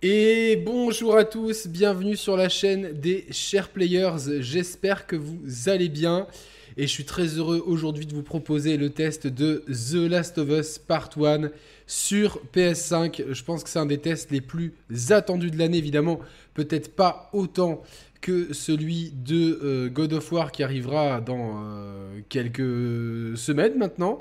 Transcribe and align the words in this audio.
Et 0.00 0.54
bonjour 0.64 1.16
à 1.16 1.24
tous, 1.24 1.66
bienvenue 1.66 2.16
sur 2.16 2.36
la 2.36 2.48
chaîne 2.48 2.92
des 2.92 3.26
chers 3.32 3.68
players. 3.68 4.38
J'espère 4.38 5.08
que 5.08 5.16
vous 5.16 5.68
allez 5.68 5.88
bien. 5.88 6.28
Et 6.80 6.82
je 6.82 6.92
suis 6.92 7.04
très 7.04 7.26
heureux 7.38 7.60
aujourd'hui 7.66 8.06
de 8.06 8.14
vous 8.14 8.22
proposer 8.22 8.76
le 8.76 8.90
test 8.90 9.26
de 9.26 9.64
The 9.66 10.08
Last 10.08 10.38
of 10.38 10.48
Us 10.48 10.78
Part 10.78 11.10
1 11.20 11.50
sur 11.88 12.40
PS5. 12.54 13.32
Je 13.32 13.42
pense 13.42 13.64
que 13.64 13.68
c'est 13.68 13.80
un 13.80 13.86
des 13.86 13.98
tests 13.98 14.30
les 14.30 14.40
plus 14.40 14.72
attendus 15.10 15.50
de 15.50 15.58
l'année, 15.58 15.78
évidemment. 15.78 16.20
Peut-être 16.54 16.94
pas 16.94 17.30
autant 17.32 17.82
que 18.20 18.52
celui 18.52 19.10
de 19.10 19.58
euh, 19.60 19.88
God 19.88 20.12
of 20.12 20.30
War 20.30 20.52
qui 20.52 20.62
arrivera 20.62 21.20
dans 21.20 21.64
euh, 21.64 22.20
quelques 22.28 23.36
semaines 23.36 23.76
maintenant, 23.76 24.20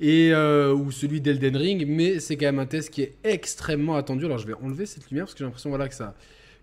et, 0.00 0.32
euh, 0.32 0.72
ou 0.72 0.90
celui 0.90 1.20
d'Elden 1.20 1.58
Ring, 1.58 1.84
mais 1.86 2.20
c'est 2.20 2.38
quand 2.38 2.46
même 2.46 2.58
un 2.58 2.66
test 2.66 2.88
qui 2.88 3.02
est 3.02 3.16
extrêmement 3.22 3.96
attendu. 3.96 4.24
Alors 4.24 4.38
je 4.38 4.46
vais 4.46 4.54
enlever 4.54 4.86
cette 4.86 5.10
lumière 5.10 5.26
parce 5.26 5.34
que 5.34 5.40
j'ai 5.40 5.44
l'impression 5.44 5.68
voilà, 5.68 5.90
que, 5.90 5.94
ça, 5.94 6.14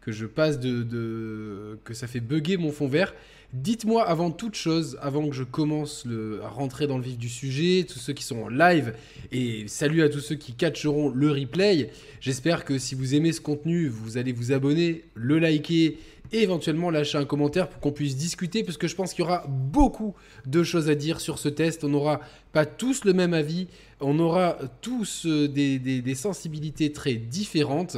que 0.01 0.11
je 0.11 0.25
passe 0.25 0.59
de, 0.59 1.77
que 1.83 1.93
ça 1.93 2.07
fait 2.07 2.19
bugger 2.19 2.57
mon 2.57 2.71
fond 2.71 2.87
vert. 2.87 3.13
Dites-moi 3.55 4.05
avant 4.05 4.31
toute 4.31 4.55
chose, 4.55 4.97
avant 5.01 5.29
que 5.29 5.33
je 5.33 5.45
commence 5.45 6.05
à 6.43 6.49
rentrer 6.49 6.87
dans 6.87 6.97
le 6.97 7.03
vif 7.05 7.17
du 7.17 7.29
sujet, 7.29 7.85
tous 7.87 7.99
ceux 7.99 8.11
qui 8.11 8.25
sont 8.25 8.41
en 8.41 8.49
live, 8.49 8.93
et 9.31 9.63
salut 9.69 10.03
à 10.03 10.09
tous 10.09 10.19
ceux 10.19 10.35
qui 10.35 10.51
catcheront 10.51 11.07
le 11.07 11.31
replay. 11.31 11.89
J'espère 12.19 12.65
que 12.65 12.77
si 12.77 12.95
vous 12.95 13.15
aimez 13.15 13.31
ce 13.31 13.39
contenu, 13.39 13.87
vous 13.87 14.17
allez 14.17 14.33
vous 14.33 14.51
abonner, 14.51 15.05
le 15.13 15.39
liker 15.39 15.97
éventuellement 16.41 16.89
lâcher 16.89 17.17
un 17.17 17.25
commentaire 17.25 17.69
pour 17.69 17.79
qu'on 17.79 17.91
puisse 17.91 18.15
discuter, 18.15 18.63
parce 18.63 18.77
que 18.77 18.87
je 18.87 18.95
pense 18.95 19.13
qu'il 19.13 19.23
y 19.23 19.27
aura 19.27 19.45
beaucoup 19.47 20.15
de 20.45 20.63
choses 20.63 20.89
à 20.89 20.95
dire 20.95 21.19
sur 21.19 21.39
ce 21.39 21.49
test. 21.49 21.83
On 21.83 21.89
n'aura 21.89 22.19
pas 22.51 22.65
tous 22.65 23.05
le 23.05 23.13
même 23.13 23.33
avis, 23.33 23.67
on 23.99 24.17
aura 24.19 24.57
tous 24.81 25.25
euh, 25.25 25.47
des, 25.47 26.15
sensibilités 26.15 26.91
très 26.91 27.15
différentes, 27.15 27.97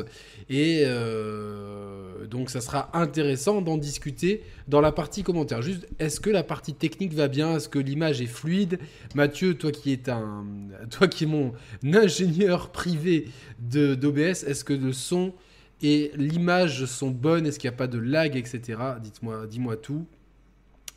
et 0.50 0.84
euh, 0.86 2.26
donc 2.26 2.50
ça 2.50 2.62
sera 2.62 2.90
intéressant 2.98 3.62
d'en 3.62 3.78
discuter 3.78 4.44
dans 4.68 4.82
la 4.82 4.92
partie 4.92 5.24
commentaire. 5.24 5.62
Juste, 5.62 5.88
est-ce 6.00 6.20
que 6.20 6.30
la 6.30 6.44
partie 6.44 6.74
technique 6.74 7.14
va 7.14 7.28
bien? 7.28 7.58
Est-ce 7.58 7.70
que 7.70 7.80
l'image 7.80 8.22
est 8.22 8.26
fluide? 8.26 8.80
Mathieu, 9.16 9.56
toi 9.56 9.72
un, 10.08 10.46
toi 10.90 11.08
qui 11.08 11.24
es 11.26 11.28
mon 11.28 11.54
ingénieur 11.84 12.72
privé 12.72 13.26
d'OBS, 13.60 14.44
est-ce 14.46 14.64
que 14.64 14.74
le 14.74 14.94
son 14.94 15.34
et 15.82 16.12
l'image 16.16 16.86
sont 16.86 17.12
bonnes, 17.12 17.46
est-ce 17.46 17.60
qu'il 17.60 17.70
n'y 17.70 17.76
a 17.76 17.78
pas 17.78 17.88
de 17.88 18.00
lag, 18.00 18.36
etc. 18.36 18.80
Dites-moi, 19.02 19.46
dis-moi 19.48 19.78
tout. 19.78 20.06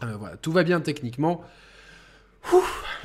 Euh, 0.02 0.16
voilà, 0.16 0.36
tout 0.36 0.52
va 0.52 0.64
bien 0.64 0.80
techniquement. 0.80 1.42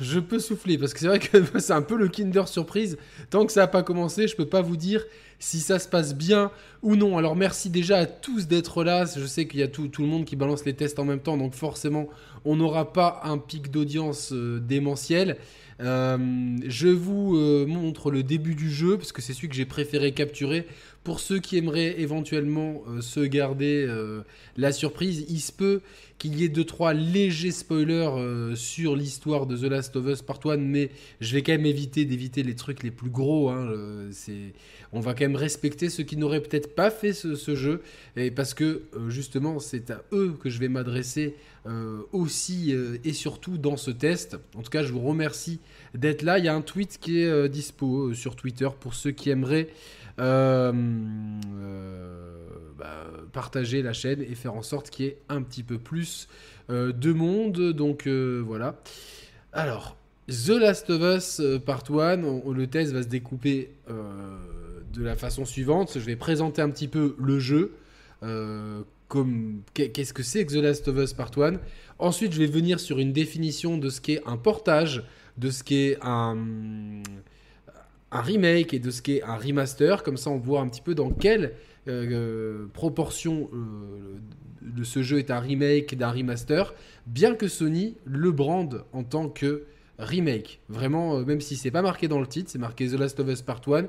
je 0.00 0.18
peux 0.18 0.38
souffler 0.38 0.78
parce 0.78 0.94
que 0.94 1.00
c'est 1.00 1.08
vrai 1.08 1.18
que 1.18 1.38
c'est 1.60 1.72
un 1.72 1.82
peu 1.82 1.96
le 1.96 2.08
Kinder 2.08 2.48
surprise. 2.48 2.96
Tant 3.30 3.44
que 3.44 3.52
ça 3.52 3.60
n'a 3.60 3.66
pas 3.66 3.82
commencé, 3.82 4.28
je 4.28 4.36
peux 4.36 4.48
pas 4.48 4.62
vous 4.62 4.76
dire 4.76 5.04
si 5.38 5.60
ça 5.60 5.78
se 5.78 5.88
passe 5.88 6.14
bien 6.14 6.50
ou 6.82 6.96
non. 6.96 7.18
Alors 7.18 7.36
merci 7.36 7.70
déjà 7.70 7.98
à 7.98 8.06
tous 8.06 8.46
d'être 8.46 8.84
là. 8.84 9.04
Je 9.04 9.26
sais 9.26 9.46
qu'il 9.46 9.60
y 9.60 9.62
a 9.62 9.68
tout, 9.68 9.90
le 9.98 10.06
monde 10.06 10.24
qui 10.24 10.36
balance 10.36 10.64
les 10.64 10.74
tests 10.74 10.98
en 10.98 11.04
même 11.04 11.20
temps, 11.20 11.36
donc 11.36 11.54
forcément 11.54 12.08
on 12.44 12.56
n'aura 12.56 12.92
pas 12.92 13.20
un 13.24 13.38
pic 13.38 13.70
d'audience 13.70 14.32
euh, 14.32 14.60
démentiel. 14.60 15.36
Euh, 15.80 16.56
je 16.66 16.88
vous 16.88 17.36
montre 17.66 18.10
le 18.10 18.22
début 18.22 18.54
du 18.54 18.70
jeu 18.70 18.96
parce 18.96 19.12
que 19.12 19.20
c'est 19.20 19.34
celui 19.34 19.48
que 19.48 19.54
j'ai 19.54 19.66
préféré 19.66 20.12
capturer 20.12 20.66
pour 21.06 21.20
ceux 21.20 21.38
qui 21.38 21.56
aimeraient 21.56 22.00
éventuellement 22.00 22.82
euh, 22.88 23.00
se 23.00 23.20
garder 23.20 23.86
euh, 23.88 24.22
la 24.56 24.72
surprise, 24.72 25.24
il 25.28 25.38
se 25.38 25.52
peut 25.52 25.80
qu'il 26.18 26.34
y 26.34 26.42
ait 26.42 26.48
deux 26.48 26.64
trois 26.64 26.94
légers 26.94 27.52
spoilers 27.52 28.10
euh, 28.16 28.56
sur 28.56 28.96
l'histoire 28.96 29.46
de 29.46 29.56
The 29.56 29.70
Last 29.70 29.94
of 29.94 30.04
Us 30.08 30.22
Part 30.22 30.40
1, 30.44 30.56
mais 30.56 30.90
je 31.20 31.32
vais 31.34 31.44
quand 31.44 31.52
même 31.52 31.64
éviter 31.64 32.06
d'éviter 32.06 32.42
les 32.42 32.56
trucs 32.56 32.82
les 32.82 32.90
plus 32.90 33.10
gros. 33.10 33.50
Hein, 33.50 33.70
on 34.92 34.98
va 34.98 35.14
respecter 35.34 35.88
ceux 35.88 36.04
qui 36.04 36.16
n'auraient 36.16 36.42
peut-être 36.42 36.74
pas 36.74 36.90
fait 36.90 37.12
ce, 37.12 37.54
jeu, 37.56 37.82
et 38.16 38.30
parce 38.30 38.54
que 38.54 38.82
justement 39.08 39.58
c'est 39.58 39.90
à 39.90 40.02
eux 40.12 40.34
que 40.40 40.50
je 40.50 40.60
vais 40.60 40.68
m'adresser 40.68 41.34
aussi 42.12 42.72
et 43.02 43.12
surtout 43.12 43.58
dans 43.58 43.76
ce 43.76 43.90
test. 43.90 44.36
En 44.54 44.62
tout 44.62 44.70
cas, 44.70 44.84
je 44.84 44.92
vous 44.92 45.00
remercie 45.00 45.58
d'être 45.94 46.22
là. 46.22 46.38
Il 46.38 46.44
y 46.44 46.48
a 46.48 46.54
un 46.54 46.60
tweet 46.60 46.98
qui 47.00 47.18
est 47.18 47.48
dispo 47.48 48.14
sur 48.14 48.36
Twitter 48.36 48.68
pour 48.78 48.94
ceux 48.94 49.10
qui 49.10 49.30
aimeraient 49.30 49.68
euh, 50.18 50.72
euh, 51.60 52.48
bah, 52.78 53.06
partager 53.32 53.82
la 53.82 53.92
chaîne 53.92 54.22
et 54.22 54.34
faire 54.34 54.54
en 54.54 54.62
sorte 54.62 54.88
qu'il 54.88 55.04
y 55.04 55.08
ait 55.08 55.18
un 55.28 55.42
petit 55.42 55.62
peu 55.62 55.78
plus 55.78 56.28
euh, 56.70 56.92
de 56.92 57.12
monde. 57.12 57.72
Donc 57.72 58.08
voilà. 58.08 58.76
Alors, 59.52 59.96
The 60.28 60.50
Last 60.50 60.90
of 60.90 61.02
Us 61.02 61.42
Part 61.64 61.84
1, 61.90 62.16
le 62.16 62.66
test 62.66 62.92
va 62.92 63.02
se 63.02 63.08
découper 63.08 63.70
de 64.96 65.04
la 65.04 65.16
façon 65.16 65.44
suivante. 65.44 65.92
Je 65.94 66.04
vais 66.04 66.16
présenter 66.16 66.62
un 66.62 66.70
petit 66.70 66.88
peu 66.88 67.16
le 67.18 67.38
jeu. 67.38 67.72
comme 69.08 69.62
qu'est-ce 69.74 70.12
que 70.12 70.22
c'est 70.22 70.44
que 70.44 70.52
The 70.52 70.62
Last 70.62 70.88
of 70.88 70.96
Us 70.96 71.12
Part 71.12 71.30
1. 71.36 71.60
Ensuite, 71.98 72.32
je 72.32 72.38
vais 72.38 72.46
venir 72.46 72.80
sur 72.80 72.98
une 72.98 73.12
définition 73.12 73.78
de 73.78 73.88
ce 73.88 74.00
qu'est 74.00 74.20
un 74.26 74.36
portage, 74.36 75.04
de 75.38 75.50
ce 75.50 75.62
qu'est 75.62 75.96
un 76.02 76.34
remake 78.10 78.74
et 78.74 78.78
de 78.78 78.90
ce 78.90 79.02
qu'est 79.02 79.22
un 79.22 79.36
remaster. 79.36 80.02
Comme 80.02 80.16
ça, 80.16 80.30
on 80.30 80.38
voit 80.38 80.60
un 80.60 80.68
petit 80.68 80.80
peu 80.80 80.94
dans 80.94 81.10
quelle 81.10 81.52
euh, 81.88 82.10
euh, 82.10 82.66
proportion 82.72 83.48
euh, 83.52 84.82
ce 84.82 85.02
jeu 85.02 85.18
est 85.18 85.30
un 85.30 85.38
remake 85.38 85.96
d'un 85.96 86.10
remaster, 86.10 86.74
bien 87.06 87.34
que 87.34 87.46
Sony 87.46 87.96
le 88.04 88.32
brande 88.32 88.84
en 88.92 89.04
tant 89.04 89.28
que 89.28 89.64
remake. 89.98 90.60
Vraiment, 90.68 91.20
même 91.20 91.40
si 91.40 91.56
c'est 91.56 91.70
pas 91.70 91.82
marqué 91.82 92.08
dans 92.08 92.20
le 92.20 92.26
titre, 92.26 92.50
c'est 92.50 92.58
marqué 92.58 92.88
The 92.88 92.94
Last 92.94 93.20
of 93.20 93.28
Us 93.28 93.42
Part 93.42 93.62
1. 93.66 93.84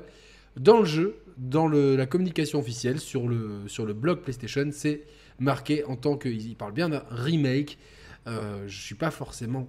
Dans 0.60 0.80
le 0.80 0.84
jeu, 0.84 1.16
dans 1.36 1.68
la 1.68 2.06
communication 2.06 2.58
officielle, 2.58 2.98
sur 2.98 3.28
le, 3.28 3.68
sur 3.68 3.86
le 3.86 3.92
blog 3.92 4.20
PlayStation, 4.20 4.68
c'est 4.72 5.04
marqué 5.38 5.84
en 5.84 5.96
tant 5.96 6.16
que. 6.16 6.28
Il 6.28 6.56
parle 6.56 6.72
bien 6.72 6.88
d'un 6.88 7.04
remake. 7.10 7.78
je 8.26 8.80
suis 8.80 8.96
pas 8.96 9.10
forcément 9.10 9.68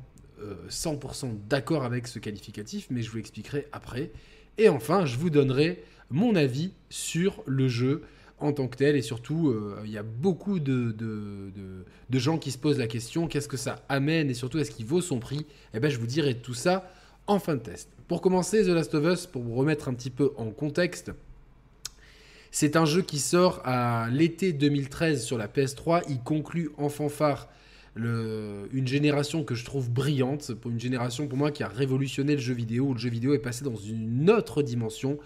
100% 0.69 1.47
d'accord 1.47 1.83
avec 1.83 2.07
ce 2.07 2.17
qualificatif, 2.17 2.88
mais 2.89 3.01
je 3.01 3.11
vous 3.11 3.17
l'expliquerai 3.17 3.67
après. 3.72 4.11
Et 4.57 4.67
enfin, 4.67 5.05
je 5.05 5.17
vous 5.17 5.29
donnerai 5.29 5.83
mon 6.09 6.35
avis 6.35 6.73
sur 6.89 7.44
le 7.45 7.67
jeu 7.67 8.03
en 8.39 8.53
tant 8.53 8.67
que 8.67 8.78
tel. 8.78 8.95
Et 8.95 9.01
surtout, 9.01 9.49
euh, 9.49 9.81
il 9.85 9.91
y 9.91 9.97
a 9.97 10.03
beaucoup 10.03 10.59
de, 10.59 10.91
de, 10.91 12.19
gens 12.19 12.38
qui 12.38 12.51
se 12.51 12.57
posent 12.57 12.78
la 12.78 12.88
question 12.88 13.28
qu'est-ce 13.28 13.47
que 13.47 13.57
ça 13.57 13.83
amène 13.88 14.29
et 14.29 14.33
surtout 14.33 14.59
est-ce 14.59 14.72
qu'il 14.72 14.85
vaut 14.85 15.01
son 15.01 15.19
prix? 15.19 15.45
Eh 15.73 15.79
bien, 15.79 15.89
je 15.89 15.97
vous 15.97 16.07
dirai 16.07 16.35
tout 16.35 16.53
ça 16.53 16.91
en 17.28 17.39
fin 17.39 17.55
de 17.55 17.61
test. 17.61 17.89
Pour 18.09 18.22
commencer, 18.22 18.64
The 18.64 18.70
Last 18.70 18.96
of 18.96 19.06
Us, 19.06 19.28
pour 19.28 19.44
vous 19.44 19.53
remettre 19.53 19.88
un 19.88 19.94
petit 19.94 20.09
peu 20.09 20.31
en 20.36 20.50
contexte, 20.50 21.12
c'est 22.50 22.75
un 22.75 22.84
jeu 22.86 23.03
qui 23.03 23.20
sort 23.20 23.62
à 23.66 24.09
l'été 24.09 24.52
2013 24.52 25.24
sur 25.24 25.38
la 25.38 25.47
PS3. 25.47 26.02
Il 26.09 26.20
conclut 26.24 26.72
en 26.78 26.90
fanfare 26.90 27.50
une 27.96 28.88
génération 28.88 29.44
que 29.44 29.53
je 29.53 29.64
trouve 29.64 29.92
brillante, 29.92 30.56
pour 30.56 30.72
une 30.72 30.80
génération 30.80 31.28
pour 31.28 31.38
moi 31.38 31.52
qui 31.52 31.62
a 31.62 31.68
révolutionné 31.68 32.34
le 32.34 32.42
jeu 32.42 32.56
vidéo, 32.56 32.86
où 32.86 32.94
le 32.96 33.00
jeu 33.00 33.12
vidéo 33.12 33.36
est 33.36 33.40
passé 33.40 33.64
dans 33.64 33.75
une 33.75 34.31
autre 34.31 34.64
dimension. 34.64 35.20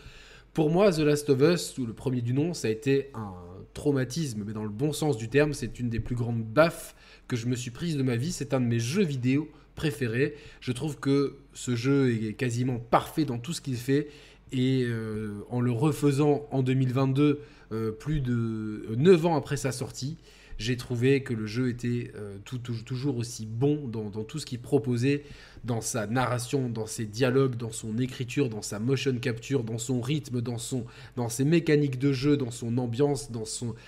Pour 0.54 0.70
moi, 0.70 0.92
The 0.92 1.00
Last 1.00 1.30
of 1.30 1.40
Us, 1.40 1.78
ou 1.78 1.86
le 1.86 1.94
premier 1.94 2.22
du 2.22 2.34
nom, 2.34 2.54
ça 2.54 2.68
a 2.68 2.72
été 2.72 3.12
un 3.14 3.34
traumatisme, 3.74 4.44
mais 4.46 4.52
dans 4.52 4.66
le 4.66 4.70
bon 4.70 4.92
sens 4.92 5.16
du 5.16 5.30
terme, 5.30 5.54
c'est 5.54 5.80
une 5.80 5.88
des 5.88 6.02
plus 6.02 6.16
grandes 6.16 6.44
baffes 6.44 6.96
que 7.30 7.38
je 7.38 7.48
me 7.48 7.56
suis 7.56 7.72
prise 7.72 7.96
de 7.96 8.04
ma 8.04 8.18
vie. 8.18 8.34
C'est 8.34 8.54
un 8.54 8.60
de 8.60 8.66
mes 8.66 8.80
jeux 8.80 9.06
vidéo 9.06 9.48
préférés. 9.75 10.35
Je 10.61 10.72
trouve 10.72 11.00
que 11.00 11.38
ce 11.53 11.75
jeu 11.75 12.11
est 12.11 12.34
quasiment 12.34 12.79
parfait 12.79 13.25
dans 13.25 13.38
tout 13.38 13.53
ce 13.53 13.61
qu'il 13.61 13.78
fait. 13.78 14.07
Et 14.51 14.84
euh, 14.85 15.31
en 15.50 15.61
le 15.61 15.72
refaisant 15.72 16.47
en 16.51 16.61
2022, 16.61 17.41
euh, 17.72 17.91
plus 17.91 18.22
de 18.22 18.85
9 18.95 19.25
ans 19.25 19.35
après 19.35 19.57
sa 19.57 19.72
sortie, 19.72 20.17
j'ai 20.63 20.78
trouvé 20.78 21.24
que 21.24 21.34
le 21.34 21.46
jeu 21.46 21.69
était 21.69 22.12
euh, 22.16 22.38
toujours 22.85 23.18
aussi 23.18 23.46
bon 23.46 23.85
dans, 23.88 24.09
tout 24.24 24.40
ce 24.40 24.46
qu'il 24.46 24.59
proposait, 24.59 25.24
dans 25.66 25.81
sa 25.81 26.07
narration, 26.07 26.69
dans 26.69 26.85
ses 26.85 27.06
dialogues, 27.06 27.56
dans 27.56 27.72
son 27.72 27.97
écriture, 28.00 28.50
dans 28.50 28.62
sa 28.62 28.79
motion 28.79 29.13
capture, 29.19 29.63
dans 29.63 29.78
son 29.78 30.00
rythme, 30.00 30.40
dans, 30.41 30.57
son, 30.57 30.85
dans 31.18 31.28
ses 31.28 31.44
mécaniques 31.44 31.99
de 31.99 32.14
jeu, 32.14 32.38
dans 32.38 32.52
son 32.52 32.78
ambiance, 32.78 33.29
dans 33.29 33.43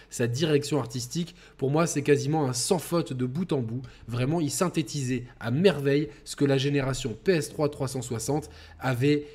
sa 0.09 0.27
direction 0.27 0.79
artistique. 0.79 1.33
Pour 1.57 1.71
moi, 1.71 1.87
c'est 1.87 2.03
quasiment 2.03 2.45
un 2.45 2.53
sans 2.53 2.79
faute 2.79 3.13
de 3.13 3.25
bout 3.25 3.53
en 3.53 3.61
bout. 3.61 3.81
Vraiment, 4.09 4.41
il 4.41 4.51
synthétisait 4.51 5.23
à 5.39 5.51
merveille 5.51 6.09
ce 6.25 6.35
que 6.35 6.45
la 6.45 6.57
génération 6.57 7.17
PS3 7.25 7.69
360 7.69 8.49
avait 8.79 9.25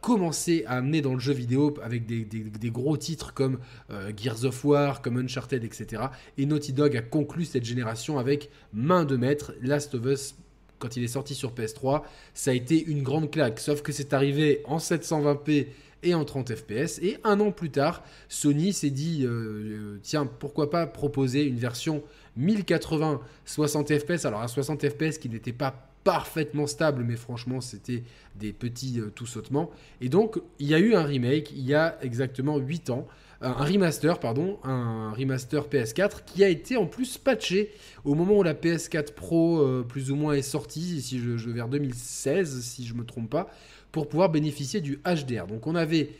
commencé 0.00 0.64
à 0.66 0.76
amener 0.78 1.00
dans 1.02 1.14
le 1.14 1.20
jeu 1.20 1.32
vidéo 1.32 1.74
avec 1.82 2.06
des, 2.06 2.70
gros 2.70 2.96
titres 2.96 3.32
comme 3.32 3.58
euh, 3.90 4.12
Gears 4.16 4.44
of 4.44 4.64
War, 4.64 5.02
comme 5.02 5.18
Uncharted, 5.18 5.64
etc. 5.64 6.02
Et 6.36 6.46
Naughty 6.46 6.72
Dog 6.72 6.96
a 6.96 7.02
conclu 7.02 7.44
cette 7.44 7.64
génération 7.64 8.18
avec 8.18 8.50
main 8.72 9.04
de 9.04 9.16
maître. 9.16 9.52
Last 9.62 9.94
of 9.94 10.04
Us, 10.06 10.34
quand 10.78 10.96
il 10.96 11.04
est 11.04 11.08
sorti 11.08 11.34
sur 11.34 11.52
PS3, 11.52 12.02
ça 12.34 12.50
a 12.50 12.54
été 12.54 12.82
une 12.82 13.02
grande 13.02 13.30
claque. 13.30 13.60
Sauf 13.60 13.82
que 13.82 13.92
c'est 13.92 14.12
arrivé 14.12 14.62
en 14.64 14.78
720p 14.78 15.68
et 16.02 16.14
en 16.14 16.24
30 16.24 16.54
fps. 16.54 16.98
Et 17.02 17.18
un 17.24 17.40
an 17.40 17.50
plus 17.50 17.70
tard, 17.70 18.02
Sony 18.28 18.72
s'est 18.72 18.90
dit 18.90 19.24
euh, 19.24 19.30
euh, 19.30 20.00
tiens, 20.02 20.26
pourquoi 20.26 20.70
pas 20.70 20.86
proposer 20.86 21.44
une 21.44 21.58
version 21.58 22.02
1080 22.36 23.20
60 23.44 23.98
fps 23.98 24.24
Alors 24.24 24.40
à 24.40 24.48
60 24.48 24.88
fps 24.88 25.18
qui 25.18 25.28
n'était 25.28 25.52
pas 25.52 25.87
parfaitement 26.04 26.66
stable, 26.66 27.04
mais 27.04 27.16
franchement, 27.16 27.60
c'était 27.60 28.02
des 28.36 28.52
petits 28.52 29.00
tout 29.14 29.26
sautements. 29.26 29.70
Et 30.00 30.08
donc, 30.08 30.40
il 30.58 30.66
y 30.66 30.74
a 30.74 30.78
eu 30.78 30.94
un 30.94 31.02
remake 31.02 31.52
il 31.52 31.64
y 31.64 31.74
a 31.74 31.98
exactement 32.02 32.58
8 32.58 32.90
ans 32.90 33.06
un 33.40 33.52
remaster, 33.52 34.18
pardon, 34.18 34.58
un 34.64 35.12
remaster 35.12 35.68
PS4 35.68 36.24
qui 36.26 36.42
a 36.42 36.48
été 36.48 36.76
en 36.76 36.86
plus 36.86 37.18
patché 37.18 37.70
au 38.04 38.14
moment 38.14 38.38
où 38.38 38.42
la 38.42 38.54
PS4 38.54 39.12
Pro 39.12 39.60
euh, 39.60 39.84
plus 39.88 40.10
ou 40.10 40.16
moins 40.16 40.34
est 40.34 40.42
sortie, 40.42 41.00
si 41.00 41.20
je, 41.20 41.36
je, 41.36 41.50
vers 41.50 41.68
2016 41.68 42.60
si 42.62 42.84
je 42.84 42.94
me 42.94 43.04
trompe 43.04 43.30
pas, 43.30 43.48
pour 43.92 44.08
pouvoir 44.08 44.30
bénéficier 44.30 44.80
du 44.80 45.00
HDR. 45.04 45.46
Donc 45.46 45.66
on 45.66 45.76
avait 45.76 46.10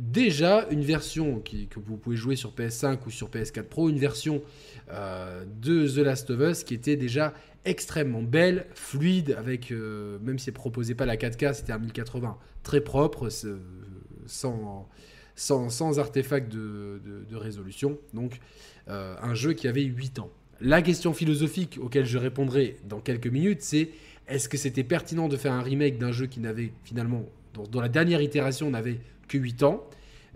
déjà 0.00 0.66
une 0.70 0.82
version 0.82 1.40
que 1.40 1.78
vous 1.78 1.96
pouvez 1.96 2.16
jouer 2.16 2.34
sur 2.34 2.52
PS5 2.52 2.98
ou 3.06 3.10
sur 3.10 3.28
PS4 3.28 3.62
Pro, 3.64 3.88
une 3.88 3.98
version 3.98 4.42
euh, 4.90 5.44
de 5.60 5.86
The 5.86 5.98
Last 5.98 6.30
of 6.30 6.40
Us 6.40 6.64
qui 6.64 6.74
était 6.74 6.96
déjà 6.96 7.34
extrêmement 7.64 8.22
belle, 8.22 8.66
fluide, 8.74 9.36
avec 9.38 9.70
euh, 9.70 10.18
même 10.22 10.38
si 10.38 10.48
elle 10.48 10.54
proposait 10.54 10.94
pas 10.94 11.06
la 11.06 11.16
4K, 11.16 11.54
c'était 11.54 11.72
un 11.72 11.78
1080 11.78 12.38
très 12.62 12.80
propre, 12.80 13.28
sans 14.26 14.88
sans, 15.40 15.98
artefact 15.98 16.52
de, 16.52 17.00
résolution. 17.32 17.98
Donc 18.14 18.40
euh, 18.88 19.14
un 19.22 19.34
jeu 19.34 19.52
qui 19.52 19.68
avait 19.68 19.82
8 19.82 20.18
ans. 20.18 20.30
La 20.60 20.82
question 20.82 21.14
philosophique 21.14 21.78
auquel 21.80 22.04
je 22.04 22.18
répondrai 22.18 22.76
dans 22.86 23.00
quelques 23.00 23.28
minutes, 23.28 23.62
c'est 23.62 23.90
est-ce 24.28 24.48
que 24.48 24.58
c'était 24.58 24.84
pertinent 24.84 25.28
de 25.28 25.36
faire 25.36 25.52
un 25.52 25.62
remake 25.62 25.98
d'un 25.98 26.12
jeu 26.12 26.26
qui 26.26 26.40
n'avait 26.40 26.72
finalement, 26.84 27.24
dans, 27.54 27.80
la 27.80 27.88
dernière 27.88 28.20
itération, 28.20 28.70
n'avait 28.70 28.98
que 29.30 29.38
8 29.38 29.62
ans. 29.62 29.88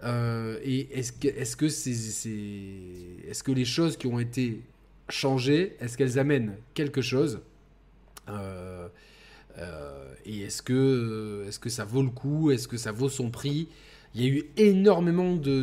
Euh, 0.02 0.58
Et 0.62 0.88
est-ce 0.98 1.12
que, 1.12 1.28
est-ce, 1.28 1.56
que 1.56 1.68
c'est, 1.68 1.90
est-ce 3.28 3.42
que 3.42 3.52
les 3.52 3.64
choses 3.64 3.96
qui 3.96 4.06
ont 4.06 4.18
été 4.18 4.62
changées, 5.08 5.76
est-ce 5.80 5.98
qu'elles 5.98 6.18
amènent 6.18 6.56
quelque 6.72 7.02
chose? 7.02 7.40
Euh, 8.28 8.88
Et 10.24 10.40
est-ce 10.40 10.62
que, 10.62 11.44
est-ce 11.46 11.58
que 11.58 11.68
ça 11.68 11.84
vaut 11.84 12.02
le 12.02 12.10
coup? 12.10 12.50
Est-ce 12.50 12.66
que 12.66 12.76
ça 12.76 12.92
vaut 12.92 13.08
son 13.08 13.30
prix? 13.30 13.68
Il 14.14 14.22
y 14.22 14.26
a 14.26 14.28
eu 14.28 14.44
énormément 14.56 15.34
de, 15.34 15.62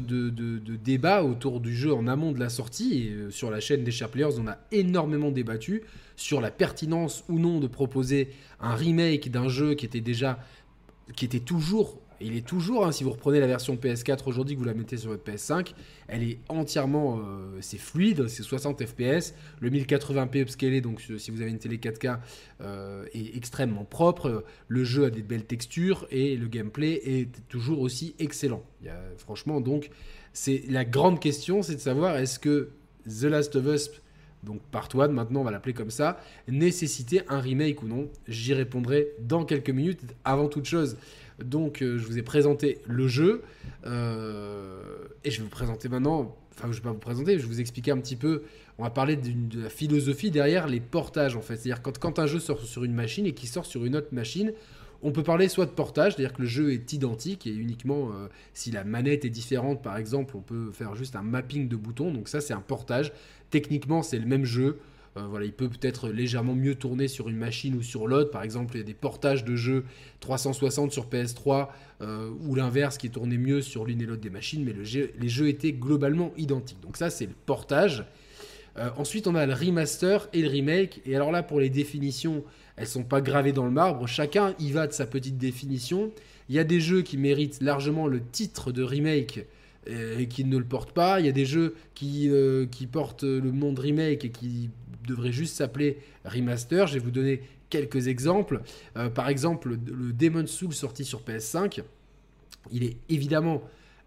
débats 0.76 1.24
autour 1.24 1.62
du 1.62 1.74
jeu 1.74 1.94
en 1.94 2.08
amont 2.08 2.34
de 2.34 2.40
la 2.40 2.50
sortie. 2.50 3.08
Et 3.08 3.12
euh, 3.12 3.32
sur 3.32 3.50
la 3.50 3.62
chaîne 3.62 3.84
des 3.86 3.92
Share 3.92 4.10
Players, 4.10 4.40
on 4.40 4.48
a 4.48 4.58
énormément 4.72 5.32
débattu 5.32 5.84
sur 6.18 6.42
la 6.42 6.52
pertinence 6.52 7.24
ou 7.30 7.40
non 7.40 7.60
de 7.60 7.68
proposer 7.68 8.30
un 8.60 8.76
remake 8.76 9.32
d'un 9.32 9.48
jeu 9.48 9.74
qui 9.74 9.86
était 9.86 10.02
déjà, 10.02 10.38
qui 11.16 11.24
était 11.24 11.40
toujours 11.40 12.01
il 12.24 12.36
est 12.36 12.46
toujours, 12.46 12.86
hein, 12.86 12.92
si 12.92 13.04
vous 13.04 13.12
reprenez 13.12 13.40
la 13.40 13.48
version 13.48 13.76
PS4 13.76 14.28
aujourd'hui, 14.28 14.56
que 14.56 14.60
vous 14.60 14.66
la 14.66 14.74
mettez 14.74 14.98
sur 14.98 15.10
votre 15.10 15.24
PS5, 15.24 15.74
elle 16.08 16.24
est 16.24 16.40
entièrement, 16.50 17.20
euh, 17.20 17.58
c'est 17.62 17.78
fluide, 17.78 18.28
c'est 18.28 18.44
60 18.44 18.86
FPS. 18.86 19.34
Le 19.60 19.70
1080p 19.70 20.42
upscalé, 20.42 20.82
donc 20.82 21.02
si 21.18 21.32
vous 21.32 21.42
avez 21.42 21.52
une 21.52 21.60
télé 21.60 21.78
4K, 21.78 22.20
euh, 22.62 23.06
est 23.14 23.36
extrêmement 23.36 23.86
propre. 23.86 24.44
Le 24.68 24.84
jeu 24.84 25.06
a 25.06 25.10
des 25.10 25.22
belles 25.24 25.46
textures 25.46 26.08
et 26.12 26.36
le 26.36 26.48
gameplay 26.48 27.02
est 27.04 27.30
toujours 27.48 27.80
aussi 27.80 28.16
excellent. 28.20 28.64
franchement, 29.18 29.62
donc, 29.62 29.90
c'est 30.34 30.64
la 30.70 30.86
grande 30.86 31.20
question, 31.20 31.62
c'est 31.62 31.76
de 31.76 31.80
savoir 31.80 32.18
est-ce 32.18 32.40
que 32.40 32.70
The 33.08 33.24
Last 33.24 33.56
of 33.56 33.66
Us 33.66 33.92
donc 34.44 34.62
Part 34.72 34.90
1, 34.94 35.10
maintenant 35.10 35.42
on 35.42 35.44
va 35.44 35.52
l'appeler 35.52 35.74
comme 35.74 35.92
ça, 35.92 36.20
nécessitait 36.48 37.24
un 37.30 37.40
remake 37.40 37.84
ou 37.84 37.88
non? 37.88 38.10
J'y 38.28 38.54
répondrai 38.54 39.10
dans 39.20 39.46
quelques 39.46 39.70
minutes. 39.70 40.02
Avant 40.24 40.48
toute 40.48 40.66
chose, 40.66 40.98
donc, 41.44 41.82
euh, 41.82 41.98
je 41.98 42.06
vous 42.06 42.18
ai 42.18 42.22
présenté 42.22 42.80
le 42.86 43.08
jeu. 43.08 43.44
Euh, 43.86 44.82
et 45.24 45.32
je 45.32 45.38
vais 45.38 45.44
vous 45.44 45.50
présenter 45.50 45.90
maintenant. 45.90 46.36
Enfin, 46.54 46.68
je 46.72 46.72
ne 46.72 46.74
vais 46.76 46.82
pas 46.82 46.92
vous 46.92 47.00
présenter, 47.00 47.38
je 47.38 47.44
vais 47.44 47.48
vous 47.48 47.62
expliquer 47.62 47.92
un 47.92 47.98
petit 47.98 48.16
peu. 48.16 48.44
On 48.78 48.84
va 48.84 48.90
parler 48.90 49.16
de 49.16 49.64
la 49.64 49.70
philosophie 49.70 50.32
derrière 50.32 50.68
les 50.68 50.80
portages, 50.80 51.36
en 51.36 51.42
fait. 51.42 51.56
C'est-à-dire, 51.56 51.82
quand, 51.82 51.98
quand 51.98 52.20
un 52.20 52.28
jeu 52.28 52.40
sort 52.40 52.62
sur 52.64 52.84
une 52.84 52.94
machine 52.94 53.26
et 53.26 53.34
qu'il 53.34 53.50
sort 53.50 53.66
sur 53.66 53.86
une 53.86 53.96
autre 53.96 54.10
machine, 54.12 54.54
on 55.04 55.12
peut 55.12 55.24
parler 55.24 55.48
soit 55.48 55.66
de 55.66 55.72
portage, 55.72 56.14
c'est-à-dire 56.14 56.34
que 56.34 56.44
le 56.44 56.48
jeu 56.48 56.74
est 56.74 56.94
identique 56.94 57.48
et 57.48 57.54
uniquement 57.54 58.10
euh, 58.10 58.28
si 58.54 58.70
la 58.72 58.84
manette 58.84 59.26
est 59.26 59.30
différente, 59.30 59.82
par 59.82 59.98
exemple, 59.98 60.38
on 60.38 60.42
peut 60.42 60.72
faire 60.72 60.96
juste 60.96 61.16
un 61.16 61.24
mapping 61.24 61.68
de 61.68 61.76
boutons. 61.76 62.12
Donc, 62.12 62.28
ça, 62.28 62.42
c'est 62.42 62.54
un 62.54 62.62
portage. 62.62 63.12
Techniquement, 63.50 64.04
c'est 64.04 64.20
le 64.20 64.28
même 64.28 64.46
jeu. 64.46 64.80
Euh, 65.18 65.26
voilà, 65.30 65.46
il 65.46 65.52
peut 65.52 65.68
peut-être 65.68 66.10
légèrement 66.10 66.56
mieux 66.56 66.76
tourner 66.76 67.08
sur 67.08 67.28
une 67.28 67.36
machine 67.36 67.76
ou 67.76 67.82
sur 67.82 68.08
l'autre. 68.08 68.32
Par 68.32 68.44
exemple, 68.44 68.76
il 68.76 68.78
y 68.80 68.82
a 68.82 68.86
des 68.86 68.94
portages 68.94 69.44
de 69.44 69.56
jeux 69.56 69.84
360 70.22 70.92
sur 70.92 71.08
PS3 71.08 71.68
euh, 72.02 72.30
ou 72.42 72.56
l'inverse 72.56 72.98
qui 72.98 73.10
tournait 73.10 73.38
mieux 73.38 73.62
sur 73.62 73.86
l'une 73.86 74.02
et 74.02 74.06
l'autre 74.06 74.22
des 74.22 74.30
machines, 74.30 74.64
mais 74.64 74.74
les 74.74 75.30
jeux 75.30 75.48
étaient 75.50 75.74
globalement 75.74 76.32
identiques. 76.38 76.80
Donc 76.82 76.96
ça, 76.96 77.10
c'est 77.10 77.26
le 77.26 77.34
portage. 77.46 78.06
Euh, 78.78 78.90
ensuite, 78.96 79.28
on 79.28 79.36
a 79.36 79.46
le 79.46 79.54
remaster 79.54 80.30
et 80.32 80.42
le 80.42 80.48
remake. 80.48 81.02
Et 81.06 81.14
alors 81.14 81.32
là, 81.32 81.44
pour 81.44 81.60
les 81.60 81.70
définitions, 81.70 82.46
elles 82.78 82.88
sont 82.88 83.04
pas 83.04 83.20
gravées 83.20 83.52
dans 83.52 83.66
le 83.66 83.72
marbre. 83.72 84.08
Chacun 84.08 84.56
y 84.60 84.72
va 84.72 84.88
de 84.88 84.94
sa 84.94 85.06
petite 85.06 85.38
définition. 85.38 86.12
Il 86.48 86.56
y 86.56 86.60
a 86.60 86.64
des 86.64 86.80
jeux 86.80 87.02
qui 87.02 87.18
méritent 87.18 87.62
largement 87.62 88.08
le 88.08 88.22
titre 88.22 88.72
de 88.72 88.82
remake 88.82 89.46
et 89.88 90.28
qui 90.28 90.46
ne 90.46 90.58
le 90.58 90.64
portent 90.64 90.92
pas. 90.92 91.20
Il 91.20 91.26
y 91.26 91.30
a 91.30 91.34
des 91.34 91.46
jeux 91.46 91.76
qui, 91.96 92.30
portent 92.92 93.24
le 93.24 93.52
nom 93.52 93.74
de 93.74 93.80
remake 93.80 94.26
et 94.26 94.30
qui 94.30 94.70
devrait 95.08 95.32
juste 95.32 95.56
s'appeler 95.56 96.00
remaster. 96.26 96.88
Je 96.88 96.94
vais 96.94 97.00
vous 97.00 97.12
donner 97.12 97.42
quelques 97.70 98.08
exemples. 98.08 98.62
Euh, 98.98 99.10
par 99.10 99.30
exemple, 99.30 99.70
le 99.70 100.14
Demon 100.14 100.48
Soul 100.48 100.74
sorti 100.74 101.06
sur 101.06 101.22
PS5, 101.22 101.84
il 102.72 102.84
est 102.84 102.98
évidemment 103.10 103.64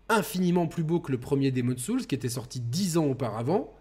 infiniment 0.09 0.67
plus 0.67 0.85
beau 0.85 1.01
que 1.01 1.13
le 1.13 1.19
premier 1.19 1.51
Demon 1.51 1.77
Souls 1.77 2.07
qui 2.07 2.15
était 2.15 2.29
sorti 2.29 2.61
10 2.61 2.99
ans 2.99 3.07
auparavant. 3.07 3.75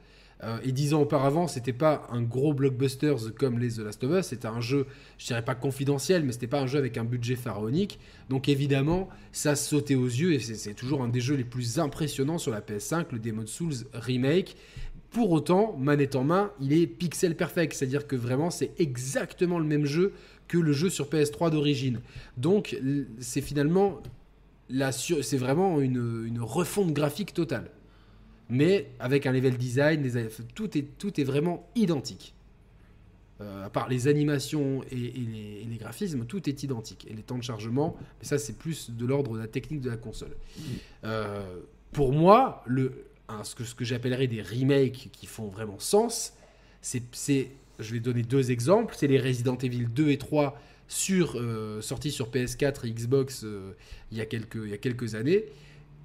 Euh, 0.44 0.58
et 0.64 0.72
10 0.74 0.94
ans 0.94 1.02
auparavant, 1.02 1.48
c'était 1.48 1.74
pas 1.74 2.06
un 2.12 2.22
gros 2.22 2.54
blockbuster 2.54 3.16
comme 3.40 3.60
les 3.60 3.74
The 3.74 3.80
Last 3.80 4.04
of 4.04 4.12
Us, 4.12 4.26
c'était 4.28 4.48
un 4.48 4.60
jeu, 4.60 4.88
je 5.18 5.28
dirais 5.28 5.46
pas 5.46 5.56
confidentiel, 5.56 6.24
mais 6.24 6.34
c'était 6.34 6.48
pas 6.48 6.60
un 6.60 6.68
jeu 6.68 6.80
avec 6.80 6.98
un 6.98 7.06
budget 7.06 7.36
pharaonique. 7.36 7.98
Donc 8.30 8.50
évidemment, 8.50 9.08
ça 9.32 9.56
sautait 9.56 9.96
aux 9.96 10.08
yeux 10.08 10.34
et 10.34 10.40
c'est 10.40 10.74
toujours 10.74 11.02
un 11.02 11.08
des 11.08 11.22
jeux 11.22 11.36
les 11.36 11.46
plus 11.46 11.80
impressionnants 11.80 12.40
sur 12.40 12.52
la 12.52 12.60
PS5, 12.60 13.06
le 13.12 13.20
Demon 13.20 13.46
Souls 13.46 13.86
Remake. 13.94 14.58
Pour 15.14 15.32
autant, 15.32 15.78
manette 15.78 16.16
en 16.16 16.24
main, 16.24 16.52
il 16.60 16.74
est 16.74 16.88
pixel 16.88 17.36
perfect, 17.38 17.74
c'est-à-dire 17.74 18.08
que 18.08 18.16
vraiment 18.16 18.50
c'est 18.50 18.72
exactement 18.80 19.60
le 19.60 19.66
même 19.66 19.86
jeu 19.86 20.14
que 20.48 20.58
le 20.58 20.74
jeu 20.74 20.90
sur 20.90 21.08
PS3 21.08 21.52
d'origine. 21.52 22.02
Donc 22.36 22.76
c'est 23.20 23.42
finalement 23.42 24.02
c'est 24.92 25.38
vraiment 25.38 25.80
une, 25.80 26.40
refonte 26.40 26.94
graphique 26.94 27.34
totale. 27.34 27.70
Mais 28.50 28.88
avec 29.00 29.28
un 29.28 29.32
level 29.32 29.56
design, 29.56 30.10
tout, 30.56 30.78
est, 30.78 30.98
tout 30.98 31.20
est 31.22 31.24
vraiment 31.24 31.70
identique. 31.76 32.34
Euh, 33.42 33.66
à 33.66 33.70
part 33.70 33.90
les 33.90 34.08
animations 34.08 34.84
et, 34.92 34.96
les, 34.96 35.78
graphismes, 35.78 36.26
tout 36.26 36.50
est 36.50 36.64
identique. 36.64 37.06
Et 37.10 37.14
les 37.14 37.24
temps 37.24 37.38
de 37.38 37.44
chargement, 37.44 37.96
mais 38.20 38.26
ça 38.26 38.40
c'est 38.40 38.58
plus 38.58 38.90
de 38.90 39.06
l'ordre 39.06 39.36
de 39.36 39.40
la 39.40 39.48
technique 39.48 39.82
de 39.82 39.90
la 39.90 39.98
console. 39.98 40.36
Euh, 41.04 41.60
pour 41.92 42.14
moi, 42.14 42.64
le, 42.66 43.06
ce 43.44 43.56
que, 43.56 43.64
ce 43.64 43.76
j'appellerais 43.80 44.28
des 44.28 44.42
remakes 44.42 45.10
qui 45.12 45.26
font 45.26 45.48
vraiment 45.48 45.80
sens, 45.80 46.34
je 47.80 47.94
vais 47.94 48.00
donner 48.00 48.24
deux 48.24 48.52
exemples, 48.52 48.94
c'est 48.98 49.08
les 49.08 49.20
Resident 49.20 49.58
Evil 49.58 49.86
2 49.86 50.10
et 50.10 50.18
3 50.18 50.60
sur, 50.88 51.38
euh, 51.38 51.82
sortis 51.82 52.12
sur 52.12 52.30
PS4 52.30 52.86
et 52.86 52.92
Xbox 52.92 53.44
euh, 53.44 53.72
il, 54.12 54.18
y 54.18 54.22
a 54.22 54.26
quelques, 54.26 55.16
années. 55.16 55.46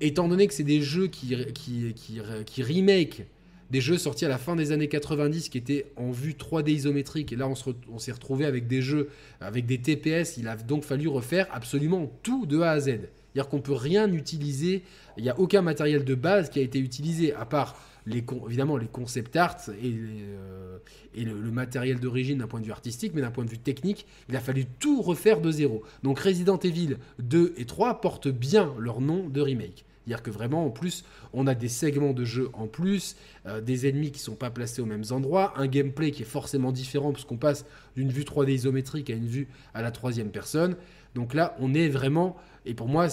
Étant 0.00 0.28
donné 0.28 0.46
que 0.46 0.54
c'est 0.54 0.62
des 0.64 0.80
jeux 0.80 1.08
qui, 1.08 1.36
qui, 1.52 2.62
remake 2.62 3.26
des 3.70 3.80
jeux 3.82 3.98
sortis 3.98 4.24
à 4.24 4.28
la 4.28 4.38
fin 4.38 4.56
des 4.56 4.72
années 4.72 4.88
90 4.88 5.50
qui 5.50 5.58
étaient 5.58 5.86
en 5.96 6.10
vue 6.10 6.32
3D 6.32 6.70
isométrique, 6.70 7.32
et 7.32 7.36
là 7.36 7.48
on 7.48 7.98
s'est 7.98 8.12
retrouvé 8.12 8.46
avec 8.46 8.66
des 8.66 8.80
jeux 8.80 9.10
avec 9.40 9.66
des 9.66 9.78
TPS, 9.78 10.38
il 10.38 10.48
a 10.48 10.56
donc 10.56 10.84
fallu 10.84 11.06
refaire 11.06 11.46
absolument 11.50 12.10
tout 12.22 12.46
de 12.46 12.60
A 12.60 12.70
à 12.70 12.80
Z. 12.80 13.00
C'est-à-dire 13.32 13.50
qu'on 13.50 13.60
peut 13.60 13.74
rien 13.74 14.12
utiliser, 14.12 14.82
il 15.16 15.22
n'y 15.22 15.30
a 15.30 15.38
aucun 15.38 15.62
matériel 15.62 16.04
de 16.04 16.14
base 16.14 16.50
qui 16.50 16.58
a 16.58 16.62
été 16.62 16.78
utilisé, 16.78 17.34
à 17.34 17.44
part 17.44 17.76
les, 18.06 18.24
évidemment 18.46 18.76
les 18.76 18.86
concept 18.86 19.36
art 19.36 19.56
et, 19.82 19.94
euh, 19.94 20.78
le, 21.14 21.50
matériel 21.50 22.00
d'origine 22.00 22.38
d'un 22.38 22.46
point 22.46 22.60
de 22.60 22.64
vue 22.64 22.72
artistique, 22.72 23.12
mais 23.14 23.20
d'un 23.20 23.30
point 23.30 23.44
de 23.44 23.50
vue 23.50 23.58
technique, 23.58 24.06
il 24.28 24.36
a 24.36 24.40
fallu 24.40 24.64
tout 24.78 25.02
refaire 25.02 25.40
de 25.40 25.50
zéro. 25.50 25.82
Donc 26.02 26.18
Resident 26.20 26.58
Evil 26.58 26.96
2 27.18 27.54
et 27.56 27.64
3 27.64 28.00
portent 28.00 28.28
bien 28.28 28.72
leur 28.78 29.00
nom 29.00 29.28
de 29.28 29.40
remake. 29.40 29.84
C'est-à-dire 30.08 30.22
que 30.22 30.30
vraiment, 30.30 30.64
en 30.64 30.70
plus, 30.70 31.04
on 31.34 31.46
a 31.46 31.54
des 31.54 31.68
segments 31.68 32.14
de 32.14 32.24
jeu 32.24 32.48
en 32.54 32.66
plus, 32.66 33.14
euh, 33.44 33.60
des 33.60 33.86
ennemis 33.86 34.10
qui 34.10 34.20
ne 34.20 34.24
sont 34.24 34.36
pas 34.36 34.48
placés 34.48 34.80
aux 34.80 34.86
mêmes 34.86 35.04
endroits, 35.10 35.52
un 35.56 35.66
gameplay 35.66 36.12
qui 36.12 36.22
est 36.22 36.26
forcément 36.26 36.72
différent 36.72 37.12
puisqu'on 37.12 37.36
passe 37.36 37.66
d'une 37.94 38.10
vue 38.10 38.22
3D 38.22 38.52
isométrique 38.52 39.10
à 39.10 39.12
une 39.12 39.26
vue 39.26 39.48
à 39.74 39.82
la 39.82 39.90
troisième 39.90 40.30
personne. 40.30 40.76
Donc 41.14 41.34
là, 41.34 41.56
on 41.60 41.74
est 41.74 41.88
vraiment 41.88 42.36
et 42.68 42.74
pour 42.74 42.86
moi, 42.86 43.08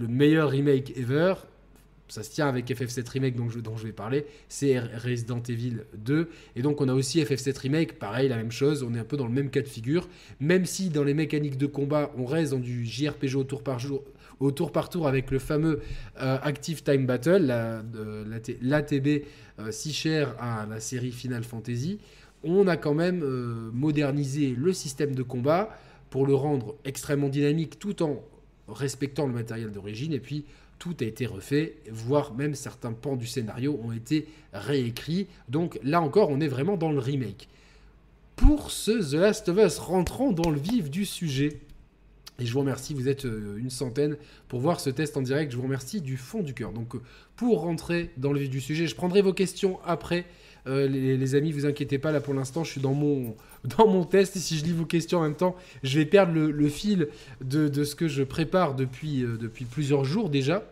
le 0.00 0.06
meilleur 0.06 0.50
remake 0.50 0.96
ever, 0.96 1.34
ça 2.06 2.22
se 2.22 2.30
tient 2.30 2.46
avec 2.46 2.68
FF7 2.68 3.08
Remake 3.08 3.34
dont 3.34 3.48
je, 3.48 3.84
vais 3.84 3.92
parler, 3.92 4.26
c'est 4.48 4.78
Resident 4.78 5.42
Evil 5.48 5.78
2. 5.96 6.28
Et 6.54 6.62
donc 6.62 6.80
on 6.80 6.88
a 6.88 6.94
aussi 6.94 7.20
FF7 7.20 7.58
Remake, 7.58 7.98
pareil, 7.98 8.28
la 8.28 8.36
même 8.36 8.52
chose, 8.52 8.84
on 8.84 8.94
est 8.94 9.00
un 9.00 9.04
peu 9.04 9.16
dans 9.16 9.26
le 9.26 9.32
même 9.32 9.50
cas 9.50 9.60
de 9.60 9.66
figure, 9.66 10.08
même 10.38 10.66
si 10.66 10.88
dans 10.88 11.02
les 11.02 11.14
mécaniques 11.14 11.58
de 11.58 11.66
combat, 11.66 12.12
on 12.16 12.26
reste 12.26 12.52
dans 12.52 12.60
du 12.60 12.86
JRPG 12.86 13.34
au 13.34 13.42
tour 13.42 13.64
par 13.64 13.80
jour, 13.80 14.04
tour 14.54 14.70
par 14.70 14.88
tour 14.88 15.08
avec 15.08 15.32
le 15.32 15.40
fameux 15.40 15.80
euh, 16.20 16.38
Active 16.42 16.84
Time 16.84 17.06
Battle, 17.06 17.44
l'ATB 18.60 19.06
la, 19.06 19.64
euh, 19.64 19.70
si 19.72 19.92
cher 19.92 20.36
à 20.38 20.64
la 20.66 20.78
série 20.78 21.10
Final 21.10 21.42
Fantasy 21.42 21.98
on 22.44 22.66
a 22.66 22.76
quand 22.76 22.94
même 22.94 23.20
modernisé 23.72 24.54
le 24.58 24.72
système 24.72 25.14
de 25.14 25.22
combat 25.22 25.70
pour 26.12 26.26
le 26.26 26.34
rendre 26.34 26.74
extrêmement 26.84 27.30
dynamique 27.30 27.78
tout 27.78 28.02
en 28.02 28.22
respectant 28.68 29.26
le 29.26 29.32
matériel 29.32 29.72
d'origine. 29.72 30.12
Et 30.12 30.20
puis, 30.20 30.44
tout 30.78 30.94
a 31.00 31.04
été 31.04 31.24
refait, 31.24 31.76
voire 31.90 32.34
même 32.34 32.54
certains 32.54 32.92
pans 32.92 33.16
du 33.16 33.26
scénario 33.26 33.80
ont 33.82 33.92
été 33.92 34.28
réécrits. 34.52 35.26
Donc 35.48 35.80
là 35.82 36.02
encore, 36.02 36.28
on 36.28 36.38
est 36.42 36.48
vraiment 36.48 36.76
dans 36.76 36.92
le 36.92 36.98
remake. 36.98 37.48
Pour 38.36 38.70
ce 38.70 38.90
The 38.90 39.14
Last 39.14 39.48
of 39.48 39.56
Us, 39.56 39.78
rentrons 39.78 40.32
dans 40.32 40.50
le 40.50 40.58
vif 40.58 40.90
du 40.90 41.06
sujet. 41.06 41.60
Et 42.38 42.44
je 42.44 42.52
vous 42.52 42.60
remercie, 42.60 42.92
vous 42.92 43.08
êtes 43.08 43.24
euh, 43.24 43.56
une 43.56 43.70
centaine 43.70 44.18
pour 44.48 44.60
voir 44.60 44.80
ce 44.80 44.90
test 44.90 45.16
en 45.16 45.22
direct. 45.22 45.50
Je 45.50 45.56
vous 45.56 45.62
remercie 45.62 46.02
du 46.02 46.18
fond 46.18 46.42
du 46.42 46.52
cœur. 46.52 46.72
Donc, 46.72 46.94
euh, 46.94 47.00
pour 47.36 47.62
rentrer 47.62 48.10
dans 48.18 48.34
le 48.34 48.40
vif 48.40 48.50
du 48.50 48.60
sujet, 48.60 48.86
je 48.86 48.94
prendrai 48.94 49.22
vos 49.22 49.32
questions 49.32 49.78
après. 49.86 50.26
Euh, 50.66 50.86
les, 50.86 51.34
amis, 51.34 51.52
vous 51.52 51.66
inquiétez 51.66 51.98
pas, 51.98 52.12
là 52.12 52.20
pour 52.20 52.34
l'instant, 52.34 52.64
je 52.64 52.70
suis 52.70 52.80
dans 52.82 52.94
mon, 52.94 54.04
test. 54.04 54.36
Et 54.36 54.38
si 54.38 54.58
je 54.58 54.64
lis 54.64 54.72
vos 54.72 54.84
questions 54.84 55.18
en 55.18 55.22
même 55.22 55.34
temps, 55.34 55.56
je 55.82 55.98
vais 55.98 56.06
perdre 56.06 56.32
le, 56.34 56.68
fil 56.68 57.08
de, 57.42 57.84
ce 57.84 57.94
que 57.94 58.08
je 58.08 58.22
prépare 58.22 58.74
depuis, 58.74 59.24
depuis 59.40 59.64
plusieurs 59.64 60.04
jours 60.04 60.30
déjà. 60.30 60.64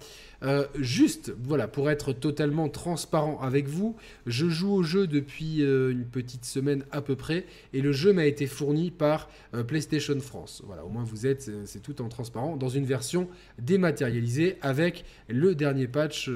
Euh, 0.43 0.67
juste, 0.79 1.33
voilà, 1.43 1.69
pour 1.69 1.91
être 1.91 2.13
totalement 2.13 2.69
transparent 2.69 3.39
avec 3.41 3.69
vous, 3.69 3.97
je 4.27 4.49
joue 4.49 4.73
au 4.73 4.83
jeu 4.83 5.07
depuis 5.07 5.63
euh, 5.63 5.91
une 5.91 6.05
petite 6.05 6.45
semaine 6.45 6.85
à 6.93 7.03
peu 7.03 7.15
près, 7.15 7.45
et 7.73 7.83
le 7.83 7.93
jeu 7.93 8.13
m'a 8.13 8.25
été 8.25 8.47
fourni 8.47 8.91
par 8.91 9.29
euh, 9.55 9.63
PlayStation 9.63 10.19
France. 10.21 10.63
Voilà, 10.65 10.85
au 10.85 10.89
moins 10.89 11.05
vous 11.05 11.27
êtes, 11.27 11.51
c'est 11.67 11.83
tout 11.83 12.01
en 12.01 12.09
transparent, 12.09 12.57
dans 12.57 12.69
une 12.69 12.87
version 12.87 13.29
dématérialisée 13.59 14.57
avec 14.63 15.05
le 15.29 15.55
dernier 15.55 15.89
patch 15.89 16.31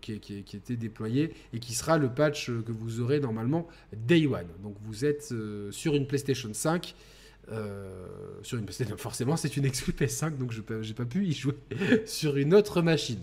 qui, 0.00 0.18
qui, 0.20 0.42
qui, 0.42 0.56
était 0.56 0.76
déployé 0.76 1.32
et 1.52 1.58
qui 1.58 1.74
sera 1.74 1.98
le 1.98 2.08
patch 2.08 2.46
que 2.46 2.72
vous 2.72 3.00
aurez 3.00 3.20
normalement 3.20 3.66
Day 3.92 4.26
One. 4.26 4.46
Donc 4.62 4.74
vous 4.82 5.04
êtes 5.04 5.32
sur 5.70 5.94
une 5.94 6.06
PlayStation 6.06 6.50
5. 6.52 6.94
Euh, 7.52 8.06
sur 8.42 8.58
forcément 8.96 9.36
c'est 9.36 9.56
une 9.56 9.64
exclu 9.64 9.92
PS5 9.92 10.36
donc 10.36 10.52
je 10.52 10.60
n'ai 10.60 10.94
pas 10.94 11.04
pu 11.04 11.26
y 11.26 11.32
jouer 11.32 11.56
sur 12.06 12.36
une 12.36 12.54
autre 12.54 12.80
machine. 12.80 13.20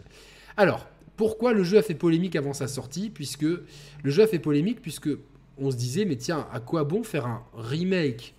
Alors 0.57 0.88
pourquoi 1.15 1.53
le 1.53 1.63
jeu 1.63 1.77
a 1.77 1.81
fait 1.81 1.96
polémique 1.96 2.36
avant 2.36 2.53
sa 2.53 2.67
sortie 2.67 3.10
puisque 3.10 3.43
le 3.43 4.12
jeu 4.12 4.24
a 4.24 4.27
fait 4.27 4.39
polémique 4.39 4.81
puisque 4.81 5.10
on 5.57 5.72
se 5.72 5.77
disait 5.77 6.05
mais 6.05 6.17
tiens 6.17 6.48
à 6.51 6.60
quoi 6.60 6.84
bon 6.84 7.03
faire 7.03 7.25
un 7.25 7.43
remake 7.53 8.36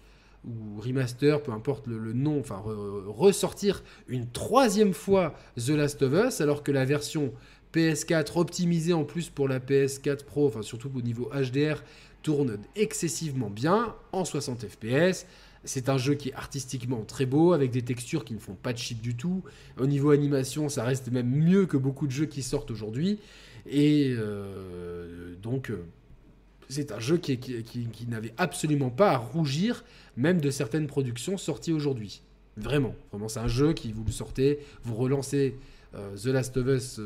ou 0.46 0.80
remaster, 0.80 1.42
peu 1.42 1.52
importe 1.52 1.86
le, 1.86 2.12
nom, 2.12 2.38
enfin 2.38 2.62
ressortir 3.06 3.82
une 4.06 4.30
troisième 4.30 4.92
fois 4.92 5.34
The 5.56 5.70
Last 5.70 6.02
of 6.02 6.12
Us 6.12 6.40
alors 6.40 6.62
que 6.62 6.70
la 6.70 6.84
version 6.84 7.32
PS4 7.74 8.38
optimisée 8.38 8.92
en 8.92 9.04
plus 9.04 9.30
pour 9.30 9.48
la 9.48 9.58
PS4 9.58 10.24
Pro, 10.24 10.46
enfin 10.46 10.62
surtout 10.62 10.90
au 10.94 11.02
niveau 11.02 11.30
HDR, 11.34 11.82
tourne 12.22 12.58
excessivement 12.76 13.50
bien 13.50 13.94
en 14.12 14.24
60 14.24 14.66
fps 14.66 15.26
c'est 15.64 15.88
un 15.88 15.98
jeu 15.98 16.14
qui 16.14 16.30
est 16.30 16.34
artistiquement 16.34 17.02
très 17.04 17.26
beau, 17.26 17.52
avec 17.52 17.70
des 17.70 17.82
textures 17.82 18.24
qui 18.24 18.34
ne 18.34 18.38
font 18.38 18.54
pas 18.54 18.72
de 18.72 18.78
shit 18.78 19.00
du 19.00 19.16
tout. 19.16 19.42
Au 19.78 19.86
niveau 19.86 20.10
animation, 20.10 20.68
ça 20.68 20.84
reste 20.84 21.10
même 21.10 21.28
mieux 21.28 21.66
que 21.66 21.76
beaucoup 21.76 22.06
de 22.06 22.12
jeux 22.12 22.26
qui 22.26 22.42
sortent 22.42 22.70
aujourd'hui. 22.70 23.18
Et 23.66 24.14
euh, 24.16 25.34
donc, 25.42 25.70
euh, 25.70 25.84
c'est 26.68 26.92
un 26.92 27.00
jeu 27.00 27.18
qui, 27.18 27.38
n'avait 28.08 28.34
absolument 28.36 28.90
pas 28.90 29.10
à 29.12 29.16
rougir, 29.16 29.84
même 30.16 30.40
de 30.40 30.50
certaines 30.50 30.86
productions 30.86 31.36
sorties 31.36 31.72
aujourd'hui. 31.72 32.22
Vraiment, 32.56 32.94
vraiment, 33.10 33.28
c'est 33.28 33.40
un 33.40 33.48
jeu 33.48 33.72
qui 33.72 33.92
vous 33.92 34.04
le 34.04 34.12
sortez, 34.12 34.60
vous 34.82 34.94
relancez 34.94 35.56
euh, 35.94 36.16
The 36.16 36.26
Last 36.26 36.56
of 36.56 36.66
Us, 36.66 37.00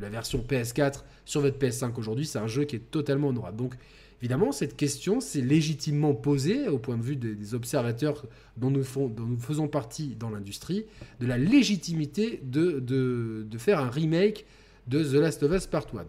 la 0.00 0.08
version 0.08 0.44
PS4 0.46 1.00
sur 1.24 1.40
votre 1.40 1.58
PS5 1.58 1.94
aujourd'hui, 1.96 2.26
c'est 2.26 2.38
un 2.38 2.46
jeu 2.46 2.64
qui 2.64 2.76
est 2.76 2.90
totalement 2.90 3.28
honorable. 3.28 3.56
Donc, 3.56 3.74
Évidemment, 4.22 4.52
cette 4.52 4.76
question 4.76 5.20
s'est 5.20 5.40
légitimement 5.40 6.14
posée 6.14 6.68
au 6.68 6.78
point 6.78 6.96
de 6.96 7.02
vue 7.02 7.16
des, 7.16 7.54
observateurs 7.54 8.24
dont 8.56 8.70
nous, 8.70 8.84
faisons 8.84 9.66
partie 9.66 10.14
dans 10.14 10.30
l'industrie, 10.30 10.86
de 11.18 11.26
la 11.26 11.36
légitimité 11.36 12.40
de, 12.44 13.44
faire 13.58 13.80
un 13.80 13.90
remake 13.90 14.46
de 14.86 15.02
The 15.02 15.14
Last 15.14 15.42
of 15.42 15.52
Us 15.52 15.66
Part 15.66 15.88
1. 15.92 16.04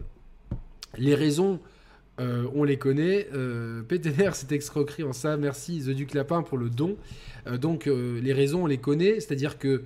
Les 0.96 1.16
raisons, 1.16 1.58
euh, 2.20 2.46
on 2.54 2.62
les 2.62 2.76
connaît. 2.76 3.26
Euh, 3.34 3.82
PTR 3.82 4.36
s'est 4.36 4.54
escroquerie 4.54 5.02
en 5.02 5.12
ça. 5.12 5.36
Merci 5.36 5.82
The 5.84 5.90
Duc 5.90 6.14
Lapin 6.14 6.44
pour 6.44 6.56
le 6.56 6.70
don. 6.70 6.96
Euh, 7.48 7.58
donc 7.58 7.88
euh, 7.88 8.20
les 8.20 8.32
raisons, 8.32 8.62
on 8.62 8.66
les 8.66 8.78
connaît. 8.78 9.18
C'est-à-dire 9.18 9.58
que 9.58 9.82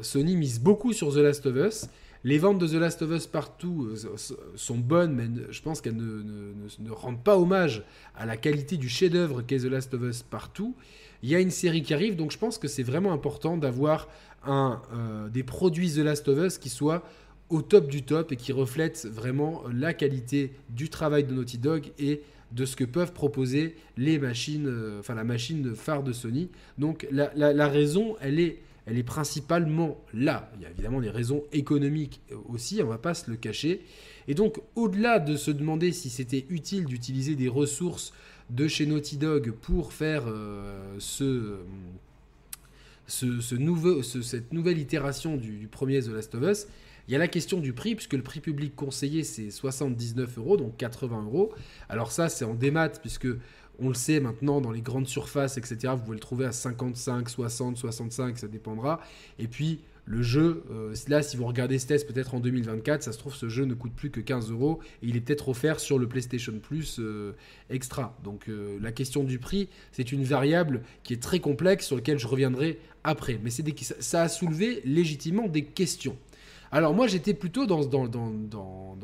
Sony 0.00 0.34
mise 0.34 0.60
beaucoup 0.60 0.94
sur 0.94 1.12
The 1.12 1.18
Last 1.18 1.44
of 1.44 1.56
Us. 1.56 1.88
Les 2.24 2.38
ventes 2.38 2.58
de 2.58 2.68
The 2.68 2.74
Last 2.74 3.02
of 3.02 3.10
Us 3.10 3.26
partout 3.26 3.88
euh, 3.90 4.16
sont 4.54 4.78
bonnes, 4.78 5.14
mais 5.14 5.28
je 5.50 5.60
pense 5.60 5.80
qu'elles 5.80 5.96
ne, 5.96 6.90
rendent 6.90 7.22
pas 7.22 7.36
hommage 7.36 7.82
à 8.14 8.26
la 8.26 8.36
qualité 8.36 8.76
du 8.76 8.88
chef-d'œuvre 8.88 9.42
qu'est 9.42 9.58
The 9.58 9.64
Last 9.64 9.92
of 9.94 10.02
Us 10.02 10.22
partout. 10.22 10.76
Il 11.24 11.28
y 11.28 11.34
a 11.34 11.40
une 11.40 11.50
série 11.50 11.82
qui 11.82 11.94
arrive, 11.94 12.16
donc 12.16 12.30
je 12.30 12.38
pense 12.38 12.58
que 12.58 12.68
c'est 12.68 12.82
vraiment 12.82 13.12
important 13.12 13.56
d'avoir 13.56 14.08
euh, 14.46 15.28
des 15.30 15.42
produits 15.42 15.92
The 15.92 15.98
Last 15.98 16.28
of 16.28 16.38
Us 16.38 16.58
qui 16.58 16.68
soient 16.68 17.02
au 17.48 17.60
top 17.60 17.88
du 17.88 18.02
top 18.02 18.32
et 18.32 18.36
qui 18.36 18.52
reflètent 18.52 19.04
vraiment 19.06 19.64
la 19.72 19.92
qualité 19.92 20.52
du 20.70 20.88
travail 20.88 21.24
de 21.24 21.34
Naughty 21.34 21.58
Dog 21.58 21.92
et 21.98 22.22
de 22.52 22.64
ce 22.64 22.76
que 22.76 22.84
peuvent 22.84 23.12
proposer 23.12 23.74
les 23.96 24.18
machines, 24.18 24.66
euh, 24.68 25.00
enfin 25.00 25.14
la 25.14 25.24
machine 25.24 25.74
phare 25.74 26.04
de 26.04 26.12
Sony. 26.12 26.50
Donc 26.78 27.06
la 27.10 27.68
raison, 27.68 28.16
elle 28.20 28.38
est 28.38 28.60
elle 28.86 28.98
est 28.98 29.04
principalement 29.04 30.02
là. 30.12 30.50
Il 30.56 30.62
y 30.62 30.66
a 30.66 30.70
évidemment 30.70 31.00
des 31.00 31.10
raisons 31.10 31.44
économiques 31.52 32.20
aussi, 32.48 32.80
on 32.80 32.86
ne 32.86 32.90
va 32.90 32.98
pas 32.98 33.14
se 33.14 33.30
le 33.30 33.36
cacher. 33.36 33.82
Et 34.28 34.34
donc, 34.34 34.60
au-delà 34.74 35.18
de 35.18 35.36
se 35.36 35.50
demander 35.50 35.92
si 35.92 36.10
c'était 36.10 36.46
utile 36.48 36.84
d'utiliser 36.86 37.34
des 37.36 37.48
ressources 37.48 38.12
de 38.50 38.68
chez 38.68 38.86
Naughty 38.86 39.16
Dog 39.16 39.52
pour 39.52 39.92
faire 39.92 40.24
euh, 40.26 40.96
ce, 40.98 41.58
ce, 43.06 43.54
nouveau, 43.54 44.02
cette 44.02 44.52
nouvelle 44.52 44.78
itération 44.78 45.36
du, 45.36 45.58
du, 45.58 45.68
premier 45.68 46.02
The 46.02 46.08
Last 46.08 46.34
of 46.34 46.42
Us, 46.42 46.66
il 47.08 47.12
y 47.12 47.16
a 47.16 47.18
la 47.18 47.28
question 47.28 47.58
du 47.58 47.72
prix, 47.72 47.94
puisque 47.94 48.12
le 48.12 48.22
prix 48.22 48.40
public 48.40 48.76
conseillé 48.76 49.24
c'est 49.24 49.50
79 49.50 50.38
euros, 50.38 50.56
donc 50.56 50.76
80 50.76 51.24
euros. 51.24 51.52
Alors 51.88 52.12
ça, 52.12 52.28
c'est 52.28 52.44
en 52.44 52.54
démat, 52.54 52.90
puisque 52.90 53.28
on 53.82 53.88
le 53.88 53.94
sait 53.94 54.20
maintenant 54.20 54.60
dans 54.60 54.70
les 54.70 54.80
grandes 54.80 55.08
surfaces, 55.08 55.58
etc. 55.58 55.94
Vous 55.96 56.02
pouvez 56.02 56.16
le 56.16 56.20
trouver 56.20 56.46
à 56.46 56.52
55, 56.52 57.28
60, 57.28 57.76
65, 57.76 58.38
ça 58.38 58.48
dépendra. 58.48 59.00
Et 59.38 59.48
puis 59.48 59.80
le 60.04 60.22
jeu, 60.22 60.64
euh, 60.70 60.94
là, 61.08 61.22
si 61.22 61.36
vous 61.36 61.46
regardez 61.46 61.78
ce 61.78 61.86
test 61.86 62.12
peut-être 62.12 62.34
en 62.34 62.40
2024, 62.40 63.02
ça 63.02 63.12
se 63.12 63.18
trouve, 63.18 63.34
ce 63.34 63.48
jeu 63.48 63.64
ne 63.64 63.74
coûte 63.74 63.92
plus 63.94 64.10
que 64.10 64.20
15 64.20 64.50
euros 64.50 64.80
et 65.02 65.06
il 65.06 65.16
est 65.16 65.20
peut-être 65.20 65.48
offert 65.48 65.78
sur 65.78 65.98
le 65.98 66.08
PlayStation 66.08 66.52
Plus 66.60 66.98
euh, 66.98 67.34
extra. 67.70 68.18
Donc 68.24 68.48
euh, 68.48 68.78
la 68.80 68.90
question 68.90 69.22
du 69.22 69.38
prix, 69.38 69.68
c'est 69.92 70.10
une 70.10 70.24
variable 70.24 70.82
qui 71.04 71.12
est 71.12 71.22
très 71.22 71.38
complexe 71.38 71.86
sur 71.86 71.96
laquelle 71.96 72.18
je 72.18 72.26
reviendrai 72.26 72.80
après. 73.04 73.38
Mais 73.42 73.50
c'est 73.50 73.62
ça 74.00 74.22
a 74.22 74.28
soulevé 74.28 74.82
légitimement 74.84 75.46
des 75.46 75.64
questions. 75.64 76.16
Alors 76.74 76.94
moi 76.94 77.06
j'étais 77.06 77.34
plutôt 77.34 77.66
dans, 77.66 77.82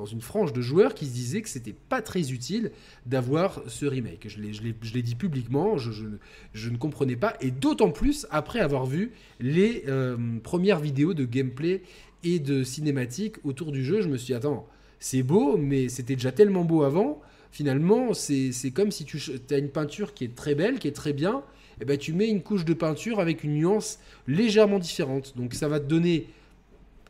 une 0.07 0.21
frange 0.23 0.55
de 0.55 0.63
joueurs 0.63 0.95
qui 0.95 1.05
se 1.05 1.13
disaient 1.13 1.43
que 1.43 1.51
c'était 1.51 1.75
pas 1.75 2.01
très 2.01 2.33
utile 2.33 2.73
d'avoir 3.05 3.63
ce 3.67 3.85
remake. 3.85 4.27
Je 4.27 4.41
l'ai 4.41 5.03
dit 5.03 5.15
publiquement, 5.15 5.77
je, 5.77 6.71
ne 6.71 6.77
comprenais 6.79 7.17
pas, 7.17 7.37
et 7.43 7.51
d'autant 7.51 7.91
plus 7.91 8.27
après 8.31 8.61
avoir 8.61 8.87
vu 8.87 9.13
les 9.39 9.85
euh, 9.87 10.17
premières 10.43 10.81
vidéos 10.81 11.13
de 11.13 11.27
gameplay 11.27 11.83
et 12.25 12.39
de 12.39 12.65
cinématique 12.65 13.37
autour 13.45 13.71
du 13.71 13.85
jeu, 13.85 14.01
je 14.01 14.09
me 14.09 14.17
suis 14.17 14.29
dit, 14.29 14.35
attends, 14.35 14.67
c'est 14.99 15.23
beau, 15.23 15.59
mais 15.59 15.91
c'était 15.91 16.15
déjà 16.15 16.33
tellement 16.33 16.65
beau 16.65 16.85
avant, 16.85 17.21
finalement 17.53 18.15
c'est 18.15 18.71
comme 18.73 18.91
si 18.91 19.05
tu 19.05 19.19
as 19.51 19.59
une 19.59 19.69
peinture 19.69 20.15
qui 20.15 20.25
est 20.25 20.35
très 20.35 20.55
belle, 20.55 20.79
qui 20.79 20.89
est 20.89 20.97
très 20.97 21.13
bien, 21.13 21.43
et 21.81 21.83
eh 21.83 21.85
ben 21.85 21.97
tu 21.99 22.13
mets 22.13 22.29
une 22.29 22.43
couche 22.43 22.65
de 22.65 22.75
peinture 22.75 23.21
avec 23.21 23.45
une 23.45 23.55
nuance 23.55 24.01
légèrement 24.27 24.81
différente. 24.81 25.35
Donc 25.37 25.55
ça 25.55 25.69
va 25.69 25.79
te 25.79 25.85
donner 25.85 26.27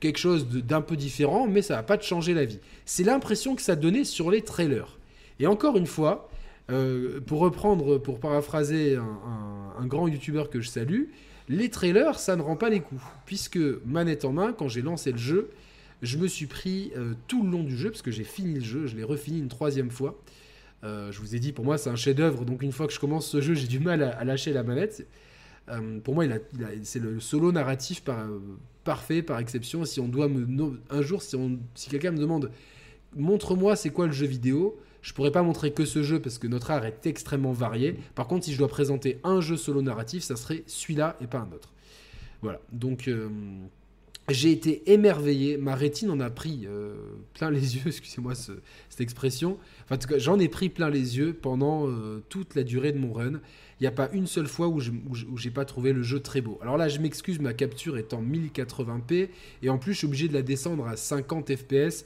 quelque 0.00 0.18
chose 0.18 0.46
d'un 0.48 0.80
peu 0.80 0.96
différent, 0.96 1.46
mais 1.46 1.62
ça 1.62 1.76
va 1.76 1.82
pas 1.82 1.98
te 1.98 2.04
changer 2.04 2.34
la 2.34 2.44
vie. 2.44 2.60
C'est 2.84 3.04
l'impression 3.04 3.54
que 3.54 3.62
ça 3.62 3.76
donnait 3.76 4.04
sur 4.04 4.30
les 4.30 4.42
trailers. 4.42 4.98
Et 5.40 5.46
encore 5.46 5.76
une 5.76 5.86
fois, 5.86 6.28
euh, 6.70 7.20
pour 7.20 7.40
reprendre, 7.40 7.98
pour 7.98 8.20
paraphraser 8.20 8.96
un, 8.96 9.86
grand 9.86 10.08
youtubeur 10.08 10.50
que 10.50 10.60
je 10.60 10.68
salue, 10.68 11.04
les 11.48 11.70
trailers, 11.70 12.18
ça 12.18 12.36
ne 12.36 12.42
rend 12.42 12.56
pas 12.56 12.68
les 12.68 12.80
coups. 12.80 13.00
Puisque, 13.24 13.58
manette 13.86 14.24
en 14.24 14.32
main, 14.32 14.52
quand 14.52 14.68
j'ai 14.68 14.82
lancé 14.82 15.12
le 15.12 15.18
jeu, 15.18 15.50
je 16.02 16.18
me 16.18 16.28
suis 16.28 16.46
pris 16.46 16.92
euh, 16.96 17.14
tout 17.26 17.42
le 17.42 17.50
long 17.50 17.62
du 17.62 17.76
jeu, 17.76 17.90
parce 17.90 18.02
que 18.02 18.10
j'ai 18.10 18.24
fini 18.24 18.54
le 18.54 18.64
jeu, 18.64 18.86
je 18.86 18.96
l'ai 18.96 19.04
refini 19.04 19.38
une 19.38 19.48
troisième 19.48 19.90
fois. 19.90 20.20
Euh, 20.84 21.10
je 21.10 21.20
vous 21.20 21.34
ai 21.34 21.38
dit, 21.38 21.52
pour 21.52 21.64
moi, 21.64 21.78
c'est 21.78 21.90
un 21.90 21.96
chef-d'œuvre, 21.96 22.44
donc 22.44 22.62
une 22.62 22.72
fois 22.72 22.86
que 22.86 22.92
je 22.92 23.00
commence 23.00 23.26
ce 23.26 23.40
jeu, 23.40 23.54
j'ai 23.54 23.66
du 23.66 23.80
mal 23.80 24.02
à, 24.02 24.24
lâcher 24.24 24.52
la 24.52 24.62
manette. 24.62 25.06
pour 26.04 26.14
moi, 26.14 26.24
c'est 26.82 27.00
le 27.00 27.18
solo 27.18 27.50
narratif 27.50 28.02
par, 28.02 28.26
parfait 28.88 29.20
par 29.20 29.38
exception. 29.38 29.84
Si 29.84 30.00
on 30.00 30.08
doit 30.08 30.28
me 30.28 30.80
un 30.88 31.02
jour, 31.02 31.20
si, 31.20 31.36
quelqu'un 31.90 32.10
me 32.10 32.16
demande 32.16 32.50
montre-moi 33.14 33.76
c'est 33.76 33.90
quoi 33.90 34.06
le 34.06 34.12
jeu 34.12 34.24
vidéo, 34.24 34.78
je 35.02 35.12
pourrais 35.12 35.30
pas 35.30 35.42
montrer 35.42 35.72
que 35.74 35.84
ce 35.84 36.02
jeu 36.02 36.22
parce 36.22 36.38
que 36.38 36.46
notre 36.46 36.70
art 36.70 36.86
est 36.86 37.04
extrêmement 37.04 37.52
varié. 37.52 37.96
Par 38.14 38.26
contre, 38.26 38.46
si 38.46 38.54
je 38.54 38.56
dois 38.56 38.68
présenter 38.68 39.20
un 39.24 39.42
jeu 39.42 39.58
solo 39.58 39.82
narratif, 39.82 40.22
ça 40.22 40.36
serait 40.36 40.64
celui-là 40.66 41.18
et 41.20 41.26
pas 41.26 41.40
un 41.40 41.52
autre. 41.52 41.74
Voilà. 42.40 42.62
Donc 42.72 43.08
euh, 43.08 43.28
j'ai 44.30 44.52
été 44.52 44.90
émerveillé, 44.90 45.58
ma 45.58 45.74
rétine 45.74 46.08
en 46.10 46.20
a 46.20 46.30
pris 46.30 46.62
euh, 46.66 46.94
plein 47.34 47.50
les 47.50 47.76
yeux, 47.76 47.88
excusez-moi 47.88 48.34
cette 48.34 49.00
expression. 49.00 49.58
Enfin, 49.84 49.96
en 49.96 49.98
tout 49.98 50.08
cas, 50.08 50.16
j'en 50.16 50.38
ai 50.38 50.48
pris 50.48 50.70
plein 50.70 50.88
les 50.88 51.18
yeux 51.18 51.34
pendant 51.34 51.88
euh, 51.88 52.24
toute 52.30 52.54
la 52.54 52.62
durée 52.62 52.92
de 52.92 52.98
mon 52.98 53.12
run. 53.12 53.40
Il 53.80 53.84
n'y 53.84 53.88
a 53.88 53.92
pas 53.92 54.08
une 54.12 54.26
seule 54.26 54.48
fois 54.48 54.66
où 54.66 54.80
je 54.80 54.90
n'ai 54.90 55.50
pas 55.50 55.64
trouvé 55.64 55.92
le 55.92 56.02
jeu 56.02 56.18
très 56.18 56.40
beau. 56.40 56.58
Alors 56.62 56.76
là, 56.76 56.88
je 56.88 56.98
m'excuse, 56.98 57.38
ma 57.38 57.54
capture 57.54 57.96
est 57.96 58.12
en 58.12 58.22
1080p 58.22 59.28
et 59.62 59.70
en 59.70 59.78
plus, 59.78 59.92
je 59.92 59.98
suis 59.98 60.06
obligé 60.06 60.26
de 60.26 60.34
la 60.34 60.42
descendre 60.42 60.86
à 60.86 60.96
50 60.96 61.54
fps 61.54 62.04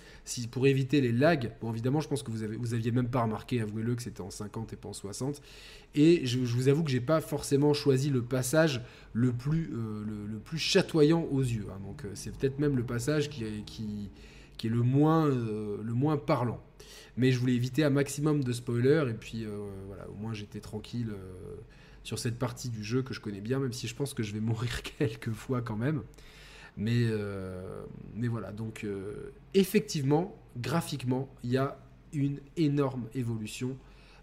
pour 0.51 0.67
éviter 0.67 1.01
les 1.01 1.13
lags. 1.13 1.53
Bon, 1.63 1.73
évidemment, 1.73 2.01
je 2.01 2.09
pense 2.09 2.23
que 2.23 2.31
vous, 2.31 2.43
avez, 2.43 2.57
vous 2.57 2.75
aviez 2.75 2.91
même 2.91 3.09
pas 3.09 3.23
remarqué, 3.23 3.61
avouez-le, 3.61 3.95
que 3.95 4.03
c'était 4.03 4.21
en 4.21 4.31
50 4.31 4.73
et 4.75 4.77
pas 4.77 4.91
en 4.91 4.93
60. 4.93 5.41
Et 5.95 6.27
je, 6.27 6.39
vous 6.39 6.69
avoue 6.69 6.85
que 6.85 6.91
j'ai 6.91 7.01
pas 7.01 7.21
forcément 7.21 7.73
choisi 7.73 8.11
le 8.11 8.23
passage 8.23 8.83
le 9.15 9.33
plus, 9.33 9.71
euh, 9.75 10.57
chatoyant 10.57 11.27
aux 11.31 11.41
yeux. 11.41 11.67
Hein. 11.71 11.81
Donc, 11.87 12.05
euh, 12.05 12.11
c'est 12.15 12.37
peut-être 12.37 12.59
même 12.59 12.77
le 12.77 12.85
passage 12.85 13.31
qui, 13.31 14.11
qui 14.57 14.67
est 14.67 14.71
le 14.71 14.83
moins, 14.83 15.27
euh, 15.29 15.79
le 15.83 15.95
moins 15.95 16.17
parlant. 16.17 16.63
Mais 17.17 17.33
je 17.33 17.39
voulais 17.39 17.55
éviter 17.55 17.85
un 17.85 17.91
maximum 17.91 18.43
de 18.43 18.53
spoilers 18.53 19.07
et 19.11 19.15
puis 19.15 19.45
euh, 19.45 19.67
voilà, 19.87 20.09
au 20.09 20.15
moins 20.15 20.33
j'étais 20.33 20.61
tranquille 20.61 21.11
euh, 21.13 21.55
sur 22.05 22.19
cette 22.19 22.39
partie 22.39 22.71
du 22.71 22.83
jeu 22.83 23.03
que 23.03 23.13
je 23.13 23.21
connais 23.21 23.41
bien, 23.41 23.59
même 23.59 23.73
si 23.73 23.87
je 23.87 23.95
pense 23.95 24.15
que 24.15 24.23
je 24.23 24.33
vais 24.33 24.41
mourir 24.51 24.83
quelques 24.83 25.33
fois 25.33 25.63
quand 25.63 25.77
même. 25.77 26.03
Mais, 26.79 27.11
mais 28.15 28.29
voilà, 28.29 28.51
donc 28.51 28.87
effectivement, 29.53 30.35
graphiquement, 30.57 31.29
il 31.43 31.51
y 31.51 31.59
a 31.59 31.77
une 32.15 32.41
énorme 32.57 33.09
évolution 33.15 33.77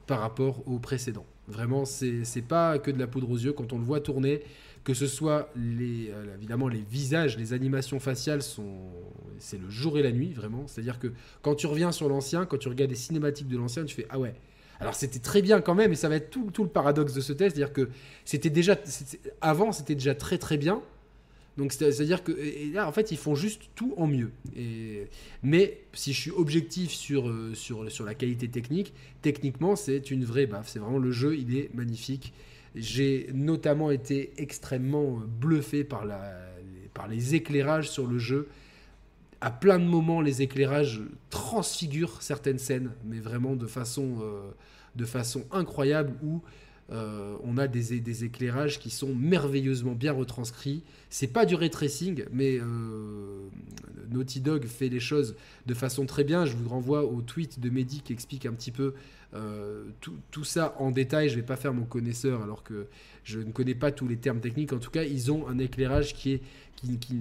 par 0.07 0.21
rapport 0.21 0.67
au 0.67 0.79
précédent. 0.79 1.27
Vraiment, 1.47 1.85
c'est 1.85 2.47
pas 2.47 2.79
que 2.79 2.89
de 2.89 2.97
la 2.97 3.05
poudre 3.05 3.29
aux 3.29 3.37
yeux. 3.37 3.53
Quand 3.53 3.71
on 3.71 3.77
le 3.77 3.83
voit 3.83 4.01
tourner, 4.01 4.41
que 4.83 4.93
ce 4.93 5.07
soit 5.07 5.49
euh, 5.57 6.35
évidemment 6.35 6.67
les 6.67 6.83
visages, 6.89 7.37
les 7.37 7.53
animations 7.53 7.99
faciales 7.99 8.41
sont, 8.41 8.77
c'est 9.37 9.59
le 9.59 9.69
jour 9.69 9.97
et 9.97 10.03
la 10.03 10.11
nuit 10.11 10.33
vraiment. 10.33 10.65
C'est-à-dire 10.67 10.99
que 10.99 11.11
quand 11.41 11.55
tu 11.55 11.67
reviens 11.67 11.91
sur 11.91 12.09
l'ancien, 12.09 12.45
quand 12.45 12.57
tu 12.57 12.69
regardes 12.69 12.91
les 12.91 12.97
cinématiques 12.97 13.47
de 13.47 13.57
l'ancien, 13.57 13.85
tu 13.85 13.95
fais 13.95 14.07
ah 14.09 14.19
ouais. 14.19 14.33
Alors 14.79 14.95
c'était 14.95 15.19
très 15.19 15.41
bien 15.41 15.59
quand 15.59 15.75
même, 15.75 15.91
et 15.91 15.95
ça 15.95 16.07
va 16.07 16.15
être 16.15 16.29
tout, 16.29 16.51
tout 16.53 16.63
le 16.63 16.69
paradoxe 16.69 17.13
de 17.13 17.19
ce 17.19 17.33
test, 17.33 17.55
c'est-à-dire 17.55 17.73
que 17.73 17.89
c'était 18.23 18.49
déjà, 18.49 18.77
avant 19.41 19.73
c'était 19.73 19.95
déjà 19.95 20.15
très 20.15 20.37
très 20.37 20.57
bien. 20.57 20.81
Donc 21.57 21.73
c'est-à-dire 21.73 22.23
que 22.23 22.31
là 22.73 22.87
en 22.87 22.91
fait 22.93 23.11
ils 23.11 23.17
font 23.17 23.35
juste 23.35 23.63
tout 23.75 23.93
en 23.97 24.07
mieux. 24.07 24.31
Et, 24.55 25.07
mais 25.43 25.81
si 25.91 26.13
je 26.13 26.21
suis 26.21 26.31
objectif 26.31 26.91
sur, 26.91 27.27
euh, 27.27 27.53
sur, 27.53 27.91
sur 27.91 28.05
la 28.05 28.15
qualité 28.15 28.47
technique, 28.47 28.93
techniquement 29.21 29.75
c'est 29.75 30.09
une 30.09 30.23
vraie 30.23 30.45
baffe. 30.45 30.69
C'est 30.69 30.79
vraiment 30.79 30.99
le 30.99 31.11
jeu, 31.11 31.37
il 31.37 31.57
est 31.57 31.69
magnifique. 31.75 32.33
J'ai 32.75 33.29
notamment 33.33 33.91
été 33.91 34.31
extrêmement 34.37 35.19
bluffé 35.25 35.83
par, 35.83 36.05
la, 36.05 36.21
par 36.93 37.07
les 37.07 37.35
éclairages 37.35 37.89
sur 37.89 38.07
le 38.07 38.19
jeu. 38.19 38.47
À 39.41 39.51
plein 39.51 39.79
de 39.79 39.85
moments, 39.85 40.21
les 40.21 40.41
éclairages 40.41 41.01
transfigurent 41.29 42.21
certaines 42.21 42.59
scènes, 42.59 42.91
mais 43.05 43.19
vraiment 43.19 43.55
de 43.55 43.67
façon, 43.67 44.17
euh, 44.21 44.51
de 44.95 45.05
façon 45.05 45.45
incroyable, 45.51 46.13
où 46.23 46.41
euh, 46.91 47.35
on 47.43 47.57
a 47.57 47.67
des, 47.67 48.23
éclairages 48.23 48.79
qui 48.79 48.89
sont 48.89 49.13
merveilleusement 49.13 49.93
bien 49.93 50.11
retranscrits. 50.11 50.83
C'est 51.09 51.27
pas 51.27 51.45
du 51.45 51.55
ray 51.55 51.69
tracing, 51.69 52.25
mais 52.31 52.59
euh, 52.59 53.47
Naughty 54.09 54.39
Dog 54.39 54.65
fait 54.65 54.89
les 54.89 54.99
choses 54.99 55.35
de 55.65 55.73
façon 55.73 56.05
très 56.05 56.23
bien. 56.23 56.45
Je 56.45 56.55
vous 56.55 56.69
renvoie 56.69 57.05
au 57.05 57.21
tweet 57.21 57.59
de 57.59 57.69
Mehdi 57.69 58.01
qui 58.01 58.13
explique 58.13 58.45
un 58.45 58.53
petit 58.53 58.71
peu 58.71 58.95
euh, 59.35 59.83
tout, 60.01 60.43
ça 60.43 60.75
en 60.79 60.89
détail. 60.89 61.29
Je 61.29 61.35
vais 61.35 61.43
pas 61.43 61.57
faire 61.57 61.73
mon 61.73 61.85
connaisseur 61.85 62.41
alors 62.41 62.63
que 62.63 62.87
je 63.23 63.39
ne 63.39 63.51
connais 63.51 63.75
pas 63.75 63.91
tous 63.91 64.07
les 64.07 64.17
termes 64.17 64.39
techniques. 64.39 64.73
En 64.73 64.79
tout 64.79 64.91
cas, 64.91 65.03
ils 65.03 65.31
ont 65.31 65.47
un 65.47 65.59
éclairage 65.59 66.15
qui 66.15 66.33
est 66.33 66.41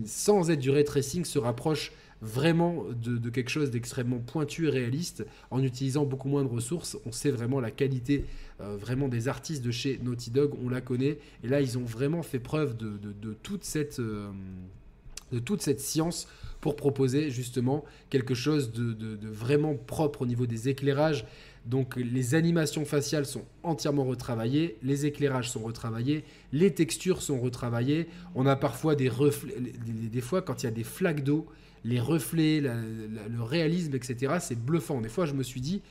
sans 0.07 0.51
être 0.51 0.61
du 0.61 0.71
ray 0.71 0.85
tracing 0.85 1.25
se 1.25 1.39
rapproche 1.39 1.93
vraiment 2.21 2.85
de, 2.91 3.31
quelque 3.31 3.51
chose 3.51 3.71
d'extrêmement 3.71 4.19
pointu 4.19 4.67
et 4.67 4.71
réaliste 4.71 5.25
en 5.51 5.63
utilisant 5.63 6.05
beaucoup 6.05 6.29
moins 6.29 6.43
de 6.43 6.49
ressources. 6.49 6.97
On 7.07 7.13
sait 7.13 7.31
vraiment 7.31 7.61
la 7.61 7.71
qualité 7.71 8.25
euh, 8.61 8.77
vraiment 8.77 9.09
des 9.09 9.29
artistes 9.29 9.65
de 9.65 9.71
chez 9.71 10.01
Naughty 10.03 10.31
Dog, 10.31 10.55
on 10.65 10.69
la 10.69 10.81
connaît. 10.81 11.19
Et 11.45 11.49
là, 11.49 11.61
ils 11.61 11.79
ont 11.79 11.85
vraiment 11.85 12.23
fait 12.23 12.39
preuve 12.39 12.77
de, 12.77 12.99
toute 13.43 13.65
cette... 13.65 13.99
Euh, 14.01 14.29
de 15.31 15.39
toute 15.39 15.61
cette 15.61 15.81
science 15.81 16.27
pour 16.63 16.75
proposer 16.75 17.31
justement 17.31 17.85
quelque 18.09 18.35
chose 18.35 18.73
de, 18.73 19.19
vraiment 19.23 19.75
propre 19.75 20.23
au 20.23 20.27
niveau 20.27 20.47
des 20.47 20.71
éclairages. 20.71 21.27
Donc 21.67 21.97
les 21.97 22.35
animations 22.35 22.87
faciales 22.87 23.27
sont 23.27 23.45
entièrement 23.63 24.05
retravaillées, 24.05 24.79
les 24.83 25.05
éclairages 25.05 25.51
sont 25.51 25.61
retravaillés, 25.61 26.25
les 26.53 26.73
textures 26.73 27.21
sont 27.21 27.39
retravaillées. 27.39 28.09
On 28.35 28.47
a 28.47 28.57
parfois 28.57 28.95
des 28.95 29.11
reflets, 29.11 29.55
des 29.61 30.21
fois 30.23 30.41
quand 30.41 30.63
il 30.63 30.67
y 30.67 30.69
a 30.69 30.73
des 30.73 30.83
flaques 30.83 31.23
d'eau, 31.23 31.47
les 31.85 32.01
reflets, 32.01 32.61
le 32.61 33.43
réalisme, 33.43 33.95
etc. 33.95 34.37
C'est 34.41 34.59
bluffant. 34.59 35.01
Des 35.01 35.09
fois, 35.09 35.27
je 35.27 35.35
me 35.35 35.43
suis 35.43 35.61
dit, 35.61 35.83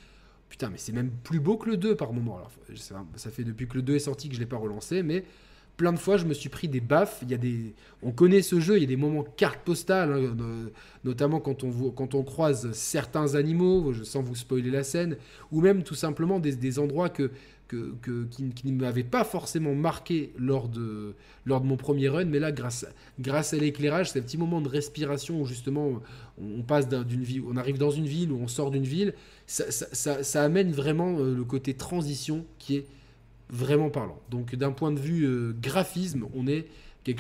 putain, 0.50 0.70
mais 0.70 0.78
c'est 0.78 0.92
même 0.92 1.12
plus 1.12 1.40
beau 1.40 1.58
que 1.58 1.70
le 1.70 1.78
2 1.78 1.96
par 1.96 2.14
moment. 2.14 2.38
Alors, 2.38 2.52
ça, 3.16 3.32
fait 3.32 3.44
depuis 3.44 3.68
que 3.68 3.76
le 3.76 3.82
2 3.82 3.96
est 3.96 4.00
sorti 4.00 4.30
que 4.30 4.36
je 4.36 4.40
ne 4.40 4.44
l'ai 4.46 4.50
pas 4.50 4.58
relancé, 4.58 5.04
mais 5.04 5.24
plein 5.78 5.94
de 5.94 6.00
fois, 6.00 6.18
je 6.18 6.26
me 6.26 6.34
suis 6.34 6.50
pris 6.50 6.68
des 6.68 6.82
baffes. 6.82 7.20
Il 7.22 7.32
y 7.32 7.34
a 7.34 7.38
des, 7.38 7.74
on 8.04 8.12
connaît 8.12 8.42
ce 8.42 8.60
jeu, 8.60 8.78
il 8.78 8.82
y 8.82 8.86
a 8.86 8.88
des 8.88 8.98
moments 8.98 9.24
carte 9.24 9.60
postale, 9.60 10.12
hein, 10.12 10.70
notamment 11.04 11.40
quand 11.40 11.64
on, 11.64 11.92
quand 11.92 12.16
on 12.16 12.24
croise 12.24 12.72
certains 12.74 13.36
animaux, 13.36 13.94
sans 14.04 14.22
vous 14.22 14.36
spoiler 14.36 14.72
la 14.72 14.84
scène, 14.84 15.18
ou 15.52 15.62
même 15.62 15.84
tout 15.84 15.96
simplement 15.96 16.40
des 16.40 16.80
endroits 16.80 17.10
que 17.10 17.32
que, 17.68 18.26
qui, 18.26 18.72
ne 18.72 18.80
m'avait 18.80 19.04
pas 19.04 19.24
forcément 19.24 19.76
marqué 19.76 20.32
lors 20.38 20.68
de, 20.68 21.16
lors 21.46 21.62
de 21.62 21.66
mon 21.66 21.78
premier 21.78 22.10
run, 22.10 22.26
mais 22.26 22.40
là, 22.40 22.52
grâce, 22.52 22.86
grâce 23.20 23.54
à 23.54 23.58
l'éclairage, 23.58 24.12
c'est 24.12 24.20
un 24.20 24.22
petit 24.22 24.38
moment 24.38 24.62
de 24.62 24.70
respiration 24.70 25.42
où 25.42 25.46
justement 25.46 26.02
on, 26.42 26.62
passe 26.62 26.88
d'une 26.88 27.24
vie, 27.24 27.42
on 27.46 27.58
arrive 27.58 27.78
dans 27.78 27.92
une 27.92 28.06
ville 28.06 28.32
ou 28.32 28.40
on 28.42 28.48
sort 28.48 28.72
d'une 28.72 28.84
ville, 28.84 29.14
ça, 29.46 29.70
ça, 29.72 30.24
ça, 30.24 30.44
amène 30.44 30.72
vraiment 30.72 31.20
euh, 31.20 31.36
le 31.36 31.44
côté 31.44 31.74
transition 31.74 32.46
qui 32.60 32.78
est 32.78 32.86
vraiment 33.50 33.90
parlant. 33.90 34.20
Donc 34.30 34.56
d'un 34.56 34.72
point 34.72 34.92
de 34.92 35.00
vue 35.00 35.26
euh, 35.26 35.54
graphisme, 35.60 36.26
on 36.36 36.48
est 36.48 36.68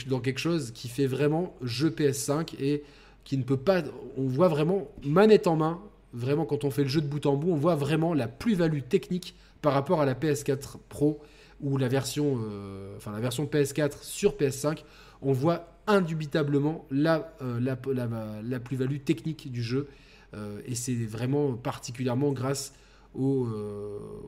dans 0.07 0.19
quelque 0.19 0.39
chose 0.39 0.71
qui 0.71 0.89
fait 0.89 1.07
vraiment 1.07 1.55
jeu 1.61 1.89
PS5 1.89 2.55
et 2.59 2.83
qui 3.23 3.37
ne 3.37 3.43
peut 3.43 3.57
pas, 3.57 3.83
on 4.17 4.27
voit 4.27 4.47
vraiment 4.47 4.89
manette 5.03 5.47
en 5.47 5.55
main, 5.55 5.81
vraiment 6.13 6.45
quand 6.45 6.63
on 6.63 6.71
fait 6.71 6.83
le 6.83 6.89
jeu 6.89 7.01
de 7.01 7.07
bout 7.07 7.25
en 7.25 7.35
bout, 7.35 7.51
on 7.51 7.55
voit 7.55 7.75
vraiment 7.75 8.13
la 8.13 8.27
plus-value 8.27 8.81
technique 8.81 9.35
par 9.61 9.73
rapport 9.73 10.01
à 10.01 10.05
la 10.05 10.13
PS4 10.13 10.77
Pro 10.89 11.19
ou 11.61 11.77
la 11.77 11.87
version, 11.87 12.39
euh, 12.41 12.95
enfin 12.97 13.11
la 13.11 13.19
version 13.19 13.45
PS4 13.45 14.03
sur 14.03 14.35
PS5, 14.35 14.83
on 15.21 15.31
voit 15.31 15.67
indubitablement 15.87 16.85
la, 16.91 17.33
euh, 17.41 17.59
la, 17.59 17.77
la, 18.43 18.59
plus-value 18.59 18.99
technique 18.99 19.51
du 19.51 19.63
jeu. 19.63 19.87
Euh, 20.33 20.59
et 20.65 20.75
c'est 20.75 20.93
vraiment 20.93 21.53
particulièrement 21.53 22.31
grâce 22.33 22.73
aux, 23.17 23.47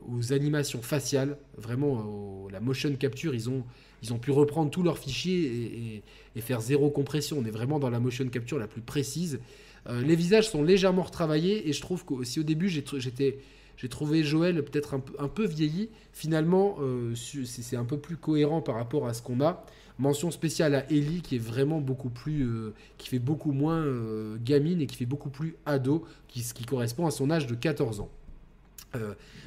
aux 0.08 0.32
animations 0.32 0.82
faciales, 0.82 1.38
vraiment 1.56 2.46
la 2.50 2.60
motion 2.60 2.94
capture, 2.96 3.34
ils 3.34 3.48
ont, 3.48 3.64
ils 4.02 4.12
ont 4.12 4.18
pu 4.18 4.30
reprendre 4.30 4.70
tous 4.70 4.82
leurs 4.82 4.98
fichiers 4.98 6.02
et, 6.36 6.40
faire 6.40 6.60
zéro 6.60 6.90
compression. 6.90 7.38
On 7.38 7.44
est 7.44 7.50
vraiment 7.50 7.78
dans 7.78 7.90
la 7.90 8.00
motion 8.00 8.28
capture 8.28 8.58
la 8.58 8.66
plus 8.66 8.80
précise. 8.80 9.40
les 9.88 10.16
visages 10.16 10.48
sont 10.48 10.62
légèrement 10.62 11.02
retravaillés 11.02 11.68
et 11.68 11.72
je 11.72 11.80
trouve 11.80 12.04
que 12.04 12.24
si 12.24 12.40
au 12.40 12.42
début 12.42 12.68
j'étais 12.68 13.38
j'ai 13.80 13.88
trouvé 13.88 14.22
Joël 14.22 14.62
peut-être 14.62 15.00
un, 15.18 15.28
peu 15.28 15.46
vieilli. 15.46 15.88
Finalement, 16.12 16.76
euh, 16.80 17.14
c'est 17.14 17.76
un 17.76 17.86
peu 17.86 17.96
plus 17.96 18.18
cohérent 18.18 18.60
par 18.60 18.74
rapport 18.74 19.06
à 19.06 19.14
ce 19.14 19.22
qu'on 19.22 19.40
a. 19.40 19.64
Mention 19.98 20.30
spéciale 20.30 20.74
à 20.74 20.84
Ellie 20.90 21.22
qui 21.22 21.36
est 21.36 21.42
vraiment 21.42 21.80
beaucoup 21.80 22.10
plus, 22.10 22.42
euh, 22.42 22.74
qui 22.98 23.08
fait 23.08 23.18
beaucoup 23.18 23.52
moins 23.52 23.78
euh, 23.78 24.36
gamine 24.44 24.82
et 24.82 24.86
qui 24.86 24.96
fait 24.96 25.06
beaucoup 25.06 25.30
plus 25.30 25.56
ado, 25.64 26.04
ce 26.28 26.52
qui 26.52 26.66
correspond 26.66 27.06
à 27.06 27.10
son 27.10 27.30
âge 27.30 27.46
de 27.46 27.54
14 27.54 28.00
ans. 28.00 28.10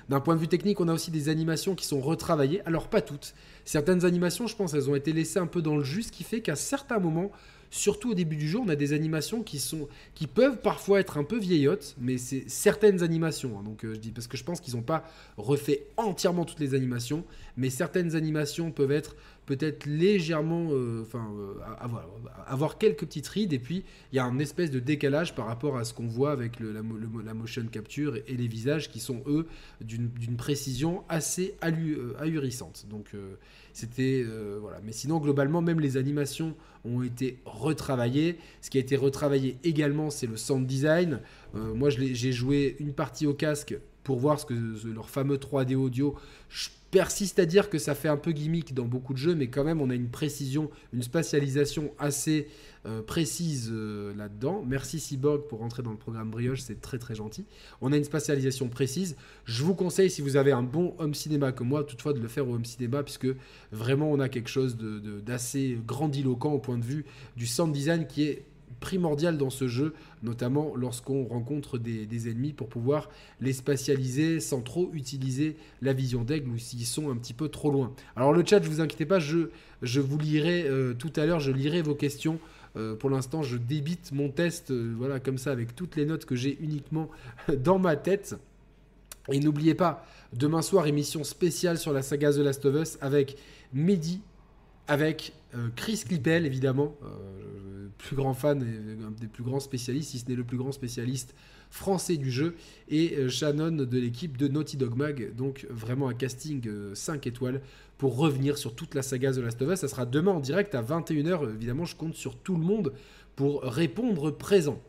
D'un 0.09 0.19
point 0.19 0.35
de 0.35 0.39
vue 0.39 0.47
technique, 0.47 0.79
on 0.79 0.87
a 0.87 0.93
aussi 0.93 1.11
des 1.11 1.29
animations 1.29 1.75
qui 1.75 1.85
sont 1.85 1.99
retravaillées. 1.99 2.61
Alors 2.65 2.87
pas 2.87 3.01
toutes. 3.01 3.33
Certaines 3.65 4.05
animations, 4.05 4.47
je 4.47 4.55
pense, 4.55 4.73
elles 4.73 4.89
ont 4.89 4.95
été 4.95 5.13
laissées 5.13 5.39
un 5.39 5.47
peu 5.47 5.61
dans 5.61 5.75
le 5.75 5.83
jus, 5.83 6.03
ce 6.03 6.11
qui 6.11 6.23
fait 6.23 6.41
qu'à 6.41 6.55
certains 6.55 6.99
moments, 6.99 7.31
surtout 7.73 8.11
au 8.11 8.13
début 8.13 8.35
du 8.35 8.47
jeu, 8.47 8.59
on 8.59 8.69
a 8.69 8.75
des 8.75 8.93
animations 8.93 9.41
qui 9.41 10.27
peuvent 10.27 10.61
parfois 10.61 10.99
être 10.99 11.17
un 11.17 11.23
peu 11.23 11.39
vieillottes, 11.39 11.95
mais 11.99 12.19
c'est 12.19 12.47
certaines 12.47 13.01
animations. 13.01 13.57
Hein. 13.57 13.63
donc 13.63 13.83
euh, 13.83 13.95
je 13.95 13.99
dis 13.99 14.11
parce 14.11 14.27
que 14.27 14.37
je 14.37 14.43
pense 14.43 14.61
qu'ils 14.61 14.75
n'ont 14.75 14.83
pas 14.83 15.03
refait 15.37 15.87
entièrement 15.97 16.45
toutes 16.45 16.59
les 16.59 16.75
animations, 16.75 17.25
mais 17.57 17.71
certaines 17.71 18.15
animations 18.15 18.71
peuvent 18.71 18.91
être 18.91 19.15
peut-être 19.45 19.85
légèrement, 19.85 20.69
euh, 20.71 21.01
enfin, 21.01 21.27
euh, 21.37 21.53
avoir, 21.79 22.07
avoir, 22.45 22.77
quelques 22.77 23.05
petites 23.05 23.27
rides, 23.27 23.53
et 23.53 23.59
puis 23.59 23.83
il 24.11 24.15
y 24.15 24.19
a 24.19 24.25
un 24.25 24.39
espèce 24.39 24.71
de 24.71 24.79
décalage 24.79 25.35
par 25.35 25.47
rapport 25.47 25.77
à 25.77 25.83
ce 25.83 25.93
qu'on 25.93 26.07
voit 26.07 26.31
avec 26.31 26.59
la, 26.59 27.33
motion 27.33 27.65
capture 27.71 28.15
et, 28.15 28.35
les 28.35 28.47
visages 28.47 28.89
qui 28.89 28.99
sont 28.99 29.23
eux 29.27 29.47
d'une 29.81 30.09
précision 30.37 31.03
assez 31.09 31.55
ahurissante. 31.61 32.85
Donc 32.89 33.11
c'était 33.73 34.25
voilà, 34.61 34.79
mais 34.83 34.91
sinon 34.91 35.19
globalement 35.19 35.61
même 35.61 35.79
les 35.79 35.97
animations 35.97 36.55
ont 36.85 37.01
été 37.01 37.39
retravaillés. 37.45 38.37
Ce 38.61 38.69
qui 38.69 38.77
a 38.77 38.81
été 38.81 38.95
retravaillé 38.95 39.57
également, 39.63 40.09
c'est 40.09 40.27
le 40.27 40.37
sound 40.37 40.65
design. 40.65 41.19
Euh, 41.55 41.73
moi, 41.73 41.89
j'ai 41.89 42.31
joué 42.31 42.75
une 42.79 42.93
partie 42.93 43.25
au 43.25 43.33
casque 43.33 43.75
pour 44.03 44.19
voir 44.19 44.39
ce 44.39 44.45
que 44.45 44.53
leur 44.87 45.09
fameux 45.09 45.37
3D 45.37 45.75
audio. 45.75 46.15
Je 46.49 46.69
persiste 46.93 47.39
à 47.39 47.45
dire 47.45 47.71
que 47.71 47.79
ça 47.79 47.95
fait 47.95 48.07
un 48.07 48.17
peu 48.17 48.31
gimmick 48.31 48.75
dans 48.75 48.85
beaucoup 48.85 49.13
de 49.13 49.17
jeux, 49.17 49.33
mais 49.33 49.47
quand 49.47 49.63
même, 49.63 49.81
on 49.81 49.89
a 49.89 49.95
une 49.95 50.09
précision, 50.09 50.69
une 50.93 51.01
spatialisation 51.01 51.91
assez 51.97 52.47
euh, 52.85 53.01
précise 53.01 53.71
euh, 53.73 54.13
là-dedans. 54.15 54.63
Merci 54.67 54.99
Cyborg 54.99 55.47
pour 55.47 55.59
rentrer 55.59 55.81
dans 55.81 55.89
le 55.89 55.97
programme 55.97 56.29
Brioche, 56.29 56.61
c'est 56.61 56.81
très 56.81 56.99
très 56.99 57.15
gentil. 57.15 57.45
On 57.81 57.91
a 57.91 57.97
une 57.97 58.03
spatialisation 58.03 58.69
précise. 58.69 59.15
Je 59.45 59.63
vous 59.63 59.73
conseille, 59.73 60.11
si 60.11 60.21
vous 60.21 60.35
avez 60.35 60.51
un 60.51 60.61
bon 60.61 60.93
home 60.99 61.15
cinéma 61.15 61.51
comme 61.51 61.69
moi, 61.69 61.83
toutefois 61.83 62.13
de 62.13 62.19
le 62.19 62.27
faire 62.27 62.47
au 62.47 62.53
home 62.53 62.65
cinéma, 62.65 63.01
puisque 63.01 63.27
vraiment 63.71 64.11
on 64.11 64.19
a 64.19 64.29
quelque 64.29 64.49
chose 64.49 64.77
d'assez 64.77 65.79
grandiloquent 65.87 66.51
au 66.51 66.59
point 66.59 66.77
de 66.77 66.85
vue 66.85 67.05
du 67.35 67.47
sound 67.47 67.73
design 67.73 68.05
qui 68.05 68.25
est 68.25 68.45
primordial 68.83 69.37
dans 69.37 69.49
ce 69.49 69.69
jeu, 69.69 69.93
notamment 70.23 70.75
lorsqu'on 70.75 71.23
rencontre 71.23 71.77
des, 71.77 72.29
ennemis 72.29 72.51
pour 72.51 72.67
pouvoir 72.67 73.09
les 73.39 73.53
spatialiser 73.53 74.41
sans 74.41 74.59
trop 74.59 74.89
utiliser 74.93 75.55
la 75.81 75.93
vision 75.93 76.25
d'aigle 76.25 76.49
ou 76.49 76.57
s'ils 76.57 76.85
sont 76.85 77.09
un 77.09 77.15
petit 77.15 77.33
peu 77.33 77.47
trop 77.47 77.71
loin. 77.71 77.93
Alors 78.17 78.33
le 78.33 78.43
chat, 78.45 78.61
je 78.61 78.67
vous 78.67 78.81
inquiétez 78.81 79.05
pas, 79.05 79.19
je, 79.19 79.47
vous 79.81 80.17
lirai 80.19 80.65
euh, 80.67 80.93
tout 80.93 81.13
à 81.15 81.25
l'heure, 81.25 81.39
je 81.39 81.51
lirai 81.51 81.81
vos 81.81 81.95
questions. 81.95 82.39
Euh, 82.75 82.93
pour 82.93 83.09
l'instant, 83.09 83.41
je 83.41 83.55
débite 83.55 84.11
mon 84.11 84.27
test, 84.27 84.71
euh, 84.71 84.93
voilà, 84.97 85.21
comme 85.21 85.37
ça, 85.37 85.51
avec 85.51 85.77
toutes 85.77 85.95
les 85.95 86.05
notes 86.05 86.25
que 86.25 86.35
j'ai 86.35 86.57
uniquement 86.59 87.09
dans 87.63 87.79
ma 87.79 87.95
tête. 87.95 88.35
Et 89.31 89.39
n'oubliez 89.39 89.75
pas, 89.75 90.05
demain 90.33 90.61
soir, 90.61 90.87
émission 90.87 91.23
spéciale 91.23 91.77
sur 91.77 91.93
la 91.93 92.01
saga 92.01 92.33
The 92.33 92.39
Last 92.39 92.65
of 92.65 92.75
Us 92.75 92.97
avec 92.99 93.37
Mehdi, 93.73 94.19
avec 94.87 95.33
Chris 95.75 96.03
Clippel, 96.05 96.45
évidemment 96.45 96.95
plus 98.03 98.15
grand 98.15 98.33
fan 98.33 98.61
et 98.61 99.05
un 99.05 99.11
des 99.11 99.27
plus 99.27 99.43
grands 99.43 99.59
spécialistes, 99.59 100.11
si 100.11 100.19
ce 100.19 100.29
n'est 100.29 100.35
le 100.35 100.43
plus 100.43 100.57
grand 100.57 100.71
spécialiste 100.71 101.33
français 101.69 102.17
du 102.17 102.31
jeu, 102.31 102.55
et 102.89 103.15
euh, 103.17 103.29
Shannon 103.29 103.71
de 103.71 103.97
l'équipe 103.97 104.37
de 104.37 104.47
Naughty 104.47 104.77
Dog 104.77 104.95
Mag, 104.95 105.33
donc 105.35 105.65
vraiment 105.71 106.07
un 106.07 106.13
casting 106.13 106.61
5 106.93 107.25
euh, 107.25 107.29
étoiles 107.29 107.61
pour 107.97 108.17
revenir 108.17 108.57
sur 108.57 108.75
toute 108.75 108.93
la 108.93 109.01
saga 109.01 109.31
The 109.31 109.37
Last 109.37 109.61
of 109.61 109.71
Us. 109.71 109.79
Ça 109.79 109.87
sera 109.87 110.05
demain 110.05 110.33
en 110.33 110.39
direct 110.39 110.75
à 110.75 110.83
21h, 110.83 111.51
évidemment 111.55 111.85
je 111.85 111.95
compte 111.95 112.13
sur 112.13 112.35
tout 112.35 112.55
le 112.55 112.63
monde 112.63 112.93
pour 113.35 113.63
répondre 113.63 114.29
présent. 114.29 114.79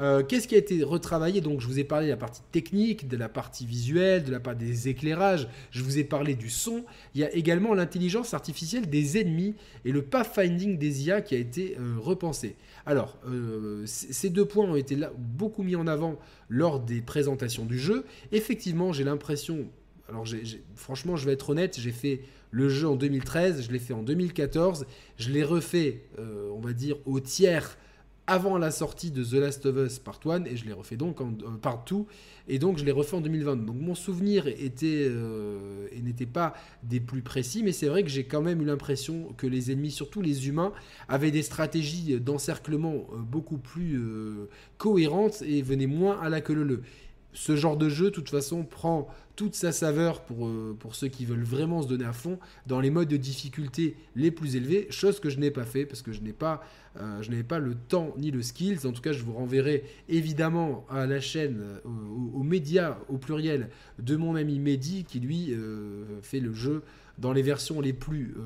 Euh, 0.00 0.22
qu'est-ce 0.22 0.46
qui 0.46 0.54
a 0.54 0.58
été 0.58 0.82
retravaillé 0.84 1.40
Donc, 1.40 1.60
je 1.60 1.66
vous 1.66 1.78
ai 1.78 1.84
parlé 1.84 2.06
de 2.06 2.10
la 2.12 2.16
partie 2.16 2.42
technique, 2.52 3.08
de 3.08 3.16
la 3.16 3.28
partie 3.28 3.66
visuelle, 3.66 4.22
de 4.22 4.30
la 4.30 4.40
part 4.40 4.54
des 4.54 4.88
éclairages. 4.88 5.48
Je 5.70 5.82
vous 5.82 5.98
ai 5.98 6.04
parlé 6.04 6.34
du 6.34 6.50
son. 6.50 6.84
Il 7.14 7.20
y 7.20 7.24
a 7.24 7.34
également 7.34 7.74
l'intelligence 7.74 8.32
artificielle 8.32 8.88
des 8.88 9.18
ennemis 9.18 9.54
et 9.84 9.92
le 9.92 10.02
pathfinding 10.02 10.78
des 10.78 11.06
IA 11.06 11.20
qui 11.20 11.34
a 11.34 11.38
été 11.38 11.76
euh, 11.78 11.96
repensé. 11.98 12.56
Alors, 12.86 13.18
euh, 13.26 13.82
ces 13.86 14.30
deux 14.30 14.44
points 14.44 14.66
ont 14.66 14.76
été 14.76 14.96
beaucoup 15.18 15.62
mis 15.62 15.76
en 15.76 15.86
avant 15.86 16.18
lors 16.48 16.80
des 16.80 17.00
présentations 17.00 17.64
du 17.64 17.78
jeu. 17.78 18.04
Effectivement, 18.32 18.92
j'ai 18.92 19.04
l'impression. 19.04 19.66
Alors, 20.08 20.24
franchement, 20.74 21.16
je 21.16 21.26
vais 21.26 21.32
être 21.32 21.50
honnête, 21.50 21.78
j'ai 21.78 21.92
fait 21.92 22.22
le 22.50 22.70
jeu 22.70 22.88
en 22.88 22.96
2013, 22.96 23.66
je 23.66 23.70
l'ai 23.70 23.78
fait 23.78 23.92
en 23.92 24.02
2014, 24.02 24.86
je 25.18 25.30
l'ai 25.30 25.44
refait, 25.44 26.04
on 26.16 26.60
va 26.60 26.72
dire, 26.72 26.96
au 27.04 27.20
tiers 27.20 27.76
avant 28.28 28.58
la 28.58 28.70
sortie 28.70 29.10
de 29.10 29.24
The 29.24 29.32
Last 29.32 29.64
of 29.64 29.76
Us 29.76 29.98
Part 29.98 30.20
1 30.26 30.44
et 30.44 30.56
je 30.56 30.66
l'ai 30.66 30.74
refait 30.74 30.98
donc 30.98 31.22
en, 31.22 31.32
euh, 31.32 32.04
et 32.46 32.58
donc 32.58 32.76
je 32.76 32.84
l'ai 32.84 32.92
refait 32.92 33.16
en 33.16 33.22
2020. 33.22 33.64
Donc 33.64 33.76
mon 33.76 33.94
souvenir 33.94 34.46
était 34.46 35.06
euh, 35.08 35.88
et 35.92 36.02
n'était 36.02 36.26
pas 36.26 36.52
des 36.82 37.00
plus 37.00 37.22
précis, 37.22 37.62
mais 37.62 37.72
c'est 37.72 37.88
vrai 37.88 38.02
que 38.02 38.10
j'ai 38.10 38.24
quand 38.24 38.42
même 38.42 38.60
eu 38.60 38.66
l'impression 38.66 39.32
que 39.38 39.46
les 39.46 39.72
ennemis, 39.72 39.90
surtout 39.90 40.20
les 40.20 40.46
humains, 40.46 40.72
avaient 41.08 41.30
des 41.30 41.42
stratégies 41.42 42.20
d'encerclement 42.20 43.06
euh, 43.12 43.16
beaucoup 43.18 43.58
plus 43.58 43.98
cohérentes 44.76 45.42
et 45.42 45.62
venaient 45.62 45.86
moins 45.86 46.20
à 46.20 46.28
la 46.28 46.42
queue 46.42 46.54
leu. 46.54 46.82
Ce 47.32 47.56
genre 47.56 47.78
de 47.78 47.88
jeu, 47.88 48.06
de 48.06 48.10
toute 48.10 48.28
façon, 48.28 48.64
prend 48.64 49.08
toute 49.38 49.54
sa 49.54 49.70
saveur 49.70 50.22
pour, 50.22 50.50
pour 50.80 50.96
ceux 50.96 51.06
qui 51.06 51.24
veulent 51.24 51.44
vraiment 51.44 51.80
se 51.80 51.86
donner 51.86 52.04
à 52.04 52.12
fond 52.12 52.40
dans 52.66 52.80
les 52.80 52.90
modes 52.90 53.06
de 53.06 53.16
difficulté 53.16 53.94
les 54.16 54.32
plus 54.32 54.56
élevés, 54.56 54.88
chose 54.90 55.20
que 55.20 55.30
je 55.30 55.38
n'ai 55.38 55.52
pas 55.52 55.64
fait 55.64 55.86
parce 55.86 56.02
que 56.02 56.12
je 56.12 56.20
n'ai 56.22 56.32
pas 56.32 56.60
euh, 57.00 57.22
le 57.60 57.74
temps 57.74 58.14
ni 58.18 58.30
le 58.30 58.42
skills. 58.42 58.86
En 58.86 58.92
tout 58.92 59.02
cas, 59.02 59.12
je 59.12 59.22
vous 59.22 59.32
renverrai 59.32 59.84
évidemment 60.08 60.84
à 60.90 61.06
la 61.06 61.20
chaîne, 61.20 61.60
euh, 61.60 61.88
aux, 62.34 62.42
médias 62.42 62.98
au 63.08 63.18
pluriel 63.18 63.68
de 63.98 64.16
mon 64.16 64.34
ami 64.34 64.58
Mehdi 64.58 65.04
qui 65.04 65.20
lui 65.20 65.52
euh, 65.52 66.04
fait 66.22 66.40
le 66.40 66.52
jeu 66.52 66.82
dans 67.18 67.32
les 67.32 67.42
versions 67.42 67.80
les 67.80 67.92
plus. 67.92 68.36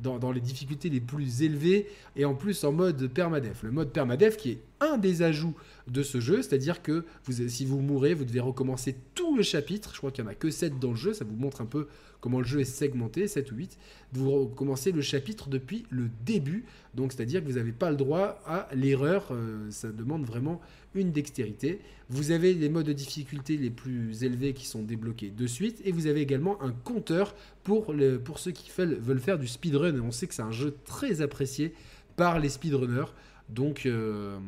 dans, 0.00 0.32
les 0.32 0.40
difficultés 0.40 0.88
les 0.88 1.00
plus 1.00 1.42
élevées 1.42 1.88
et 2.16 2.24
en 2.24 2.34
plus 2.34 2.64
en 2.64 2.72
mode 2.72 3.06
permadef. 3.08 3.62
Le 3.62 3.70
mode 3.70 3.90
permadef 3.90 4.36
qui 4.38 4.52
est 4.52 4.58
un 4.80 4.96
des 4.96 5.22
ajouts 5.22 5.54
de 5.88 6.02
ce 6.02 6.20
jeu, 6.20 6.42
c'est-à-dire 6.42 6.82
que 6.82 7.04
si 7.28 7.64
vous 7.64 7.80
mourrez, 7.80 8.14
vous 8.14 8.24
devez 8.24 8.40
recommencer 8.40 8.96
tout 9.14 9.36
le 9.36 9.42
chapitre. 9.42 9.90
Je 9.92 9.98
crois 9.98 10.10
qu'il 10.10 10.24
n'y 10.24 10.30
en 10.30 10.32
a 10.32 10.36
que 10.36 10.50
7 10.50 10.78
dans 10.78 10.90
le 10.90 10.96
jeu, 10.96 11.12
ça 11.12 11.24
vous 11.24 11.34
montre 11.34 11.60
un 11.60 11.66
peu 11.66 11.88
comment 12.20 12.38
le 12.38 12.46
jeu 12.46 12.60
est 12.60 12.64
segmenté, 12.64 13.26
7 13.26 13.50
ou 13.52 13.56
8. 13.56 13.78
Vous 14.12 14.30
recommencez 14.30 14.92
le 14.92 15.02
chapitre 15.02 15.48
depuis 15.48 15.84
le 15.90 16.08
début, 16.24 16.64
donc 16.94 17.12
c'est-à-dire 17.12 17.42
que 17.42 17.46
vous 17.46 17.58
n'avez 17.58 17.72
pas 17.72 17.90
le 17.90 17.96
droit 17.96 18.40
à 18.46 18.68
l'erreur, 18.74 19.28
euh, 19.32 19.70
ça 19.70 19.90
demande 19.90 20.24
vraiment 20.24 20.60
une 20.94 21.10
dextérité. 21.10 21.80
Vous 22.08 22.30
avez 22.30 22.54
les 22.54 22.68
modes 22.68 22.86
de 22.86 22.92
difficulté 22.92 23.56
les 23.56 23.70
plus 23.70 24.22
élevés 24.22 24.54
qui 24.54 24.66
sont 24.66 24.82
débloqués 24.82 25.30
de 25.30 25.46
suite, 25.46 25.82
et 25.84 25.90
vous 25.90 26.06
avez 26.06 26.20
également 26.20 26.62
un 26.62 26.72
compteur 26.72 27.34
pour, 27.64 27.92
ceux 28.36 28.52
qui 28.52 28.70
veulent 28.78 29.20
faire 29.20 29.38
du 29.38 29.48
speedrun, 29.48 30.00
on 30.00 30.12
sait 30.12 30.28
que 30.28 30.34
c'est 30.34 30.42
un 30.42 30.52
jeu 30.52 30.76
très 30.84 31.22
apprécié 31.22 31.74
par 32.16 32.38
les 32.38 32.48
speedrunners, 32.48 33.12
donc... 33.48 33.84
Euh, 33.84 34.38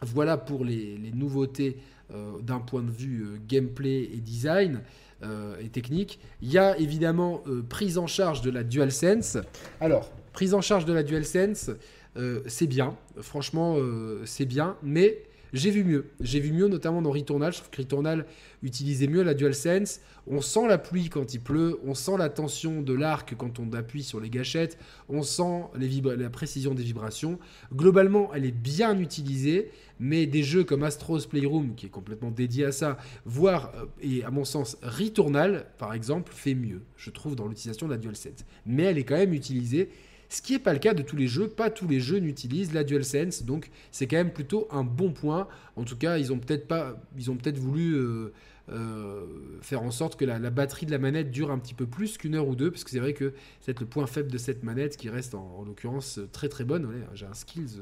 voilà 0.00 0.36
pour 0.36 0.64
les, 0.64 0.98
nouveautés 1.14 1.78
euh, 2.12 2.38
d'un 2.40 2.60
point 2.60 2.82
de 2.82 2.90
vue 2.90 3.40
gameplay 3.46 4.02
et 4.12 4.18
design. 4.18 4.82
Euh, 5.24 5.54
et 5.60 5.68
technique. 5.68 6.18
Il 6.42 6.52
y 6.52 6.58
a 6.58 6.76
évidemment 6.76 7.42
euh, 7.46 7.62
prise 7.66 7.96
en 7.98 8.06
charge 8.06 8.42
de 8.42 8.50
la 8.50 8.62
DualSense. 8.62 9.38
Alors, 9.80 10.12
prise 10.32 10.52
en 10.52 10.60
charge 10.60 10.84
de 10.84 10.92
la 10.92 11.02
DualSense, 11.02 11.70
euh, 12.16 12.42
c'est 12.46 12.66
bien. 12.66 12.96
Franchement, 13.20 13.76
c'est 14.24 14.44
bien. 14.44 14.76
Mais 14.82 15.22
j'ai 15.54 15.70
vu 15.70 15.84
mieux. 15.84 16.06
J'ai 16.20 16.40
vu 16.40 16.52
mieux, 16.52 16.66
notamment 16.66 17.00
dans 17.00 17.12
Returnal. 17.12 17.52
Je 17.52 17.58
trouve 17.58 17.70
que 17.70 17.80
Returnal 17.80 18.26
utilisait 18.64 19.06
mieux 19.06 19.22
la 19.22 19.34
DualSense. 19.34 20.00
On 20.26 20.40
sent 20.40 20.66
la 20.66 20.78
pluie 20.78 21.08
quand 21.08 21.32
il 21.32 21.40
pleut. 21.40 21.78
On 21.86 21.94
sent 21.94 22.16
la 22.18 22.28
tension 22.28 22.82
de 22.82 22.92
l'arc 22.92 23.36
quand 23.38 23.60
on 23.60 23.72
appuie 23.72 24.02
sur 24.02 24.18
les 24.18 24.30
gâchettes. 24.30 24.76
On 25.08 25.22
sent 25.22 25.62
la 25.76 26.28
précision 26.28 26.74
des 26.74 26.82
vibrations. 26.82 27.38
Globalement, 27.72 28.34
elle 28.34 28.44
est 28.46 28.50
bien 28.50 28.98
utilisée. 28.98 29.70
Mais 30.00 30.26
des 30.26 30.42
jeux 30.42 30.64
comme 30.64 30.82
Astro's 30.82 31.26
Playroom, 31.26 31.76
qui 31.76 31.86
est 31.86 31.90
complètement 31.90 32.32
dédié 32.32 32.64
à 32.64 32.72
ça, 32.72 32.98
voire, 33.24 33.70
euh, 33.76 33.86
et 34.02 34.24
à 34.24 34.32
mon 34.32 34.44
sens, 34.44 34.76
Returnal, 34.82 35.66
par 35.78 35.94
exemple, 35.94 36.32
fait 36.34 36.56
mieux, 36.56 36.82
je 36.96 37.10
trouve, 37.10 37.36
dans 37.36 37.46
l'utilisation 37.46 37.86
de 37.86 37.92
la 37.92 37.98
DualSense. 37.98 38.44
Mais 38.66 38.82
elle 38.82 38.98
est 38.98 39.04
quand 39.04 39.16
même 39.16 39.32
utilisée. 39.32 39.88
Ce 40.34 40.42
qui 40.42 40.54
n'est 40.54 40.58
pas 40.58 40.72
le 40.72 40.80
cas 40.80 40.94
de 40.94 41.02
tous 41.02 41.14
les 41.14 41.28
jeux. 41.28 41.46
Pas 41.46 41.70
tous 41.70 41.86
les 41.86 42.00
jeux 42.00 42.18
n'utilisent 42.18 42.74
la 42.74 42.82
DualSense, 42.82 43.44
donc 43.44 43.70
c'est 43.92 44.08
quand 44.08 44.16
même 44.16 44.32
plutôt 44.32 44.66
un 44.72 44.82
bon 44.82 45.12
point. 45.12 45.46
En 45.76 45.84
tout 45.84 45.96
cas, 45.96 46.18
ils 46.18 46.32
ont 46.32 46.40
peut-être 46.40 46.66
pas, 46.66 47.00
ils 47.16 47.30
ont 47.30 47.36
peut-être 47.36 47.58
voulu 47.58 47.94
euh, 47.94 48.32
euh, 48.68 49.26
faire 49.60 49.84
en 49.84 49.92
sorte 49.92 50.18
que 50.18 50.24
la, 50.24 50.38
batterie 50.50 50.86
de 50.86 50.90
la 50.90 50.98
manette 50.98 51.30
dure 51.30 51.52
un 51.52 51.58
petit 51.60 51.74
peu 51.74 51.86
plus 51.86 52.18
qu'une 52.18 52.34
heure 52.34 52.48
ou 52.48 52.56
deux, 52.56 52.72
parce 52.72 52.82
que 52.82 52.90
c'est 52.90 52.98
vrai 52.98 53.12
que 53.12 53.32
c'est 53.60 53.78
le 53.78 53.86
point 53.86 54.08
faible 54.08 54.28
de 54.32 54.38
cette 54.38 54.64
manette 54.64 54.96
qui 54.96 55.08
reste 55.08 55.36
en, 55.36 55.62
l'occurrence 55.64 56.18
très 56.32 56.48
très 56.48 56.64
bonne. 56.64 56.90
J'ai 57.14 57.26
un 57.26 57.34
skills. 57.34 57.80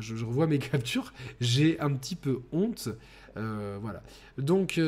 Je, 0.00 0.22
revois 0.22 0.46
mes 0.46 0.58
captures, 0.70 1.14
j'ai 1.40 1.80
un 1.80 1.94
petit 1.94 2.14
peu 2.14 2.40
honte. 2.52 2.90
Euh, 3.38 3.78
voilà. 3.80 4.02
Donc, 4.36 4.78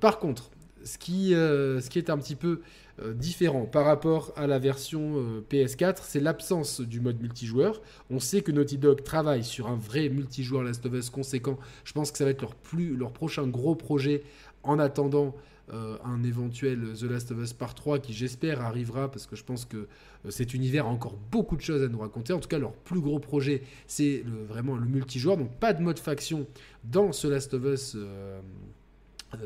par 0.00 0.18
contre, 0.18 0.50
ce 0.88 0.98
qui, 0.98 1.30
ce 1.30 1.88
qui 1.88 1.98
est 1.98 2.10
un 2.10 2.18
petit 2.18 2.34
peu 2.34 2.60
euh, 3.00 3.14
différent 3.14 3.64
par 3.64 3.84
rapport 3.84 4.32
à 4.34 4.48
la 4.48 4.58
version 4.58 5.18
euh, 5.18 5.44
PS4, 5.48 5.98
c'est 6.02 6.18
l'absence 6.18 6.80
du 6.80 7.00
mode 7.00 7.20
multijoueur. 7.20 7.80
On 8.10 8.18
sait 8.18 8.42
que 8.42 8.50
Naughty 8.50 8.76
Dog 8.76 9.04
travaille 9.04 9.44
sur 9.44 9.68
un 9.68 9.76
vrai 9.76 10.08
multijoueur 10.08 10.64
Last 10.64 10.84
of 10.84 10.94
Us 10.94 11.08
conséquent. 11.08 11.58
Je 11.84 11.92
pense 11.92 12.10
que 12.10 12.18
ça 12.18 12.24
va 12.24 12.30
être 12.30 12.40
leur, 12.40 12.56
plus, 12.56 12.96
leur 12.96 13.12
prochain 13.12 13.46
gros 13.46 13.76
projet 13.76 14.24
en 14.64 14.80
attendant 14.80 15.36
euh, 15.72 15.96
un 16.04 16.24
éventuel 16.24 16.80
The 16.98 17.04
Last 17.04 17.30
of 17.30 17.38
Us 17.38 17.52
Part 17.52 17.76
3 17.76 18.00
qui 18.00 18.14
j'espère 18.14 18.62
arrivera 18.62 19.08
parce 19.08 19.26
que 19.26 19.36
je 19.36 19.44
pense 19.44 19.64
que 19.64 19.86
cet 20.28 20.52
univers 20.52 20.86
a 20.86 20.88
encore 20.88 21.16
beaucoup 21.30 21.56
de 21.56 21.62
choses 21.62 21.84
à 21.84 21.88
nous 21.88 22.00
raconter. 22.00 22.32
En 22.32 22.40
tout 22.40 22.48
cas, 22.48 22.58
leur 22.58 22.72
plus 22.72 23.00
gros 23.00 23.20
projet, 23.20 23.62
c'est 23.86 24.24
vraiment 24.48 24.74
le 24.74 24.86
multijoueur. 24.86 25.36
Donc 25.36 25.52
pas 25.60 25.72
de 25.72 25.82
mode 25.82 26.00
faction 26.00 26.48
dans 26.82 27.12
ce 27.12 27.28
Last 27.28 27.54
of 27.54 27.64
Us 27.64 27.96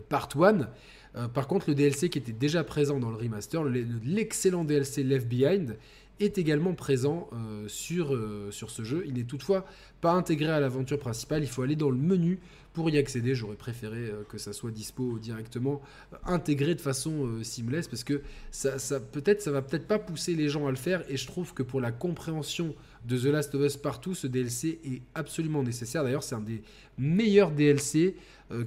Part 0.08 0.30
1. 0.40 0.68
Euh, 1.16 1.28
par 1.28 1.46
contre, 1.46 1.68
le 1.68 1.74
DLC 1.74 2.08
qui 2.08 2.18
était 2.18 2.32
déjà 2.32 2.64
présent 2.64 2.98
dans 2.98 3.10
le 3.10 3.16
remaster, 3.16 3.62
l'excellent 3.64 4.64
DLC 4.64 5.02
Left 5.02 5.28
Behind, 5.28 5.76
est 6.20 6.38
également 6.38 6.74
présent 6.74 7.28
euh, 7.32 7.66
sur, 7.68 8.14
euh, 8.14 8.50
sur 8.50 8.70
ce 8.70 8.84
jeu. 8.84 9.02
Il 9.06 9.14
n'est 9.14 9.24
toutefois 9.24 9.64
pas 10.00 10.12
intégré 10.12 10.50
à 10.50 10.60
l'aventure 10.60 10.98
principale. 10.98 11.42
Il 11.42 11.48
faut 11.48 11.62
aller 11.62 11.74
dans 11.74 11.90
le 11.90 11.96
menu 11.96 12.38
pour 12.72 12.88
y 12.90 12.98
accéder. 12.98 13.34
J'aurais 13.34 13.56
préféré 13.56 14.12
que 14.28 14.38
ça 14.38 14.52
soit 14.52 14.70
dispo 14.70 15.18
directement, 15.18 15.82
intégré 16.24 16.74
de 16.74 16.80
façon 16.80 17.28
seamless, 17.42 17.88
parce 17.88 18.04
que 18.04 18.22
ça, 18.50 18.78
ça 18.78 18.98
peut-être, 19.00 19.42
ça 19.42 19.50
va 19.50 19.62
peut-être 19.62 19.86
pas 19.86 19.98
pousser 19.98 20.34
les 20.34 20.48
gens 20.48 20.66
à 20.66 20.70
le 20.70 20.76
faire. 20.76 21.02
Et 21.10 21.16
je 21.16 21.26
trouve 21.26 21.54
que 21.54 21.62
pour 21.62 21.80
la 21.80 21.92
compréhension 21.92 22.74
de 23.04 23.18
The 23.18 23.24
Last 23.24 23.54
of 23.54 23.62
Us 23.62 23.76
Partout, 23.76 24.14
ce 24.14 24.26
DLC 24.26 24.80
est 24.84 25.02
absolument 25.14 25.62
nécessaire. 25.62 26.04
D'ailleurs, 26.04 26.22
c'est 26.22 26.34
un 26.34 26.40
des 26.40 26.62
meilleurs 26.98 27.50
DLC 27.50 28.16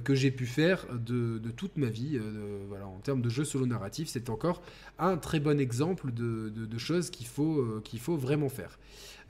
que 0.02 0.14
j'ai 0.14 0.30
pu 0.30 0.46
faire 0.46 0.86
de, 0.92 1.40
toute 1.56 1.76
ma 1.76 1.86
vie. 1.86 2.16
Euh, 2.16 2.64
voilà, 2.68 2.86
en 2.86 2.98
termes 2.98 3.22
de 3.22 3.28
jeu 3.28 3.44
solo 3.44 3.66
narratif, 3.66 4.08
c'est 4.08 4.30
encore 4.30 4.62
un 4.98 5.16
très 5.16 5.40
bon 5.40 5.60
exemple 5.60 6.12
de, 6.12 6.78
choses 6.78 7.10
qu'il 7.10 7.26
faut, 7.26 7.60
euh, 7.60 7.82
faut 7.98 8.16
vraiment 8.16 8.48
faire. 8.48 8.78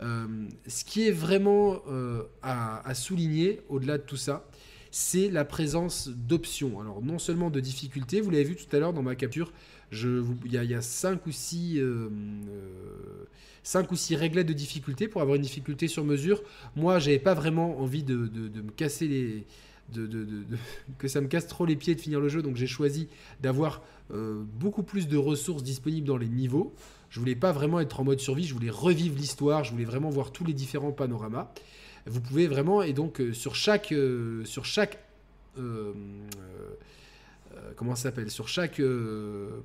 ce 0.00 0.84
qui 0.84 1.06
est 1.06 1.12
vraiment 1.12 1.82
à, 2.42 2.94
souligner 2.94 3.60
au-delà 3.68 3.98
de 3.98 4.02
tout 4.02 4.16
ça, 4.16 4.48
c'est 4.90 5.28
la 5.30 5.44
présence 5.44 6.08
d'options. 6.08 6.80
Alors 6.80 7.02
non 7.02 7.18
seulement 7.18 7.50
de 7.50 7.60
difficultés, 7.60 8.20
vous 8.20 8.30
l'avez 8.30 8.44
vu 8.44 8.56
tout 8.56 8.74
à 8.74 8.78
l'heure 8.78 8.92
dans 8.92 9.02
ma 9.02 9.14
capture, 9.14 9.52
il 9.92 10.34
y, 10.52 10.74
a 10.74 10.82
5 10.82 11.26
ou 11.26 11.32
6 11.32 11.80
5 13.66 13.90
ou 13.90 13.96
6 13.96 14.14
réglettes 14.14 14.46
de 14.46 14.52
difficulté 14.52 15.08
pour 15.08 15.20
avoir 15.22 15.34
une 15.34 15.42
difficulté 15.42 15.88
sur 15.88 16.04
mesure. 16.04 16.40
Moi, 16.76 17.00
j'avais 17.00 17.18
pas 17.18 17.34
vraiment 17.34 17.80
envie 17.80 18.04
de, 18.04 18.14
me 18.14 18.70
casser 18.70 19.08
les, 19.08 19.44
que 20.98 21.08
ça 21.08 21.20
me 21.20 21.28
casse 21.28 21.46
trop 21.46 21.64
les 21.66 21.76
pieds 21.76 21.94
de 21.94 22.00
finir 22.00 22.20
le 22.20 22.28
jeu. 22.28 22.42
Donc 22.42 22.56
j'ai 22.56 22.66
choisi 22.66 23.08
d'avoir 23.40 23.82
euh, 24.12 24.42
beaucoup 24.60 24.82
plus 24.82 25.08
de 25.08 25.16
ressources 25.16 25.62
disponibles 25.62 26.06
dans 26.06 26.16
les 26.16 26.28
niveaux. 26.28 26.74
Je 27.10 27.20
voulais 27.20 27.36
pas 27.36 27.52
vraiment 27.52 27.80
être 27.80 28.00
en 28.00 28.04
mode 28.04 28.20
survie, 28.20 28.44
je 28.44 28.54
voulais 28.54 28.70
revivre 28.70 29.16
l'histoire, 29.16 29.64
je 29.64 29.70
voulais 29.70 29.84
vraiment 29.84 30.10
voir 30.10 30.32
tous 30.32 30.44
les 30.44 30.52
différents 30.52 30.92
panoramas. 30.92 31.52
Vous 32.06 32.20
pouvez 32.20 32.46
vraiment, 32.46 32.82
et 32.82 32.92
donc 32.92 33.20
euh, 33.20 33.32
sur 33.32 33.54
chaque, 33.54 33.92
euh, 33.92 34.44
sur 34.44 34.64
chaque 34.64 34.98
comment 37.76 37.94
ça 37.94 38.04
s'appelle 38.04 38.30
Sur 38.30 38.48
chaque 38.48 38.80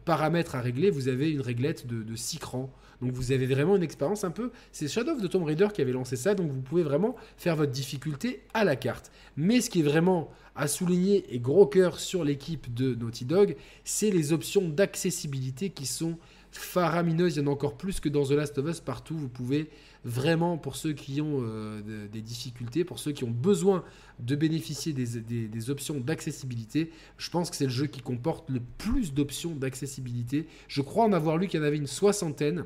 paramètre 0.06 0.56
à 0.56 0.62
régler, 0.62 0.90
vous 0.90 1.08
avez 1.08 1.32
une 1.32 1.42
réglette 1.42 1.88
de, 1.88 2.04
de 2.04 2.16
6 2.16 2.40
crans. 2.40 2.72
Donc 3.02 3.14
vous 3.14 3.32
avez 3.32 3.48
vraiment 3.48 3.76
une 3.76 3.84
expérience 3.84 4.24
un 4.24 4.32
peu. 4.32 4.52
C'est 4.72 4.88
Shadow 4.88 5.14
of 5.14 5.22
the 5.22 5.30
Tomb 5.30 5.44
Raider 5.44 5.68
qui 5.74 5.82
avait 5.82 5.92
lancé 5.92 6.16
ça, 6.16 6.36
donc 6.36 6.52
vous 6.52 6.62
pouvez 6.62 6.84
vraiment 6.84 7.16
faire 7.36 7.56
votre 7.56 7.72
difficulté 7.72 8.44
à 8.54 8.64
la 8.64 8.76
carte. 8.76 9.12
Mais 9.36 9.62
ce 9.62 9.70
qui 9.70 9.80
est 9.80 9.84
vraiment 9.84 10.32
à 10.56 10.68
souligner 10.68 11.34
et 11.34 11.40
gros 11.40 11.66
cœur 11.66 12.00
sur 12.00 12.24
l'équipe 12.24 12.74
de 12.74 12.94
Naughty 12.94 13.26
Dog, 13.26 13.56
c'est 13.84 14.12
les 14.12 14.34
options 14.34 14.68
d'accessibilité 14.68 15.70
qui 15.70 15.86
sont 15.86 16.18
faramineuses. 16.52 17.38
Il 17.38 17.40
y 17.40 17.44
en 17.44 17.48
a 17.48 17.52
encore 17.52 17.78
plus 17.78 18.00
que 18.00 18.10
dans 18.10 18.26
The 18.26 18.32
Last 18.32 18.58
of 18.58 18.68
Us 18.68 18.80
partout. 18.82 19.18
Vous 19.18 19.30
pouvez 19.30 19.70
vraiment, 20.04 20.58
pour 20.58 20.76
ceux 20.76 20.94
qui 20.94 21.22
ont 21.22 21.40
euh, 21.42 22.08
des 22.08 22.22
difficultés, 22.22 22.84
pour 22.84 23.00
ceux 23.00 23.12
qui 23.12 23.24
ont 23.24 23.32
besoin 23.32 23.84
de 24.20 24.36
bénéficier 24.36 24.94
des 24.94 25.70
options 25.70 26.00
d'accessibilité, 26.00 26.92
je 27.18 27.30
pense 27.30 27.50
que 27.50 27.56
c'est 27.56 27.66
le 27.66 27.72
jeu 27.72 27.88
qui 27.88 28.02
comporte 28.02 28.50
le 28.50 28.62
plus 28.78 29.14
d'options 29.14 29.56
d'accessibilité. 29.56 30.48
Je 30.68 30.82
crois 30.82 31.06
en 31.06 31.14
avoir 31.14 31.38
lu 31.38 31.48
qu'il 31.48 31.60
y 31.60 31.64
en 31.64 31.66
avait 31.66 31.78
une 31.78 31.88
soixantaine 31.88 32.66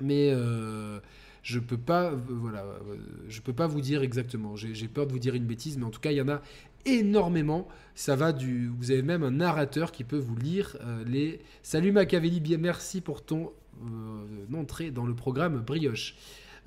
mais 0.00 0.30
euh, 0.32 0.98
je 1.42 1.58
peux 1.58 1.78
euh, 1.90 2.16
voilà, 2.28 2.64
peux 3.44 3.52
pas 3.52 3.66
vous 3.66 3.80
dire 3.80 4.02
exactement. 4.02 4.56
J'ai 4.56 4.88
peur 4.88 5.06
de 5.06 5.12
vous 5.12 5.18
dire 5.18 5.34
une 5.34 5.46
bêtise, 5.46 5.78
mais 5.78 5.84
en 5.84 5.90
tout 5.90 6.00
cas, 6.00 6.12
il 6.12 6.16
y 6.16 6.22
en 6.22 6.28
a 6.28 6.40
énormément. 6.84 7.68
Ça 7.94 8.16
va 8.16 8.32
du, 8.32 8.68
vous 8.68 8.90
avez 8.90 9.02
même 9.02 9.22
un 9.22 9.30
narrateur 9.30 9.92
qui 9.92 10.04
peut 10.04 10.18
vous 10.18 10.36
lire 10.36 10.76
les. 11.06 11.40
Salut 11.62 11.92
Machiavelli, 11.92 12.40
bien 12.40 12.58
merci 12.58 13.00
pour 13.00 13.22
ton 13.22 13.52
entrée 14.54 14.90
dans 14.90 15.06
le 15.06 15.14
programme 15.14 15.60
Brioche. 15.60 16.14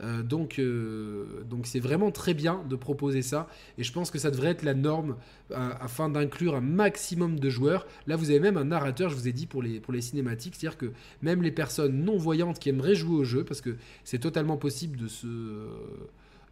Euh, 0.01 0.23
donc, 0.23 0.57
euh, 0.59 1.43
donc 1.49 1.67
c'est 1.67 1.79
vraiment 1.79 2.11
très 2.11 2.33
bien 2.33 2.63
de 2.69 2.75
proposer 2.75 3.21
ça. 3.21 3.47
Et 3.77 3.83
je 3.83 3.91
pense 3.91 4.11
que 4.11 4.17
ça 4.17 4.31
devrait 4.31 4.49
être 4.49 4.63
la 4.63 4.73
norme 4.73 5.15
euh, 5.51 5.71
afin 5.79 6.09
d'inclure 6.09 6.55
un 6.55 6.61
maximum 6.61 7.39
de 7.39 7.49
joueurs. 7.49 7.85
Là, 8.07 8.15
vous 8.15 8.29
avez 8.29 8.39
même 8.39 8.57
un 8.57 8.65
narrateur, 8.65 9.09
je 9.09 9.15
vous 9.15 9.27
ai 9.27 9.33
dit, 9.33 9.45
pour 9.45 9.61
les, 9.61 9.79
pour 9.79 9.93
les 9.93 10.01
cinématiques. 10.01 10.55
C'est-à-dire 10.55 10.77
que 10.77 10.91
même 11.21 11.41
les 11.41 11.51
personnes 11.51 12.03
non-voyantes 12.03 12.59
qui 12.59 12.69
aimeraient 12.69 12.95
jouer 12.95 13.17
au 13.17 13.23
jeu, 13.23 13.43
parce 13.43 13.61
que 13.61 13.75
c'est 14.03 14.19
totalement 14.19 14.57
possible 14.57 14.97
de 14.97 15.07
se... 15.07 15.27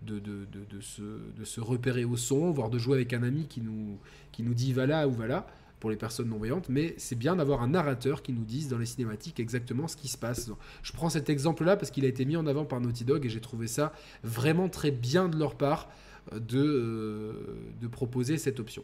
De, 0.04 0.18
de, 0.18 0.82
se, 0.82 1.04
de 1.04 1.46
se 1.46 1.62
repérer 1.62 2.06
au 2.06 2.18
son, 2.18 2.50
voire 2.50 2.72
de 2.72 2.80
jouer 2.80 2.96
avec 2.96 3.14
un 3.14 3.22
ami 3.22 3.46
qui 3.46 3.62
nous, 3.62 4.00
qui 4.32 4.42
nous 4.42 4.56
dit 4.56 4.74
va 4.74 4.88
là 4.88 5.08
ou 5.08 5.12
va 5.12 5.28
là 5.28 5.46
pour 5.82 5.90
les 5.90 5.98
personnes 5.98 6.30
non-voyantes, 6.30 6.70
mais 6.70 6.94
c'est 6.98 7.18
bien 7.18 7.36
d'avoir 7.36 7.62
un 7.62 7.68
narrateur 7.68 8.22
qui 8.22 8.32
nous 8.32 8.46
dise 8.46 8.70
dans 8.70 8.78
les 8.78 8.86
cinématiques 8.86 9.40
exactement 9.40 9.88
ce 9.88 9.98
qui 9.98 10.08
se 10.08 10.18
passe. 10.18 10.50
Je 10.84 10.94
prends 10.94 11.10
cet 11.10 11.30
exemple-là 11.30 11.76
parce 11.76 11.92
qu'il 11.92 12.06
a 12.06 12.08
été 12.08 12.24
mis 12.24 12.38
en 12.38 12.46
avant 12.46 12.64
par 12.64 12.80
Naughty 12.80 13.04
Dog 13.04 13.26
et 13.26 13.30
j'ai 13.30 13.42
trouvé 13.42 13.68
ça 13.68 13.92
vraiment 14.24 14.70
très 14.70 14.92
bien 14.92 15.28
de 15.28 15.38
leur 15.38 15.56
part 15.56 15.90
euh, 16.32 16.40
de, 16.40 16.60
euh, 16.60 17.34
de 17.82 17.88
proposer 17.88 18.38
cette 18.38 18.60
option. 18.60 18.84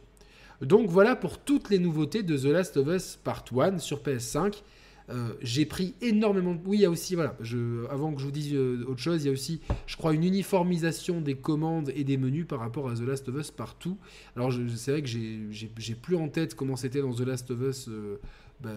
Donc 0.62 0.90
voilà 0.90 1.16
pour 1.16 1.38
toutes 1.38 1.70
les 1.70 1.78
nouveautés 1.78 2.24
de 2.24 2.36
The 2.36 2.46
Last 2.46 2.78
of 2.78 2.88
Us 2.88 3.20
Part 3.24 3.46
1 3.56 3.78
sur 3.78 4.02
PS5. 4.02 4.64
Euh, 5.10 5.34
j'ai 5.42 5.66
pris 5.66 5.96
énormément 6.02 6.54
de... 6.54 6.60
Oui, 6.66 6.78
il 6.78 6.82
y 6.82 6.86
a 6.86 6.90
aussi, 6.90 7.16
voilà, 7.16 7.38
avant 7.90 8.14
que 8.14 8.20
je 8.20 8.26
vous 8.26 8.32
dise 8.32 8.54
euh, 8.54 8.84
autre 8.88 9.00
chose, 9.00 9.24
il 9.24 9.28
y 9.28 9.30
a 9.30 9.32
aussi, 9.32 9.62
je 9.86 9.96
crois, 9.96 10.14
une 10.14 10.24
uniformisation 10.24 11.22
des 11.22 11.36
commandes 11.36 11.92
et 11.96 12.04
des 12.04 12.18
menus 12.18 12.46
par 12.46 12.60
rapport 12.60 12.90
à 12.90 12.94
The 12.94 13.02
Last 13.02 13.30
of 13.30 13.36
Us 13.38 13.52
partout. 13.52 13.98
Alors, 14.36 14.52
c'est 14.76 14.92
vrai 14.92 15.02
que 15.02 15.08
j'ai 15.08 15.96
plus 15.96 16.18
en 16.18 16.28
tête 16.28 16.56
comment 16.56 16.76
c'était 16.76 17.02
dans 17.02 17.14
The 17.14 17.22
Last 17.22 17.52
of 17.52 17.62
Us. 17.62 17.88
Euh, 17.88 18.20
bah, 18.60 18.72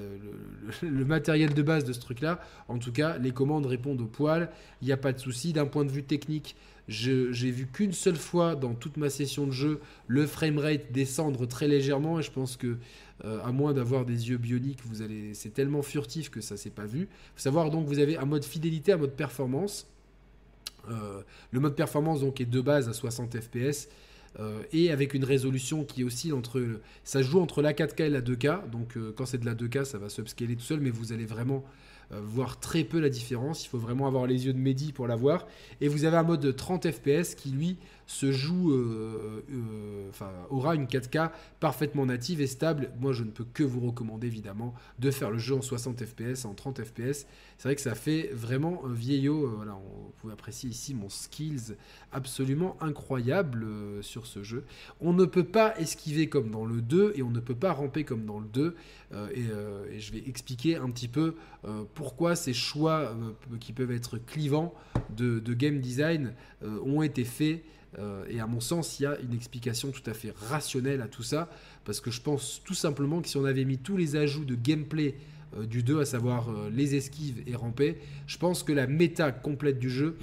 le, 0.83 1.05
matériel 1.07 1.55
de 1.55 1.63
base 1.63 1.85
de 1.85 1.95
ce 1.95 2.01
truc-là. 2.01 2.41
En 2.69 2.79
tout 2.79 2.93
cas, 2.93 3.17
les 3.17 3.31
commandes 3.31 3.65
répondent 3.65 4.03
au 4.03 4.07
poil. 4.07 4.51
Il 4.83 4.87
n'y 4.87 4.93
a 4.93 4.99
pas 4.99 5.13
de 5.15 5.19
souci. 5.19 5.55
D'un 5.55 5.65
point 5.65 5.87
de 5.87 5.91
vue 5.91 6.03
technique, 6.03 6.55
j'ai 6.87 7.51
vu 7.51 7.67
qu'une 7.67 7.93
seule 7.95 8.17
fois 8.17 8.57
dans 8.57 8.75
toute 8.75 8.99
ma 8.99 9.09
session 9.09 9.47
de 9.47 9.53
jeu 9.53 9.81
le 10.07 10.27
framerate 10.27 10.93
descendre 10.93 11.47
très 11.47 11.67
légèrement. 11.67 12.21
Et 12.21 12.23
je 12.23 12.31
pense 12.31 12.59
que 12.59 12.77
euh, 13.25 13.39
à 13.45 13.53
moins 13.53 13.75
d'avoir 13.75 14.07
des 14.07 14.31
yeux 14.31 14.39
bioniques, 14.39 14.81
vous 14.85 15.03
allez, 15.03 15.35
c'est 15.35 15.51
tellement 15.51 15.83
furtif 15.83 16.31
que 16.31 16.41
ça 16.41 16.57
s'est 16.57 16.71
pas 16.71 16.87
vu. 16.87 17.09
Faut 17.35 17.43
savoir 17.43 17.71
donc 17.71 17.87
vous 17.87 17.99
avez 17.99 18.17
un 18.17 18.25
mode 18.25 18.45
fidélité, 18.45 18.93
un 18.93 18.97
mode 18.97 19.13
performance. 19.13 19.87
Euh, 20.89 21.21
le 21.51 21.61
mode 21.61 21.77
performance 21.77 22.21
donc 22.21 22.41
est 22.41 22.47
de 22.47 22.61
base 22.63 22.89
à 22.89 22.95
60 22.95 23.39
fps 23.39 23.89
euh, 24.39 24.63
et 24.73 24.91
avec 24.91 25.13
une 25.13 25.25
résolution 25.25 25.85
qui 25.85 26.03
oscille 26.03 26.33
entre, 26.33 26.81
ça 27.05 27.21
joue 27.21 27.41
entre 27.41 27.61
la 27.61 27.75
4K 27.75 28.05
et 28.05 28.09
la 28.09 28.23
2K. 28.23 28.71
Donc 28.71 28.97
quand 29.17 29.27
c'est 29.27 29.39
de 29.39 29.47
la 29.47 29.55
2K, 29.55 29.85
ça 29.85 29.99
va 29.99 30.09
subscaler 30.09 30.57
tout 30.57 30.63
seul, 30.63 30.81
mais 30.81 30.91
vous 30.91 31.13
allez 31.13 31.27
vraiment 31.27 31.63
voir 32.11 32.59
très 32.59 32.83
peu 32.83 32.99
la 32.99 33.09
différence. 33.09 33.65
Il 33.65 33.69
faut 33.69 33.79
vraiment 33.79 34.07
avoir 34.09 34.27
les 34.27 34.47
yeux 34.47 34.53
de 34.53 34.59
Mehdi 34.59 34.93
pour 34.93 35.07
la 35.07 35.15
voir. 35.15 35.47
Et 35.81 35.89
vous 35.89 36.05
avez 36.05 36.17
un 36.17 36.25
mode 36.25 36.57
30 36.57 36.91
fps 36.91 37.35
qui 37.37 37.51
lui 37.51 37.77
se 38.11 38.33
joue, 38.33 38.73
euh, 38.73 39.41
euh, 39.53 40.11
aura 40.51 40.75
une 40.75 40.87
4K 40.87 41.31
parfaitement 41.61 42.07
native 42.07 42.41
et 42.41 42.49
stable. 42.49 42.91
Moi, 42.99 43.13
je 43.13 43.23
ne 43.23 43.31
peux 43.31 43.45
que 43.45 43.63
vous 43.63 43.79
recommander 43.79 44.27
évidemment 44.27 44.75
de 44.99 45.13
faire 45.13 45.31
le 45.31 45.39
jeu 45.39 45.55
en 45.55 45.63
60 45.63 46.05
fps, 46.05 46.45
en 46.45 46.55
30 46.55 46.83
fps. 46.83 47.27
C'est 47.57 47.69
vrai 47.69 47.77
que 47.77 47.81
ça 47.81 47.95
fait 47.95 48.31
vraiment 48.33 48.83
vieillot. 48.85 49.47
Euh, 49.47 49.65
vous 50.25 50.31
apprécier 50.31 50.69
ici 50.69 50.93
mon 50.93 51.09
skills 51.09 51.77
absolument 52.11 52.77
incroyable 52.81 53.65
sur 54.03 54.27
ce 54.27 54.43
jeu. 54.43 54.65
On 55.01 55.13
ne 55.13 55.25
peut 55.25 55.45
pas 55.45 55.79
esquiver 55.79 56.29
comme 56.29 56.51
dans 56.51 56.65
le 56.65 56.83
2 56.83 57.13
et 57.15 57.23
on 57.23 57.31
ne 57.31 57.39
peut 57.39 57.55
pas 57.55 57.73
ramper 57.73 58.03
comme 58.03 58.27
dans 58.27 58.41
le 58.41 58.49
2. 58.49 58.75
Et, 59.35 59.99
je 59.99 60.13
vais 60.13 60.23
expliquer 60.27 60.77
un 60.77 60.91
petit 60.91 61.09
peu 61.09 61.37
pourquoi 61.95 62.35
ces 62.35 62.53
choix 62.53 63.15
qui 63.61 63.73
peuvent 63.73 63.93
être 63.93 64.19
clivants 64.19 64.75
de 65.17 65.55
game 65.55 65.81
design 65.81 66.35
ont 66.63 67.03
été 67.03 67.25
faits. 67.25 67.63
Euh, 67.99 68.25
et 68.29 68.41
à 68.41 68.47
mon 68.47 68.61
sens, 68.61 69.01
il 69.01 69.05
y 69.05 69.07
a 69.07 69.19
une 69.21 69.35
explication 69.35 69.91
tout 69.91 70.09
à 70.09 70.15
fait 70.15 70.33
rationnelle 70.49 71.03
à 71.03 71.09
tout 71.09 71.23
ça, 71.23 71.49
parce 71.85 72.01
que 72.01 72.11
je 72.11 72.21
pense 72.21 72.63
tout 72.65 72.75
simplement 72.75 73.21
que 73.21 73.29
si 73.29 73.37
on 73.37 73.45
avait 73.45 73.65
mis 73.65 73.79
tous 73.79 73.97
les 73.97 74.17
ajouts 74.17 74.45
de 74.45 74.55
gameplay 74.55 75.15
euh, 75.57 75.67
du 75.67 75.83
2, 75.83 76.01
à 76.01 76.05
savoir 76.05 76.51
euh, 76.51 76.71
les 76.73 76.95
esquives 76.95 77.43
et 77.47 77.57
ramper, 77.57 77.99
je 78.27 78.39
pense 78.39 78.63
que 78.63 78.73
la 78.73 78.87
méta 78.87 79.33
complète 79.33 79.79
du 79.79 79.91
jeu 79.91 80.17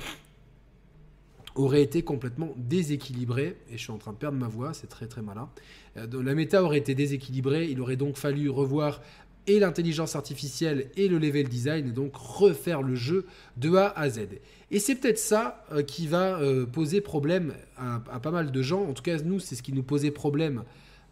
aurait 1.55 1.81
été 1.81 2.03
complètement 2.03 2.53
déséquilibrée, 2.55 3.57
et 3.69 3.77
je 3.77 3.81
suis 3.81 3.91
en 3.91 3.97
train 3.97 4.13
de 4.13 4.17
perdre 4.17 4.37
ma 4.37 4.47
voix, 4.47 4.73
c'est 4.73 4.87
très 4.87 5.07
très 5.07 5.23
malin. 5.23 5.49
la 5.95 6.35
méta 6.35 6.63
aurait 6.63 6.77
été 6.77 6.93
déséquilibrée, 6.93 7.65
il 7.65 7.81
aurait 7.81 7.95
donc 7.95 8.15
fallu 8.15 8.47
revoir 8.47 9.01
et 9.47 9.59
l'intelligence 9.59 10.15
artificielle 10.15 10.89
et 10.97 11.07
le 11.07 11.17
level 11.17 11.47
design, 11.47 11.93
donc 11.93 12.15
refaire 12.15 12.81
le 12.81 12.95
jeu 12.95 13.25
de 13.55 13.75
A 13.75 13.87
à 13.97 14.09
Z. 14.09 14.27
Et 14.69 14.79
c'est 14.79 14.95
peut-être 14.95 15.17
ça 15.17 15.65
euh, 15.71 15.81
qui 15.81 16.07
va 16.07 16.39
euh, 16.39 16.65
poser 16.65 17.01
problème 17.01 17.53
à, 17.77 17.99
pas 18.19 18.31
mal 18.31 18.51
de 18.51 18.61
gens. 18.61 18.83
En 18.83 18.93
tout 18.93 19.03
cas, 19.03 19.17
nous, 19.19 19.39
c'est 19.39 19.55
ce 19.55 19.63
qui 19.63 19.71
nous 19.71 19.83
posait 19.83 20.11
problème 20.11 20.63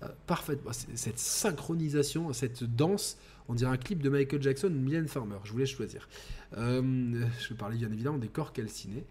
euh, 0.04 0.08
parfaitement. 0.28 0.72
Cette 0.74 1.20
synchronisation, 1.20 2.34
cette 2.34 2.64
danse. 2.64 3.18
On 3.48 3.54
dirait 3.54 3.72
un 3.72 3.78
clip 3.78 4.02
de 4.02 4.10
Michael 4.10 4.42
Jackson 4.42 4.68
ou 4.68 4.80
Mylène 4.80 5.08
Farmer. 5.08 5.38
Je 5.44 5.52
voulais 5.52 5.68
choisir. 5.68 6.10
je 6.58 7.50
vais 7.50 7.56
parler 7.56 7.78
bien 7.78 7.92
évidemment 7.92 8.18
des 8.18 8.28
corps 8.28 8.54
calcinés. 8.54 9.06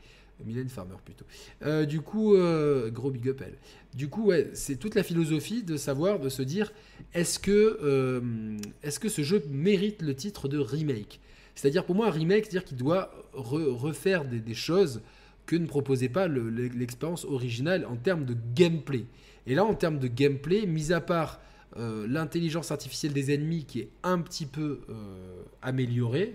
Mylène 0.44 0.68
Farmer 0.68 0.96
plutôt. 1.04 1.24
du 1.86 2.00
coup, 2.00 2.36
gros 2.92 3.10
big 3.10 3.28
up 3.28 3.42
elle. 3.44 3.56
Du 3.94 4.08
coup, 4.08 4.26
ouais, 4.26 4.50
c'est 4.54 4.76
toute 4.76 4.94
la 4.94 5.02
philosophie 5.02 5.62
de 5.62 5.76
savoir, 5.76 6.18
de 6.18 6.28
se 6.28 6.42
dire, 6.42 6.72
est-ce 7.12 7.38
que, 7.38 8.58
est-ce 8.82 8.98
que 8.98 9.08
ce 9.08 9.22
jeu 9.22 9.42
mérite 9.50 10.02
le 10.02 10.14
titre 10.14 10.48
de 10.48 10.58
remake? 10.58 11.20
C'est-à-dire 11.54 11.84
pour 11.84 11.94
moi 11.94 12.08
un 12.08 12.10
remake, 12.10 12.44
c'est-à-dire 12.44 12.64
qu'il 12.64 12.76
doit 12.76 13.12
refaire 13.32 14.24
des, 14.24 14.54
choses 14.54 15.02
que 15.46 15.56
ne 15.56 15.66
proposait 15.66 16.08
pas 16.08 16.26
l'expérience 16.28 17.24
originale 17.24 17.86
en 17.86 17.96
termes 17.96 18.24
de 18.24 18.36
gameplay. 18.54 19.06
Et 19.46 19.54
là, 19.54 19.64
en 19.64 19.74
termes 19.74 19.98
de 19.98 20.08
gameplay, 20.08 20.66
mis 20.66 20.92
à 20.92 21.00
part 21.00 21.40
euh, 21.76 22.06
l'intelligence 22.08 22.70
artificielle 22.70 23.12
des 23.12 23.32
ennemis 23.32 23.64
qui 23.64 23.80
est 23.80 23.88
un 24.02 24.18
petit 24.20 24.46
peu 24.46 24.80
euh, 24.88 25.42
améliorée, 25.62 26.34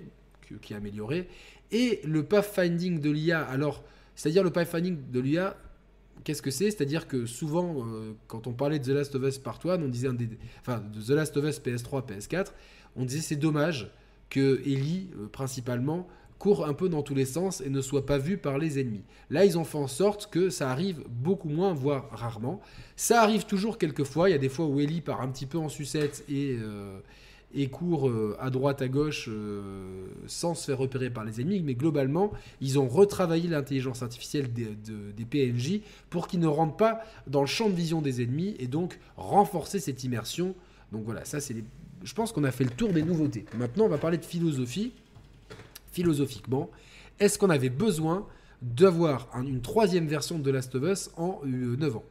qui 0.61 0.73
est 0.73 0.75
améliorée, 0.75 1.27
et 1.71 2.01
le 2.03 2.23
pathfinding 2.23 2.99
de 2.99 3.11
l'IA, 3.11 3.41
alors 3.41 3.83
C'est-à-dire 4.19 4.43
le 4.43 4.49
pathfinding 4.49 4.97
de 5.11 5.19
l'IA, 5.21 5.55
qu'est-ce 6.25 6.41
que 6.41 6.51
c'est? 6.51 6.71
C'est-à-dire 6.71 7.07
que 7.07 7.25
souvent, 7.25 7.85
euh, 7.87 8.11
quand 8.27 8.47
on 8.47 8.51
parlait 8.51 8.77
de 8.77 8.83
The 8.83 8.89
Last 8.89 9.15
of 9.15 9.23
Us 9.23 9.37
Part 9.37 9.61
1, 9.63 9.81
on 9.81 9.87
disait 9.87 10.09
un 10.09 10.13
des, 10.13 10.27
enfin, 10.59 10.83
de 10.93 11.01
The 11.01 11.11
Last 11.11 11.37
of 11.37 11.45
Us 11.45 11.61
PS3, 11.61 12.05
PS4, 12.05 12.47
on 12.97 13.05
disait 13.05 13.21
c'est 13.21 13.37
dommage 13.37 13.89
que 14.29 14.59
Ellie, 14.65 15.07
euh, 15.17 15.27
principalement, 15.27 16.05
court 16.37 16.65
un 16.65 16.73
peu 16.73 16.89
dans 16.89 17.01
tous 17.01 17.15
les 17.15 17.23
sens 17.23 17.61
et 17.61 17.69
ne 17.69 17.79
soit 17.79 18.05
pas 18.05 18.17
vu 18.17 18.37
par 18.37 18.57
les 18.57 18.77
ennemis. 18.77 19.05
Là, 19.29 19.45
ils 19.45 19.57
ont 19.57 19.63
fait 19.63 19.77
en 19.77 19.87
sorte 19.87 20.29
que 20.29 20.49
ça 20.49 20.69
arrive 20.69 21.01
beaucoup 21.07 21.47
moins, 21.47 21.73
voire 21.73 22.09
rarement. 22.11 22.59
Ça 22.97 23.21
arrive 23.21 23.45
toujours 23.45 23.77
quelquefois. 23.77 24.27
Il 24.27 24.33
y 24.33 24.35
a 24.35 24.39
des 24.39 24.49
fois 24.49 24.65
où 24.65 24.81
Ellie 24.81 24.99
part 24.99 25.21
un 25.21 25.29
petit 25.29 25.45
peu 25.45 25.57
en 25.57 25.69
sucette 25.69 26.25
et, 26.27 26.57
euh, 26.59 26.99
et 27.53 27.67
court 27.67 28.07
euh, 28.07 28.37
à 28.39 28.49
droite, 28.49 28.81
à 28.81 28.87
gauche, 28.87 29.27
euh, 29.27 30.05
sans 30.27 30.53
se 30.53 30.65
faire 30.65 30.77
repérer 30.77 31.09
par 31.09 31.25
les 31.25 31.41
ennemis. 31.41 31.61
Mais 31.63 31.73
globalement, 31.73 32.31
ils 32.61 32.77
ont 32.77 32.87
retravaillé 32.87 33.49
l'intelligence 33.49 34.03
artificielle 34.03 34.49
des, 34.53 35.25
PNJ 35.25 35.81
pour 36.09 36.27
qu'ils 36.27 36.39
ne 36.39 36.47
rentrent 36.47 36.77
pas 36.77 37.01
dans 37.27 37.41
le 37.41 37.47
champ 37.47 37.69
de 37.69 37.75
vision 37.75 38.01
des 38.01 38.21
ennemis 38.21 38.55
et 38.59 38.67
donc 38.67 38.99
renforcer 39.17 39.79
cette 39.79 40.03
immersion. 40.03 40.55
Donc 40.91 41.03
voilà, 41.05 41.25
ça 41.25 41.39
c'est 41.39 41.55
Je 42.03 42.13
pense 42.13 42.31
qu'on 42.31 42.43
a 42.43 42.51
fait 42.51 42.63
le 42.63 42.71
tour 42.71 42.93
des 42.93 43.03
nouveautés. 43.03 43.45
Maintenant, 43.57 43.85
on 43.85 43.89
va 43.89 43.97
parler 43.97 44.17
de 44.17 44.25
philosophie 44.25 44.93
philosophiquement, 45.91 46.69
est-ce 47.19 47.37
qu'on 47.37 47.49
avait 47.49 47.69
besoin 47.69 48.25
d'avoir 48.61 49.27
une 49.41 49.61
troisième 49.61 50.07
version 50.07 50.39
de 50.39 50.51
Last 50.51 50.75
of 50.75 50.83
Us 50.83 51.09
en 51.17 51.41
9 51.43 51.95
euh, 51.95 51.97
ans? 51.97 52.03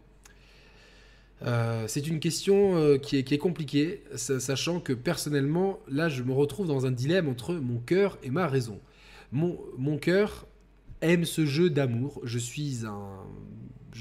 Euh, 1.42 1.85
c'est 1.87 2.07
une 2.07 2.20
question 2.20 2.77
euh, 2.77 2.98
qui, 2.98 3.16
est, 3.16 3.38
compliquée, 3.38 4.03
sachant 4.14 4.81
que 4.81 4.92
personnellement, 4.92 5.79
là, 5.88 6.09
je 6.09 6.22
me 6.22 6.33
retrouve 6.33 6.66
dans 6.66 6.87
un 6.87 6.90
dilemme 6.90 7.29
entre 7.29 7.55
mon 7.55 7.79
cœur 7.79 8.18
et 8.22 8.31
ma 8.31 8.46
raison. 8.46 8.81
Mon, 9.31 9.98
cœur 9.98 10.46
aime 11.01 11.24
ce 11.24 11.44
jeu 11.44 11.70
d'amour. 11.70 12.20
Je 12.24 12.38
suis 12.38 12.87
un 12.87 13.24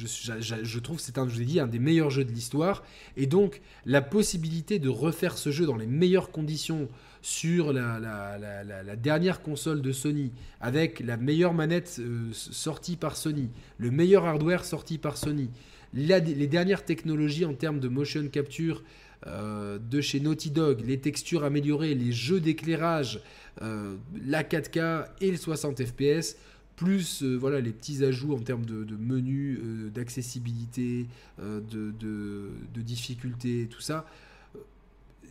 je, 0.06 0.80
trouve 0.80 0.98
que 0.98 1.02
c'est 1.02 1.18
un, 1.18 1.28
je 1.28 1.42
dit, 1.42 1.60
un 1.60 1.68
des 1.68 1.80
meilleurs 1.80 2.10
jeux 2.10 2.26
de 2.26 2.32
l'histoire. 2.32 2.84
Et 3.16 3.26
donc, 3.26 3.62
la 3.86 4.02
possibilité 4.02 4.80
de 4.80 4.90
refaire 4.90 5.38
ce 5.38 5.52
jeu 5.52 5.66
dans 5.66 5.76
les 5.76 5.88
meilleures 5.88 6.32
conditions 6.32 6.88
sur 7.22 7.74
la, 7.74 8.96
dernière 8.96 9.42
console 9.42 9.82
de 9.82 9.92
Sony, 9.92 10.32
avec 10.62 11.00
la 11.00 11.18
meilleure 11.18 11.54
manette 11.54 11.98
euh, 12.00 12.30
sortie 12.32 12.96
par 12.96 13.18
Sony, 13.18 13.50
le 13.78 13.92
meilleur 13.92 14.26
hardware 14.26 14.64
sorti 14.66 14.98
par 14.98 15.18
Sony, 15.18 15.50
les 15.98 16.48
dernières 16.48 16.86
technologies 16.86 17.46
en 17.46 17.54
termes 17.54 17.80
de 17.80 17.88
motion 17.88 18.28
capture 18.28 18.84
euh, 19.26 19.80
de 19.80 20.00
chez 20.00 20.20
Naughty 20.20 20.52
Dog, 20.52 20.82
les 20.86 21.00
textures 21.00 21.44
améliorées, 21.44 21.96
les 21.96 22.12
jeux 22.12 22.40
d'éclairage, 22.40 23.20
euh, 23.62 23.96
la 24.24 24.44
4K 24.44 25.08
et 25.22 25.32
le 25.32 25.38
60 25.38 25.84
FPS 25.84 26.36
plus 26.76 27.24
euh, 27.24 27.36
voilà 27.36 27.60
les 27.60 27.72
petits 27.72 28.06
ajouts 28.06 28.36
en 28.36 28.40
termes 28.40 28.66
de, 28.66 28.96
menus, 28.96 29.60
euh, 29.60 29.90
d'accessibilité, 29.90 31.08
de, 31.40 31.92
de, 32.00 32.82
difficulté, 32.82 33.68
tout 33.70 33.82
ça, 33.82 34.06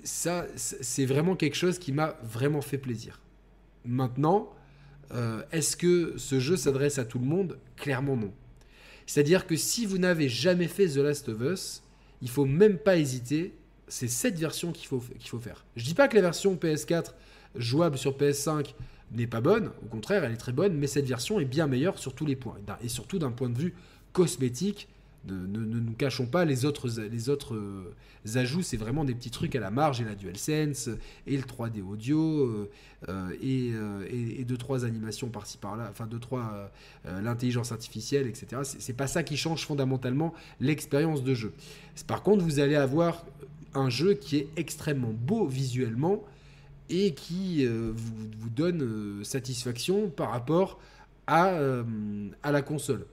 ça 0.03 0.47
c'est 0.57 1.07
vraiment 1.07 1.37
quelque 1.37 1.57
chose 1.57 1.79
qui 1.79 1.93
m'a 1.93 2.17
vraiment 2.25 2.61
fait 2.61 2.79
plaisir. 2.79 3.21
Maintenant, 3.85 4.53
est-ce 5.53 5.77
que 5.77 6.15
ce 6.17 6.41
jeu 6.41 6.57
s'adresse 6.57 6.99
à 6.99 7.05
tout 7.05 7.21
le 7.21 7.25
monde? 7.25 7.57
Clairement 7.77 8.17
non. 8.17 8.33
C'est-à-dire 9.07 9.47
que 9.47 9.57
si 9.57 9.87
vous 9.87 9.99
n'avez 9.99 10.29
jamais 10.29 10.69
fait 10.69 10.89
The 10.89 10.97
Last 10.97 11.29
of 11.29 11.41
Us, 11.41 11.83
il 12.23 12.29
faut 12.29 12.45
même 12.45 12.79
pas 12.79 12.97
hésiter. 12.97 13.55
C'est 13.89 14.09
cette 14.09 14.39
version 14.39 14.73
qu'il 14.73 14.89
faut, 14.89 15.03
faut 15.25 15.39
faire. 15.39 15.65
Je 15.77 15.85
dis 15.85 15.95
pas 15.95 16.09
que 16.09 16.17
la 16.17 16.23
version 16.23 16.57
PS4 16.57 17.13
jouable 17.55 17.99
sur 17.99 18.17
PS5 18.17 18.75
n'est 19.13 19.27
pas 19.27 19.41
bonne, 19.41 19.71
au 19.85 19.87
contraire, 19.87 20.25
elle 20.25 20.33
est 20.33 20.37
très 20.37 20.53
bonne, 20.53 20.75
mais 20.75 20.89
cette 20.89 21.07
version 21.07 21.39
est 21.39 21.45
bien 21.45 21.67
meilleure 21.67 21.99
sur 21.99 22.15
tous 22.15 22.27
les 22.27 22.37
points. 22.37 22.59
Et 22.83 22.89
surtout 22.89 23.19
d'un 23.19 23.31
point 23.31 23.49
de 23.49 23.57
vue 23.57 23.75
cosmétique, 24.13 24.89
ne, 25.27 25.81
nous 25.81 25.93
cachons 25.93 26.27
pas 26.27 26.45
les 26.45 26.65
autres, 26.65 26.89
euh, 27.55 27.95
ajouts, 28.35 28.63
c'est 28.63 28.77
vraiment 28.77 29.05
des 29.05 29.15
petits 29.15 29.31
trucs 29.31 29.55
à 29.55 29.61
la 29.61 29.71
marge, 29.71 30.01
et 30.01 30.05
la 30.05 30.15
DualSense, 30.15 30.91
et 31.27 31.37
le 31.37 31.43
3D 31.43 31.83
audio, 31.83 32.19
euh, 32.19 32.71
euh, 33.09 33.31
et, 33.41 34.41
et, 34.41 34.45
deux, 34.45 34.57
trois 34.57 34.85
animations 34.85 35.29
par-ci 35.29 35.59
par-là, 35.59 35.89
enfin 35.91 36.07
deux, 36.07 36.19
trois, 36.21 36.71
l'intelligence 37.05 37.73
artificielle, 37.73 38.27
etc. 38.27 38.63
C'est 38.65 38.97
pas 38.97 39.07
ça 39.07 39.23
qui 39.23 39.37
change 39.37 39.67
fondamentalement 39.67 40.35
l'expérience 40.61 41.23
de 41.23 41.35
jeu. 41.35 41.53
Par 42.07 42.23
contre, 42.23 42.45
vous 42.45 42.61
allez 42.61 42.77
avoir 42.77 43.25
un 43.75 43.91
jeu 43.91 44.15
qui 44.15 44.37
est 44.39 44.49
extrêmement 44.57 45.13
beau 45.13 45.47
visuellement, 45.47 46.25
et 46.89 47.15
qui 47.15 47.67
euh, 47.67 47.93
vous, 47.95 48.51
donne 48.51 48.83
euh, 48.83 49.25
satisfaction 49.25 50.09
par 50.09 50.31
rapport 50.31 50.79
euh, 51.31 51.83
à 52.43 52.53
la 52.53 52.63
console. 52.63 53.07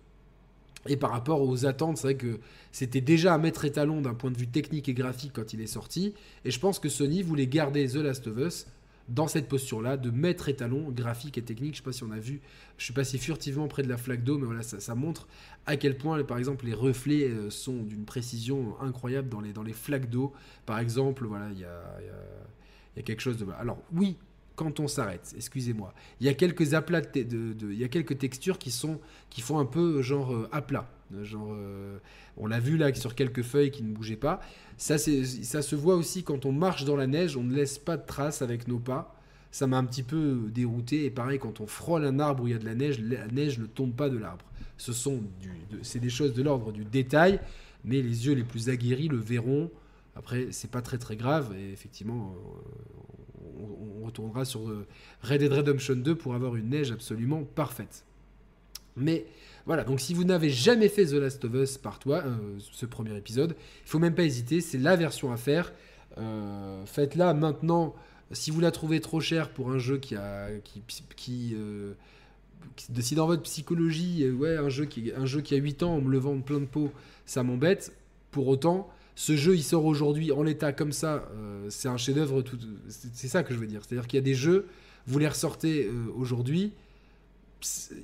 Et 0.88 0.98
par 0.98 1.12
rapport 1.12 1.42
aux 1.42 1.66
attentes, 1.66 1.98
c'est 1.98 2.08
vrai 2.08 2.16
que 2.16 2.40
c'était 2.72 3.02
déjà 3.02 3.34
un 3.34 3.38
maître 3.38 3.66
étalon 3.66 4.02
d'un 4.02 4.14
point 4.14 4.32
de 4.32 4.38
vue 4.38 4.48
technique 4.48 4.90
et 4.90 4.94
graphique 4.94 5.32
quand 5.34 5.54
il 5.54 5.62
est 5.62 5.68
sorti. 5.68 6.14
Et 6.46 6.52
je 6.52 6.60
pense 6.60 6.80
que 6.80 6.90
Sony 6.90 7.24
voulait 7.24 7.48
garder 7.48 7.88
The 7.88 7.96
Last 7.96 8.28
of 8.28 8.38
Us 8.38 8.68
dans 9.10 9.28
cette 9.28 9.50
posture-là 9.50 9.98
de 9.98 10.10
maître 10.12 10.48
étalon 10.50 10.90
graphique 10.90 11.38
et 11.38 11.42
technique. 11.42 11.76
Je 11.76 11.82
ne 11.82 11.84
sais 11.84 11.90
pas 11.90 11.94
si 11.94 12.04
on 12.04 12.12
a 12.12 12.20
vu, 12.20 12.42
je 12.78 12.86
suis 12.86 12.94
passé 12.94 13.18
furtivement 13.18 13.68
près 13.68 13.84
de 13.84 13.90
la 13.90 13.98
flaque 13.98 14.24
d'eau, 14.24 14.38
mais 14.38 14.46
voilà, 14.46 14.64
ça, 14.64 14.96
montre 14.96 15.28
à 15.66 15.76
quel 15.76 15.98
point, 15.98 16.24
par 16.24 16.38
exemple, 16.38 16.66
les 16.66 16.74
reflets 16.74 17.30
sont 17.50 17.84
d'une 17.84 18.06
précision 18.06 18.76
incroyable 18.82 19.30
dans 19.30 19.64
les, 19.64 19.74
flaques 19.74 20.10
d'eau. 20.10 20.32
Par 20.66 20.80
exemple, 20.80 21.26
voilà, 21.26 21.50
il 21.52 21.60
y 21.60 21.66
a 21.66 23.04
quelque 23.04 23.22
chose 23.22 23.38
de... 23.38 23.46
Alors 23.60 23.78
oui, 23.94 24.18
quand 24.56 24.80
on 24.80 24.88
s'arrête, 24.88 25.34
excusez-moi, 25.36 25.94
il 26.20 26.28
y 26.28 26.30
a 26.30 26.34
quelques 26.34 26.74
aplats 26.74 27.02
de, 27.02 27.56
il 27.62 27.80
y 27.80 27.84
a 27.84 27.88
quelques 27.88 28.18
textures 28.20 28.60
qui 28.60 28.72
sont 28.72 29.00
qui 29.30 29.42
font 29.42 29.60
un 29.60 29.66
peu 29.66 30.02
genre 30.02 30.34
euh, 30.34 30.48
aplat, 30.52 30.88
genre 31.24 31.54
euh, 31.54 31.98
on 32.38 32.46
l'a 32.46 32.60
vu 32.60 32.78
là 32.78 32.94
sur 32.94 33.16
quelques 33.16 33.42
feuilles 33.42 33.72
qui 33.72 33.84
ne 33.84 33.94
bougeaient 33.94 34.16
pas. 34.16 34.42
Ça 34.78 34.98
ça 34.98 35.62
se 35.62 35.76
voit 35.76 35.96
aussi 35.96 36.24
quand 36.24 36.46
on 36.46 36.52
marche 36.52 36.86
dans 36.86 36.96
la 36.96 37.08
neige, 37.08 37.36
on 37.36 37.44
ne 37.44 37.54
laisse 37.54 37.80
pas 37.80 37.98
de 37.98 38.06
traces 38.06 38.42
avec 38.42 38.68
nos 38.68 38.80
pas. 38.80 39.16
Ça 39.52 39.68
m'a 39.68 39.78
un 39.78 39.86
petit 39.86 40.04
peu 40.04 40.50
dérouté 40.52 41.06
et 41.06 41.12
pareil 41.12 41.38
quand 41.38 41.60
on 41.62 41.68
frôle 41.68 42.06
un 42.06 42.20
arbre 42.20 42.44
où 42.44 42.48
il 42.48 42.54
y 42.54 42.56
a 42.56 42.60
de 42.60 42.66
la 42.66 42.74
neige, 42.74 43.00
la 43.00 43.28
neige 43.28 43.60
ne 43.60 43.68
tombe 43.68 43.94
pas 43.94 44.10
de 44.10 44.18
l'arbre. 44.18 44.46
Ce 44.78 44.94
sont 44.94 45.22
c'est 45.82 46.00
des 46.00 46.10
choses 46.10 46.34
de 46.34 46.42
l'ordre 46.42 46.72
du 46.72 46.86
détail, 46.86 47.40
mais 47.86 48.02
les 48.02 48.28
yeux 48.28 48.34
les 48.34 48.44
plus 48.44 48.70
aguerris 48.70 49.08
le 49.08 49.18
verront. 49.18 49.72
Après, 50.16 50.48
c'est 50.52 50.70
pas 50.70 50.82
très 50.82 50.98
très 50.98 51.16
grave 51.16 51.56
et 51.58 51.72
effectivement, 51.72 52.36
euh, 52.36 53.23
on, 53.60 54.06
retournera 54.06 54.46
sur 54.46 54.68
euh, 54.68 54.86
Red 55.22 55.40
Dead 55.40 55.54
Redemption 55.54 55.96
2 55.96 56.16
pour 56.16 56.36
avoir 56.36 56.56
une 56.56 56.70
neige 56.70 56.92
absolument 56.92 57.44
parfaite. 57.44 58.06
Mais 58.96 59.26
voilà, 59.66 59.84
donc 59.84 60.00
si 60.00 60.14
vous 60.14 60.24
n'avez 60.24 60.50
jamais 60.50 60.90
fait 60.90 61.06
The 61.06 61.14
Last 61.14 61.44
of 61.46 61.54
Us 61.54 61.78
par 61.78 62.00
toi, 62.00 62.24
euh, 62.26 62.38
ce 62.60 62.86
premier 62.86 63.16
épisode, 63.18 63.56
il 63.86 63.90
faut 63.90 64.00
même 64.00 64.14
pas 64.14 64.24
hésiter, 64.24 64.62
c'est 64.62 64.78
la 64.78 64.96
version 64.96 65.32
à 65.32 65.38
faire. 65.38 65.74
Faites-la 66.86 67.34
maintenant. 67.34 67.96
Si 68.32 68.52
vous 68.52 68.60
la 68.60 68.70
trouvez 68.70 69.00
trop 69.00 69.20
chère 69.20 69.50
pour 69.50 69.72
un 69.72 69.80
jeu 69.80 69.98
qui 69.98 70.16
a 70.16 70.50
qui, 70.64 70.84
qui, 71.16 71.56
si 73.00 73.16
dans 73.16 73.26
votre 73.26 73.42
psychologie, 73.42 74.30
ouais, 74.30 74.58
un 74.58 74.70
jeu 74.70 74.86
qui 74.86 75.12
un 75.12 75.26
jeu 75.26 75.42
qui 75.42 75.56
a 75.56 75.58
8 75.58 75.82
ans, 75.82 75.96
on 75.96 76.02
me 76.02 76.12
le 76.12 76.20
vend 76.20 76.40
plein 76.42 76.60
de 76.60 76.66
pots, 76.66 76.92
ça 77.26 77.42
m'embête. 77.42 77.94
Pour 78.30 78.48
autant, 78.48 78.92
ce 79.16 79.36
jeu, 79.36 79.56
il 79.56 79.64
sort 79.64 79.86
aujourd'hui 79.86 80.32
en 80.32 80.44
l'état 80.44 80.74
comme 80.74 80.92
ça, 80.92 81.30
euh, 81.36 81.68
c'est 81.70 81.88
un 81.88 81.98
chef-d'œuvre. 81.98 82.44
C'est 82.88 83.28
ça 83.28 83.44
que 83.44 83.54
je 83.54 83.60
veux 83.60 83.68
dire. 83.68 83.82
C'est-à-dire 83.86 84.08
qu'il 84.08 84.18
y 84.18 84.22
a 84.22 84.26
des 84.26 84.34
jeux, 84.34 84.68
vous 85.06 85.20
les 85.20 85.28
ressortez 85.28 85.86
euh, 85.86 86.06
aujourd'hui, 86.16 86.74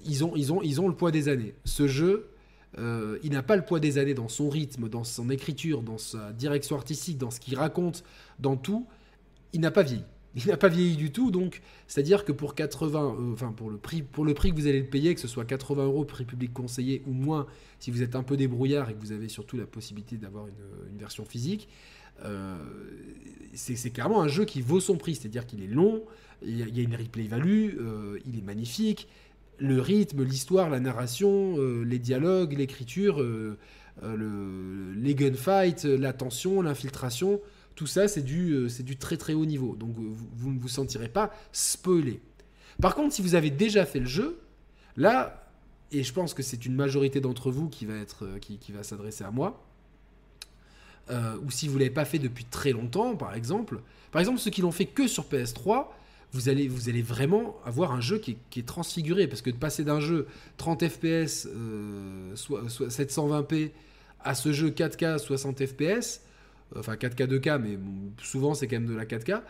ils 0.06 0.24
ont, 0.24 0.34
ils, 0.36 0.54
ont, 0.54 0.62
ils 0.62 0.80
ont 0.80 0.88
le 0.88 0.94
poids 0.94 1.12
des 1.12 1.28
années. 1.28 1.54
Ce 1.66 1.88
jeu, 1.88 2.30
euh, 2.78 3.18
il 3.24 3.32
n'a 3.32 3.44
pas 3.44 3.56
le 3.56 3.66
poids 3.66 3.80
des 3.80 3.98
années 3.98 4.14
dans 4.14 4.28
son 4.28 4.50
rythme, 4.50 4.88
dans 4.88 5.04
son 5.04 5.30
écriture, 5.30 5.82
dans 5.82 5.98
sa 5.98 6.32
direction 6.34 6.76
artistique, 6.76 7.18
dans 7.18 7.32
ce 7.32 7.40
qu'il 7.40 7.58
raconte, 7.58 8.04
dans 8.40 8.56
tout. 8.56 8.86
Il 9.52 9.62
n'a 9.62 9.72
pas 9.72 9.84
vieilli 9.84 10.04
il 10.36 10.48
n'a 10.48 10.58
pas 10.58 10.68
vieilli 10.68 10.96
du 10.96 11.12
tout, 11.12 11.32
donc 11.32 11.62
c'est-à-dire 11.88 12.24
que 12.24 12.32
pour 12.32 12.54
80, 12.54 13.16
euh, 13.20 13.34
enfin 13.34 13.52
pour 13.52 13.70
le 13.70 13.78
prix, 13.78 14.04
pour 14.04 14.26
le 14.26 14.34
prix 14.34 14.52
que 14.52 14.56
vous 14.56 14.68
allez 14.68 14.80
le 14.80 14.88
payer, 14.88 15.16
que 15.16 15.22
ce 15.22 15.28
soit 15.28 15.46
80 15.46 15.86
euros 15.86 16.06
prix 16.06 16.26
public 16.26 16.54
conseillé 16.54 17.02
ou 17.08 17.14
moins, 17.14 17.48
si 17.80 17.90
vous 17.90 18.04
êtes 18.04 18.16
un 18.16 18.24
peu 18.24 18.38
débrouillard 18.38 18.90
et 18.90 18.94
que 18.94 19.00
vous 19.00 19.12
avez 19.12 19.28
surtout 19.28 19.58
la 19.58 19.66
possibilité 19.66 20.18
d'avoir 20.18 20.46
une, 20.48 20.98
version 20.98 21.26
physique, 21.26 21.68
euh, 22.26 22.58
c'est 23.54 23.90
clairement 23.90 24.22
un 24.22 24.28
jeu 24.28 24.46
qui 24.46 24.62
vaut 24.62 24.82
son 24.82 24.98
prix, 24.98 25.16
c'est-à-dire 25.16 25.46
qu'il 25.46 25.64
est 25.64 25.68
long, 25.68 26.04
il 26.44 26.58
y, 26.58 26.80
a, 26.80 26.84
une 26.84 26.96
replay 26.96 27.24
value, 27.24 27.78
euh, 27.80 28.20
il 28.26 28.38
est 28.38 28.44
magnifique, 28.44 29.08
le 29.58 29.82
rythme, 29.82 30.24
l'histoire, 30.24 30.70
la 30.70 30.80
narration, 30.80 31.58
les 31.84 32.00
dialogues, 32.00 32.58
l'écriture, 32.58 33.22
les 34.02 35.16
gunfights, 35.16 35.84
la 35.84 36.14
tension, 36.14 36.62
l'infiltration 36.62 37.42
tout 37.80 37.88
ça, 37.88 38.10
c'est 38.10 38.24
du, 38.24 38.52
euh, 38.52 38.68
c'est 38.68 38.84
du 38.84 38.98
très 38.98 39.16
très 39.16 39.32
haut 39.32 39.46
niveau. 39.46 39.74
Donc 39.78 39.98
euh, 39.98 40.12
vous, 40.34 40.52
ne 40.52 40.60
vous 40.60 40.68
sentirez 40.68 41.08
pas 41.08 41.32
spoilé. 41.54 42.20
Par 42.82 42.94
contre, 42.94 43.16
si 43.16 43.22
vous 43.22 43.36
avez 43.36 43.52
déjà 43.52 43.86
fait 43.86 44.02
le 44.02 44.06
jeu, 44.06 44.38
là, 44.98 45.50
et 45.94 46.04
je 46.04 46.12
pense 46.12 46.34
que 46.34 46.44
c'est 46.44 46.66
une 46.66 46.76
majorité 46.76 47.22
d'entre 47.22 47.52
vous 47.52 47.70
qui 47.70 47.86
va, 47.86 47.94
être, 47.96 48.26
euh, 48.26 48.38
qui, 48.38 48.74
va 48.74 48.84
s'adresser 48.84 49.24
à 49.24 49.32
moi, 49.32 49.64
ou 51.42 51.50
si 51.50 51.68
vous 51.68 51.76
ne 51.76 51.80
l'avez 51.80 51.90
pas 51.90 52.06
fait 52.06 52.20
depuis 52.20 52.46
très 52.46 52.72
longtemps, 52.72 53.16
par 53.16 53.34
exemple, 53.34 53.82
par 54.12 54.20
exemple, 54.20 54.40
ceux 54.40 54.52
qui 54.52 54.62
l'ont 54.62 54.72
fait 54.72 54.86
que 54.86 55.08
sur 55.08 55.24
PS3, 55.24 55.88
vous 56.34 56.50
allez, 56.50 56.68
vous 56.68 56.88
allez 56.88 57.02
vraiment 57.02 57.56
avoir 57.66 57.94
un 57.94 58.02
jeu 58.02 58.20
qui 58.20 58.38
est, 58.58 58.68
transfiguré. 58.68 59.26
Parce 59.28 59.42
que 59.42 59.50
de 59.50 59.56
passer 59.56 59.84
d'un 59.84 60.02
jeu 60.02 60.28
30 60.58 60.88
FPS, 60.88 61.48
soit, 62.36 62.64
720p, 62.68 63.72
à 64.20 64.36
ce 64.36 64.52
jeu 64.52 64.70
4K, 64.70 65.18
60 65.18 65.66
FPS, 65.66 66.22
enfin 66.76 66.96
4K 66.96 67.28
2K, 67.28 67.60
mais 67.60 67.78
souvent 68.22 68.54
c'est 68.54 68.68
quand 68.68 68.80
même 68.80 68.90
de 68.90 68.96
la 68.96 69.06
4K, 69.06 69.42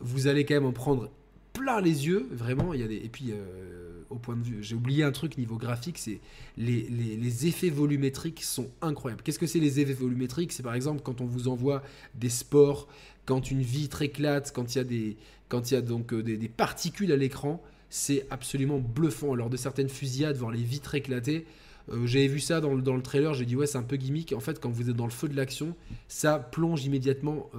vous 0.00 0.26
allez 0.26 0.44
quand 0.44 0.54
même 0.54 0.66
en 0.66 0.72
prendre 0.72 1.10
plein 1.54 1.80
les 1.80 2.06
yeux, 2.06 2.28
vraiment. 2.30 2.74
Il 2.74 2.80
y 2.80 2.82
a 2.82 2.88
des... 2.88 2.96
Et 2.96 3.08
puis, 3.08 3.30
euh, 3.30 4.02
au 4.10 4.16
point 4.16 4.36
de 4.36 4.42
vue, 4.42 4.62
j'ai 4.62 4.74
oublié 4.74 5.02
un 5.02 5.12
truc 5.12 5.38
niveau 5.38 5.56
graphique, 5.56 5.98
c'est 5.98 6.20
les, 6.58 7.46
effets 7.46 7.70
volumétriques 7.70 8.42
sont 8.42 8.68
incroyables. 8.82 9.22
Qu'est-ce 9.22 9.38
que 9.38 9.46
c'est 9.46 9.60
les 9.60 9.80
effets 9.80 9.94
volumétriques? 9.94 10.52
C'est 10.52 10.62
par 10.62 10.74
exemple 10.74 11.00
quand 11.02 11.20
on 11.20 11.24
vous 11.24 11.48
envoie 11.48 11.82
des 12.14 12.28
sports, 12.28 12.88
quand 13.24 13.50
une 13.50 13.62
vitre 13.62 14.02
éclate, 14.02 14.52
quand 14.52 14.74
il 14.74 14.78
y 14.78 14.80
a 14.80 14.84
des, 14.84 15.16
quand 15.48 15.70
il 15.70 15.74
y 15.74 15.76
a 15.76 15.80
donc 15.80 16.12
euh, 16.12 16.22
des, 16.22 16.48
particules 16.48 17.12
à 17.12 17.16
l'écran, 17.16 17.62
c'est 17.88 18.26
absolument 18.30 18.78
bluffant. 18.78 19.34
Lors 19.34 19.50
de 19.50 19.56
certaines 19.56 19.88
fusillades, 19.88 20.36
voir 20.36 20.50
les 20.50 20.62
vitres 20.62 20.94
éclater, 20.94 21.46
euh, 21.92 22.06
j'avais 22.06 22.28
vu 22.28 22.40
ça 22.40 22.60
dans 22.60 22.74
le, 22.74 22.82
dans 22.82 22.96
le 22.96 23.02
trailer, 23.02 23.34
j'ai 23.34 23.44
dit 23.44 23.56
ouais 23.56 23.66
c'est 23.66 23.78
un 23.78 23.82
peu 23.82 23.96
gimmick. 23.96 24.32
En 24.32 24.40
fait 24.40 24.60
quand 24.60 24.70
vous 24.70 24.90
êtes 24.90 24.96
dans 24.96 25.04
le 25.04 25.10
feu 25.10 25.28
de 25.28 25.36
l'action, 25.36 25.74
ça 26.08 26.38
plonge 26.38 26.84
immédiatement 26.84 27.50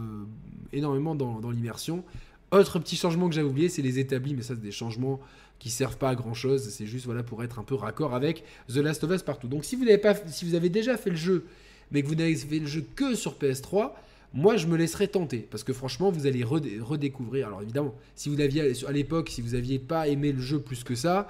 énormément 0.74 1.16
dans, 1.16 1.40
dans 1.40 1.52
l'immersion. 1.52 2.04
Autre 2.52 2.80
petit 2.80 2.96
changement 2.96 3.28
que 3.28 3.36
j'avais 3.36 3.50
oublié, 3.50 3.70
c'est 3.70 3.82
les 3.82 4.00
établis, 4.00 4.36
mais 4.36 4.44
ça, 4.44 4.54
c'est 4.54 4.62
des 4.62 4.72
changements 4.72 5.20
qui 5.60 5.70
servent 5.70 5.98
pas 5.98 6.10
à 6.10 6.16
grand 6.16 6.34
chose. 6.34 6.70
C'est 6.70 6.86
juste 6.86 7.06
voilà 7.06 7.24
pour 7.24 7.44
être 7.44 7.60
un 7.60 7.64
peu 7.64 7.76
raccord 7.76 8.14
avec 8.14 8.44
The 8.70 8.78
Last 8.78 9.04
of 9.04 9.12
Us 9.12 9.24
partout. 9.24 9.48
Donc 9.48 9.66
si 9.66 9.76
vous 9.76 9.86
n'avez 9.86 9.98
pas, 9.98 10.16
si 10.28 10.46
vous 10.46 10.56
avez 10.56 10.70
déjà 10.70 10.98
fait 10.98 11.10
le 11.10 11.16
jeu, 11.16 11.46
mais 11.92 12.02
que 12.02 12.08
vous 12.08 12.16
n'avez 12.16 12.36
fait 12.36 12.60
le 12.60 12.68
jeu 12.68 12.86
que 12.96 13.16
sur 13.16 13.34
PS3, 13.34 13.92
moi 14.34 14.58
je 14.58 14.68
me 14.68 14.78
laisserai 14.78 15.08
tenter 15.08 15.48
parce 15.50 15.64
que 15.64 15.74
franchement 15.74 16.12
vous 16.12 16.28
allez 16.28 16.44
redécouvrir. 16.44 17.48
Alors 17.48 17.62
évidemment, 17.62 17.96
si 18.16 18.30
vous 18.30 18.38
l'aviez 18.38 18.74
à 18.86 18.92
l'époque, 18.92 19.30
si 19.30 19.42
vous 19.42 19.52
n'aviez 19.52 19.80
pas 19.80 20.08
aimé 20.08 20.32
le 20.32 20.42
jeu 20.42 20.60
plus 20.60 20.84
que 20.84 20.96
ça, 20.96 21.28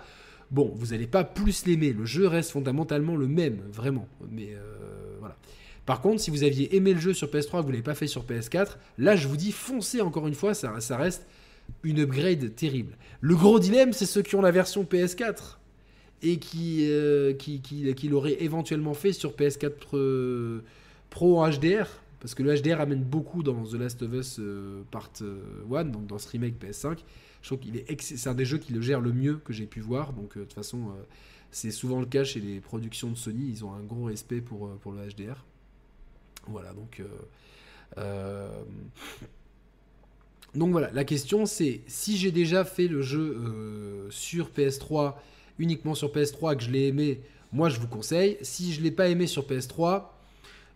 bon, 0.51 0.71
vous 0.75 0.87
n'allez 0.87 1.07
pas 1.07 1.23
plus 1.23 1.65
l'aimer. 1.65 1.93
Le 1.93 2.05
jeu 2.05 2.27
reste 2.27 2.51
fondamentalement 2.51 3.15
le 3.15 3.27
même, 3.27 3.59
vraiment. 3.71 4.07
Mais 4.31 4.53
euh, 4.53 5.17
voilà. 5.19 5.35
Par 5.85 6.01
contre, 6.01 6.21
si 6.21 6.31
vous 6.31 6.43
aviez 6.43 6.75
aimé 6.75 6.93
le 6.93 6.99
jeu 6.99 7.13
sur 7.13 7.27
PS3 7.27 7.59
et 7.59 7.61
vous 7.61 7.67
ne 7.67 7.71
l'avez 7.73 7.83
pas 7.83 7.95
fait 7.95 8.07
sur 8.07 8.25
PS4, 8.25 8.77
là 8.97 9.15
je 9.15 9.27
vous 9.27 9.37
dis 9.37 9.51
foncez 9.51 10.01
encore 10.01 10.27
une 10.27 10.33
fois, 10.33 10.53
ça, 10.53 10.71
reste 10.97 11.25
une 11.83 11.99
upgrade 11.99 12.55
terrible. 12.55 12.97
Le 13.21 13.35
gros 13.35 13.59
dilemme, 13.59 13.93
c'est 13.93 14.05
ceux 14.05 14.21
qui 14.21 14.35
ont 14.35 14.41
la 14.41 14.51
version 14.51 14.83
PS4 14.83 15.57
et 16.23 16.37
qui, 16.37 16.87
euh, 16.89 17.33
qui, 17.33 17.61
qui, 17.61 18.07
l'auraient 18.07 18.41
éventuellement 18.41 18.93
fait 18.93 19.13
sur 19.13 19.33
PS4 19.33 19.71
euh, 19.93 20.61
Pro 21.09 21.41
en 21.41 21.49
HDR. 21.49 21.87
Parce 22.19 22.33
que 22.33 22.41
le 22.41 22.59
HDR 22.59 22.81
amène 22.81 23.03
beaucoup 23.03 23.43
dans 23.43 23.65
The 23.65 23.73
Last 23.73 24.01
of 24.01 24.11
Us 24.13 24.41
Part 24.89 25.11
1, 25.71 25.85
donc 25.85 26.07
dans 26.07 26.17
ce 26.17 26.27
remake 26.29 26.55
PS5. 26.59 26.97
Je 27.45 27.49
trouve 27.49 27.59
qu'il 27.59 27.77
est 27.77 28.01
c'est 28.01 28.27
un 28.27 28.33
des 28.33 28.43
jeux 28.43 28.57
qui 28.57 28.73
le 28.73 28.81
gère 28.81 28.99
le 28.99 29.13
mieux 29.13 29.35
que 29.35 29.53
j'ai 29.53 29.67
pu 29.67 29.79
voir. 29.79 30.13
Donc 30.13 30.35
de 30.35 30.43
toute 30.45 30.53
façon, 30.53 30.95
c'est 31.51 31.69
souvent 31.69 31.99
le 31.99 32.07
cas 32.07 32.23
chez 32.23 32.39
les 32.39 32.59
productions 32.59 33.11
de 33.11 33.15
Sony. 33.15 33.47
Ils 33.47 33.63
ont 33.63 33.71
un 33.71 33.83
gros 33.83 34.05
respect 34.05 34.41
pour, 34.41 34.67
pour 34.79 34.93
le 34.93 35.07
HDR. 35.07 35.45
Voilà, 36.47 36.73
donc. 36.73 37.01
Euh, 37.01 37.05
euh, 37.99 38.63
donc 40.55 40.71
voilà, 40.71 40.89
la 40.91 41.03
question 41.03 41.45
c'est 41.45 41.81
si 41.85 42.17
j'ai 42.17 42.31
déjà 42.31 42.65
fait 42.65 42.87
le 42.87 43.03
jeu 43.03 43.37
euh, 43.37 44.09
sur 44.09 44.49
PS3, 44.49 45.13
uniquement 45.59 45.93
sur 45.93 46.11
PS3, 46.11 46.57
que 46.57 46.63
je 46.63 46.71
l'ai 46.71 46.87
aimé, 46.87 47.21
moi 47.53 47.69
je 47.69 47.79
vous 47.79 47.87
conseille. 47.87 48.39
Si 48.41 48.73
je 48.73 48.79
ne 48.79 48.85
l'ai 48.85 48.91
pas 48.91 49.07
aimé 49.07 49.27
sur 49.27 49.45
PS3, 49.45 50.05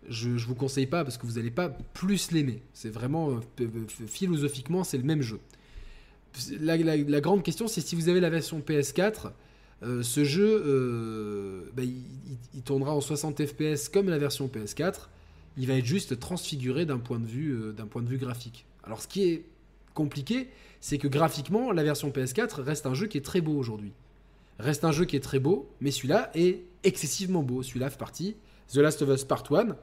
je 0.08 0.30
ne 0.30 0.38
vous 0.38 0.54
conseille 0.54 0.86
pas 0.86 1.04
parce 1.04 1.18
que 1.18 1.26
vous 1.26 1.34
n'allez 1.34 1.50
pas 1.50 1.70
plus 1.70 2.32
l'aimer. 2.32 2.62
C'est 2.76 2.92
vraiment, 2.92 3.40
philosophiquement, 4.06 4.84
c'est 4.84 5.00
le 5.00 5.04
même 5.04 5.24
jeu. 5.24 5.40
La, 6.60 7.22
grande 7.22 7.44
question 7.44 7.68
c'est 7.68 7.82
si 7.82 7.96
vous 7.96 8.10
avez 8.10 8.20
la 8.20 8.30
version 8.30 8.60
PS4, 8.60 9.32
ce 10.02 10.24
jeu, 10.24 11.72
bah, 11.76 11.84
il, 11.84 12.62
tournera 12.64 12.94
en 12.94 13.02
60 13.02 13.46
FPS 13.46 13.90
comme 13.90 14.10
la 14.10 14.18
version 14.18 14.48
PS4 14.48 15.10
il 15.60 15.68
va 15.68 15.74
être 15.76 15.86
juste 15.86 16.20
transfiguré 16.20 16.86
d'un 16.86 16.98
point, 16.98 17.20
de 17.20 17.26
vue, 17.26 17.52
euh, 17.52 17.74
d'un 17.74 17.86
point 17.86 18.02
de 18.02 18.08
vue 18.08 18.18
graphique. 18.18 18.66
Alors 18.84 19.02
ce 19.02 19.08
qui 19.08 19.24
est 19.24 19.46
compliqué, 19.94 20.48
c'est 20.80 20.98
que 20.98 21.08
graphiquement, 21.08 21.72
la 21.74 21.84
version 21.84 22.10
PS4 22.10 22.62
reste 22.62 22.86
un 22.86 22.94
jeu 22.94 23.08
qui 23.08 23.18
est 23.18 23.26
très 23.26 23.42
beau 23.42 23.58
aujourd'hui. 23.58 23.92
Reste 24.58 24.86
un 24.86 24.94
jeu 24.94 25.04
qui 25.04 25.18
est 25.18 25.22
très 25.22 25.40
beau, 25.40 25.70
mais 25.82 25.92
celui-là 25.92 26.32
est 26.34 26.64
excessivement 26.84 27.44
beau. 27.44 27.62
Celui-là 27.62 27.90
fait 27.90 27.98
partie. 27.98 28.36
The 28.72 28.78
Last 28.78 29.02
of 29.02 29.10
Us 29.10 29.26
Part 29.26 29.44
1. 29.52 29.76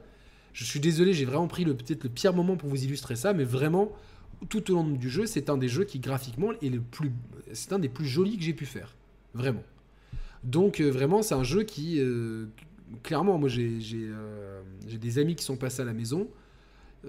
Je 0.53 0.63
suis 0.63 0.79
désolé, 0.79 1.13
j'ai 1.13 1.25
vraiment 1.25 1.47
pris 1.47 1.65
peut-être 1.65 2.03
le 2.03 2.09
pire 2.09 2.33
moment 2.33 2.57
pour 2.57 2.69
vous 2.69 2.83
illustrer 2.83 3.15
ça, 3.15 3.33
mais 3.33 3.43
vraiment, 3.43 3.91
tout 4.49 4.71
au 4.71 4.75
long 4.75 4.87
du 4.87 5.09
jeu, 5.09 5.25
c'est 5.25 5.49
un 5.49 5.57
des 5.57 5.67
jeux 5.67 5.83
qui 5.83 5.99
graphiquement 5.99 6.51
est 6.61 6.69
le 6.69 6.81
plus, 6.81 7.11
c'est 7.53 7.73
un 7.73 7.79
des 7.79 7.89
plus 7.89 8.05
jolis 8.05 8.37
que 8.37 8.43
j'ai 8.43 8.53
pu 8.53 8.65
faire, 8.65 8.95
vraiment. 9.33 9.63
Donc 10.43 10.79
euh, 10.79 10.89
vraiment, 10.89 11.21
c'est 11.21 11.35
un 11.35 11.43
jeu 11.43 11.63
qui, 11.63 11.99
euh, 11.99 12.45
clairement, 13.03 13.37
moi 13.37 13.49
euh, 13.49 14.61
j'ai 14.87 14.97
des 14.97 15.19
amis 15.19 15.35
qui 15.35 15.43
sont 15.43 15.57
passés 15.57 15.81
à 15.81 15.85
la 15.85 15.93
maison. 15.93 16.27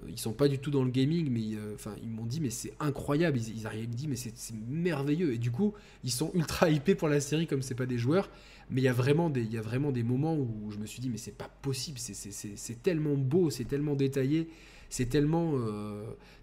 Ils 0.06 0.18
sont 0.18 0.32
pas 0.32 0.48
du 0.48 0.58
tout 0.58 0.70
dans 0.70 0.84
le 0.84 0.90
gaming, 0.90 1.28
mais 1.30 1.56
enfin 1.74 1.94
ils 2.02 2.10
m'ont 2.10 2.26
dit 2.26 2.40
mais 2.40 2.50
c'est 2.50 2.72
incroyable. 2.78 3.38
Ils, 3.38 3.60
ils 3.60 3.66
arrivent, 3.66 3.88
me 3.88 3.94
disent 3.94 4.06
mais 4.06 4.16
c'est 4.16 4.54
merveilleux. 4.68 5.32
Et 5.32 5.38
du 5.38 5.50
coup 5.50 5.72
ils 6.04 6.12
sont 6.12 6.30
ultra 6.34 6.68
hypés 6.70 6.94
pour 6.94 7.08
la 7.08 7.20
série 7.20 7.46
comme 7.46 7.62
c'est 7.62 7.74
pas 7.74 7.86
des 7.86 7.98
joueurs. 7.98 8.28
Mais 8.70 8.82
il 8.82 8.84
y 8.84 8.88
a 8.88 8.92
vraiment 8.92 9.30
des, 9.30 9.40
il 9.40 9.52
y 9.52 9.56
a 9.56 9.62
vraiment 9.62 9.90
des 9.90 10.02
moments 10.02 10.36
où 10.36 10.70
je 10.70 10.76
me 10.76 10.84
suis 10.84 11.00
dit 11.00 11.08
mais 11.08 11.16
c'est 11.16 11.36
pas 11.36 11.48
possible. 11.62 11.98
C'est 11.98 12.82
tellement 12.82 13.14
beau, 13.14 13.50
c'est 13.50 13.64
tellement 13.64 13.94
détaillé, 13.94 14.48
c'est 14.88 15.08
tellement 15.08 15.54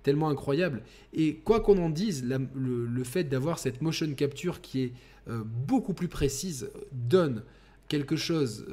tellement 0.03 0.29
incroyable. 0.29 0.83
Et 1.13 1.35
quoi 1.35 1.61
qu'on 1.61 1.77
en 1.77 1.89
dise, 1.89 2.23
le, 2.23 2.85
le, 2.85 3.03
fait 3.03 3.23
d'avoir 3.23 3.57
cette 3.57 3.81
motion 3.81 4.11
capture 4.13 4.61
qui 4.61 4.83
est 4.83 4.93
beaucoup 5.67 5.93
plus 5.93 6.07
précise 6.07 6.69
donne 6.91 7.43
quelque 7.87 8.15
chose 8.15 8.67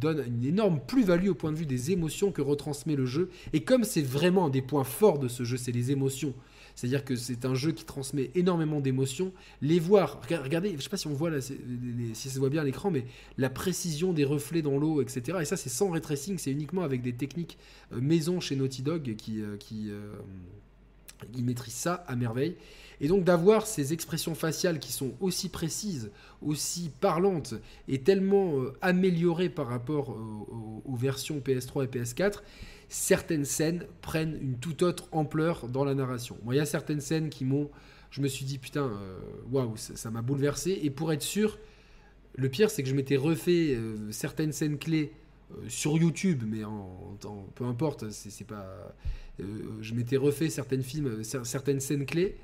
donne 0.00 0.22
une 0.26 0.44
énorme 0.44 0.80
plus-value 0.86 1.28
au 1.28 1.34
point 1.34 1.52
de 1.52 1.56
vue 1.56 1.66
des 1.66 1.90
émotions 1.90 2.30
que 2.30 2.42
retransmet 2.42 2.96
le 2.96 3.06
jeu. 3.06 3.30
Et 3.52 3.62
comme 3.62 3.84
c'est 3.84 4.02
vraiment 4.02 4.46
un 4.46 4.50
des 4.50 4.62
points 4.62 4.84
forts 4.84 5.18
de 5.18 5.28
ce 5.28 5.44
jeu, 5.44 5.56
c'est 5.56 5.72
les 5.72 5.90
émotions. 5.90 6.34
C'est-à-dire 6.76 7.04
que 7.04 7.16
c'est 7.16 7.46
un 7.46 7.54
jeu 7.54 7.72
qui 7.72 7.84
transmet 7.84 8.30
énormément 8.34 8.80
d'émotions. 8.80 9.32
Les 9.62 9.80
voir, 9.80 10.20
regardez, 10.30 10.74
je 10.76 10.82
sais 10.82 10.90
pas 10.90 10.98
si 10.98 11.06
on 11.06 11.14
voit 11.14 11.40
si 11.40 12.14
ça 12.14 12.34
se 12.34 12.38
voit 12.38 12.50
bien 12.50 12.60
à 12.60 12.64
l'écran, 12.64 12.90
mais 12.90 13.06
la 13.38 13.48
précision 13.48 14.12
des 14.12 14.24
reflets 14.24 14.60
dans 14.60 14.76
l'eau, 14.76 15.00
etc. 15.00 15.38
Et 15.40 15.46
ça, 15.46 15.56
c'est 15.56 15.70
sans 15.70 15.90
ray 15.90 16.02
tracing, 16.02 16.36
c'est 16.36 16.52
uniquement 16.52 16.82
avec 16.82 17.00
des 17.00 17.14
techniques 17.14 17.56
euh, 17.92 18.00
maison 18.00 18.40
chez 18.40 18.56
Naughty 18.56 18.82
Dog 18.82 19.16
qui, 19.16 19.40
euh, 19.40 19.56
qui, 19.56 19.90
euh, 19.90 20.12
qui 21.32 21.42
maîtrisent 21.42 21.72
ça 21.72 21.94
à 22.06 22.14
merveille. 22.14 22.56
Et 23.00 23.08
donc 23.08 23.24
d'avoir 23.24 23.66
ces 23.66 23.94
expressions 23.94 24.34
faciales 24.34 24.78
qui 24.78 24.92
sont 24.92 25.14
aussi 25.20 25.48
précises, 25.48 26.10
aussi 26.42 26.90
parlantes 27.00 27.54
et 27.88 28.00
tellement 28.00 28.64
améliorées 28.80 29.50
par 29.50 29.66
rapport 29.66 30.10
aux, 30.10 30.96
versions 30.96 31.40
PS3 31.40 31.84
et 31.84 31.88
PS4, 31.88 32.40
certaines 32.88 33.44
scènes 33.44 33.84
prennent 34.00 34.38
une 34.40 34.58
toute 34.58 34.82
autre 34.82 35.08
ampleur 35.12 35.68
dans 35.68 35.84
la 35.84 35.94
narration. 35.94 36.36
Moi, 36.44 36.54
il 36.54 36.58
y 36.58 36.60
a 36.60 36.66
certaines 36.66 37.00
scènes 37.00 37.30
qui 37.30 37.44
m'ont... 37.44 37.70
Je 38.10 38.20
me 38.20 38.28
suis 38.28 38.44
dit, 38.44 38.58
putain, 38.58 38.84
euh, 38.84 39.18
waouh, 39.50 39.76
ça 39.76 40.10
m'a 40.10 40.22
bouleversé. 40.22 40.78
Et 40.82 40.90
pour 40.90 41.12
être 41.12 41.22
sûr, 41.22 41.58
le 42.36 42.48
pire, 42.48 42.70
c'est 42.70 42.82
que 42.82 42.88
je 42.88 42.94
m'étais 42.94 43.16
refait 43.16 43.76
certaines 44.10 44.52
scènes 44.52 44.78
clés 44.78 45.12
sur 45.68 45.98
YouTube, 45.98 46.44
mais 46.46 46.64
en, 46.64 47.16
peu 47.54 47.64
importe, 47.64 48.10
c'est 48.10 48.46
pas. 48.46 48.94
je 49.38 49.94
m'étais 49.94 50.16
refait 50.16 50.48
certaines 50.48 50.82
films, 50.82 51.22
certaines 51.24 51.80
scènes 51.80 52.06
clés 52.06 52.36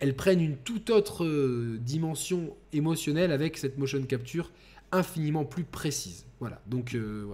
elles 0.00 0.16
prennent 0.16 0.40
une 0.40 0.56
toute 0.56 0.90
autre 0.90 1.24
euh, 1.24 1.78
dimension 1.80 2.56
émotionnelle 2.72 3.30
avec 3.30 3.58
cette 3.58 3.78
motion 3.78 4.02
capture 4.02 4.50
infiniment 4.92 5.44
plus 5.44 5.64
précise. 5.64 6.26
Voilà, 6.40 6.60
donc 6.66 6.94
euh. 6.94 7.26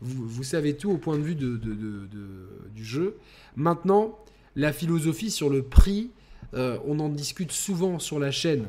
Vous, 0.00 0.44
savez 0.44 0.76
tout 0.76 0.90
au 0.90 0.98
point 0.98 1.18
de 1.18 1.22
vue 1.22 1.34
du 1.34 2.84
jeu. 2.84 3.16
Maintenant, 3.56 4.18
la 4.54 4.72
philosophie 4.72 5.30
sur 5.30 5.50
le 5.50 5.62
prix, 5.62 6.10
euh, 6.54 6.78
on 6.86 7.00
en 7.00 7.08
discute 7.08 7.52
souvent 7.52 7.98
sur 7.98 8.18
la 8.18 8.30
chaîne. 8.30 8.66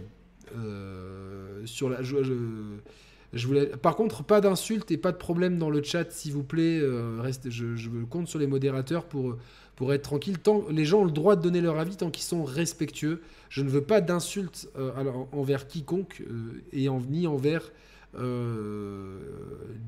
sur 1.66 1.90
la, 1.90 2.02
je, 2.02 3.48
voulais, 3.48 3.68
par 3.68 3.96
contre, 3.96 4.24
pas 4.24 4.42
d'insultes 4.42 4.92
et 4.92 4.98
pas 4.98 5.12
de 5.12 5.18
problème 5.18 5.58
dans 5.58 5.70
le 5.70 5.84
chat, 5.84 6.12
s'il 6.12 6.34
vous 6.34 6.44
plaît. 6.44 6.82
reste, 7.20 7.50
je, 7.50 8.04
compte 8.10 8.28
sur 8.28 8.40
les 8.40 8.48
modérateurs 8.48 9.06
pour 9.06 9.38
pour 9.76 9.94
être 9.94 10.04
tranquille. 10.04 10.40
Tant, 10.40 10.66
les 10.70 10.86
gens 10.86 11.02
ont 11.02 11.06
le 11.06 11.12
droit 11.12 11.36
de 11.36 11.42
donner 11.42 11.62
leur 11.62 11.80
avis 11.80 11.96
tant 11.96 12.12
qu'ils 12.12 12.24
sont 12.24 12.44
respectueux. 12.44 13.22
Je 13.50 13.62
ne 13.62 13.70
veux 13.70 13.82
pas 13.84 14.02
d'insultes 14.02 14.70
euh, 14.78 14.92
envers 15.32 15.68
quiconque 15.68 16.22
euh, 16.22 16.64
et 16.72 16.88
ni 17.10 17.28
envers 17.28 17.72
euh, 18.16 19.18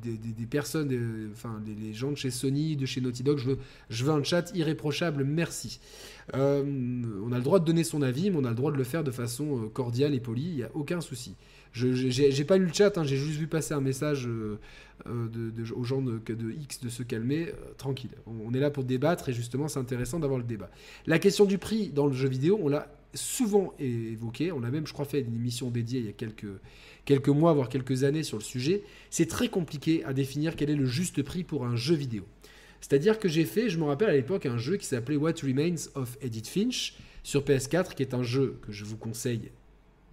des, 0.01 0.45
personnes, 0.45 1.29
enfin 1.31 1.61
les, 1.65 1.93
gens 1.93 2.11
de 2.11 2.17
chez 2.17 2.31
Sony, 2.31 2.75
de 2.75 2.85
chez 2.85 3.01
Naughty 3.01 3.23
Dog. 3.23 3.37
Je 3.37 3.51
veux, 3.51 3.57
je 3.89 4.05
veux 4.05 4.11
un 4.11 4.23
chat 4.23 4.51
irréprochable, 4.55 5.23
merci. 5.23 5.79
on 6.33 6.37
a 6.37 7.37
le 7.37 7.43
droit 7.43 7.59
de 7.59 7.65
donner 7.65 7.83
son 7.83 8.01
avis, 8.01 8.31
mais 8.31 8.37
on 8.37 8.45
a 8.45 8.49
le 8.49 8.55
droit 8.55 8.71
de 8.71 8.77
le 8.77 8.83
faire 8.83 9.03
de 9.03 9.11
façon 9.11 9.69
cordiale 9.73 10.13
et 10.13 10.19
polie, 10.19 10.43
il 10.43 10.55
n'y 10.55 10.63
a 10.63 10.71
aucun 10.73 11.01
souci. 11.01 11.35
Je 11.75 11.91
j'ai 12.09 12.45
pas 12.45 12.57
lu 12.57 12.67
le 12.67 12.73
chat, 12.73 12.97
hein, 12.97 13.03
j'ai 13.03 13.17
juste 13.17 13.37
vu 13.37 13.47
passer 13.47 13.73
un 13.73 13.81
message 13.81 14.27
euh, 14.27 14.57
euh, 15.07 15.27
aux 15.75 15.83
gens 15.83 16.01
de, 16.01 16.19
de, 16.19 16.51
X 16.51 16.79
de 16.79 16.87
se 16.87 17.03
calmer. 17.03 17.49
Euh, 17.49 17.73
tranquille, 17.77 18.11
on, 18.25 18.53
est 18.53 18.61
là 18.61 18.71
pour 18.71 18.85
débattre 18.85 19.27
et 19.27 19.33
justement 19.33 19.67
c'est 19.67 19.79
intéressant 19.79 20.19
d'avoir 20.19 20.39
le 20.39 20.45
débat. 20.45 20.69
La 21.05 21.19
question 21.19 21.43
du 21.43 21.57
prix 21.57 21.89
dans 21.89 22.07
le 22.07 22.13
jeu 22.13 22.29
vidéo, 22.29 22.57
on 22.63 22.69
l'a 22.69 22.87
souvent 23.13 23.73
évoqué. 23.77 24.53
On 24.53 24.63
a 24.63 24.71
même, 24.71 24.87
je 24.87 24.93
crois, 24.93 25.03
fait 25.03 25.19
une 25.19 25.35
émission 25.35 25.69
dédiée 25.69 25.99
il 25.99 26.05
y 26.05 26.09
a 26.09 26.13
quelques, 26.13 26.47
quelques 27.05 27.29
mois, 27.29 27.53
voire 27.53 27.69
quelques 27.69 28.03
années 28.03 28.23
sur 28.23 28.37
le 28.37 28.43
sujet. 28.43 28.83
C'est 29.09 29.27
très 29.27 29.47
compliqué 29.49 30.03
à 30.03 30.13
définir 30.13 30.55
quel 30.55 30.69
est 30.69 30.75
le 30.75 30.85
juste 30.85 31.21
prix 31.23 31.43
pour 31.43 31.65
un 31.65 31.75
jeu 31.75 31.95
vidéo. 31.95 32.23
C'est-à-dire 32.81 33.17
que 33.17 33.27
j'ai 33.27 33.45
fait, 33.45 33.69
je 33.69 33.79
me 33.79 33.83
rappelle 33.85 34.09
à 34.09 34.13
l'époque, 34.13 34.45
un 34.45 34.57
jeu 34.57 34.77
qui 34.77 34.85
s'appelait 34.85 35.15
What 35.15 35.33
Remains 35.43 35.89
of 35.95 36.17
Edith 36.21 36.47
Finch 36.47 36.95
sur 37.23 37.43
PS4, 37.43 37.95
qui 37.95 38.03
est 38.03 38.13
un 38.13 38.21
jeu 38.21 38.59
que 38.61 38.71
je 38.71 38.83
vous 38.83 38.97
conseille, 38.97 39.49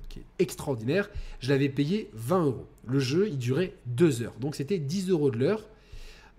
qui 0.08 0.20
est 0.20 0.24
extraordinaire. 0.38 1.10
Je 1.40 1.50
l'avais 1.50 1.68
payé 1.68 2.08
20 2.14 2.44
euros. 2.46 2.66
Le 2.86 2.98
jeu, 2.98 3.28
il 3.28 3.38
durait 3.38 3.74
2 3.86 4.22
heures. 4.22 4.34
Donc 4.40 4.54
c'était 4.54 4.78
10 4.78 5.10
euros 5.10 5.30
de 5.30 5.38
l'heure. 5.38 5.68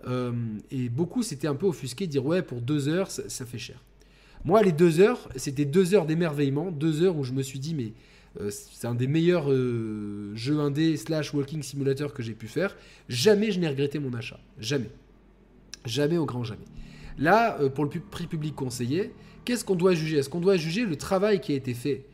Euh, 0.08 0.32
et 0.72 0.90
beaucoup 0.90 1.24
s'étaient 1.24 1.48
un 1.48 1.56
peu 1.56 1.68
offusqués, 1.68 2.08
dire 2.08 2.26
ouais, 2.26 2.42
pour 2.42 2.62
2 2.62 2.90
heures, 2.90 3.12
ça, 3.12 3.46
fait 3.46 3.60
cher. 3.60 3.84
Moi, 4.44 4.62
les 4.64 4.72
2 4.72 5.00
heures, 5.00 5.30
c'était 5.36 5.66
2 5.66 5.94
heures 5.94 6.06
d'émerveillement, 6.06 6.72
2 6.72 7.04
heures 7.04 7.16
où 7.16 7.24
je 7.24 7.32
me 7.32 7.44
suis 7.44 7.60
dit, 7.60 7.76
mais 7.76 7.94
c'est 8.50 8.88
un 8.88 8.96
des 8.96 9.08
meilleurs 9.08 9.52
euh, 9.52 10.32
jeux 10.36 10.60
indé 10.60 10.98
slash 10.98 11.34
walking 11.34 11.62
simulator 11.62 12.14
que 12.14 12.24
j'ai 12.24 12.34
pu 12.34 12.48
faire. 12.48 12.76
Jamais 13.08 13.52
je 13.52 13.60
n'ai 13.60 13.68
regretté 13.68 14.00
mon 14.00 14.14
achat. 14.14 14.40
Jamais. 14.60 14.90
Jamais 15.86 16.18
au 16.18 16.26
grand 16.26 16.44
jamais. 16.44 16.66
Là, 17.18 17.60
euh, 17.62 17.70
pour 17.70 17.84
le 17.84 17.90
prix 17.90 18.28
public 18.28 18.56
conseillé, 18.56 19.12
qu'est-ce 19.46 19.64
qu'on 19.64 19.76
doit 19.76 19.94
juger? 19.94 20.18
Est-ce 20.18 20.30
qu'on 20.30 20.40
doit 20.40 20.58
juger 20.58 20.86
le 20.86 20.96
travail 20.96 21.42
qui 21.42 21.54
a 21.54 21.56
été 21.56 21.74
fait? 21.74 22.06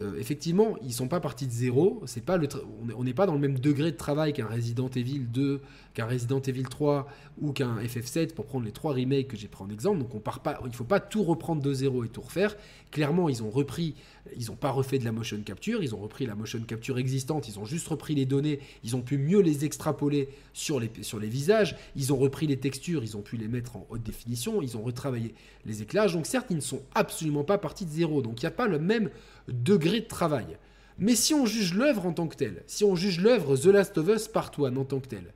Euh, 0.00 0.16
effectivement, 0.18 0.76
ils 0.84 0.92
sont 0.92 1.08
pas 1.08 1.18
partis 1.18 1.46
de 1.46 1.52
zéro. 1.52 2.02
C'est 2.06 2.24
pas 2.24 2.36
le 2.36 2.48
on 2.96 3.02
n'est 3.02 3.14
pas 3.14 3.26
dans 3.26 3.34
le 3.34 3.40
même 3.40 3.58
degré 3.58 3.90
de 3.90 3.96
travail 3.96 4.32
qu'un 4.32 4.46
Resident 4.46 4.88
Evil 4.88 5.20
2, 5.20 5.60
qu'un 5.94 6.06
Resident 6.06 6.40
Evil 6.40 6.62
3 6.62 7.08
ou 7.40 7.52
qu'un 7.52 7.76
FF7 7.78 8.34
pour 8.34 8.46
prendre 8.46 8.64
les 8.64 8.72
trois 8.72 8.92
remakes 8.92 9.28
que 9.28 9.36
j'ai 9.36 9.48
pris 9.48 9.64
en 9.64 9.70
exemple. 9.70 9.98
Donc 9.98 10.14
on 10.14 10.20
part 10.20 10.40
pas, 10.40 10.60
il 10.64 10.74
faut 10.74 10.84
pas 10.84 11.00
tout 11.00 11.24
reprendre 11.24 11.60
de 11.60 11.74
zéro 11.74 12.04
et 12.04 12.08
tout 12.08 12.20
refaire. 12.20 12.56
Clairement, 12.92 13.28
ils 13.28 13.42
ont 13.42 13.50
repris, 13.50 13.94
ils 14.36 14.46
n'ont 14.46 14.56
pas 14.56 14.70
refait 14.70 14.98
de 14.98 15.04
la 15.04 15.12
motion 15.12 15.40
capture, 15.42 15.82
ils 15.82 15.94
ont 15.94 16.00
repris 16.00 16.26
la 16.26 16.36
motion 16.36 16.60
capture 16.60 16.98
existante, 16.98 17.48
ils 17.48 17.58
ont 17.58 17.64
juste 17.64 17.88
repris 17.88 18.14
les 18.14 18.26
données, 18.26 18.60
ils 18.84 18.94
ont 18.94 19.02
pu 19.02 19.18
mieux 19.18 19.40
les 19.40 19.64
extrapoler 19.64 20.28
sur 20.52 20.78
les, 20.78 20.90
sur 21.02 21.18
les 21.18 21.28
visages, 21.28 21.76
ils 21.96 22.12
ont 22.12 22.16
repris 22.16 22.46
les 22.46 22.58
textures, 22.58 23.02
ils 23.02 23.16
ont 23.16 23.22
pu 23.22 23.36
les 23.36 23.48
mettre 23.48 23.76
en 23.76 23.86
haute 23.90 24.02
définition, 24.02 24.62
ils 24.62 24.76
ont 24.76 24.82
retravaillé 24.82 25.34
les 25.66 25.82
éclairages. 25.82 26.12
Donc 26.12 26.26
certes, 26.26 26.46
ils 26.50 26.56
ne 26.56 26.60
sont 26.60 26.82
absolument 26.94 27.44
pas 27.44 27.58
partis 27.58 27.86
de 27.86 27.90
zéro. 27.90 28.22
Donc 28.22 28.40
il 28.40 28.44
n'y 28.44 28.48
a 28.48 28.52
pas 28.52 28.68
le 28.68 28.78
même 28.78 29.10
degré 29.50 30.00
de 30.00 30.06
travail. 30.06 30.58
Mais 30.98 31.14
si 31.14 31.34
on 31.34 31.46
juge 31.46 31.74
l'œuvre 31.74 32.06
en 32.06 32.12
tant 32.12 32.28
que 32.28 32.36
telle, 32.36 32.62
si 32.66 32.84
on 32.84 32.94
juge 32.94 33.20
l'œuvre 33.20 33.56
The 33.56 33.66
Last 33.66 33.96
of 33.98 34.08
Us 34.08 34.28
Part 34.28 34.52
1 34.58 34.76
en 34.76 34.84
tant 34.84 35.00
que 35.00 35.08
telle, 35.08 35.32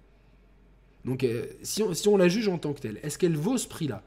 donc 1.04 1.24
euh, 1.24 1.46
si, 1.62 1.82
on, 1.82 2.16
la 2.16 2.28
juge 2.28 2.48
en 2.48 2.58
tant 2.58 2.72
que 2.72 2.80
telle, 2.80 2.98
est-ce 3.02 3.18
qu'elle 3.18 3.36
vaut 3.36 3.58
ce 3.58 3.68
prix-là? 3.68 4.02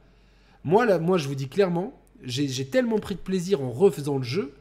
Moi, 0.64 0.86
là, 0.86 1.00
moi, 1.00 1.18
je 1.18 1.28
vous 1.28 1.36
dis 1.36 1.48
clairement, 1.48 2.00
j'ai 2.24 2.66
tellement 2.66 3.00
pris 3.00 3.16
de 3.16 3.20
plaisir 3.20 3.62
en 3.62 3.72
refaisant 3.72 4.18
le 4.18 4.24
jeu 4.24 4.54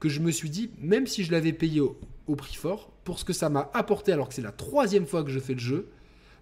que 0.00 0.08
je 0.08 0.20
me 0.20 0.30
suis 0.30 0.50
dit, 0.50 0.70
même 0.78 1.06
si 1.06 1.24
je 1.24 1.32
l'avais 1.32 1.52
payé 1.52 1.80
au, 1.80 1.98
au, 2.26 2.36
prix 2.36 2.54
fort, 2.54 2.92
pour 3.04 3.18
ce 3.18 3.24
que 3.24 3.32
ça 3.32 3.48
m'a 3.48 3.70
apporté 3.74 4.12
alors 4.12 4.28
que 4.28 4.34
c'est 4.34 4.42
la 4.42 4.52
troisième 4.52 5.06
fois 5.06 5.24
que 5.24 5.30
je 5.30 5.40
fais 5.40 5.54
le 5.54 5.60
jeu, 5.60 5.88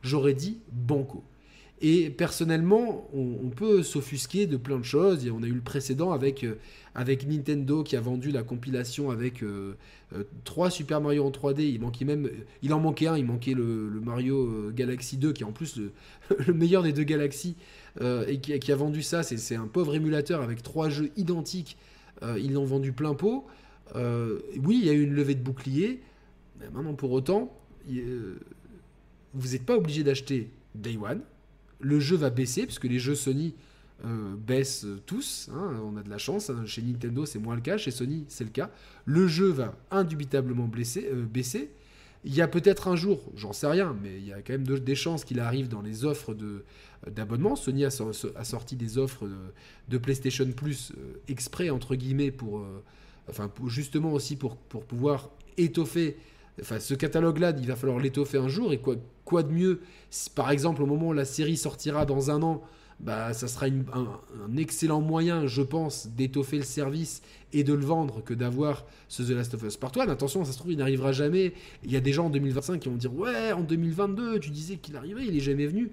j'aurais 0.03 0.35
dit 0.35 0.59
banco. 0.71 1.25
Et 1.85 2.11
personnellement, 2.11 3.11
on, 3.13 3.49
peut 3.49 3.83
s'offusquer 3.83 4.47
de 4.47 4.57
plein 4.57 4.79
de 4.79 4.85
choses. 4.85 5.29
On 5.35 5.43
a 5.43 5.47
eu 5.47 5.53
le 5.53 5.61
précédent 5.61 6.13
avec, 6.13 6.45
euh, 6.45 6.55
avec 6.95 7.27
Nintendo 7.27 7.83
qui 7.83 7.97
a 7.97 8.01
vendu 8.01 8.31
la 8.31 8.45
compilation 8.45 9.11
avec 9.11 9.43
euh, 9.43 9.75
euh, 10.15 10.23
trois 10.45 10.71
Super 10.71 11.01
Mario 11.01 11.25
en 11.25 11.33
3D. 11.33 11.63
Il 11.63 11.81
manquait 11.81 12.05
même, 12.05 12.31
il 12.63 12.73
en 12.73 12.79
manquait 12.79 13.09
un. 13.09 13.19
Il 13.19 13.25
manquait 13.25 13.55
le, 13.55 13.91
Mario 14.01 14.71
Galaxy 14.71 15.17
2 15.17 15.33
qui 15.33 15.43
est 15.43 15.47
en 15.47 15.51
plus 15.51 15.77
le, 15.77 16.55
meilleur 16.55 16.85
des 16.85 16.93
deux 16.93 17.03
Galaxies 17.03 17.57
et 18.01 18.39
qui, 18.39 18.73
a 18.73 18.77
vendu 18.77 19.03
ça. 19.03 19.25
C'est 19.25 19.57
un 19.57 19.67
pauvre 19.67 19.97
émulateur 19.97 20.41
avec 20.41 20.63
trois 20.63 20.89
jeux 20.89 21.11
identiques. 21.17 21.77
ils 22.39 22.53
l'ont 22.53 22.65
vendu 22.65 22.93
plein 22.93 23.15
pot. 23.15 23.45
oui, 23.97 24.79
il 24.81 24.87
y 24.87 24.89
a 24.89 24.93
eu 24.93 25.03
une 25.03 25.15
levée 25.15 25.35
de 25.35 25.43
bouclier. 25.43 26.01
Mais 26.61 26.71
maintenant, 26.71 26.95
pour 26.95 27.11
autant, 27.11 27.53
vous 29.35 29.49
n'êtes 29.49 29.67
pas 29.67 29.77
obligé 29.77 30.05
d'acheter 30.05 30.49
Day 30.77 30.97
One 30.97 31.23
le 31.83 32.01
jeu 32.01 32.17
va 32.17 32.31
baisser, 32.31 32.65
puisque 32.65 32.85
les 32.85 32.99
jeux 32.99 33.15
Sony 33.15 33.55
euh, 34.05 34.35
baissent 34.37 34.87
tous. 35.05 35.51
Hein, 35.53 35.75
on 35.85 35.97
a 35.97 36.03
de 36.03 36.09
la 36.09 36.19
chance. 36.19 36.49
Hein. 36.49 36.65
chez 36.65 36.81
Nintendo, 36.81 37.27
c'est 37.27 37.39
moins 37.39 37.57
le 37.57 37.61
cas. 37.61 37.77
Chez 37.77 37.91
Sony, 37.91 38.25
c'est 38.29 38.45
le 38.45 38.51
cas. 38.51 38.71
Le 39.05 39.27
jeu 39.29 39.49
va 39.49 39.75
indubitablement 39.91 40.69
euh, 40.75 41.25
baisser. 41.27 41.71
Il 42.25 42.35
y 42.35 42.41
a 42.41 42.47
peut-être 42.47 42.87
un 42.87 42.95
jour, 42.95 43.33
j'en 43.35 43.53
sais 43.53 43.67
rien, 43.67 43.97
mais 44.01 44.17
il 44.17 44.27
y 44.27 44.33
a 44.33 44.43
quand 44.43 44.53
même 44.53 44.65
des 44.65 44.95
chances 44.95 45.25
qu'il 45.25 45.41
arrive 45.41 45.69
dans 45.69 45.83
les 45.83 46.05
offres 46.05 46.37
d'abonnement. 47.11 47.57
Sony 47.57 47.85
a, 47.85 47.91
sorti 47.91 48.77
des 48.77 48.97
offres 48.97 49.29
de, 49.89 49.99
PlayStation 49.99 50.47
Plus 50.53 50.93
euh, 50.93 51.21
exprès, 51.27 51.71
entre 51.71 51.97
guillemets, 51.97 52.31
pour, 52.31 52.65
enfin, 53.29 53.51
justement 53.67 54.13
aussi 54.13 54.37
pour, 54.37 54.57
pouvoir 54.57 55.31
étoffer 55.57 56.17
Enfin, 56.61 56.79
ce 56.81 56.93
catalogue-là, 56.93 57.55
il 57.59 57.67
va 57.67 57.77
falloir 57.77 57.99
l'étoffer 57.99 58.39
un 58.39 58.49
jour. 58.49 58.73
Et 58.73 58.79
quoi, 58.79 58.97
quoi 59.25 59.43
de 59.43 59.53
mieux 59.53 59.81
Par 60.35 60.51
exemple, 60.51 60.83
au 60.83 60.87
moment 60.87 61.09
où 61.09 61.13
la 61.13 61.25
série 61.25 61.57
sortira 61.57 62.07
dans 62.07 62.31
un 62.31 62.43
an, 62.43 62.63
bah, 63.01 63.33
ça 63.33 63.49
sera 63.49 63.67
un, 63.67 64.57
excellent 64.57 65.01
moyen, 65.01 65.47
je 65.47 65.63
pense, 65.63 66.09
d'étoffer 66.09 66.59
le 66.59 66.63
service 66.63 67.23
et 67.53 67.65
de 67.65 67.75
le 67.75 67.85
vendre 67.85 68.23
que 68.23 68.33
d'avoir 68.33 68.87
ce 69.09 69.23
The 69.23 69.31
Last 69.31 69.55
of 69.55 69.63
Us 69.65 69.77
Part 69.77 69.93
1. 69.97 70.09
Attention, 70.09 70.45
ça 70.45 70.53
se 70.53 70.59
trouve, 70.59 70.73
il 70.73 70.79
n'arrivera 70.79 71.11
jamais. 71.11 71.53
Il 71.83 71.91
y 71.91 71.97
a 71.97 72.01
des 72.01 72.13
gens 72.13 72.27
en 72.27 72.31
2025 72.31 72.79
qui 72.79 72.89
vont 72.89 72.97
dire 72.97 73.15
Ouais, 73.15 73.53
en 73.53 73.63
2022, 73.63 74.39
tu 74.39 74.51
disais 74.51 74.77
qu'il 74.77 74.97
arriverait, 74.97 75.27
il 75.27 75.35
n'est 75.35 75.41
jamais 75.41 75.67
venu. 75.67 75.91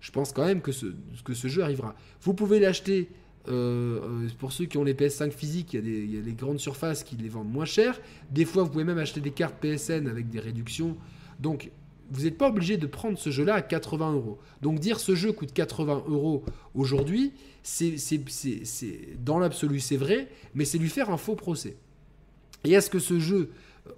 Je 0.00 0.10
pense 0.10 0.32
quand 0.32 0.44
même 0.44 0.60
que 0.60 0.72
ce, 0.72 0.86
que 1.24 1.34
ce 1.34 1.48
jeu 1.48 1.62
arrivera. 1.62 1.94
Vous 2.22 2.34
pouvez 2.34 2.58
l'acheter 2.58 3.08
euh, 3.48 4.00
euh, 4.02 4.28
pour 4.38 4.52
ceux 4.52 4.66
qui 4.66 4.78
ont 4.78 4.84
les 4.84 4.94
PS5 4.94 5.30
physiques, 5.30 5.74
il 5.74 6.14
y, 6.14 6.18
a 6.18 6.20
des, 6.20 6.32
grandes 6.32 6.60
surfaces 6.60 7.02
qui 7.02 7.16
les 7.16 7.28
vendent 7.28 7.50
moins 7.50 7.64
cher. 7.64 8.00
Des 8.30 8.44
fois, 8.44 8.62
vous 8.62 8.70
pouvez 8.70 8.84
même 8.84 8.98
acheter 8.98 9.20
des 9.20 9.30
cartes 9.30 9.56
PSN 9.60 10.06
avec 10.06 10.28
des 10.28 10.40
réductions. 10.40 10.96
Donc, 11.40 11.70
vous 12.10 12.24
n'êtes 12.24 12.38
pas 12.38 12.48
obligé 12.48 12.76
de 12.76 12.86
prendre 12.86 13.18
ce 13.18 13.30
jeu-là 13.30 13.54
à 13.54 13.62
80 13.62 14.12
euros. 14.12 14.38
Donc, 14.62 14.78
dire 14.78 15.00
ce 15.00 15.14
jeu 15.14 15.32
coûte 15.32 15.52
80 15.52 16.04
euros 16.08 16.44
aujourd'hui, 16.74 17.32
c'est, 17.62 17.96
dans 19.22 19.38
l'absolu, 19.38 19.80
c'est 19.80 19.96
vrai, 19.96 20.28
mais 20.54 20.64
c'est 20.64 20.78
lui 20.78 20.88
faire 20.88 21.10
un 21.10 21.16
faux 21.16 21.34
procès. 21.34 21.76
Et 22.64 22.72
est-ce 22.72 22.90
que 22.90 22.98
ce 22.98 23.18
jeu, 23.18 23.50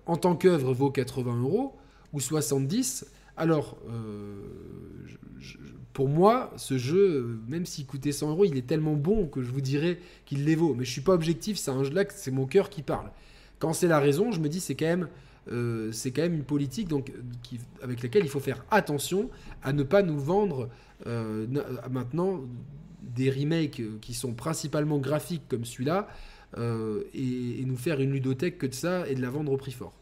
en 0.07 0.17
tant 0.17 0.35
qu'œuvre, 0.35 0.73
vaut 0.73 0.91
80 0.91 1.41
euros 1.43 1.77
ou 2.13 2.21
70 2.21 3.07
Alors, 3.37 3.79
euh, 3.89 4.35
pour 5.93 6.09
moi, 6.09 6.53
ce 6.57 6.79
jeu, 6.79 7.39
même 7.49 7.67
s'il 7.67 7.87
coûtait 7.87 8.13
100 8.13 8.31
euros, 8.31 8.45
il 8.45 8.57
est 8.57 8.67
tellement 8.67 8.95
bon 8.95 9.27
que 9.27 9.43
je 9.43 9.51
vous 9.51 9.61
dirais 9.61 9.99
qu'il 10.25 10.45
les 10.45 10.55
vaut. 10.55 10.75
Mais 10.75 10.85
je 10.85 10.91
suis 10.91 11.01
pas 11.01 11.13
objectif, 11.13 11.59
c'est 11.59 11.71
un 11.71 11.85
jeu-là, 11.85 12.05
c'est 12.09 12.31
mon 12.31 12.47
cœur 12.47 12.71
qui 12.71 12.83
parle. 12.83 13.11
Quand 13.59 13.73
c'est 13.73 13.89
la 13.89 14.01
raison, 14.01 14.33
je 14.33 14.41
me 14.41 14.49
dis 14.49 14.61
c'est 14.61 14.75
quand 14.75 14.87
même, 14.87 15.09
euh, 15.53 15.91
c'est 15.93 16.11
quand 16.11 16.23
même 16.23 16.35
une 16.35 16.45
politique 16.45 16.89
donc, 16.89 17.13
avec 17.83 18.03
laquelle 18.03 18.25
il 18.25 18.31
faut 18.31 18.41
faire 18.41 18.65
attention 18.71 19.31
à 19.63 19.73
ne 19.73 19.83
pas 19.83 20.03
nous 20.03 20.19
vendre 20.19 20.69
euh, 21.07 21.47
maintenant 21.91 22.41
des 23.03 23.31
remakes 23.31 23.83
qui 24.01 24.15
sont 24.15 24.33
principalement 24.33 24.99
graphiques 24.99 25.49
comme 25.49 25.65
celui-là 25.65 26.09
euh, 26.59 27.05
et, 27.15 27.65
nous 27.65 27.77
faire 27.77 28.01
une 28.01 28.13
ludothèque 28.13 28.59
que 28.59 28.67
de 28.67 28.75
ça 28.75 29.09
et 29.09 29.15
de 29.15 29.23
la 29.23 29.31
vendre 29.31 29.53
au 29.53 29.57
prix 29.57 29.73
fort. 29.73 29.93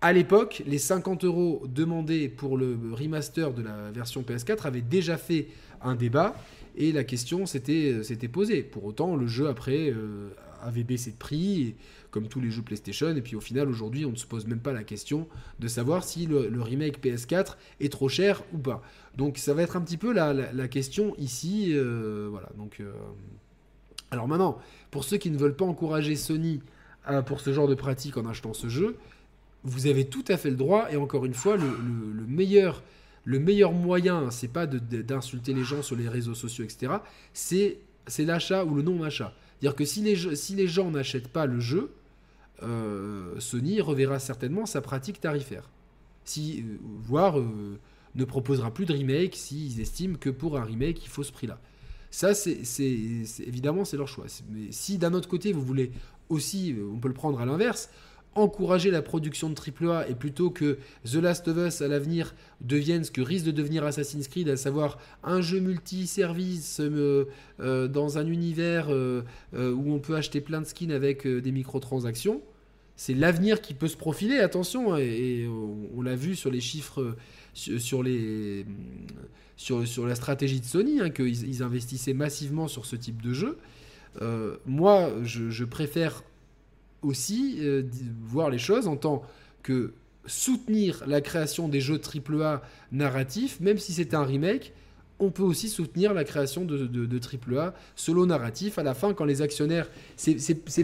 À 0.00 0.12
l'époque, 0.12 0.62
les 0.66 0.78
50 0.78 1.24
euros 1.24 1.62
demandés 1.68 2.28
pour 2.28 2.58
le 2.58 2.76
remaster 2.92 3.52
de 3.54 3.62
la 3.62 3.90
version 3.90 4.22
PS4 4.22 4.66
avaient 4.66 4.80
déjà 4.82 5.16
fait 5.16 5.48
un 5.80 5.94
débat 5.94 6.34
et 6.76 6.92
la 6.92 7.04
question 7.04 7.46
s'était 7.46 8.28
posée. 8.30 8.62
Pour 8.62 8.84
autant, 8.84 9.16
le 9.16 9.26
jeu 9.26 9.48
après 9.48 9.90
euh, 9.90 10.30
avait 10.62 10.84
baissé 10.84 11.12
de 11.12 11.16
prix, 11.16 11.76
comme 12.12 12.28
tous 12.28 12.40
les 12.40 12.50
jeux 12.50 12.62
PlayStation, 12.62 13.16
et 13.16 13.22
puis 13.22 13.34
au 13.34 13.40
final, 13.40 13.68
aujourd'hui, 13.68 14.04
on 14.04 14.12
ne 14.12 14.16
se 14.16 14.26
pose 14.26 14.46
même 14.46 14.60
pas 14.60 14.72
la 14.72 14.84
question 14.84 15.26
de 15.58 15.66
savoir 15.66 16.04
si 16.04 16.26
le, 16.26 16.62
remake 16.62 17.02
PS4 17.02 17.56
est 17.80 17.90
trop 17.90 18.08
cher 18.08 18.44
ou 18.52 18.58
pas. 18.58 18.82
Donc 19.16 19.38
ça 19.38 19.54
va 19.54 19.62
être 19.62 19.76
un 19.76 19.80
petit 19.80 19.96
peu 19.96 20.12
la, 20.12 20.68
question 20.68 21.14
ici. 21.18 21.72
Euh, 21.72 22.28
voilà, 22.30 22.50
donc... 22.56 22.76
Euh, 22.78 22.92
alors 24.12 24.28
maintenant, 24.28 24.58
pour 24.90 25.04
ceux 25.04 25.16
qui 25.16 25.30
ne 25.30 25.38
veulent 25.38 25.56
pas 25.56 25.64
encourager 25.64 26.16
Sony 26.16 26.60
pour 27.26 27.40
ce 27.40 27.52
genre 27.52 27.66
de 27.66 27.74
pratique 27.74 28.18
en 28.18 28.26
achetant 28.26 28.52
ce 28.52 28.68
jeu, 28.68 28.98
vous 29.64 29.86
avez 29.86 30.04
tout 30.04 30.24
à 30.28 30.36
fait 30.36 30.50
le 30.50 30.56
droit, 30.56 30.92
et 30.92 30.96
encore 30.96 31.24
une 31.24 31.32
fois, 31.32 31.56
le, 31.56 32.26
meilleur, 32.28 32.82
le 33.24 33.38
meilleur 33.38 33.72
moyen, 33.72 34.30
c'est 34.30 34.52
pas 34.52 34.66
d'insulter 34.66 35.54
les 35.54 35.64
gens 35.64 35.82
sur 35.82 35.96
les 35.96 36.08
réseaux 36.08 36.34
sociaux, 36.34 36.64
etc., 36.64 36.92
c'est 37.32 37.78
l'achat 38.24 38.64
ou 38.66 38.74
le 38.74 38.82
non-achat. 38.82 39.32
C'est-à-dire 39.58 39.76
que 39.76 39.84
si 39.84 40.02
les, 40.02 40.36
si 40.36 40.54
les 40.56 40.66
gens 40.66 40.90
n'achètent 40.90 41.28
pas 41.28 41.46
le 41.46 41.60
jeu, 41.60 41.90
euh, 42.62 43.34
Sony 43.38 43.80
reverra 43.80 44.18
certainement 44.18 44.66
sa 44.66 44.80
pratique 44.80 45.20
tarifaire. 45.20 45.68
Si, 46.24 46.60
euh, 46.60 46.78
voire 47.02 47.38
euh, 47.38 47.78
ne 48.14 48.24
proposera 48.24 48.72
plus 48.72 48.86
de 48.86 48.92
remake 48.92 49.34
s'ils 49.34 49.80
estiment 49.80 50.16
que 50.16 50.30
pour 50.30 50.58
un 50.58 50.64
remake, 50.64 51.04
il 51.04 51.08
faut 51.08 51.22
ce 51.22 51.32
prix-là. 51.32 51.58
Ça, 52.10 52.34
c'est 52.34 52.60
évidemment, 53.46 53.86
c'est 53.86 53.96
leur 53.96 54.08
choix. 54.08 54.26
Mais 54.50 54.70
si 54.70 54.98
d'un 54.98 55.14
autre 55.14 55.28
côté, 55.28 55.52
vous 55.52 55.62
voulez 55.62 55.92
aussi, 56.28 56.76
on 56.92 56.98
peut 56.98 57.08
le 57.08 57.14
prendre 57.14 57.40
à 57.40 57.46
l'inverse, 57.46 57.88
encourager 58.34 58.90
la 58.90 59.00
production 59.00 59.48
de 59.48 59.54
AAA 59.54 60.08
et 60.08 60.14
plutôt 60.14 60.50
que 60.50 60.78
The 61.06 61.14
Last 61.14 61.48
of 61.48 61.56
Us 61.56 61.80
à 61.80 61.88
l'avenir 61.88 62.34
devienne 62.60 63.04
ce 63.04 63.10
que 63.10 63.22
risque 63.22 63.46
de 63.46 63.50
devenir 63.50 63.82
Assassin's 63.84 64.28
Creed, 64.28 64.50
à 64.50 64.58
savoir 64.58 64.98
un 65.24 65.40
jeu 65.40 65.60
multi-service 65.60 66.82
dans 67.58 68.18
un 68.18 68.26
univers 68.26 68.90
où 68.90 69.92
on 69.92 69.98
peut 69.98 70.14
acheter 70.14 70.42
plein 70.42 70.60
de 70.60 70.66
skins 70.66 70.92
avec 70.92 71.26
des 71.26 71.52
microtransactions, 71.52 72.42
c'est 72.96 73.14
l'avenir 73.14 73.60
qui 73.60 73.74
peut 73.74 73.88
se 73.88 73.96
profiler, 73.96 74.38
attention, 74.38 74.96
et, 74.96 75.48
on, 75.96 76.02
l'a 76.02 76.14
vu 76.14 76.36
sur 76.36 76.50
les 76.50 76.60
chiffres, 76.60 77.16
sur, 77.54 78.02
les, 78.02 78.66
sur, 79.56 80.06
la 80.06 80.14
stratégie 80.14 80.60
de 80.60 80.66
Sony, 80.66 81.00
hein, 81.00 81.10
qu'ils 81.10 81.62
investissaient 81.62 82.14
massivement 82.14 82.68
sur 82.68 82.86
ce 82.86 82.96
type 82.96 83.22
de 83.22 83.32
jeu. 83.32 83.58
moi, 84.66 85.10
je 85.22 85.64
préfère 85.64 86.22
aussi 87.02 87.58
euh, 87.60 87.82
voir 88.22 88.50
les 88.50 88.58
choses 88.58 88.86
en 88.86 88.96
tant 88.96 89.22
que 89.62 89.92
soutenir 90.26 91.02
la 91.06 91.20
création 91.20 91.68
des 91.68 91.80
jeux 91.80 92.00
AAA 92.00 92.62
narratifs, 92.92 93.60
même 93.60 93.78
si 93.78 93.92
c'est 93.92 94.14
un 94.14 94.24
remake, 94.24 94.72
on 95.22 95.30
peut 95.30 95.42
aussi 95.42 95.68
soutenir 95.68 96.12
la 96.12 96.24
création 96.24 96.64
de, 96.64 96.86
de, 96.86 97.20
AAA 97.56 97.74
solo 97.96 98.26
narratif 98.26 98.78
à 98.78 98.82
la 98.82 98.92
fin 98.92 99.14
quand 99.14 99.24
les 99.24 99.40
actionnaires 99.40 99.88
c'est 100.16 100.34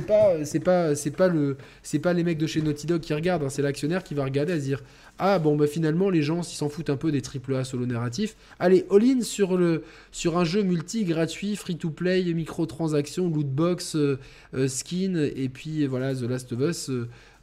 pas 0.07 0.45
c'est 0.45 0.61
pas 0.61 0.95
c'est 0.95 1.11
pas 1.11 1.29
le 1.29 1.57
c'est 1.83 1.99
pas 1.99 2.13
les 2.13 2.23
mecs 2.23 2.39
de 2.39 2.47
chez 2.47 2.63
Naughty 2.63 2.87
Dog 2.87 3.01
qui 3.01 3.13
regardent 3.13 3.43
hein, 3.43 3.51
c'est 3.51 3.63
l'actionnaire 3.63 4.05
qui 4.05 4.15
va 4.15 4.25
regarder 4.25 4.53
à 4.53 4.57
se 4.61 4.65
dire 4.65 4.83
ah 5.19 5.39
bon 5.39 5.57
bah 5.57 5.67
finalement 5.67 6.09
les 6.09 6.23
gens 6.23 6.43
s'en 6.43 6.69
foutent 6.69 6.91
un 6.91 6.97
peu 6.97 7.11
des 7.11 7.21
AAA 7.21 7.65
solo 7.65 7.85
narratifs 7.85 8.37
allez 8.61 8.87
all 8.91 9.03
in 9.03 9.21
sur 9.23 9.57
le 9.57 9.83
sur 10.13 10.39
un 10.39 10.45
jeu 10.45 10.63
multi 10.63 11.05
gratuit 11.05 11.57
free 11.57 11.77
to 11.77 11.91
play 11.91 12.23
microtransactions 12.33 13.29
lootbox 13.29 13.97
euh, 13.97 14.19
euh, 14.55 14.69
skin 14.69 15.29
et 15.35 15.49
puis 15.49 15.87
voilà 15.87 16.15
The 16.15 16.23
Last 16.23 16.53
of 16.53 16.61
Us 16.61 16.91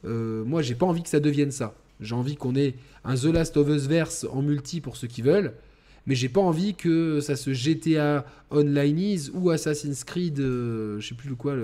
euh, 0.06 0.44
moi 0.44 0.62
j'ai 0.62 0.74
pas 0.74 0.86
envie 0.86 1.02
que 1.02 1.08
ça 1.08 1.20
devienne 1.20 1.50
ça. 1.50 1.74
J'ai 2.00 2.14
envie 2.14 2.36
qu'on 2.36 2.54
ait 2.56 2.74
un 3.04 3.14
The 3.14 3.24
Last 3.24 3.56
of 3.56 3.68
Us 3.68 3.86
verse 3.86 4.26
en 4.30 4.42
multi 4.42 4.80
pour 4.80 4.96
ceux 4.96 5.08
qui 5.08 5.22
veulent 5.22 5.54
mais 6.06 6.14
j'ai 6.14 6.28
pas 6.28 6.40
envie 6.40 6.74
que 6.74 7.20
ça 7.20 7.36
se 7.36 7.52
GTA 7.52 8.24
Online 8.50 9.18
ou 9.34 9.50
Assassin's 9.50 10.04
Creed, 10.04 10.38
euh, 10.38 11.00
je 11.00 11.08
sais 11.08 11.14
plus 11.14 11.34
quoi, 11.34 11.54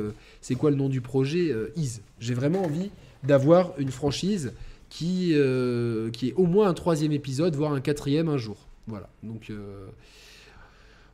c'est 0.41 0.55
quoi 0.55 0.71
le 0.71 0.77
nom 0.77 0.89
du 0.89 1.01
projet, 1.01 1.51
euh, 1.51 1.73
Is. 1.77 2.01
J'ai 2.19 2.35
vraiment 2.35 2.65
envie 2.65 2.91
d'avoir 3.23 3.73
une 3.79 3.91
franchise 3.91 4.53
qui, 4.89 5.31
euh, 5.35 6.11
qui 6.11 6.29
est 6.29 6.35
au 6.35 6.47
moins 6.47 6.69
un 6.69 6.75
troisième 6.75 7.13
épisode, 7.13 7.55
voire 7.55 7.73
un 7.73 7.81
quatrième 7.81 8.29
un 8.29 8.37
jour. 8.37 8.57
Voilà. 8.89 9.09
Donc, 9.23 9.53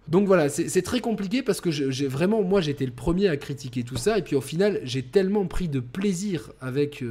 donc 0.09 0.27
voilà, 0.27 0.49
c'est 0.49 0.83
très 0.83 1.01
compliqué 1.01 1.43
parce 1.43 1.61
que 1.61 1.71
j'ai 1.71 2.09
vraiment, 2.09 2.43
moi 2.43 2.63
j'étais 2.63 2.87
le 2.87 2.93
premier 2.93 3.29
à 3.29 3.37
critiquer 3.37 3.83
tout 3.83 3.99
ça, 3.99 4.17
et 4.17 4.23
puis 4.23 4.37
au 4.37 4.41
final 4.41 4.81
j'ai 4.85 5.03
tellement 5.03 5.45
pris 5.45 5.69
de 5.69 5.81
plaisir 5.81 6.51
avec 6.63 7.05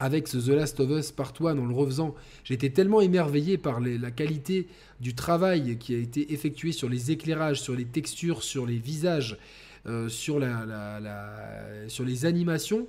avec 0.00 0.26
ce 0.28 0.38
The 0.38 0.48
Last 0.48 0.80
of 0.80 0.90
Us 0.90 1.12
Part 1.12 1.34
1 1.38 1.58
en 1.58 1.66
le 1.66 1.74
refaisant, 1.74 2.14
j'étais 2.42 2.70
tellement 2.70 3.02
émerveillé 3.02 3.58
par 3.58 3.80
la 3.80 4.10
qualité 4.10 4.66
du 5.00 5.14
travail 5.14 5.76
qui 5.78 5.94
a 5.94 5.98
été 5.98 6.32
effectué 6.32 6.72
sur 6.72 6.88
les 6.88 7.10
éclairages, 7.10 7.60
sur 7.60 7.74
les 7.74 7.84
textures, 7.84 8.42
sur 8.42 8.66
les 8.66 8.78
visages, 8.78 9.36
euh, 9.86 10.08
sur, 10.08 10.38
les 10.38 12.24
animations, 12.24 12.86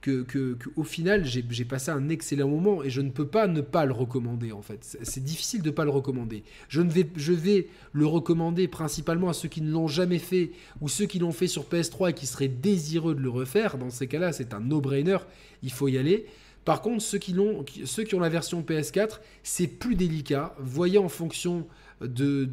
que, 0.00 0.56
au 0.76 0.84
final 0.84 1.24
j'ai 1.24 1.64
passé 1.64 1.90
un 1.90 2.08
excellent 2.08 2.48
moment 2.48 2.84
et 2.84 2.90
je 2.90 3.00
ne 3.00 3.10
peux 3.10 3.26
pas 3.26 3.46
ne 3.46 3.60
pas 3.60 3.84
le 3.84 3.92
recommander 3.92 4.52
en 4.52 4.62
fait. 4.62 4.98
C'est 5.02 5.24
difficile 5.24 5.62
de 5.62 5.70
ne 5.70 5.74
pas 5.74 5.84
le 5.84 5.90
recommander. 5.90 6.44
Je 6.68 6.82
vais 6.82 7.66
le 7.92 8.06
recommander 8.06 8.68
principalement 8.68 9.28
à 9.28 9.32
ceux 9.32 9.48
qui 9.48 9.60
ne 9.60 9.72
l'ont 9.72 9.88
jamais 9.88 10.18
fait 10.18 10.52
ou 10.80 10.88
ceux 10.88 11.06
qui 11.06 11.18
l'ont 11.18 11.32
fait 11.32 11.48
sur 11.48 11.64
PS3 11.64 12.10
et 12.10 12.12
qui 12.12 12.26
seraient 12.26 12.48
désireux 12.48 13.16
de 13.16 13.20
le 13.20 13.30
refaire. 13.30 13.76
Dans 13.76 13.90
ces 13.90 14.06
cas-là, 14.06 14.32
c'est 14.32 14.54
un 14.54 14.60
no-brainer, 14.60 15.18
il 15.64 15.72
faut 15.72 15.88
y 15.88 15.98
aller. 15.98 16.26
Par 16.64 16.80
contre, 16.80 17.02
ceux 17.02 17.18
qui, 17.18 17.34
ont, 17.38 18.20
la 18.20 18.28
version 18.28 18.62
PS4, 18.62 19.20
c'est 19.42 19.66
plus 19.66 19.96
délicat. 19.96 20.54
Voyez 20.58 20.98
en 20.98 21.08
fonction 21.08 21.66
de, 22.00 22.44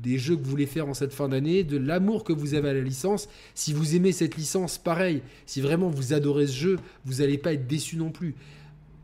des 0.00 0.18
jeux 0.18 0.36
que 0.36 0.42
vous 0.42 0.50
voulez 0.50 0.66
faire 0.66 0.88
en 0.88 0.94
cette 0.94 1.12
fin 1.12 1.28
d'année, 1.28 1.62
de 1.62 1.76
l'amour 1.76 2.24
que 2.24 2.32
vous 2.32 2.54
avez 2.54 2.70
à 2.70 2.74
la 2.74 2.80
licence. 2.80 3.28
Si 3.54 3.72
vous 3.72 3.94
aimez 3.96 4.12
cette 4.12 4.36
licence, 4.36 4.78
pareil. 4.78 5.22
Si 5.44 5.60
vraiment 5.60 5.90
vous 5.90 6.14
adorez 6.14 6.46
ce 6.46 6.56
jeu, 6.56 6.78
vous 7.04 7.16
n'allez 7.16 7.38
pas 7.38 7.52
être 7.52 7.66
déçu 7.66 7.96
non 7.96 8.10
plus 8.10 8.34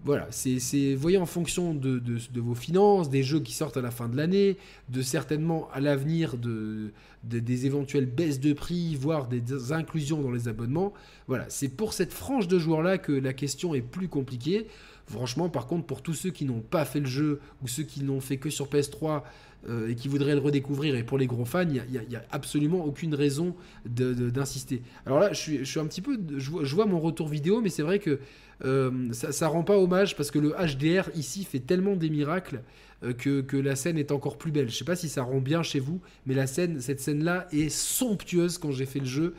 voilà, 0.04 0.28
c'est, 0.30 0.94
voyez 0.94 1.18
en 1.18 1.26
fonction 1.26 1.74
de, 1.74 2.00
vos 2.36 2.54
finances, 2.54 3.10
des 3.10 3.22
jeux 3.22 3.40
qui 3.40 3.52
sortent 3.52 3.76
à 3.76 3.82
la 3.82 3.90
fin 3.90 4.08
de 4.08 4.16
l'année, 4.16 4.56
de 4.88 5.02
certainement 5.02 5.68
à 5.72 5.80
l'avenir 5.80 6.36
de, 6.36 6.92
des 7.24 7.66
éventuelles 7.66 8.06
baisses 8.06 8.40
de 8.40 8.52
prix, 8.52 8.94
voire 8.94 9.26
des 9.26 9.72
inclusions 9.72 10.22
dans 10.22 10.30
les 10.30 10.48
abonnements. 10.48 10.92
Voilà, 11.26 11.46
c'est 11.48 11.68
pour 11.68 11.92
cette 11.92 12.12
frange 12.12 12.48
de 12.48 12.58
joueurs-là 12.58 12.98
que 12.98 13.12
la 13.12 13.32
question 13.32 13.74
est 13.74 13.82
plus 13.82 14.08
compliquée. 14.08 14.66
Franchement, 15.06 15.48
par 15.48 15.66
contre, 15.66 15.86
pour 15.86 16.02
tous 16.02 16.14
ceux 16.14 16.30
qui 16.30 16.44
n'ont 16.44 16.60
pas 16.60 16.84
fait 16.84 17.00
le 17.00 17.06
jeu 17.06 17.40
ou 17.62 17.68
ceux 17.68 17.82
qui 17.82 18.00
l'ont 18.00 18.20
fait 18.20 18.36
que 18.36 18.50
sur 18.50 18.68
PS3 18.68 19.22
euh, 19.68 19.90
et 19.90 19.94
qui 19.94 20.08
voudraient 20.08 20.34
le 20.34 20.40
redécouvrir, 20.40 20.94
et 20.94 21.02
pour 21.02 21.18
les 21.18 21.26
gros 21.26 21.44
fans, 21.44 21.68
il 21.68 21.82
n'y 22.08 22.16
a, 22.16 22.24
absolument 22.30 22.84
aucune 22.84 23.14
raison 23.14 23.54
d'insister. 23.84 24.82
Alors 25.04 25.18
là, 25.18 25.32
je 25.32 25.64
suis, 25.64 25.80
un 25.80 25.86
petit 25.86 26.00
peu. 26.00 26.18
Je 26.38 26.74
vois, 26.74 26.86
mon 26.86 27.00
retour 27.00 27.28
vidéo, 27.28 27.60
mais 27.60 27.68
c'est 27.68 27.82
vrai 27.82 27.98
que 27.98 28.18
euh, 28.64 29.12
ça, 29.12 29.30
ça 29.30 29.46
rend 29.48 29.64
pas 29.64 29.76
hommage 29.76 30.16
parce 30.16 30.30
que 30.30 30.38
le 30.38 30.50
HDR 30.50 31.10
ici 31.14 31.44
fait 31.44 31.60
tellement 31.60 31.96
des 31.96 32.08
miracles 32.08 32.62
euh, 33.02 33.12
que, 33.12 33.56
la 33.56 33.76
scène 33.76 33.98
est 33.98 34.10
encore 34.10 34.38
plus 34.38 34.52
belle. 34.52 34.70
Je 34.70 34.76
sais 34.76 34.86
pas 34.86 34.96
si 34.96 35.08
ça 35.10 35.22
rend 35.22 35.40
bien 35.40 35.62
chez 35.62 35.80
vous, 35.80 36.00
mais 36.24 36.34
la 36.34 36.46
scène, 36.46 36.80
cette 36.80 37.00
scène-là 37.00 37.46
est 37.52 37.68
somptueuse 37.68 38.56
quand 38.56 38.72
j'ai 38.72 38.86
fait 38.86 39.00
le 39.00 39.06
jeu. 39.06 39.34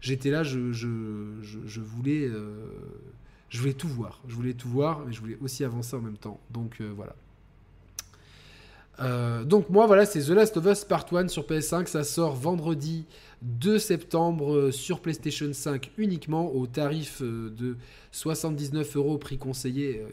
J'étais 0.00 0.30
là, 0.30 0.44
je, 0.44 0.58
voulais, 1.80 2.30
je 3.50 3.58
voulais 3.58 3.74
tout 3.74 3.88
voir. 3.88 4.22
Je 4.28 4.34
voulais 4.34 4.54
tout 4.54 4.68
voir, 4.68 5.04
mais 5.06 5.12
je 5.12 5.20
voulais 5.20 5.38
aussi 5.42 5.62
avancer 5.62 5.94
en 5.94 6.00
même 6.00 6.18
temps. 6.18 6.40
Donc 6.50 6.80
voilà. 6.80 7.14
Donc 9.44 9.70
moi 9.70 9.86
voilà 9.86 10.06
c'est 10.06 10.20
The 10.20 10.30
Last 10.30 10.56
of 10.56 10.66
Us 10.66 10.84
Part 10.84 11.06
1 11.12 11.28
sur 11.28 11.44
PS5 11.44 11.86
ça 11.86 12.04
sort 12.04 12.34
vendredi 12.34 13.06
2 13.44 13.78
septembre 13.78 14.54
euh, 14.54 14.72
sur 14.72 15.00
PlayStation 15.00 15.52
5 15.52 15.90
uniquement 15.98 16.54
au 16.54 16.66
tarif 16.66 17.20
euh, 17.20 17.50
de 17.50 17.76
79 18.10 18.96
euros 18.96 19.18
prix 19.18 19.36
conseillé, 19.36 20.00
euh, 20.00 20.08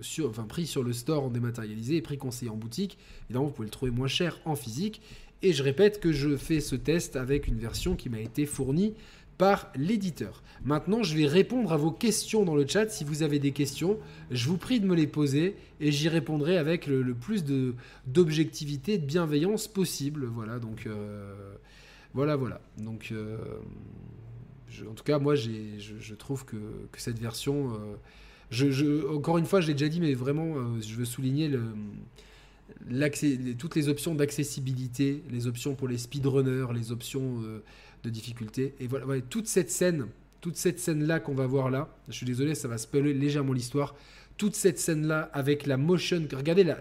sur, 0.00 0.28
enfin 0.28 0.44
prix 0.44 0.66
sur 0.66 0.84
le 0.84 0.92
store 0.92 1.24
en 1.24 1.30
dématérialisé 1.30 1.96
et 1.96 2.02
prix 2.02 2.16
conseillé 2.16 2.50
en 2.50 2.56
boutique. 2.56 2.96
Évidemment, 3.28 3.46
vous 3.46 3.52
pouvez 3.52 3.66
le 3.66 3.72
trouver 3.72 3.90
moins 3.90 4.08
cher 4.08 4.38
en 4.44 4.54
physique. 4.54 5.02
Et 5.42 5.52
je 5.52 5.62
répète 5.62 6.00
que 6.00 6.12
je 6.12 6.36
fais 6.36 6.60
ce 6.60 6.76
test 6.76 7.16
avec 7.16 7.48
une 7.48 7.58
version 7.58 7.96
qui 7.96 8.08
m'a 8.08 8.20
été 8.20 8.46
fournie 8.46 8.94
par 9.40 9.72
l'éditeur. 9.74 10.44
Maintenant, 10.64 11.02
je 11.02 11.16
vais 11.16 11.26
répondre 11.26 11.72
à 11.72 11.76
vos 11.76 11.90
questions 11.90 12.44
dans 12.44 12.54
le 12.54 12.66
chat. 12.66 12.90
Si 12.90 13.02
vous 13.02 13.22
avez 13.22 13.38
des 13.38 13.52
questions, 13.52 13.98
je 14.30 14.46
vous 14.46 14.58
prie 14.58 14.78
de 14.78 14.86
me 14.86 14.94
les 14.94 15.06
poser 15.06 15.56
et 15.80 15.90
j'y 15.90 16.08
répondrai 16.08 16.58
avec 16.58 16.86
le, 16.86 17.14
plus 17.14 17.44
d'objectivité 18.06 18.94
et 18.94 18.98
de 18.98 19.06
bienveillance 19.06 19.66
possible. 19.66 20.26
Voilà, 20.26 20.58
donc 20.58 20.86
voilà, 22.12 22.36
voilà. 22.36 22.60
Donc, 22.78 23.10
euh, 23.12 23.38
en 24.88 24.94
tout 24.94 25.04
cas, 25.04 25.18
moi, 25.18 25.34
je, 25.34 26.14
trouve 26.14 26.44
que, 26.44 26.56
cette 26.96 27.18
version. 27.18 27.74
Euh, 27.74 27.96
je, 28.50 29.08
encore 29.14 29.38
une 29.38 29.46
fois, 29.46 29.60
je 29.60 29.68
l'ai 29.68 29.74
déjà 29.74 29.88
dit, 29.88 30.00
mais 30.00 30.14
vraiment, 30.14 30.56
euh, 30.56 30.80
je 30.80 30.94
veux 30.96 31.04
souligner 31.04 31.48
le, 31.48 31.62
toutes 33.58 33.76
les 33.76 33.88
options 33.88 34.14
d'accessibilité, 34.14 35.22
les 35.30 35.46
options 35.46 35.74
pour 35.74 35.88
les 35.88 35.98
speedrunners, 35.98 36.72
les 36.74 36.92
options 36.92 37.42
de 38.02 38.10
difficulté. 38.10 38.74
Et 38.80 38.86
voilà, 38.86 39.20
toute 39.20 39.46
cette 39.46 39.70
scène, 39.70 40.06
toute 40.40 40.56
cette 40.56 40.78
scène-là 40.78 41.20
qu'on 41.20 41.34
va 41.34 41.46
voir 41.46 41.70
là, 41.70 41.88
je 42.08 42.14
suis 42.14 42.26
désolé, 42.26 42.54
ça 42.54 42.68
va 42.68 42.78
spoiler 42.78 43.12
légèrement 43.12 43.52
l'histoire. 43.52 43.94
Toute 44.36 44.54
cette 44.54 44.78
scène-là 44.78 45.30
avec 45.32 45.66
la 45.66 45.76
motion, 45.76 46.26
regardez 46.32 46.64
la, 46.64 46.78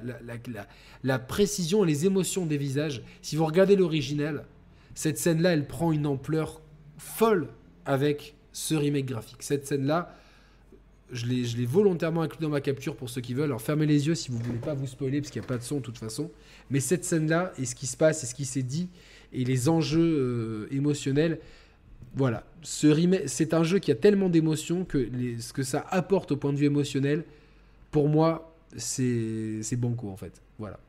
la, 1.04 1.20
précision 1.20 1.84
et 1.84 1.88
les 1.88 2.06
émotions 2.06 2.46
des 2.46 2.58
visages. 2.58 3.02
Si 3.22 3.36
vous 3.36 3.46
regardez 3.46 3.76
l'original, 3.76 4.46
cette 4.96 5.18
scène-là, 5.18 5.54
elle 5.54 5.68
prend 5.68 5.92
une 5.92 6.06
ampleur 6.06 6.62
folle 6.98 7.50
avec 7.86 8.36
ce 8.54 8.76
remake 8.76 9.08
graphique. 9.08 9.42
Cette 9.42 9.68
scène-là, 9.68 10.16
je 11.12 11.26
l'ai 11.26 11.66
volontairement 11.66 12.22
inclus 12.22 12.42
dans 12.42 12.50
ma 12.50 12.62
capture 12.62 12.96
pour 12.96 13.10
ceux 13.10 13.22
qui 13.22 13.34
veulent. 13.34 13.46
Alors 13.46 13.62
fermez 13.62 13.86
les 13.86 14.08
yeux 14.08 14.16
si 14.16 14.32
vous 14.32 14.38
ne 14.40 14.44
voulez 14.44 14.60
pas 14.60 14.74
vous 14.74 14.88
spoiler, 14.88 15.22
parce 15.22 15.32
qu'il 15.32 15.42
n'y 15.42 15.46
a 15.46 15.48
pas 15.48 15.58
de 15.58 15.64
son 15.64 15.78
de 15.78 15.82
toute 15.82 15.98
façon. 15.98 16.32
Mais 16.70 16.80
cette 16.80 17.06
scène-là, 17.06 17.54
et 17.58 17.66
ce 17.66 17.76
qui 17.76 17.88
se 17.88 17.98
passe, 17.98 18.24
et 18.24 18.28
ce 18.28 18.36
qui 18.36 18.46
s'est 18.46 18.64
dit, 18.64 18.90
et 19.34 19.44
les 19.44 19.70
enjeux 19.70 20.68
euh, 20.70 20.76
émotionnels, 20.76 21.40
voilà. 22.16 22.46
C'est 22.64 23.54
un 23.54 23.64
jeu 23.64 23.80
qui 23.80 23.92
a 23.92 23.96
tellement 23.96 24.30
d'émotions 24.30 24.84
que 24.84 25.10
ce 25.40 25.54
que 25.54 25.64
ça 25.64 25.86
apporte 25.90 26.32
au 26.32 26.38
point 26.38 26.52
de 26.52 26.58
vue 26.58 26.66
émotionnel, 26.66 27.24
pour 27.92 28.10
moi, 28.10 28.56
c'est 28.76 29.76
banco 29.78 30.10
en 30.10 30.18
fait. 30.18 30.42
Voilà. 30.58 30.80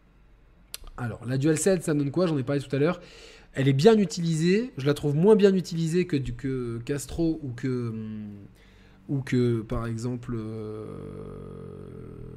Alors, 0.97 1.25
la 1.27 1.39
DualSense, 1.39 1.83
ça 1.83 1.95
donne 1.95 2.11
quoi? 2.11 2.27
J'en 2.27 2.37
ai 2.37 2.43
parlé 2.43 2.61
tout 2.61 2.75
à 2.75 2.79
l'heure. 2.79 3.01
Elle 3.55 3.68
est 3.68 3.75
bien 3.75 3.99
utilisée. 3.99 4.73
Je 4.77 4.87
la 4.87 4.95
trouve 4.95 5.14
moins 5.14 5.37
bien 5.37 5.55
utilisée 5.55 6.07
que, 6.07 6.79
Castro 6.85 7.41
ou 7.43 7.53
que, 7.53 7.93
ou 9.11 9.21
que 9.21 9.61
par 9.61 9.87
exemple, 9.87 10.35
euh, 10.35 10.87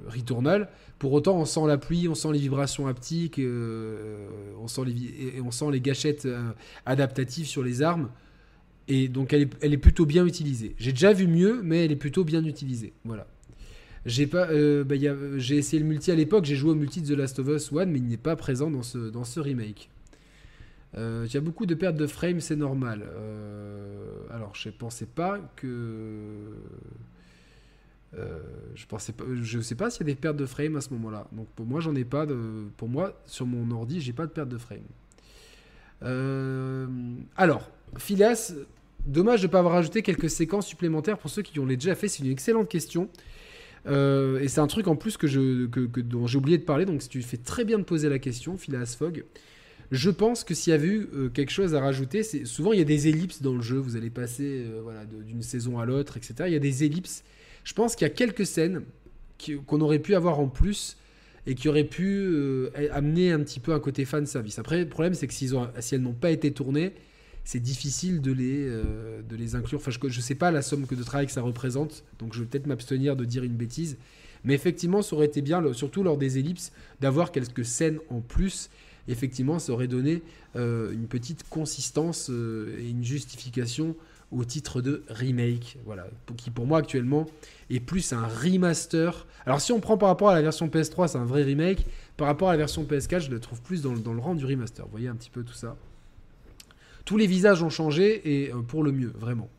Returnal. 0.08 0.70
Pour 1.00 1.14
autant, 1.14 1.38
on 1.38 1.46
sent 1.46 1.66
la 1.68 1.78
pluie, 1.78 2.08
on 2.08 2.16
sent 2.16 2.32
les 2.34 2.40
vibrations 2.40 2.88
haptiques, 2.88 3.40
euh, 3.40 4.28
on, 4.62 4.68
sent 4.68 4.82
les, 4.86 5.38
et 5.38 5.42
on 5.42 5.52
sent 5.52 5.72
les 5.72 5.82
gâchettes 5.82 6.26
euh, 6.26 6.52
adaptatives 6.86 7.46
sur 7.46 7.64
les 7.64 7.82
armes. 7.82 8.10
Et 8.88 9.08
donc 9.08 9.32
elle 9.32 9.50
est, 9.62 9.78
plutôt 9.78 10.06
bien 10.06 10.26
utilisée. 10.26 10.76
J'ai 10.78 10.92
déjà 10.92 11.14
vu 11.14 11.28
mieux, 11.28 11.62
mais 11.64 11.86
elle 11.86 11.92
est 11.92 11.98
plutôt 11.98 12.26
bien 12.26 12.44
utilisée. 12.44 12.94
Voilà. 13.06 13.28
J'ai 14.06 14.28
pas, 14.28 14.50
euh, 14.50 14.84
bah, 14.84 14.96
j'ai 15.38 15.56
essayé 15.56 15.82
le 15.82 15.88
multi 15.88 16.12
à 16.12 16.16
l'époque, 16.16 16.44
j'ai 16.44 16.58
joué 16.58 16.72
au 16.72 16.76
multi 16.76 17.02
de 17.02 17.16
The 17.16 17.18
Last 17.18 17.40
of 17.40 17.48
Us 17.48 17.72
1, 17.72 17.86
mais 17.86 18.00
il 18.00 18.08
n'est 18.08 18.18
pas 18.18 18.36
présent 18.36 18.70
dans 18.70 18.84
ce, 18.84 18.98
dans 18.98 19.24
ce 19.24 19.40
remake. 19.40 19.90
Euh, 20.98 21.26
Il 21.28 21.34
y 21.34 21.38
a 21.38 21.42
beaucoup 21.42 21.66
de 21.66 21.76
pertes 21.76 21.96
de 21.98 22.08
frame, 22.08 22.40
c'est 22.40 22.56
normal. 22.56 23.04
Euh, 23.16 24.18
alors, 24.32 24.54
je 24.56 24.70
pensais 24.70 25.06
pas 25.08 25.40
que. 25.56 25.68
Euh, 28.16 28.40
je 28.76 28.86
pensais 28.86 29.12
pas, 29.12 29.24
je 29.42 29.60
sais 29.60 29.74
pas 29.74 29.90
s'il 29.90 30.06
y 30.08 30.12
a 30.12 30.14
des 30.14 30.20
pertes 30.20 30.38
de 30.38 30.46
frame 30.46 30.76
à 30.76 30.82
ce 30.82 30.92
moment-là. 30.92 31.28
Donc 31.32 31.48
pour 31.56 31.66
moi, 31.66 31.80
j'en 31.82 31.96
ai 31.96 32.06
pas 32.06 32.26
de. 32.28 32.38
Pour 32.78 32.88
moi, 32.88 33.20
sur 33.26 33.46
mon 33.48 33.72
ordi, 33.72 34.02
j'ai 34.02 34.14
pas 34.14 34.26
de 34.28 34.32
perte 34.32 34.50
de 34.50 34.58
frame. 34.60 34.84
Alors, 37.38 37.72
Phileas, 37.98 38.54
dommage 39.06 39.42
de 39.42 39.48
ne 39.48 39.52
pas 39.52 39.60
avoir 39.60 39.76
ajouté 39.76 40.02
quelques 40.02 40.30
séquences 40.30 40.68
supplémentaires 40.68 41.18
pour 41.18 41.30
ceux 41.30 41.42
qui 41.42 41.60
ont 41.60 41.66
déjà 41.66 41.96
fait. 41.96 42.08
C'est 42.08 42.24
une 42.24 42.32
excellente 42.32 42.70
question. 42.70 43.10
Et 43.88 44.48
c'est 44.48 44.60
un 44.60 44.68
truc 44.68 44.88
en 44.88 44.96
plus 44.96 45.18
que 45.18 45.28
je, 45.28 45.66
que- 45.68 46.02
dont 46.02 46.28
j'ai 46.28 46.38
oublié 46.38 46.58
de 46.58 46.64
parler. 46.64 46.86
Donc, 46.86 47.08
tu 47.10 47.22
fais 47.22 47.38
très 47.38 47.66
bien 47.66 47.80
de 47.80 47.84
poser 47.84 48.10
la 48.10 48.20
question, 48.20 48.58
Phileas 48.58 48.96
Fogg. 48.98 49.24
Je 49.92 50.10
pense 50.10 50.44
que 50.44 50.54
s'il 50.54 50.74
y 50.74 50.76
a 50.76 50.84
eu 50.84 51.08
euh, 51.14 51.30
quelque 51.30 51.52
chose 51.52 51.76
à 51.76 51.82
rajouter, 51.82 52.24
c'est 52.24 52.46
souvent 52.46 52.74
il 52.74 52.80
y 52.80 52.82
a 52.82 52.86
des 52.86 53.08
ellipses 53.08 53.42
dans 53.42 53.54
le 53.54 53.62
jeu. 53.62 53.78
Vous 53.78 53.96
allez 53.96 54.10
passer 54.10 54.66
euh, 54.66 54.80
voilà, 54.82 55.06
d'une 55.06 55.42
saison 55.42 55.80
à 55.80 55.86
l'autre, 55.86 56.18
etc. 56.18 56.36
Il 56.48 56.54
y 56.54 56.56
a 56.56 56.60
des 56.60 56.84
ellipses. 56.84 57.24
Je 57.64 57.74
pense 57.74 57.96
qu'il 57.96 58.08
y 58.08 58.12
a 58.12 58.14
quelques 58.14 58.46
scènes 58.46 58.84
qu'on 59.68 59.82
aurait 59.82 60.00
pu 60.00 60.16
avoir 60.16 60.40
en 60.40 60.48
plus 60.48 60.98
et 61.46 61.56
qui 61.56 61.68
auraient 61.68 61.84
pu 61.84 62.06
euh, 62.08 62.70
amener 62.92 63.32
un 63.32 63.40
petit 63.40 63.60
peu 63.60 63.74
un 63.74 63.80
côté 63.80 64.06
fan 64.06 64.26
service. 64.26 64.58
Après, 64.60 64.80
le 64.80 64.90
problème, 64.90 65.14
c'est 65.14 65.28
que 65.28 65.34
s'ils 65.34 65.56
ont, 65.56 65.68
si 65.80 65.96
elles 65.96 66.02
n'ont 66.02 66.14
pas 66.14 66.32
été 66.32 66.52
tournées, 66.52 66.94
c'est 67.44 67.60
difficile 67.60 68.22
de 68.22 68.32
les, 68.32 68.66
de 68.68 69.36
les 69.36 69.56
inclure. 69.56 69.80
Enfin, 69.80 69.92
je 69.92 70.00
ne 70.06 70.22
sais 70.22 70.36
pas 70.36 70.50
la 70.50 70.62
somme 70.62 70.88
que 70.88 70.96
de 70.96 71.04
travail 71.04 71.26
que 71.26 71.34
ça 71.34 71.42
représente, 71.42 72.06
donc 72.18 72.34
je 72.34 72.40
vais 72.40 72.46
peut-être 72.46 72.68
m'abstenir 72.68 73.18
de 73.18 73.26
dire 73.26 73.44
une 73.44 73.58
bêtise. 73.58 73.98
Mais 74.46 74.54
effectivement, 74.54 75.02
ça 75.02 75.16
aurait 75.16 75.26
été 75.26 75.42
bien, 75.42 75.62
surtout 75.74 76.04
lors 76.04 76.18
des 76.18 76.38
ellipses, 76.38 76.72
d'avoir 77.02 77.34
quelques 77.34 77.66
scènes 77.66 78.00
en 78.10 78.22
plus. 78.22 78.70
Effectivement, 79.08 79.60
ça 79.60 79.74
aurait 79.74 79.88
donné 79.88 80.22
euh, 80.56 80.92
une 80.94 81.08
petite 81.08 81.48
consistance 81.50 82.30
euh, 82.30 82.78
et 82.80 82.90
une 82.90 83.04
justification 83.04 83.96
au 84.32 84.46
titre 84.46 84.82
de 84.82 85.04
remake. 85.10 85.78
Voilà, 85.86 86.08
qui 86.38 86.50
pour 86.50 86.66
moi 86.66 86.80
actuellement 86.80 87.26
est 87.70 87.82
plus 87.82 88.14
un 88.14 88.26
remaster. 88.26 89.28
Alors 89.46 89.60
si 89.62 89.72
on 89.74 89.80
prend 89.82 89.98
par 89.98 90.10
rapport 90.10 90.30
à 90.30 90.36
la 90.36 90.42
version 90.42 90.68
PS3, 90.68 91.10
c'est 91.10 91.18
un 91.18 91.26
vrai 91.26 91.44
remake. 91.44 91.86
Par 92.16 92.28
rapport 92.28 92.50
à 92.50 92.54
la 92.54 92.58
version 92.58 92.84
PS4, 92.84 93.22
je 93.22 93.30
le 93.32 93.40
trouve 93.40 93.62
plus 93.62 93.82
dans, 93.82 93.94
le- 93.94 94.20
rang 94.20 94.36
du 94.36 94.46
remaster. 94.46 94.86
Vous 94.86 94.92
voyez 94.92 95.10
un 95.10 95.16
petit 95.16 95.30
peu 95.30 95.44
tout 95.44 95.54
ça. 95.54 95.76
Tous 97.06 97.18
les 97.18 97.28
visages 97.28 97.62
ont 97.62 97.70
changé 97.70 98.44
et 98.46 98.52
euh, 98.54 98.62
pour 98.62 98.84
le 98.84 98.92
mieux, 98.92 99.12
vraiment. 99.16 99.50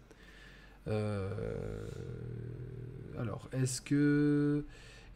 Alors, 3.19 3.49
est-ce 3.53 3.81
que 3.81 4.65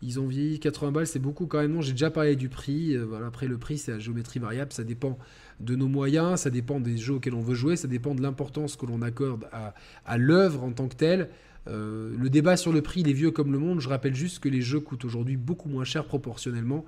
ils 0.00 0.20
ont 0.20 0.26
vieilli 0.26 0.60
80 0.60 0.92
balles 0.92 1.06
C'est 1.06 1.18
beaucoup 1.18 1.46
quand 1.46 1.58
même. 1.58 1.72
Non, 1.72 1.80
j'ai 1.80 1.92
déjà 1.92 2.10
parlé 2.10 2.36
du 2.36 2.48
prix. 2.48 2.96
Euh, 2.96 3.04
voilà, 3.04 3.26
après, 3.26 3.46
le 3.46 3.58
prix, 3.58 3.78
c'est 3.78 3.92
la 3.92 3.98
géométrie 3.98 4.38
variable. 4.38 4.72
Ça 4.72 4.84
dépend 4.84 5.18
de 5.60 5.74
nos 5.74 5.88
moyens, 5.88 6.40
ça 6.40 6.50
dépend 6.50 6.80
des 6.80 6.96
jeux 6.96 7.14
auxquels 7.14 7.34
on 7.34 7.40
veut 7.40 7.54
jouer, 7.54 7.74
ça 7.74 7.88
dépend 7.88 8.14
de 8.14 8.22
l'importance 8.22 8.76
que 8.76 8.86
l'on 8.86 9.02
accorde 9.02 9.48
à, 9.50 9.74
à 10.06 10.18
l'œuvre 10.18 10.62
en 10.62 10.70
tant 10.70 10.88
que 10.88 10.94
telle. 10.94 11.30
Euh, 11.66 12.14
le 12.16 12.30
débat 12.30 12.56
sur 12.56 12.72
le 12.72 12.80
prix, 12.80 13.00
il 13.00 13.08
est 13.08 13.12
vieux 13.12 13.32
comme 13.32 13.52
le 13.52 13.58
monde. 13.58 13.80
Je 13.80 13.88
rappelle 13.88 14.14
juste 14.14 14.38
que 14.38 14.48
les 14.48 14.62
jeux 14.62 14.80
coûtent 14.80 15.04
aujourd'hui 15.04 15.36
beaucoup 15.36 15.68
moins 15.68 15.84
cher 15.84 16.04
proportionnellement 16.04 16.84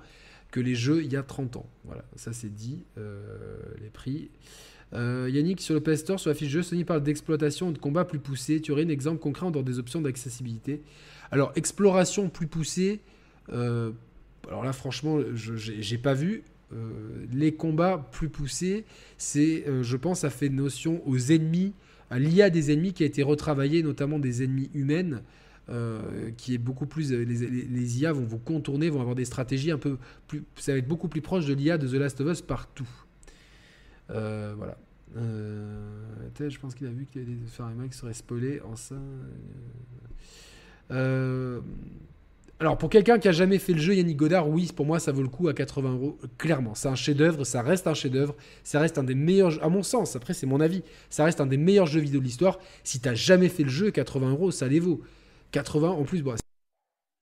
que 0.51 0.59
les 0.59 0.75
jeux 0.75 1.03
il 1.03 1.11
y 1.11 1.17
a 1.17 1.23
30 1.23 1.57
ans. 1.57 1.69
Voilà, 1.85 2.03
ça 2.15 2.33
c'est 2.33 2.53
dit, 2.53 2.83
euh, 2.97 3.57
les 3.81 3.89
prix. 3.89 4.31
Yannick, 4.93 5.61
sur 5.61 5.73
le 5.73 5.79
PS 5.79 6.01
Store, 6.01 6.19
sur 6.19 6.29
la 6.29 6.33
fiche 6.33 6.49
jeu, 6.49 6.63
Sony 6.63 6.83
parle 6.83 7.01
d'exploitation 7.01 7.69
et 7.69 7.73
de 7.73 7.77
combat 7.77 8.03
plus 8.03 8.19
poussé. 8.19 8.59
Tu 8.59 8.73
aurais 8.73 8.83
un 8.83 8.89
exemple 8.89 9.19
concret 9.19 9.45
en 9.45 9.51
dehors 9.51 9.63
des 9.63 9.79
options 9.79 10.01
d'accessibilité 10.01 10.81
Alors, 11.31 11.51
exploration 11.55 12.29
plus 12.29 12.47
poussée, 12.47 12.99
euh, 13.53 13.91
alors 14.47 14.63
là, 14.63 14.73
franchement, 14.73 15.19
j'ai 15.35 15.97
pas 15.97 16.13
vu. 16.13 16.43
Euh, 16.73 17.25
les 17.33 17.53
combats 17.53 18.07
plus 18.11 18.29
poussés, 18.29 18.85
c'est, 19.17 19.65
euh, 19.67 19.83
je 19.83 19.97
pense, 19.97 20.21
ça 20.21 20.29
fait 20.29 20.49
notion 20.49 21.01
aux 21.07 21.17
ennemis, 21.17 21.73
à 22.09 22.17
l'IA 22.19 22.49
des 22.49 22.71
ennemis 22.71 22.93
qui 22.93 23.03
a 23.03 23.05
été 23.05 23.23
retravaillé, 23.23 23.83
notamment 23.83 24.19
des 24.19 24.43
ennemis 24.43 24.69
humaines, 24.73 25.21
qui 26.35 26.53
est 26.53 26.57
beaucoup 26.57 26.85
plus. 26.85 27.11
Les, 27.13 27.23
les- 27.23 27.47
les 27.65 27.99
IA 28.01 28.11
vont 28.11 28.25
vous 28.25 28.39
contourner, 28.39 28.89
vont 28.89 28.99
avoir 28.99 29.15
des 29.15 29.23
stratégies 29.23 29.71
un 29.71 29.77
peu 29.77 29.97
plus. 30.27 30.43
Ça 30.57 30.73
va 30.73 30.79
être 30.79 30.87
beaucoup 30.87 31.07
plus 31.07 31.21
proche 31.21 31.45
de 31.45 31.53
l'IA 31.53 31.77
de 31.77 31.87
The 31.87 31.93
Last 31.93 32.19
of 32.19 32.29
Us 32.29 32.41
partout. 32.41 32.89
Voilà. 34.09 34.77
Je 35.15 36.59
pense 36.59 36.75
qu'il 36.75 36.87
a 36.87 36.89
vu 36.89 37.05
qu'il 37.05 37.21
allait 37.21 37.37
faire 37.47 37.71
serait 37.91 38.13
spoilé 38.13 38.59
en 38.61 38.75
ça. 38.75 38.95
Euh, 40.91 41.61
alors, 42.59 42.77
pour 42.77 42.89
quelqu'un 42.91 43.17
qui 43.17 43.27
a 43.27 43.31
jamais 43.31 43.57
fait 43.57 43.73
le 43.73 43.79
jeu, 43.79 43.95
Yannick 43.95 44.17
Godard, 44.17 44.47
oui, 44.47 44.71
pour 44.75 44.85
moi, 44.85 44.99
ça 44.99 45.11
vaut 45.11 45.23
le 45.23 45.29
coup 45.29 45.47
à 45.47 45.53
80 45.53 45.93
euros. 45.93 46.19
Clairement, 46.37 46.75
c'est 46.75 46.89
un 46.89 46.95
chef-d'œuvre, 46.95 47.43
ça 47.43 47.63
reste 47.63 47.87
un 47.87 47.95
chef-d'œuvre, 47.95 48.35
ça 48.63 48.79
reste 48.79 48.99
un 48.99 49.03
des 49.03 49.15
meilleurs, 49.15 49.49
jeux- 49.49 49.63
à 49.63 49.69
mon 49.69 49.81
sens, 49.81 50.15
après, 50.15 50.35
c'est 50.35 50.45
mon 50.45 50.59
avis, 50.61 50.83
ça 51.09 51.23
reste 51.25 51.41
un 51.41 51.47
des 51.47 51.57
meilleurs 51.57 51.87
jeux 51.87 52.01
vidéo 52.01 52.19
de 52.19 52.25
l'histoire. 52.25 52.59
Si 52.83 52.99
t'as 52.99 53.15
jamais 53.15 53.49
fait 53.49 53.63
le 53.63 53.69
jeu, 53.69 53.89
80 53.89 54.29
euros, 54.31 54.51
ça 54.51 54.67
les 54.67 54.79
vaut. 54.79 55.01
80, 55.51 55.89
en 55.89 56.03
plus, 56.03 56.21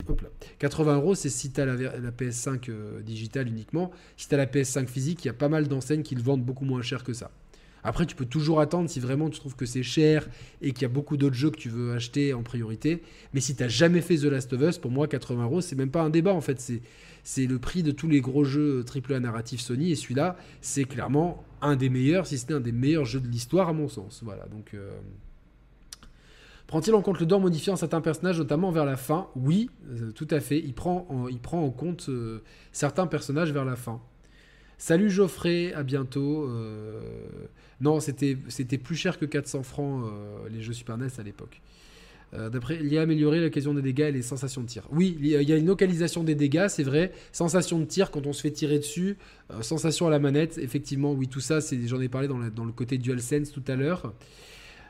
hop 0.07 0.21
là. 0.21 0.29
80 0.59 0.95
euros, 0.95 1.15
c'est 1.15 1.29
si 1.29 1.51
t'as 1.51 1.65
la, 1.65 1.75
la 1.99 2.11
PS5 2.11 2.69
euh, 2.69 3.01
digitale 3.01 3.47
uniquement. 3.47 3.91
Si 4.17 4.27
t'as 4.27 4.37
la 4.37 4.45
PS5 4.47 4.87
physique, 4.87 5.23
il 5.23 5.27
y 5.27 5.31
a 5.31 5.33
pas 5.33 5.49
mal 5.49 5.67
d'enseignes 5.67 6.03
qui 6.03 6.15
le 6.15 6.21
vendent 6.21 6.43
beaucoup 6.43 6.65
moins 6.65 6.81
cher 6.81 7.03
que 7.03 7.13
ça. 7.13 7.31
Après, 7.83 8.05
tu 8.05 8.15
peux 8.15 8.25
toujours 8.25 8.59
attendre 8.59 8.89
si 8.89 8.99
vraiment 8.99 9.29
tu 9.29 9.39
trouves 9.39 9.55
que 9.55 9.65
c'est 9.65 9.83
cher 9.83 10.27
et 10.61 10.71
qu'il 10.71 10.81
y 10.83 10.85
a 10.85 10.89
beaucoup 10.89 11.17
d'autres 11.17 11.35
jeux 11.35 11.49
que 11.49 11.57
tu 11.57 11.69
veux 11.69 11.93
acheter 11.93 12.33
en 12.33 12.43
priorité. 12.43 13.01
Mais 13.33 13.39
si 13.39 13.55
tu 13.55 13.63
n'as 13.63 13.69
jamais 13.69 14.01
fait 14.01 14.17
The 14.17 14.23
Last 14.25 14.51
of 14.53 14.61
Us, 14.61 14.77
pour 14.77 14.91
moi, 14.91 15.07
80 15.07 15.43
euros, 15.43 15.61
c'est 15.61 15.75
même 15.75 15.91
pas 15.91 16.01
un 16.01 16.09
débat 16.09 16.33
en 16.33 16.41
fait. 16.41 16.59
C'est, 17.23 17.45
le 17.45 17.59
prix 17.59 17.83
de 17.83 17.91
tous 17.91 18.07
les 18.07 18.21
gros 18.21 18.43
jeux 18.43 18.83
AAA 18.85 19.19
narratifs 19.19 19.61
Sony. 19.61 19.91
Et 19.91 19.95
celui-là, 19.95 20.37
c'est 20.61 20.85
clairement 20.85 21.43
un 21.61 21.75
des 21.75 21.89
meilleurs, 21.89 22.25
si 22.27 22.37
ce 22.37 22.47
n'est 22.47 22.53
un 22.53 22.59
des 22.59 22.71
meilleurs 22.71 23.05
jeux 23.05 23.19
de 23.19 23.27
l'histoire 23.27 23.69
à 23.69 23.73
mon 23.73 23.87
sens. 23.87 24.21
Voilà, 24.23 24.45
donc. 24.47 24.73
euh, 24.73 24.91
Prend-il 26.67 26.93
en 26.93 27.01
compte 27.01 27.19
le 27.19 27.25
dor 27.25 27.39
modifiant 27.39 27.75
certains 27.75 27.99
personnages, 27.99 28.37
notamment 28.37 28.69
vers 28.71 28.85
la 28.85 28.95
fin? 28.95 29.27
Oui, 29.35 29.71
euh, 29.89 30.11
tout 30.11 30.27
à 30.29 30.39
fait. 30.39 30.59
Il 30.59 30.75
prend 30.75 31.07
en, 31.09 31.27
il 31.27 31.39
prend 31.39 31.63
en 31.63 31.71
compte 31.71 32.09
euh, 32.09 32.43
certains 32.71 33.07
personnages 33.07 33.51
vers 33.51 33.65
la 33.65 33.75
fin. 33.75 33.99
Salut 34.79 35.09
Geoffrey, 35.09 35.73
à 35.73 35.83
bientôt. 35.83 36.45
Euh, 36.49 37.01
Non, 37.81 37.99
c'était 37.99 38.35
plus 38.77 38.95
cher 38.95 39.19
que 39.19 39.25
400 39.25 39.63
francs 39.63 40.03
euh, 40.05 40.49
les 40.51 40.61
jeux 40.61 40.73
Super 40.73 40.97
NES 40.97 41.07
à 41.17 41.23
l'époque. 41.23 41.61
Euh, 42.33 42.49
D'après, 42.49 42.77
il 42.81 42.91
y 42.93 42.97
a 42.97 43.01
amélioré 43.01 43.39
l'occasion 43.41 43.73
des 43.73 43.81
dégâts 43.81 44.07
et 44.09 44.11
les 44.11 44.21
sensations 44.21 44.61
de 44.61 44.67
tir. 44.67 44.83
Oui, 44.91 45.17
il 45.19 45.27
y 45.27 45.35
a- 45.53 45.57
une 45.57 45.65
localisation 45.65 46.23
des 46.23 46.35
dégâts, 46.35 46.67
c'est 46.69 46.83
vrai. 46.83 47.11
Sensation 47.33 47.79
de 47.79 47.85
tir 47.85 48.11
quand 48.11 48.25
on 48.27 48.33
se 48.33 48.41
fait 48.41 48.51
tirer 48.51 48.77
dessus. 48.79 49.17
euh, 49.51 49.61
sensation 49.63 50.07
à 50.07 50.09
la 50.11 50.19
manette, 50.19 50.57
effectivement, 50.57 51.11
oui, 51.13 51.27
tout 51.27 51.39
ça, 51.41 51.59
j'en 51.85 51.99
ai 52.01 52.07
parlé 52.09 52.27
dans 52.27 52.37
le 52.65 52.71
côté 52.71 52.97
DualSense 52.97 53.51
tout 53.51 53.63
à 53.67 53.75
l'heure. 53.75 54.13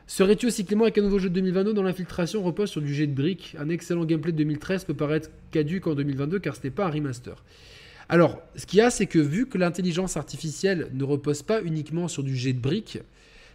Serais-tu 0.06 0.46
aussi 0.46 0.64
clément 0.64 0.84
avec 0.84 0.98
un 0.98 1.02
nouveau 1.02 1.18
jeu 1.20 1.28
de 1.30 1.34
2022 1.34 1.72
dont 1.72 1.82
l'infiltration? 1.84 2.42
Repose 2.42 2.68
sur 2.70 2.80
du 2.82 2.92
jet 2.92 3.06
de 3.06 3.14
briques 3.14 3.54
Un 3.58 3.68
excellent 3.68 4.04
gameplay 4.04 4.32
de 4.32 4.38
2013 4.38 4.84
peut 4.84 4.94
paraître 4.94 5.30
caduque 5.52 5.86
en 5.86 5.94
2022 5.94 6.40
car 6.40 6.56
ce 6.56 6.60
n'est 6.64 6.70
pas 6.70 6.86
un 6.86 6.90
remaster. 6.90 7.42
Alors, 8.12 8.42
ce 8.56 8.66
qu'il 8.66 8.80
y 8.80 8.82
a, 8.82 8.90
c'est 8.90 9.06
que 9.06 9.20
vu 9.20 9.46
que 9.46 9.56
l'intelligence 9.56 10.16
artificielle 10.16 10.90
ne 10.92 11.04
repose 11.04 11.44
pas 11.44 11.62
uniquement 11.62 12.08
sur 12.08 12.24
du 12.24 12.34
jet 12.34 12.52
de 12.52 12.58
briques, 12.58 12.98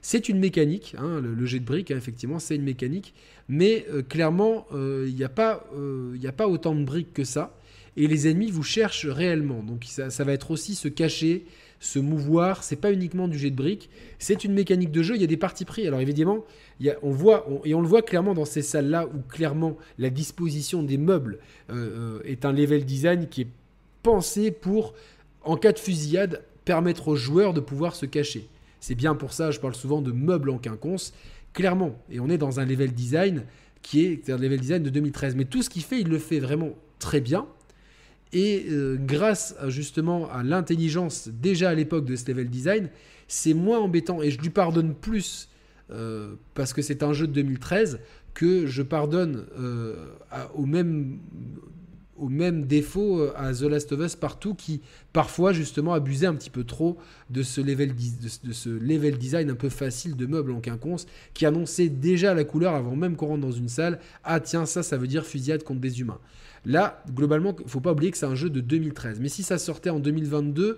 c'est 0.01 0.29
une 0.29 0.39
mécanique, 0.39 0.95
hein, 0.97 1.19
le, 1.19 1.45
jet 1.45 1.59
de 1.59 1.65
briques, 1.65 1.91
hein, 1.91 1.97
effectivement, 1.97 2.39
c'est 2.39 2.55
une 2.55 2.63
mécanique, 2.63 3.13
mais 3.49 3.85
euh, 3.91 4.01
clairement, 4.01 4.65
euh, 4.71 5.07
il 5.09 5.15
n'y 5.15 5.25
a, 5.25 5.29
pas, 5.29 5.67
euh, 5.75 6.17
a 6.25 6.31
pas 6.31 6.47
autant 6.47 6.73
de 6.73 6.85
briques 6.85 7.11
que 7.11 7.25
ça, 7.25 7.59
et 7.97 8.07
les 8.07 8.29
ennemis 8.29 8.49
vous 8.49 8.63
cherchent 8.63 9.07
réellement, 9.07 9.61
donc 9.61 9.83
ça, 9.89 10.23
va 10.23 10.31
être 10.31 10.51
aussi 10.51 10.75
se 10.75 10.87
cacher, 10.87 11.43
se 11.81 11.99
mouvoir, 11.99 12.63
c'est 12.63 12.77
pas 12.77 12.93
uniquement 12.93 13.27
du 13.27 13.37
jet 13.37 13.49
de 13.49 13.57
briques, 13.57 13.89
c'est 14.19 14.45
une 14.45 14.53
mécanique 14.53 14.91
de 14.91 15.03
jeu, 15.03 15.15
il 15.15 15.21
y 15.21 15.25
a 15.25 15.27
des 15.27 15.35
parties 15.35 15.65
pris, 15.65 15.85
alors 15.85 15.99
évidemment, 15.99 16.45
et 16.79 16.93
on 17.03 17.81
le 17.81 17.87
voit 17.87 18.01
clairement 18.03 18.33
dans 18.33 18.45
ces 18.45 18.61
salles-là, 18.61 19.05
où 19.07 19.19
clairement 19.27 19.75
la 19.99 20.09
disposition 20.09 20.81
des 20.81 20.97
meubles 20.97 21.39
est 22.23 22.45
un 22.45 22.53
level 22.53 22.85
design 22.85 23.27
qui 23.27 23.41
est 23.41 23.47
pensé 24.05 24.51
pour, 24.51 24.93
en 25.41 25.57
cas 25.57 25.71
de 25.71 25.79
fusillade, 25.79 26.43
permettre 26.63 27.07
aux 27.07 27.15
joueurs 27.15 27.55
de 27.55 27.59
pouvoir 27.59 27.95
se 27.95 28.05
cacher. 28.05 28.47
C'est 28.79 28.93
bien 28.93 29.15
pour 29.15 29.33
ça, 29.33 29.49
je 29.49 29.59
parle 29.59 29.73
souvent 29.73 29.99
de 29.99 30.11
meubles 30.11 30.51
en 30.51 30.59
quinconce, 30.59 31.11
clairement. 31.53 31.97
Et 32.11 32.19
on 32.19 32.29
est 32.29 32.37
dans 32.37 32.59
un 32.59 32.65
level 32.65 32.93
design 32.93 33.45
qui 33.81 34.05
est 34.05 34.29
un 34.29 34.37
level 34.37 34.59
design 34.59 34.83
de 34.83 34.91
2013. 34.91 35.35
Mais 35.35 35.45
tout 35.45 35.63
ce 35.63 35.71
qu'il 35.71 35.81
fait, 35.81 36.01
il 36.01 36.07
le 36.07 36.19
fait 36.19 36.39
vraiment 36.39 36.73
très 36.99 37.19
bien. 37.19 37.47
Et 38.31 38.67
euh, 38.69 38.95
grâce 38.99 39.55
à, 39.59 39.69
justement 39.69 40.29
à 40.29 40.43
l'intelligence 40.43 41.27
déjà 41.27 41.69
à 41.69 41.73
l'époque 41.73 42.05
de 42.05 42.15
ce 42.15 42.27
level 42.27 42.47
design, 42.47 42.89
c'est 43.27 43.55
moins 43.55 43.79
embêtant. 43.79 44.21
Et 44.21 44.29
je 44.29 44.39
lui 44.39 44.51
pardonne 44.51 44.93
plus 44.93 45.49
euh, 45.89 46.35
parce 46.53 46.73
que 46.73 46.83
c'est 46.83 47.01
un 47.01 47.13
jeu 47.13 47.25
de 47.25 47.33
2013 47.33 47.99
que 48.35 48.67
je 48.67 48.83
pardonne 48.83 49.47
euh, 49.57 49.95
au 50.53 50.67
même 50.67 51.17
au 52.17 52.29
même 52.29 52.65
défaut 52.65 53.19
euh, 53.19 53.33
à 53.35 53.53
The 53.53 53.63
Last 53.63 53.91
of 53.91 53.99
Us 53.99 54.15
partout 54.15 54.53
qui 54.53 54.81
parfois 55.13 55.53
justement 55.53 55.93
abusait 55.93 56.27
un 56.27 56.35
petit 56.35 56.49
peu 56.49 56.63
trop 56.63 56.97
de 57.29 57.43
ce 57.43 57.61
level, 57.61 59.17
design 59.17 59.49
un 59.49 59.55
peu 59.55 59.69
facile 59.69 60.15
de 60.15 60.25
meubles 60.25 60.51
en 60.51 60.61
quinconce 60.61 61.07
qui 61.33 61.45
annonçait 61.45 61.89
déjà 61.89 62.33
la 62.33 62.43
couleur 62.43 62.73
avant 62.73 62.95
même 62.95 63.15
qu'on 63.15 63.27
rentre 63.27 63.41
dans 63.41 63.51
une 63.51 63.69
salle. 63.69 63.99
Ah 64.23 64.39
tiens 64.39 64.65
ça 64.65 64.83
ça 64.83 64.97
veut 64.97 65.07
dire 65.07 65.25
fusillade 65.25 65.63
contre 65.63 65.81
des 65.81 66.01
humains. 66.01 66.19
Là 66.65 67.03
globalement 67.13 67.55
faut 67.67 67.81
pas 67.81 67.91
oublier 67.91 68.11
que 68.11 68.17
c'est 68.17 68.25
un 68.25 68.35
jeu 68.35 68.49
de 68.49 68.61
2013 68.61 69.19
mais 69.19 69.29
si 69.29 69.43
ça 69.43 69.57
sortait 69.57 69.89
en 69.89 69.99
2022 69.99 70.77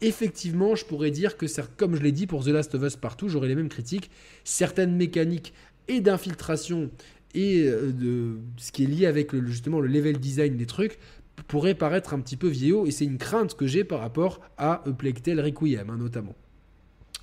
effectivement, 0.00 0.76
je 0.76 0.84
pourrais 0.84 1.10
dire 1.10 1.36
que, 1.36 1.46
comme 1.76 1.96
je 1.96 2.02
l'ai 2.02 2.12
dit 2.12 2.26
pour 2.26 2.44
The 2.44 2.48
Last 2.48 2.74
of 2.76 2.82
Us 2.84 2.96
partout, 2.96 3.28
j'aurais 3.28 3.48
les 3.48 3.56
mêmes 3.56 3.68
critiques. 3.68 4.10
Certaines 4.44 4.94
mécaniques 4.94 5.52
et 5.88 6.00
d'infiltration 6.00 6.90
et 7.34 7.64
euh, 7.66 8.36
ce 8.56 8.72
qui 8.72 8.84
est 8.84 8.86
lié 8.86 9.06
avec 9.06 9.32
le, 9.32 9.46
justement 9.46 9.80
le 9.80 9.88
level 9.88 10.18
design 10.18 10.56
des 10.56 10.66
trucs 10.66 10.98
pourrait 11.46 11.74
paraître 11.74 12.14
un 12.14 12.20
petit 12.20 12.36
peu 12.36 12.48
vieillot 12.48 12.86
et 12.86 12.90
c'est 12.90 13.04
une 13.04 13.18
crainte 13.18 13.54
que 13.54 13.66
j'ai 13.66 13.84
par 13.84 14.00
rapport 14.00 14.40
à 14.56 14.82
A 14.86 14.92
Plague 14.92 15.20
Requiem 15.26 15.90
hein, 15.90 15.96
notamment. 15.98 16.34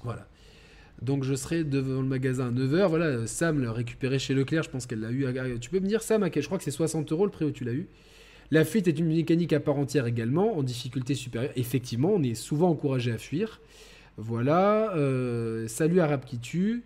Voilà. 0.04 0.28
Donc 1.02 1.24
je 1.24 1.36
serai 1.36 1.64
devant 1.64 2.02
le 2.02 2.08
magasin 2.08 2.48
à 2.48 2.52
9h. 2.52 2.88
Voilà, 2.88 3.28
Sam 3.28 3.62
l'a 3.62 3.74
récupéré 3.74 4.20
chez 4.20 4.34
Leclerc, 4.34 4.64
je 4.64 4.70
pense 4.70 4.86
qu'elle 4.86 5.02
l'a 5.02 5.12
eu. 5.12 5.28
Tu 5.60 5.70
peux 5.70 5.80
me 5.80 5.88
dire 5.88 6.02
Sam, 6.02 6.28
je 6.34 6.46
crois 6.46 6.58
que 6.58 6.64
c'est 6.64 6.72
60 6.72 7.12
euros 7.12 7.26
le 7.26 7.32
prix 7.32 7.46
où 7.46 7.52
tu 7.52 7.64
l'as 7.66 7.74
eu. 7.74 7.88
La 8.52 8.64
fuite 8.64 8.88
est 8.88 8.98
une 8.98 9.08
mécanique 9.08 9.54
à 9.54 9.60
part 9.60 9.78
entière 9.78 10.06
également, 10.06 10.56
en 10.58 10.64
difficulté 10.64 11.16
supérieure. 11.16 11.52
Effectivement, 11.56 12.12
on 12.14 12.22
est 12.22 12.36
souvent 12.36 12.70
encouragé 12.70 13.12
à 13.12 13.18
fuir. 13.18 13.60
Voilà. 14.18 14.96
Euh, 14.96 15.68
salut 15.68 16.00
Arabe 16.00 16.24
qui 16.26 16.40
tue. 16.40 16.84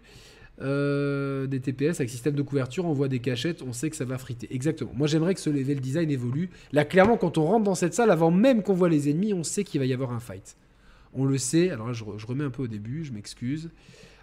Euh, 0.62 1.48
des 1.48 1.62
TPS 1.62 2.02
avec 2.02 2.10
système 2.10 2.36
de 2.36 2.42
couverture, 2.42 2.86
on 2.86 2.92
voit 2.92 3.08
des 3.08 3.20
cachettes, 3.20 3.62
on 3.62 3.72
sait 3.72 3.90
que 3.90 3.96
ça 3.96 4.04
va 4.04 4.18
friter. 4.18 4.54
Exactement. 4.54 4.92
Moi 4.94 5.08
j'aimerais 5.08 5.34
que 5.34 5.40
ce 5.40 5.50
level 5.50 5.80
design 5.80 6.12
évolue. 6.12 6.50
Là 6.74 6.84
clairement 6.84 7.16
quand 7.16 7.38
on 7.38 7.46
rentre 7.46 7.64
dans 7.64 7.76
cette 7.76 7.94
salle, 7.94 8.12
avant 8.12 8.30
même 8.30 8.62
qu'on 8.62 8.74
voit 8.74 8.90
les 8.90 9.10
ennemis, 9.10 9.34
on 9.34 9.44
sait 9.44 9.64
qu'il 9.64 9.80
va 9.80 9.86
y 9.86 9.94
avoir 9.94 10.12
un 10.12 10.20
fight. 10.20 10.58
On 11.14 11.24
le 11.24 11.38
sait. 11.38 11.70
Alors 11.70 11.88
là 11.88 11.94
je, 11.94 12.04
remets 12.04 12.44
un 12.44 12.50
peu 12.50 12.64
au 12.64 12.68
début, 12.68 13.06
je 13.06 13.14
m'excuse. 13.14 13.70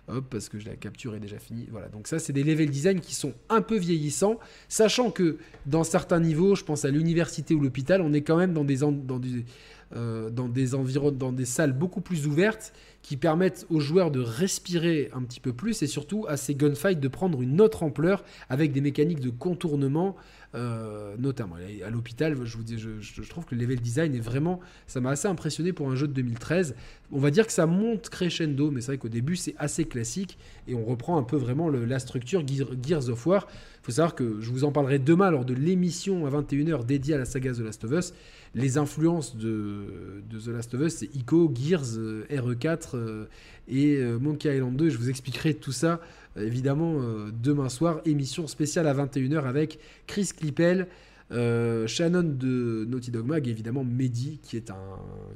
Hop, 0.09 0.27
parce 0.31 0.49
que 0.49 0.59
la 0.59 0.77
capture 0.77 1.17
est 1.17 1.21
déjà 1.21 1.39
finie. 1.39 1.67
Voilà, 1.73 1.89
donc 1.89 2.07
ça, 2.07 2.21
c'est 2.21 2.33
des 2.33 2.45
level 2.45 2.71
design 2.71 3.01
qui 3.01 3.13
sont 3.13 3.33
un 3.49 3.61
peu 3.61 3.77
vieillissants, 3.77 4.39
sachant 4.69 5.11
que 5.11 5.39
dans 5.65 5.83
certains 5.83 6.21
niveaux, 6.21 6.55
je 6.55 6.63
pense 6.63 6.85
à 6.85 6.91
l'université 6.91 7.55
ou 7.55 7.61
l'hôpital, 7.61 8.01
on 8.01 8.13
est 8.13 8.21
quand 8.21 8.37
même 8.37 8.53
dans 8.53 8.63
des, 8.63 8.77
dans 8.77 9.19
des, 9.19 9.45
euh, 9.95 10.31
dans 10.31 10.49
des 10.49 10.69
dans 10.71 11.33
des 11.33 11.45
salles 11.45 11.73
beaucoup 11.73 12.01
plus 12.01 12.27
ouvertes 12.27 12.73
qui 13.03 13.17
permettent 13.17 13.67
aux 13.71 13.79
joueurs 13.79 14.11
de 14.11 14.19
respirer 14.19 15.11
un 15.15 15.23
petit 15.23 15.39
peu 15.39 15.53
plus 15.53 15.83
et 15.83 15.87
surtout 15.87 16.27
à 16.29 16.37
ces 16.37 16.57
gunfights 16.57 16.99
de 16.99 17.07
prendre 17.07 17.41
une 17.41 17.61
autre 17.61 17.85
ampleur 17.85 18.25
avec 18.49 18.73
des 18.73 18.81
mécaniques 18.81 19.21
de 19.21 19.31
contournement 19.31 20.17
euh, 20.57 21.17
notamment. 21.19 21.57
À 21.85 21.91
l'hôpital, 21.91 22.35
je 22.45 22.57
vous 22.57 22.63
dis, 22.63 22.79
je, 22.79 23.23
trouve 23.29 23.45
que 23.45 23.55
le 23.55 23.61
level 23.61 23.79
design 23.79 24.15
est 24.15 24.21
vraiment, 24.21 24.61
ça 24.87 25.01
m'a 25.01 25.11
assez 25.11 25.29
impressionné 25.29 25.75
pour 25.75 25.91
un 25.91 25.97
jeu 25.97 26.09
de 26.09 26.15
2013. 26.15 26.75
On 27.13 27.19
va 27.19 27.31
dire 27.31 27.47
que 27.47 27.53
ça 27.53 27.67
monte 27.67 28.09
crescendo, 28.09 28.71
mais 28.71 28.81
c'est 28.81 28.93
vrai 28.93 28.99
qu'au 28.99 29.09
début 29.09 29.37
c'est 29.37 29.55
assez 29.59 29.85
classique 29.85 30.39
et 30.67 30.75
on 30.75 30.85
reprend 30.85 31.19
un 31.19 31.25
peu 31.25 31.37
vraiment 31.37 31.69
la 31.69 31.99
structure 31.99 32.43
Gears 32.47 33.09
of 33.11 33.27
War. 33.27 33.47
Faut 33.87 33.93
savoir 33.93 34.17
que 34.17 34.41
je 34.41 34.51
vous 34.51 34.65
en 34.65 34.73
parlerai 34.73 34.99
demain 34.99 35.31
lors 35.31 35.45
de 35.45 35.55
l'émission 35.55 36.27
à 36.27 36.31
21h 36.31 36.85
dédiée 36.85 37.15
à 37.15 37.19
la 37.19 37.25
saga 37.25 37.53
The 37.53 37.61
Last 37.61 37.85
of 37.85 37.93
Us 37.93 38.13
les 38.57 38.79
influences 38.79 39.37
de, 39.37 39.85
The 40.29 40.49
Last 40.49 40.75
of 40.75 40.81
Us, 40.81 40.95
c'est 40.95 41.15
Ico, 41.15 41.53
Gears, 41.55 41.97
euh, 41.99 42.25
RE4 42.29 42.89
euh, 42.95 43.27
et 43.69 43.99
euh, 43.99 44.19
Monkey 44.19 44.53
Island 44.57 44.75
2. 44.75 44.89
Je 44.89 44.99
vous 44.99 45.09
expliquerai 45.09 45.55
tout 45.55 45.71
ça, 45.71 46.01
évidemment, 46.37 47.01
demain 47.41 47.69
soir. 47.69 48.01
Émission 48.07 48.49
spéciale 48.49 48.89
à 48.89 48.95
21h 48.95 49.45
avec 49.45 49.79
Chris 50.09 50.31
Clippel, 50.37 50.89
Shannon 51.31 52.25
de 52.25 52.87
Naughty 52.89 53.13
Dog 53.13 53.27
Mag 53.27 53.47
et 53.47 53.51
évidemment 53.51 53.85
Mehdi, 53.85 54.41
qui 54.43 54.57
est, 54.57 54.73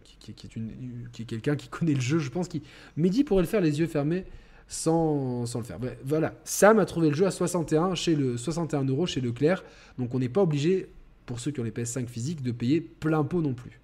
qui, 0.02 0.34
qui 0.34 1.24
quelqu'un 1.24 1.54
qui 1.54 1.68
connaît 1.68 1.94
le 1.94 2.00
jeu. 2.00 2.18
Je 2.18 2.30
pense 2.30 2.48
que 2.48 2.58
Mehdi 2.96 3.22
pourrait 3.22 3.42
le 3.42 3.48
faire 3.48 3.60
les 3.60 3.78
yeux 3.78 3.86
fermés. 3.86 4.24
Sans, 4.72 5.44
le 5.56 5.64
faire. 5.64 5.78
voilà, 6.04 6.34
Sam 6.44 6.78
a 6.78 6.86
trouvé 6.86 7.08
le 7.08 7.16
jeu 7.16 7.26
à 7.26 7.32
61 7.32 7.96
chez 7.96 8.14
le 8.14 8.36
61 8.36 8.84
euros 8.84 9.04
chez 9.04 9.20
Leclerc, 9.20 9.64
donc 9.98 10.14
on 10.14 10.20
n'est 10.20 10.28
pas 10.28 10.42
obligé 10.42 10.88
pour 11.26 11.40
ceux 11.40 11.50
qui 11.50 11.58
ont 11.58 11.64
les 11.64 11.72
PS5 11.72 12.06
physiques, 12.06 12.40
de 12.40 12.52
payer 12.52 12.80
plein 12.80 13.24
pot 13.24 13.42
non 13.42 13.52
plus. 13.52 13.80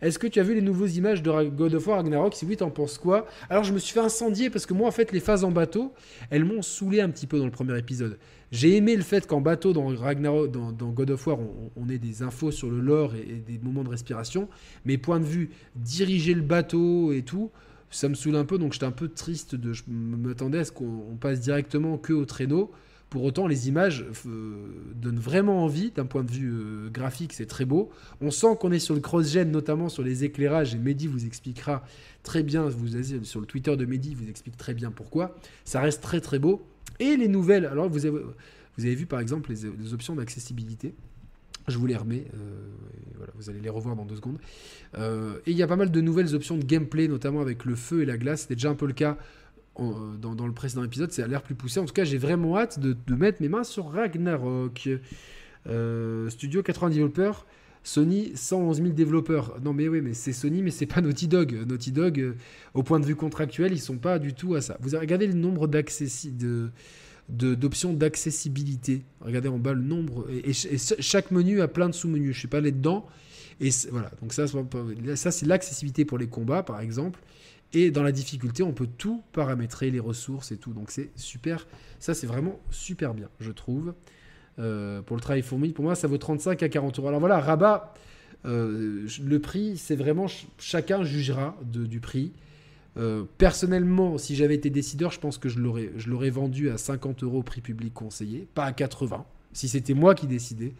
Est-ce 0.00 0.18
que 0.18 0.26
tu 0.26 0.40
as 0.40 0.42
vu 0.42 0.54
les 0.54 0.62
nouveaux 0.62 0.86
images 0.86 1.22
de 1.22 1.48
God 1.48 1.74
of 1.74 1.86
War 1.86 1.98
Ragnarok? 1.98 2.34
Si 2.34 2.44
oui, 2.44 2.56
t'en 2.56 2.70
penses 2.70 2.98
quoi? 2.98 3.26
Alors, 3.48 3.62
je 3.62 3.72
me 3.72 3.78
suis 3.78 3.92
fait 3.92 4.00
incendier 4.00 4.50
parce 4.50 4.66
que 4.66 4.74
moi, 4.74 4.88
en 4.88 4.90
fait, 4.90 5.12
les 5.12 5.20
phases 5.20 5.44
en 5.44 5.52
bateau, 5.52 5.92
elles 6.30 6.44
m'ont 6.44 6.60
saoulé 6.60 7.00
un 7.00 7.08
petit 7.08 7.28
peu 7.28 7.38
dans 7.38 7.44
le 7.44 7.52
premier 7.52 7.78
épisode. 7.78 8.18
J'ai 8.50 8.76
aimé 8.76 8.96
le 8.96 9.02
fait 9.02 9.28
qu'en 9.28 9.40
bateau, 9.40 9.72
dans 9.72 9.86
Ragnarok, 9.96 10.50
dans, 10.50 10.90
God 10.90 11.10
of 11.10 11.24
War, 11.28 11.38
on, 11.76 11.88
ait 11.88 11.98
des 11.98 12.24
infos 12.24 12.50
sur 12.50 12.68
le 12.68 12.80
lore 12.80 13.14
et, 13.14 13.44
des 13.46 13.58
moments 13.58 13.84
de 13.84 13.90
respiration. 13.90 14.48
Mais 14.84 14.98
point 14.98 15.20
de 15.20 15.24
vue, 15.24 15.50
diriger 15.76 16.34
le 16.34 16.42
bateau 16.42 17.12
et 17.12 17.22
tout, 17.22 17.52
ça 17.92 18.08
me 18.08 18.14
saoule 18.14 18.36
un 18.36 18.44
peu. 18.44 18.58
Donc, 18.58 18.72
j'étais 18.72 18.86
un 18.86 18.90
peu 18.90 19.08
triste. 19.08 19.54
De, 19.54 19.72
je 19.72 19.84
m'attendais 19.88 20.58
à 20.58 20.64
ce 20.64 20.72
qu'on 20.72 21.16
passe 21.20 21.40
directement 21.40 21.98
que 21.98 22.12
au 22.12 22.24
traîneau. 22.24 22.72
Pour 23.12 23.24
autant, 23.24 23.46
les 23.46 23.68
images 23.68 24.06
euh, 24.26 24.54
donnent 24.94 25.18
vraiment 25.18 25.62
envie 25.62 25.90
d'un 25.90 26.06
point 26.06 26.24
de 26.24 26.30
vue 26.30 26.50
euh, 26.50 26.88
graphique, 26.88 27.34
c'est 27.34 27.44
très 27.44 27.66
beau. 27.66 27.90
On 28.22 28.30
sent 28.30 28.56
qu'on 28.58 28.72
est 28.72 28.78
sur 28.78 28.94
le 28.94 29.02
cross-gen, 29.02 29.50
notamment 29.50 29.90
sur 29.90 30.02
les 30.02 30.24
éclairages, 30.24 30.74
et 30.74 30.78
Mehdi 30.78 31.08
vous 31.08 31.26
expliquera 31.26 31.84
très 32.22 32.42
bien, 32.42 32.70
sur 33.22 33.40
le 33.40 33.46
Twitter 33.46 33.76
de 33.76 33.84
Mehdi, 33.84 34.14
vous 34.14 34.30
explique 34.30 34.56
très 34.56 34.72
bien 34.72 34.90
pourquoi. 34.90 35.36
Ça 35.66 35.82
reste 35.82 36.02
très 36.02 36.22
très 36.22 36.38
beau. 36.38 36.66
Et 37.00 37.18
les 37.18 37.28
nouvelles, 37.28 37.66
alors 37.66 37.90
vous 37.90 38.06
avez 38.06 38.94
vu 38.94 39.04
par 39.04 39.20
exemple 39.20 39.50
les, 39.52 39.92
options 39.92 40.16
d'accessibilité. 40.16 40.94
Je 41.68 41.78
vous 41.78 41.86
les 41.86 41.96
remets, 41.96 42.26
euh, 42.34 43.26
vous 43.36 43.50
allez 43.50 43.60
les 43.60 43.70
revoir 43.70 43.96
dans 43.96 44.04
deux 44.04 44.16
secondes. 44.16 44.38
et 44.96 45.50
il 45.50 45.56
y 45.56 45.62
a 45.62 45.66
pas 45.66 45.76
mal 45.76 45.90
de 45.90 46.00
nouvelles 46.00 46.34
options 46.34 46.56
de 46.56 46.64
gameplay, 46.64 47.08
notamment 47.08 47.40
avec 47.40 47.64
le 47.64 47.74
feu 47.74 48.02
et 48.02 48.04
la 48.04 48.16
glace. 48.16 48.42
C'était 48.42 48.54
déjà 48.54 48.70
un 48.70 48.74
peu 48.74 48.86
le 48.86 48.92
cas 48.92 49.16
euh, 49.80 50.16
dans, 50.18 50.46
le 50.46 50.52
précédent 50.52 50.84
épisode, 50.84 51.12
c'est 51.12 51.22
à 51.22 51.26
l'air 51.26 51.42
plus 51.42 51.54
poussé. 51.54 51.80
En 51.80 51.86
tout 51.86 51.94
cas, 51.94 52.04
j'ai 52.04 52.18
vraiment 52.18 52.58
hâte 52.58 52.78
de, 52.78 52.96
mettre 53.14 53.40
mes 53.40 53.48
mains 53.48 53.64
sur 53.64 53.90
Ragnarok. 53.90 54.88
Euh, 55.68 56.28
Studio 56.28 56.62
80 56.62 56.90
développeurs, 56.90 57.46
Sony 57.82 58.32
111 58.34 58.78
000 58.78 58.88
développeurs. 58.90 59.58
Non 59.62 59.72
mais 59.72 59.88
oui, 59.88 60.00
mais 60.02 60.12
c'est 60.12 60.32
Sony, 60.32 60.62
mais 60.62 60.70
c'est 60.70 60.86
pas 60.86 61.00
Naughty 61.00 61.28
Dog. 61.28 61.64
Naughty 61.66 61.92
Dog, 61.92 62.20
euh, 62.20 62.34
au 62.74 62.82
point 62.82 63.00
de 63.00 63.06
vue 63.06 63.16
contractuel, 63.16 63.72
ils 63.72 63.80
sont 63.80 63.98
pas 63.98 64.18
du 64.18 64.34
tout 64.34 64.54
à 64.54 64.60
ça. 64.60 64.76
Vous 64.80 64.98
regardez 64.98 65.26
le 65.26 65.34
nombre 65.34 65.68
de 65.68 66.70
d'options 67.32 67.92
d'accessibilité. 67.92 69.04
Regardez 69.20 69.48
en 69.48 69.58
bas 69.58 69.72
le 69.72 69.82
nombre 69.82 70.26
et, 70.30 70.52
chaque 70.52 71.30
menu 71.30 71.60
a 71.60 71.68
plein 71.68 71.88
de 71.88 71.94
sous-menus. 71.94 72.34
Je 72.34 72.38
suis 72.38 72.48
pas 72.48 72.58
allé 72.58 72.72
dedans. 72.72 73.06
Et 73.60 73.70
voilà, 73.90 74.10
donc 74.20 74.32
ça, 74.32 75.30
c'est 75.30 75.46
l'accessibilité 75.46 76.04
pour 76.04 76.18
les 76.18 76.26
combats, 76.26 76.62
par 76.62 76.80
exemple. 76.80 77.20
Et 77.74 77.90
dans 77.90 78.02
la 78.02 78.12
difficulté, 78.12 78.62
on 78.62 78.72
peut 78.72 78.88
tout 78.98 79.22
paramétrer, 79.32 79.90
les 79.90 80.00
ressources 80.00 80.52
et 80.52 80.56
tout. 80.58 80.72
Donc 80.72 80.90
c'est 80.90 81.10
super. 81.16 81.66
Ça, 81.98 82.12
c'est 82.12 82.26
vraiment 82.26 82.60
super 82.70 83.14
bien, 83.14 83.28
je 83.40 83.50
trouve. 83.50 83.94
Euh, 84.58 85.00
pour 85.00 85.16
le 85.16 85.22
travail 85.22 85.42
fourmi, 85.42 85.72
pour 85.72 85.84
moi, 85.84 85.94
ça 85.94 86.06
vaut 86.06 86.18
35 86.18 86.62
à 86.62 86.68
40 86.68 86.98
euros. 86.98 87.08
Alors 87.08 87.20
voilà, 87.20 87.40
rabat, 87.40 87.94
euh, 88.44 89.06
le 89.24 89.38
prix, 89.38 89.78
c'est 89.78 89.96
vraiment. 89.96 90.26
Chacun 90.58 91.02
jugera 91.04 91.56
du 91.64 92.00
prix. 92.00 92.32
Euh, 92.98 93.24
personnellement, 93.38 94.18
si 94.18 94.36
j'avais 94.36 94.54
été 94.54 94.70
décideur, 94.70 95.10
je 95.10 95.20
pense 95.20 95.38
que 95.38 95.48
je 95.48 95.58
l'aurais 95.58 96.30
vendu 96.30 96.70
à 96.70 96.78
50 96.78 97.22
euros 97.22 97.42
prix 97.42 97.60
public 97.60 97.94
conseillé, 97.94 98.46
pas 98.54 98.64
à 98.64 98.72
80. 98.72 99.24
Si 99.52 99.68
c'était 99.68 99.94
moi 99.94 100.14
qui 100.14 100.26
décidais, 100.26 100.74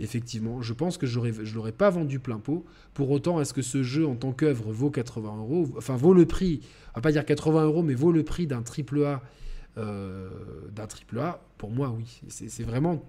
effectivement, 0.00 0.60
je 0.62 0.72
pense 0.72 0.98
que 0.98 1.06
je 1.06 1.18
ne 1.18 1.54
l'aurais 1.54 1.72
pas 1.72 1.90
vendu 1.90 2.18
plein 2.18 2.38
pot. 2.38 2.64
Pour 2.94 3.10
autant, 3.10 3.40
est-ce 3.40 3.54
que 3.54 3.62
ce 3.62 3.82
jeu 3.82 4.06
en 4.06 4.16
tant 4.16 4.32
qu'œuvre 4.32 4.72
vaut 4.72 4.90
80 4.90 5.36
euros? 5.38 5.68
Enfin, 5.76 5.96
vaut 5.96 6.14
le 6.14 6.26
prix, 6.26 6.60
on 6.94 6.98
va 6.98 7.02
pas 7.02 7.12
dire 7.12 7.24
80 7.24 7.64
euros, 7.64 7.82
mais 7.82 7.94
vaut 7.94 8.12
le 8.12 8.22
prix 8.22 8.46
d'un 8.46 8.62
triple 8.62 9.04
A 9.04 9.22
euh, 9.78 10.28
d'un 10.72 10.86
triple 10.86 11.18
A? 11.18 11.42
Pour 11.58 11.70
moi, 11.70 11.94
oui. 11.96 12.20
C'est 12.28 12.64
vraiment 12.64 13.02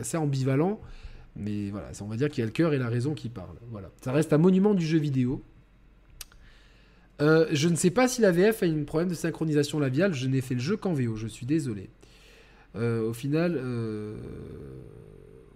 assez 0.00 0.16
ambivalent, 0.16 0.80
mais 1.36 1.70
voilà, 1.70 1.90
on 2.00 2.06
va 2.06 2.16
dire 2.16 2.28
qu'il 2.28 2.40
y 2.40 2.42
a 2.42 2.46
le 2.46 2.52
cœur 2.52 2.74
et 2.74 2.78
la 2.78 2.88
raison 2.88 3.14
qui 3.14 3.28
parlent. 3.28 3.58
Voilà, 3.70 3.90
ça 4.02 4.12
reste 4.12 4.32
un 4.32 4.38
monument 4.38 4.74
du 4.74 4.86
jeu 4.86 4.98
vidéo. 4.98 5.42
Euh, 7.22 7.46
je 7.50 7.68
ne 7.68 7.76
sais 7.76 7.90
pas 7.90 8.08
si 8.08 8.20
la 8.20 8.30
VF 8.30 8.62
a 8.62 8.66
un 8.66 8.84
problème 8.84 9.08
de 9.08 9.14
synchronisation 9.14 9.80
labiale. 9.80 10.12
Je 10.12 10.28
n'ai 10.28 10.42
fait 10.42 10.54
le 10.54 10.60
jeu 10.60 10.76
qu'en 10.76 10.92
VO. 10.92 11.16
Je 11.16 11.26
suis 11.26 11.46
désolé. 11.46 11.88
Euh, 12.76 13.08
au 13.08 13.14
final, 13.14 13.58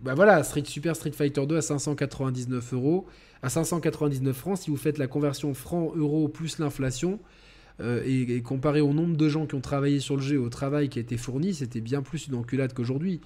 bah 0.03 0.15
voilà, 0.15 0.43
Street, 0.45 0.65
Super 0.65 0.95
Street 0.95 1.13
Fighter 1.13 1.45
2 1.47 1.57
à 1.57 1.63
599 1.63 2.75
euros, 2.75 3.07
à 3.43 3.49
599 3.49 4.37
francs, 4.37 4.59
si 4.59 4.71
vous 4.71 4.77
faites 4.77 4.99
la 4.99 5.07
conversion 5.07 5.53
franc-euro 5.55 6.29
plus 6.29 6.59
l'inflation, 6.59 7.19
euh, 7.81 8.03
et, 8.07 8.41
comparé 8.43 8.81
au 8.81 8.93
nombre 8.93 9.17
de 9.17 9.29
gens 9.29 9.47
qui 9.47 9.55
ont 9.55 9.61
travaillé 9.61 10.01
sur 10.01 10.17
le 10.17 10.23
jeu, 10.23 10.39
au 10.39 10.49
travail 10.49 10.89
qui 10.89 10.99
a 10.99 11.03
été 11.03 11.17
fourni, 11.17 11.55
c'était 11.55 11.81
bien 11.81 12.03
plus 12.03 12.29
une 12.29 12.35
enculade 12.35 12.73
qu'aujourd'hui. 12.73 13.21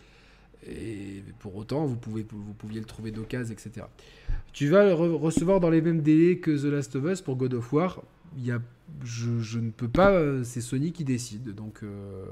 Et 0.66 1.22
pour 1.38 1.56
autant, 1.56 1.86
vous, 1.86 1.96
pouvez, 1.96 2.26
vous 2.30 2.54
pouviez 2.54 2.80
le 2.80 2.86
trouver 2.86 3.10
d'occasion, 3.10 3.52
etc. 3.52 3.86
Tu 4.52 4.68
vas 4.68 4.94
recevoir 4.94 5.60
dans 5.60 5.70
les 5.70 5.80
mêmes 5.80 6.02
délais 6.02 6.36
que 6.38 6.50
The 6.50 6.72
Last 6.72 6.96
of 6.96 7.04
Us 7.04 7.20
pour 7.22 7.36
God 7.36 7.54
of 7.54 7.72
War. 7.72 8.02
Y 8.38 8.52
a, 8.52 8.60
je, 9.04 9.58
ne 9.58 9.70
peux 9.70 9.88
pas, 9.88 10.12
euh, 10.12 10.44
c'est 10.44 10.60
Sony 10.60 10.92
qui 10.92 11.04
décide, 11.04 11.54
donc 11.54 11.82
euh, 11.82 12.24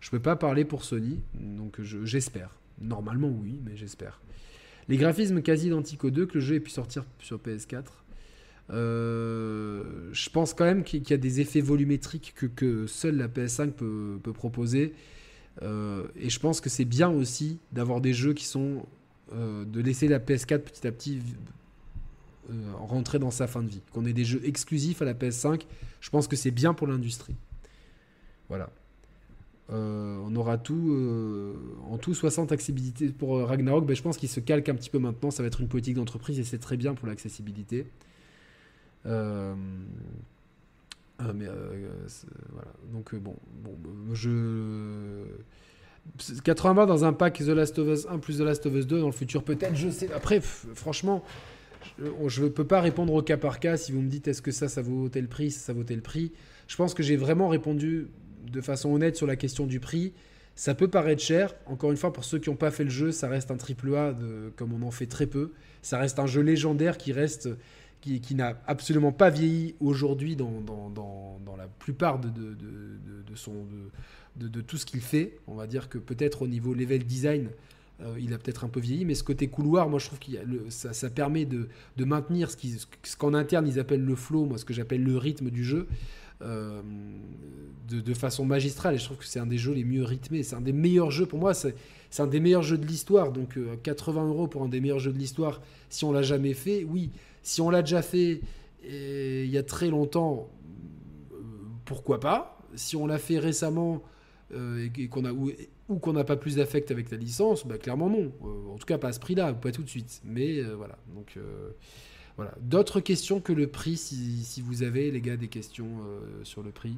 je 0.00 0.08
ne 0.08 0.10
peux 0.12 0.20
pas 0.20 0.36
parler 0.36 0.64
pour 0.64 0.84
Sony, 0.84 1.20
donc 1.34 1.80
j'espère. 1.82 2.56
Normalement, 2.80 3.28
oui, 3.28 3.60
mais 3.64 3.76
j'espère. 3.76 4.20
Les 4.88 4.96
graphismes 4.96 5.42
quasi 5.42 5.66
identiques 5.68 6.04
aux 6.04 6.10
deux, 6.10 6.26
que 6.26 6.34
le 6.34 6.40
jeu 6.40 6.54
ait 6.56 6.60
pu 6.60 6.70
sortir 6.70 7.04
sur 7.18 7.38
PS4. 7.38 7.84
je 8.70 10.30
pense 10.30 10.54
quand 10.54 10.64
même 10.64 10.84
qu'il 10.84 11.08
y 11.08 11.12
a 11.12 11.18
des 11.18 11.40
effets 11.40 11.60
volumétriques 11.60 12.32
que, 12.34 12.46
que 12.46 12.86
seule 12.86 13.16
la 13.16 13.28
PS5 13.28 13.72
peut, 13.72 14.18
peut 14.22 14.32
proposer. 14.32 14.94
et 15.62 16.30
je 16.30 16.38
pense 16.40 16.60
que 16.60 16.70
c'est 16.70 16.84
bien 16.84 17.10
aussi 17.10 17.58
d'avoir 17.72 18.00
des 18.00 18.14
jeux 18.14 18.34
qui 18.34 18.44
sont. 18.44 18.86
de 19.32 19.80
laisser 19.80 20.08
la 20.08 20.18
PS4 20.18 20.60
petit 20.60 20.86
à 20.86 20.92
petit 20.92 21.20
euh, 22.48 22.72
rentrer 22.74 23.18
dans 23.18 23.30
sa 23.30 23.46
fin 23.46 23.62
de 23.62 23.68
vie. 23.68 23.82
Qu'on 23.92 24.06
ait 24.06 24.12
des 24.12 24.24
jeux 24.24 24.40
exclusifs 24.44 25.02
à 25.02 25.04
la 25.04 25.14
PS5, 25.14 25.62
je 26.00 26.10
pense 26.10 26.26
que 26.26 26.36
c'est 26.36 26.50
bien 26.50 26.74
pour 26.74 26.86
l'industrie. 26.86 27.36
Voilà. 28.48 28.70
Euh, 29.70 30.18
on 30.24 30.34
aura 30.34 30.58
tout, 30.58 30.90
euh, 30.92 31.54
en 31.88 31.98
tout 31.98 32.14
60 32.14 32.50
accessibilités 32.50 33.08
pour 33.08 33.38
Ragnarok. 33.46 33.86
Ben, 33.86 33.94
je 33.94 34.02
pense 34.02 34.16
qu'il 34.16 34.28
se 34.28 34.40
calque 34.40 34.68
un 34.68 34.74
petit 34.74 34.90
peu 34.90 34.98
maintenant. 34.98 35.30
Ça 35.30 35.42
va 35.42 35.46
être 35.46 35.60
une 35.60 35.68
politique 35.68 35.94
d'entreprise 35.94 36.40
et 36.40 36.44
c'est 36.44 36.58
très 36.58 36.76
bien 36.76 36.94
pour 36.94 37.06
l'accessibilité. 37.06 37.86
mais 39.04 39.12
voilà. 41.18 42.72
Donc 42.92 43.14
bon, 43.14 43.36
bon, 43.62 43.76
je 44.12 45.24
80 46.44 46.86
dans 46.86 47.04
un 47.04 47.12
pack 47.12 47.38
The 47.38 47.48
Last 47.48 47.78
of 47.78 47.88
Us 47.88 48.06
1 48.08 48.18
plus 48.18 48.38
The 48.38 48.40
Last 48.40 48.66
of 48.66 48.74
Us 48.74 48.86
2 48.86 49.00
dans 49.00 49.06
le 49.06 49.12
futur 49.12 49.44
peut-être. 49.44 49.76
Je 49.76 49.90
sais. 49.90 50.12
Après, 50.12 50.40
franchement, 50.40 51.22
je 51.98 52.44
ne 52.44 52.48
peux 52.48 52.66
pas 52.66 52.80
répondre 52.80 53.12
au 53.12 53.22
cas 53.22 53.36
par 53.36 53.60
cas 53.60 53.76
si 53.76 53.92
vous 53.92 54.00
me 54.00 54.08
dites 54.08 54.28
est-ce 54.28 54.42
que 54.42 54.52
ça, 54.52 54.68
ça 54.68 54.82
vaut 54.82 55.08
tel 55.08 55.28
prix, 55.28 55.50
ça, 55.50 55.72
vaut 55.72 55.84
tel 55.84 56.02
prix. 56.02 56.32
Je 56.68 56.76
pense 56.76 56.94
que 56.94 57.02
j'ai 57.02 57.16
vraiment 57.16 57.48
répondu 57.48 58.08
de 58.50 58.60
façon 58.60 58.92
honnête 58.92 59.16
sur 59.16 59.26
la 59.26 59.36
question 59.36 59.66
du 59.66 59.80
prix. 59.80 60.12
Ça 60.54 60.74
peut 60.74 60.88
paraître 60.88 61.22
cher. 61.22 61.54
Encore 61.66 61.90
une 61.90 61.96
fois, 61.96 62.12
pour 62.12 62.24
ceux 62.24 62.38
qui 62.38 62.50
n'ont 62.50 62.56
pas 62.56 62.70
fait 62.70 62.84
le 62.84 62.90
jeu, 62.90 63.12
ça 63.12 63.28
reste 63.28 63.50
un 63.50 63.56
triple 63.56 63.94
A, 63.94 64.14
comme 64.56 64.72
on 64.72 64.86
en 64.86 64.90
fait 64.90 65.06
très 65.06 65.26
peu. 65.26 65.52
Ça 65.82 65.98
reste 65.98 66.18
un 66.18 66.26
jeu 66.26 66.42
légendaire 66.42 66.98
qui 66.98 67.12
reste, 67.12 67.48
qui, 68.00 68.20
qui 68.20 68.34
n'a 68.34 68.60
absolument 68.66 69.12
pas 69.12 69.30
vieilli 69.30 69.74
aujourd'hui 69.80 70.36
dans, 70.36 70.60
dans, 70.60 70.90
dans, 70.90 71.56
la 71.56 71.66
plupart 71.66 72.18
de, 72.18 72.28
de, 72.28 72.54
de 72.54 73.34
de, 74.36 74.60
tout 74.60 74.76
ce 74.76 74.86
qu'il 74.86 75.00
fait. 75.00 75.38
On 75.46 75.54
va 75.54 75.66
dire 75.66 75.88
que 75.88 75.98
peut-être 75.98 76.42
au 76.42 76.46
niveau 76.46 76.74
level 76.74 77.04
design, 77.04 77.48
euh, 78.02 78.16
il 78.18 78.32
a 78.32 78.38
peut-être 78.38 78.64
un 78.64 78.68
peu 78.68 78.80
vieilli, 78.80 79.04
mais 79.04 79.14
ce 79.14 79.22
côté 79.22 79.48
couloir, 79.48 79.88
moi 79.88 79.98
je 79.98 80.06
trouve 80.06 80.18
que 80.18 80.30
ça, 80.70 80.92
ça, 80.92 81.10
permet 81.10 81.44
de, 81.44 81.68
maintenir 81.98 82.50
ce 82.50 83.16
qu'en 83.18 83.34
interne 83.34 83.66
ils 83.68 83.78
appellent 83.78 84.04
le 84.04 84.16
flow, 84.16 84.46
moi 84.46 84.58
ce 84.58 84.64
que 84.64 84.72
j'appelle 84.72 85.02
le 85.02 85.18
rythme 85.18 85.50
du 85.50 85.64
jeu, 85.64 85.86
euh, 86.42 86.80
de, 87.88 88.00
de, 88.00 88.14
façon 88.14 88.46
magistrale. 88.46 88.94
Et 88.94 88.98
je 88.98 89.04
trouve 89.04 89.18
que 89.18 89.26
c'est 89.26 89.40
un 89.40 89.46
des 89.46 89.58
jeux 89.58 89.74
les 89.74 89.84
mieux 89.84 90.04
rythmés. 90.04 90.42
C'est 90.42 90.56
un 90.56 90.62
des 90.62 90.72
meilleurs 90.72 91.10
jeux 91.10 91.26
pour 91.26 91.38
moi. 91.38 91.52
C'est 91.52 91.74
un 92.18 92.26
des 92.26 92.40
meilleurs 92.40 92.62
jeux 92.62 92.78
de 92.78 92.86
l'histoire. 92.86 93.32
Donc 93.32 93.58
80 93.82 94.22
euh, 94.22 94.28
euros 94.28 94.48
pour 94.48 94.62
un 94.62 94.68
des 94.68 94.80
meilleurs 94.80 95.00
jeux 95.00 95.12
de 95.12 95.18
l'histoire, 95.18 95.60
si 95.90 96.04
on 96.04 96.12
l'a 96.12 96.22
jamais 96.22 96.54
fait, 96.54 96.84
oui. 96.84 97.10
Si 97.42 97.60
on 97.60 97.68
l'a 97.68 97.82
déjà 97.82 98.02
fait 98.02 98.40
il 98.82 99.50
y 99.50 99.58
a 99.58 99.62
très 99.62 99.90
longtemps, 99.90 100.48
pourquoi 101.84 102.18
pas 102.18 102.62
Si 102.74 102.96
on 102.96 103.06
l'a 103.06 103.18
fait 103.18 103.38
récemment 103.38 104.02
et, 104.54 105.08
qu'on 105.08 105.26
a 105.26 105.32
ou 105.32 105.50
qu'on 105.98 106.12
n'a 106.12 106.24
pas 106.24 106.36
plus 106.36 106.56
d'affect 106.56 106.90
avec 106.90 107.10
la 107.10 107.16
licence, 107.16 107.66
bah, 107.66 107.78
clairement 107.78 108.08
non. 108.08 108.32
Euh, 108.44 108.74
en 108.74 108.78
tout 108.78 108.86
cas, 108.86 108.98
pas 108.98 109.08
à 109.08 109.12
ce 109.12 109.20
prix-là, 109.20 109.52
pas 109.52 109.72
tout 109.72 109.82
de 109.82 109.88
suite. 109.88 110.20
Mais 110.24 110.58
euh, 110.58 110.74
voilà. 110.76 110.98
Donc 111.14 111.34
euh, 111.36 111.70
voilà. 112.36 112.52
D'autres 112.60 113.00
questions 113.00 113.40
que 113.40 113.52
le 113.52 113.66
prix, 113.66 113.96
si, 113.96 114.62
vous 114.62 114.82
avez, 114.82 115.10
les 115.10 115.20
gars, 115.20 115.36
des 115.36 115.48
questions 115.48 115.88
sur 116.42 116.62
le 116.62 116.70
prix? 116.70 116.96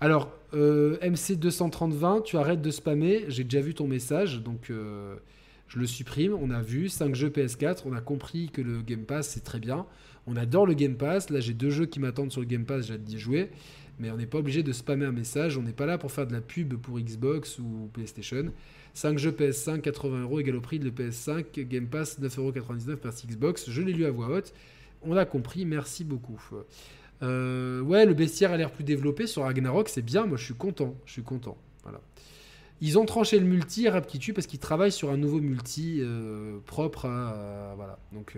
Alors, 0.00 0.30
MC23020, 0.52 2.24
tu 2.24 2.36
arrêtes 2.36 2.60
de 2.60 2.70
spammer. 2.70 3.24
J'ai 3.28 3.44
déjà 3.44 3.62
vu 3.62 3.72
ton 3.72 3.86
message, 3.86 4.42
donc 4.42 4.70
je 4.70 5.78
le 5.78 5.86
supprime. 5.86 6.34
On 6.34 6.50
a 6.50 6.60
vu 6.60 6.90
5 6.90 7.14
jeux 7.14 7.30
PS4. 7.30 7.84
On 7.86 7.94
a 7.94 8.02
compris 8.02 8.50
que 8.50 8.60
le 8.60 8.82
Game 8.82 9.04
Pass, 9.04 9.28
c'est 9.28 9.44
très 9.44 9.60
bien. 9.60 9.86
On 10.26 10.36
adore 10.36 10.66
le 10.66 10.74
Game 10.74 10.96
Pass. 10.96 11.30
Là, 11.30 11.40
j'ai 11.40 11.54
deux 11.54 11.70
jeux 11.70 11.86
qui 11.86 12.00
m'attendent 12.00 12.32
sur 12.32 12.42
le 12.42 12.46
Game 12.46 12.66
Pass. 12.66 12.88
J'ai 12.88 12.94
hâte 12.94 13.04
d'y 13.04 13.18
jouer 13.18 13.50
mais 13.98 14.10
on 14.10 14.16
n'est 14.16 14.26
pas 14.26 14.38
obligé 14.38 14.62
de 14.62 14.72
spammer 14.72 15.06
un 15.06 15.12
message, 15.12 15.56
on 15.56 15.62
n'est 15.62 15.72
pas 15.72 15.86
là 15.86 15.98
pour 15.98 16.12
faire 16.12 16.26
de 16.26 16.32
la 16.32 16.40
pub 16.40 16.74
pour 16.74 16.98
Xbox 16.98 17.58
ou 17.58 17.88
PlayStation. 17.92 18.52
5 18.94 19.18
jeux 19.18 19.32
PS5, 19.32 19.80
80 19.80 20.22
euros 20.22 20.40
égal 20.40 20.56
au 20.56 20.60
prix 20.60 20.78
de 20.78 20.84
le 20.84 20.90
PS5, 20.90 21.60
Game 21.66 21.86
Pass 21.86 22.20
9,99€ 22.20 22.96
par 22.96 23.12
Xbox, 23.12 23.68
je 23.68 23.82
l'ai 23.82 23.92
lu 23.92 24.04
à 24.04 24.10
voix 24.10 24.28
haute, 24.28 24.54
on 25.02 25.16
a 25.16 25.24
compris, 25.24 25.64
merci 25.64 26.04
beaucoup. 26.04 26.40
Euh, 27.22 27.80
ouais, 27.80 28.06
le 28.06 28.14
bestiaire 28.14 28.52
a 28.52 28.56
l'air 28.56 28.70
plus 28.70 28.84
développé 28.84 29.26
sur 29.26 29.42
Ragnarok, 29.42 29.88
c'est 29.88 30.02
bien, 30.02 30.26
moi 30.26 30.36
je 30.36 30.44
suis 30.44 30.54
content, 30.54 30.94
je 31.06 31.12
suis 31.12 31.22
content. 31.22 31.56
Voilà. 31.82 32.00
Ils 32.80 32.98
ont 32.98 33.04
tranché 33.04 33.38
le 33.38 33.46
multi 33.46 33.88
à 33.88 34.00
parce 34.00 34.46
qu'ils 34.46 34.58
travaillent 34.58 34.92
sur 34.92 35.10
un 35.10 35.16
nouveau 35.16 35.40
multi 35.40 35.98
euh, 36.00 36.58
propre 36.66 37.06
à, 37.06 37.74
Voilà, 37.76 37.98
donc... 38.12 38.36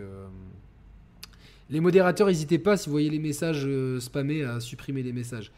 Euh, 1.68 1.72
les 1.72 1.80
modérateurs, 1.80 2.28
n'hésitez 2.28 2.58
pas, 2.58 2.76
si 2.76 2.86
vous 2.86 2.92
voyez 2.92 3.10
les 3.10 3.18
messages 3.18 3.64
euh, 3.66 4.00
spammés, 4.00 4.42
à 4.42 4.60
supprimer 4.60 5.02
les 5.02 5.12
messages. 5.12 5.50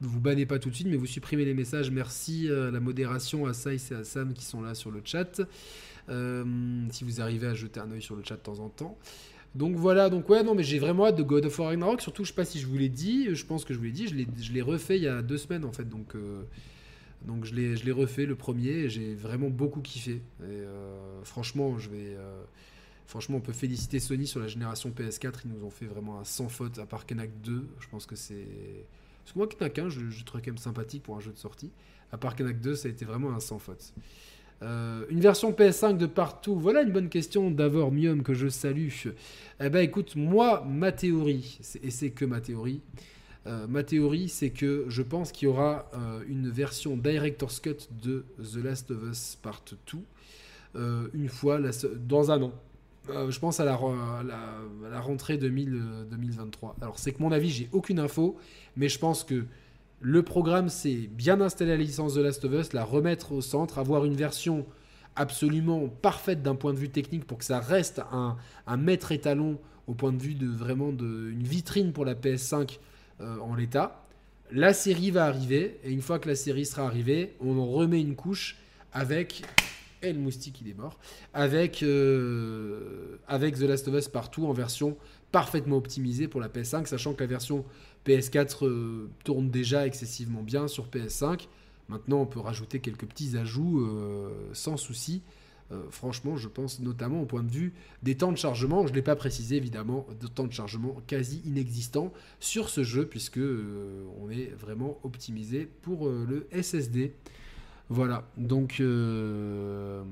Vous 0.00 0.20
bannez 0.20 0.44
pas 0.44 0.58
tout 0.58 0.68
de 0.68 0.74
suite, 0.74 0.88
mais 0.88 0.96
vous 0.96 1.06
supprimez 1.06 1.44
les 1.44 1.54
messages. 1.54 1.90
Merci 1.90 2.50
à 2.50 2.70
la 2.70 2.80
modération, 2.80 3.46
à 3.46 3.54
Saïs 3.54 3.90
et 3.90 3.94
à 3.94 4.04
Sam 4.04 4.34
qui 4.34 4.44
sont 4.44 4.60
là 4.60 4.74
sur 4.74 4.90
le 4.90 5.00
chat. 5.02 5.40
Euh, 6.08 6.44
si 6.90 7.04
vous 7.04 7.20
arrivez 7.20 7.46
à 7.46 7.54
jeter 7.54 7.80
un 7.80 7.90
oeil 7.90 8.02
sur 8.02 8.14
le 8.14 8.22
chat 8.22 8.36
de 8.36 8.40
temps 8.40 8.60
en 8.60 8.68
temps. 8.68 8.98
Donc 9.54 9.74
voilà, 9.76 10.10
donc 10.10 10.28
ouais, 10.28 10.42
non, 10.42 10.54
mais 10.54 10.62
j'ai 10.62 10.78
vraiment 10.78 11.06
hâte 11.06 11.16
de 11.16 11.22
God 11.22 11.46
of 11.46 11.58
War 11.58 11.68
Ragnarok. 11.68 12.02
Surtout, 12.02 12.24
je 12.24 12.28
sais 12.28 12.34
pas 12.34 12.44
si 12.44 12.60
je 12.60 12.66
vous 12.66 12.76
l'ai 12.76 12.90
dit, 12.90 13.34
je 13.34 13.46
pense 13.46 13.64
que 13.64 13.72
je 13.72 13.78
vous 13.78 13.84
l'ai 13.84 13.90
dit, 13.90 14.06
je 14.06 14.52
l'ai 14.52 14.62
refait 14.62 14.96
il 14.96 15.04
y 15.04 15.08
a 15.08 15.22
deux 15.22 15.38
semaines 15.38 15.64
en 15.64 15.72
fait. 15.72 15.88
Donc, 15.88 16.14
euh, 16.14 16.42
donc 17.26 17.46
je 17.46 17.54
l'ai 17.54 17.92
refait 17.92 18.26
le 18.26 18.36
premier 18.36 18.90
j'ai 18.90 19.14
vraiment 19.14 19.48
beaucoup 19.48 19.80
kiffé. 19.80 20.20
Franchement, 21.24 21.78
je 21.78 21.88
vais. 21.88 22.16
Franchement, 23.06 23.38
on 23.38 23.40
peut 23.40 23.52
féliciter 23.52 24.00
Sony 24.00 24.26
sur 24.26 24.40
la 24.40 24.48
génération 24.48 24.90
PS4. 24.90 25.32
Ils 25.44 25.52
nous 25.52 25.64
ont 25.64 25.70
fait 25.70 25.86
vraiment 25.86 26.20
un 26.20 26.24
sans 26.24 26.48
faute, 26.48 26.78
à 26.78 26.86
part 26.86 27.06
Knack 27.06 27.30
2. 27.42 27.66
Je 27.80 27.88
pense 27.88 28.06
que 28.06 28.16
c'est. 28.16 28.46
Parce 29.24 29.32
que 29.32 29.38
moi, 29.38 29.48
Knack 29.48 29.78
1, 29.78 29.88
je, 29.88 30.10
je 30.10 30.24
trouve 30.24 30.40
quand 30.40 30.48
même 30.48 30.58
sympathique 30.58 31.02
pour 31.02 31.16
un 31.16 31.20
jeu 31.20 31.32
de 31.32 31.38
sortie. 31.38 31.70
À 32.12 32.18
part 32.18 32.36
Knack 32.36 32.60
2, 32.60 32.74
ça 32.74 32.88
a 32.88 32.90
été 32.90 33.04
vraiment 33.04 33.32
un 33.32 33.40
sans 33.40 33.58
faute. 33.58 33.92
Euh, 34.62 35.04
une 35.10 35.20
version 35.20 35.52
PS5 35.52 35.98
de 35.98 36.06
partout, 36.06 36.58
voilà 36.58 36.82
une 36.82 36.90
bonne 36.90 37.10
question 37.10 37.50
d'Avor 37.50 37.92
Mium 37.92 38.22
que 38.22 38.32
je 38.32 38.48
salue. 38.48 38.88
Eh 39.60 39.68
ben 39.68 39.80
écoute, 39.80 40.16
moi, 40.16 40.64
ma 40.66 40.92
théorie, 40.92 41.58
et 41.82 41.90
c'est 41.90 42.10
que 42.10 42.24
ma 42.24 42.40
théorie, 42.40 42.80
euh, 43.46 43.66
ma 43.66 43.82
théorie 43.82 44.28
c'est 44.28 44.50
que 44.50 44.86
je 44.88 45.02
pense 45.02 45.30
qu'il 45.30 45.46
y 45.46 45.50
aura 45.50 45.90
euh, 45.94 46.22
une 46.26 46.48
version 46.48 46.96
Director's 46.96 47.60
Cut 47.60 47.88
de 48.02 48.24
The 48.38 48.64
Last 48.64 48.90
of 48.90 49.02
Us 49.10 49.38
Part 49.42 49.62
2 49.92 49.98
une 51.14 51.28
fois 51.30 51.58
dans 51.96 52.30
un 52.30 52.42
an. 52.42 52.52
Euh, 53.10 53.30
je 53.30 53.38
pense 53.38 53.60
à 53.60 53.64
la, 53.64 53.76
rentrée 55.00 55.38
2023. 55.38 56.70
Euh, 56.70 56.84
Alors 56.84 56.98
c'est 56.98 57.12
que 57.12 57.22
mon 57.22 57.32
avis, 57.32 57.50
j'ai 57.50 57.68
aucune 57.72 57.98
info, 57.98 58.36
mais 58.76 58.88
je 58.88 58.98
pense 58.98 59.24
que 59.24 59.44
le 60.00 60.22
programme, 60.22 60.68
c'est 60.68 61.08
bien 61.08 61.40
installer 61.40 61.70
la 61.70 61.76
licence 61.76 62.14
de 62.14 62.22
Last 62.22 62.44
of 62.44 62.52
Us, 62.52 62.72
la 62.72 62.84
remettre 62.84 63.32
au 63.32 63.40
centre, 63.40 63.78
avoir 63.78 64.04
une 64.04 64.14
version 64.14 64.66
absolument 65.14 65.88
parfaite 65.88 66.42
d'un 66.42 66.54
point 66.54 66.74
de 66.74 66.78
vue 66.78 66.90
technique 66.90 67.26
pour 67.26 67.38
que 67.38 67.44
ça 67.44 67.58
reste 67.58 68.02
un, 68.12 68.36
maître 68.76 69.12
étalon 69.12 69.58
au 69.86 69.94
point 69.94 70.12
de 70.12 70.20
vue 70.20 70.34
de 70.34 70.46
vraiment 70.46 70.92
de, 70.92 71.30
une 71.30 71.42
vitrine 71.42 71.92
pour 71.92 72.04
la 72.04 72.14
PS5 72.14 72.78
euh, 73.20 73.38
en 73.38 73.54
l'état. 73.54 74.04
La 74.52 74.74
série 74.74 75.10
va 75.10 75.24
arriver, 75.24 75.80
et 75.82 75.90
une 75.90 76.02
fois 76.02 76.18
que 76.18 76.28
la 76.28 76.34
série 76.34 76.66
sera 76.66 76.84
arrivée, 76.84 77.34
on 77.40 77.58
en 77.58 77.66
remet 77.66 78.00
une 78.00 78.14
couche 78.14 78.58
avec 78.92 79.42
et 80.02 80.12
le 80.12 80.18
moustique 80.18 80.60
il 80.60 80.68
est 80.68 80.74
mort, 80.74 80.98
avec, 81.34 81.82
euh, 81.82 83.18
avec 83.28 83.56
The 83.56 83.62
Last 83.62 83.88
of 83.88 83.94
Us 83.94 84.08
partout 84.08 84.46
en 84.46 84.52
version 84.52 84.96
parfaitement 85.32 85.76
optimisée 85.76 86.28
pour 86.28 86.40
la 86.40 86.48
PS5, 86.48 86.86
sachant 86.86 87.14
que 87.14 87.20
la 87.20 87.26
version 87.26 87.64
PS4 88.06 88.66
euh, 88.66 89.08
tourne 89.24 89.50
déjà 89.50 89.86
excessivement 89.86 90.42
bien 90.42 90.68
sur 90.68 90.88
PS5. 90.88 91.48
Maintenant, 91.88 92.20
on 92.20 92.26
peut 92.26 92.40
rajouter 92.40 92.80
quelques 92.80 93.06
petits 93.06 93.36
ajouts 93.36 93.80
euh, 93.80 94.30
sans 94.52 94.76
souci. 94.76 95.22
franchement, 95.90 96.36
je 96.36 96.46
pense 96.48 96.78
notamment 96.78 97.22
au 97.22 97.26
point 97.26 97.42
de 97.42 97.50
vue 97.50 97.72
des 98.02 98.16
temps 98.16 98.30
de 98.30 98.38
chargement. 98.38 98.86
Je 98.86 98.92
ne 98.92 98.96
l'ai 98.96 99.02
pas 99.02 99.16
précisé 99.16 99.56
évidemment, 99.56 100.06
de 100.20 100.26
temps 100.28 100.46
de 100.46 100.52
chargement 100.52 100.96
quasi 101.08 101.42
inexistant 101.44 102.12
sur 102.38 102.68
ce 102.68 102.84
jeu 102.84 103.06
puisque 103.06 103.40
on 104.20 104.30
est 104.30 104.52
vraiment 104.56 104.98
optimisé 105.02 105.68
pour 105.82 106.08
le 106.08 106.46
SSD. 106.52 107.12
Voilà, 107.88 108.24
donc 108.36 108.78
euh, 108.80 110.02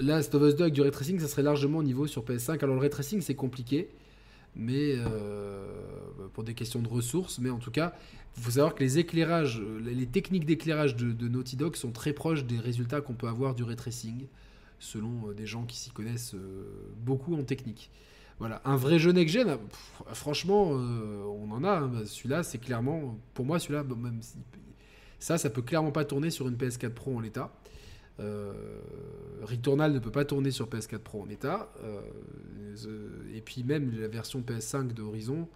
Last 0.00 0.34
of 0.34 0.42
Us 0.42 0.54
2 0.54 0.62
avec 0.62 0.74
du 0.74 0.80
ray 0.82 0.92
ça 1.18 1.28
serait 1.28 1.42
largement 1.42 1.78
au 1.78 1.82
niveau 1.82 2.06
sur 2.06 2.24
PS5. 2.24 2.62
Alors 2.62 2.76
le 2.76 2.80
ray 2.80 2.90
tracing, 2.90 3.20
c'est 3.20 3.34
compliqué, 3.34 3.88
mais 4.54 4.94
euh, 4.96 5.66
pour 6.32 6.44
des 6.44 6.54
questions 6.54 6.80
de 6.80 6.88
ressources, 6.88 7.38
mais 7.38 7.50
en 7.50 7.58
tout 7.58 7.70
cas, 7.70 7.94
il 8.36 8.42
faut 8.42 8.52
savoir 8.52 8.74
que 8.74 8.84
les 8.84 8.98
éclairages, 8.98 9.60
les 9.84 10.06
techniques 10.06 10.44
d'éclairage 10.44 10.96
de, 10.96 11.28
Naughty 11.28 11.56
Dog 11.56 11.76
sont 11.76 11.90
très 11.90 12.12
proches 12.12 12.44
des 12.44 12.58
résultats 12.58 13.00
qu'on 13.00 13.14
peut 13.14 13.28
avoir 13.28 13.54
du 13.54 13.64
ray 13.64 13.76
tracing, 13.76 14.26
selon 14.78 15.28
euh, 15.28 15.34
des 15.34 15.46
gens 15.46 15.64
qui 15.64 15.76
s'y 15.76 15.90
connaissent 15.90 16.34
euh, 16.34 16.68
beaucoup 16.98 17.34
en 17.34 17.42
technique. 17.42 17.90
Voilà, 18.38 18.60
un 18.66 18.76
vrai 18.76 18.98
jeu 18.98 19.12
next-gen, 19.12 19.56
franchement, 20.12 20.68
on 20.68 21.50
en 21.52 21.64
a. 21.64 21.78
Hein. 21.78 21.90
celui-là, 22.04 22.42
c'est 22.42 22.58
clairement, 22.58 23.18
pour 23.32 23.46
moi, 23.46 23.58
celui-là, 23.58 23.82
même 23.82 24.20
ça, 25.18 25.38
ça 25.38 25.50
peut 25.50 25.62
clairement 25.62 25.92
pas 25.92 26.04
tourner 26.04 26.30
sur 26.30 26.48
une 26.48 26.56
PS4 26.56 26.90
Pro 26.90 27.16
en 27.16 27.20
l'état. 27.20 27.52
Returnal 29.42 29.92
ne 29.92 29.98
peut 29.98 30.10
pas 30.10 30.24
tourner 30.24 30.50
sur 30.50 30.68
PS4 30.68 30.98
Pro 30.98 31.22
en 31.22 31.28
état. 31.28 31.72
et 33.34 33.40
puis 33.40 33.64
même 33.64 33.92
la 33.98 34.08
version 34.08 34.40
PS5 34.40 34.94
de 34.94 35.02
Horizon, 35.02 35.48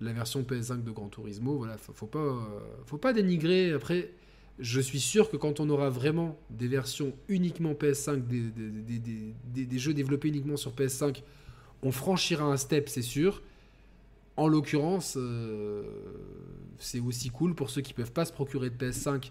la 0.00 0.12
version 0.12 0.42
PS5 0.42 0.82
de 0.82 0.90
Gran 0.90 1.08
Turismo, 1.08 1.56
voilà, 1.56 1.76
faut, 1.78 2.06
pas, 2.06 2.48
faut 2.86 2.98
pas 2.98 3.12
dénigrer. 3.12 3.72
Après, 3.72 4.10
je 4.58 4.80
suis 4.80 5.00
sûr 5.00 5.30
que 5.30 5.36
quand 5.36 5.60
on 5.60 5.68
aura 5.70 5.90
vraiment 5.90 6.38
des 6.50 6.68
versions 6.68 7.12
uniquement 7.28 7.72
PS5, 7.72 8.22
des, 8.26 9.78
jeux 9.78 9.94
développés 9.94 10.28
uniquement 10.28 10.56
sur 10.56 10.72
PS5, 10.72 11.22
on 11.82 11.90
franchira 11.90 12.44
un 12.44 12.56
step, 12.56 12.88
c'est 12.88 13.02
sûr. 13.02 13.42
En 14.36 14.48
l'occurrence, 14.48 15.16
euh, 15.18 15.82
c'est 16.78 17.00
aussi 17.00 17.30
cool 17.30 17.54
pour 17.54 17.70
ceux 17.70 17.82
qui 17.82 17.92
ne 17.92 17.96
peuvent 17.96 18.12
pas 18.12 18.24
se 18.24 18.32
procurer 18.32 18.70
de 18.70 18.76
PS5 18.76 19.30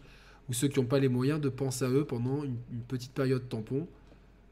ou 0.49 0.53
ceux 0.53 0.67
qui 0.67 0.79
n'ont 0.79 0.85
pas 0.85 0.99
les 0.99 1.09
moyens 1.09 1.41
de 1.41 1.49
penser 1.49 1.85
à 1.85 1.89
eux 1.89 2.05
pendant 2.05 2.43
une, 2.43 2.57
petite 2.87 3.11
période 3.11 3.47
tampon. 3.49 3.87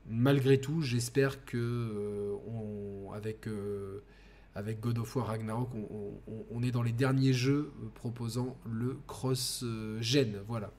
Malgré 0.09 0.59
tout, 0.59 0.81
j'espère 0.81 1.45
que 1.45 1.57
euh, 1.57 3.11
avec 3.13 3.47
euh, 3.47 4.01
avec 4.55 4.79
God 4.79 4.97
of 4.97 5.15
War 5.15 5.27
Ragnarok, 5.27 5.69
on, 6.51 6.63
est 6.63 6.71
dans 6.71 6.81
les 6.81 6.91
derniers 6.91 7.31
jeux 7.31 7.71
proposant 7.93 8.57
le 8.69 8.97
cross-gen. 9.05 10.39
Voilà. 10.47 10.71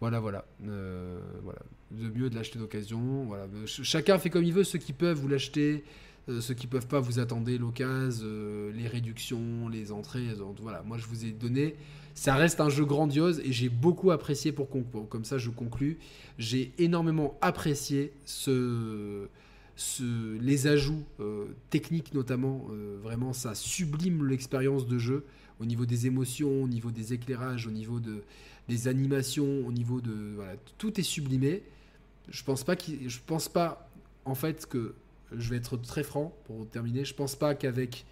Voilà, 0.00 0.20
voilà. 0.20 0.44
Voilà. 0.60 1.58
De 1.90 2.10
mieux 2.10 2.28
de 2.28 2.34
l'acheter 2.34 2.58
d'occasion. 2.58 3.30
Chacun 3.66 4.18
fait 4.18 4.28
comme 4.30 4.44
il 4.44 4.52
veut. 4.52 4.62
Ceux 4.62 4.78
qui 4.78 4.92
peuvent, 4.92 5.18
vous 5.18 5.26
l'achetez. 5.26 5.84
Euh, 6.28 6.40
ceux 6.40 6.54
qui 6.54 6.66
peuvent 6.66 6.86
pas, 6.86 7.00
vous 7.00 7.18
attendez 7.18 7.58
l'occasion, 7.58 8.26
les 8.74 8.86
réductions, 8.86 9.68
les 9.68 9.90
entrées. 9.92 10.28
voilà, 10.60 10.82
moi 10.82 10.98
je 10.98 11.06
vous 11.06 11.24
ai 11.24 11.32
donné. 11.32 11.74
Ça 12.14 12.34
reste 12.34 12.60
un 12.60 12.68
jeu 12.68 12.84
grandiose 12.84 13.40
et 13.44 13.52
j'ai 13.52 13.68
beaucoup 13.68 14.10
apprécié 14.10 14.52
pour. 14.52 14.68
Comme 15.08 15.24
ça, 15.24 15.38
je 15.38 15.50
conclus. 15.50 15.98
J'ai 16.38 16.72
énormément 16.78 17.38
apprécié 17.40 18.12
ce 18.24 19.28
les 20.40 20.66
ajouts 20.66 21.04
euh, 21.20 21.46
techniques 21.70 22.14
notamment, 22.14 22.66
euh, 22.70 22.98
vraiment 23.02 23.32
ça 23.32 23.54
sublime 23.54 24.26
l'expérience 24.26 24.86
de 24.86 24.98
jeu 24.98 25.24
au 25.60 25.64
niveau 25.64 25.86
des 25.86 26.06
émotions, 26.06 26.62
au 26.62 26.68
niveau 26.68 26.90
des 26.90 27.12
éclairages, 27.12 27.66
au 27.66 27.70
niveau 27.70 28.00
de, 28.00 28.22
des 28.68 28.88
animations, 28.88 29.66
au 29.66 29.72
niveau 29.72 30.00
de 30.00 30.34
voilà, 30.34 30.54
tout 30.78 30.98
est 30.98 31.04
sublimé. 31.04 31.62
Je 32.28 32.42
pense 32.44 32.64
pas 32.64 32.76
je 32.78 33.18
pense 33.26 33.48
pas 33.48 33.90
en 34.24 34.34
fait 34.34 34.66
que 34.66 34.94
je 35.38 35.50
vais 35.50 35.56
être 35.56 35.76
très 35.76 36.02
franc 36.02 36.34
pour 36.44 36.68
terminer. 36.68 37.04
Je 37.04 37.14
pense 37.14 37.36
pas 37.36 37.54
qu'avec 37.54 38.04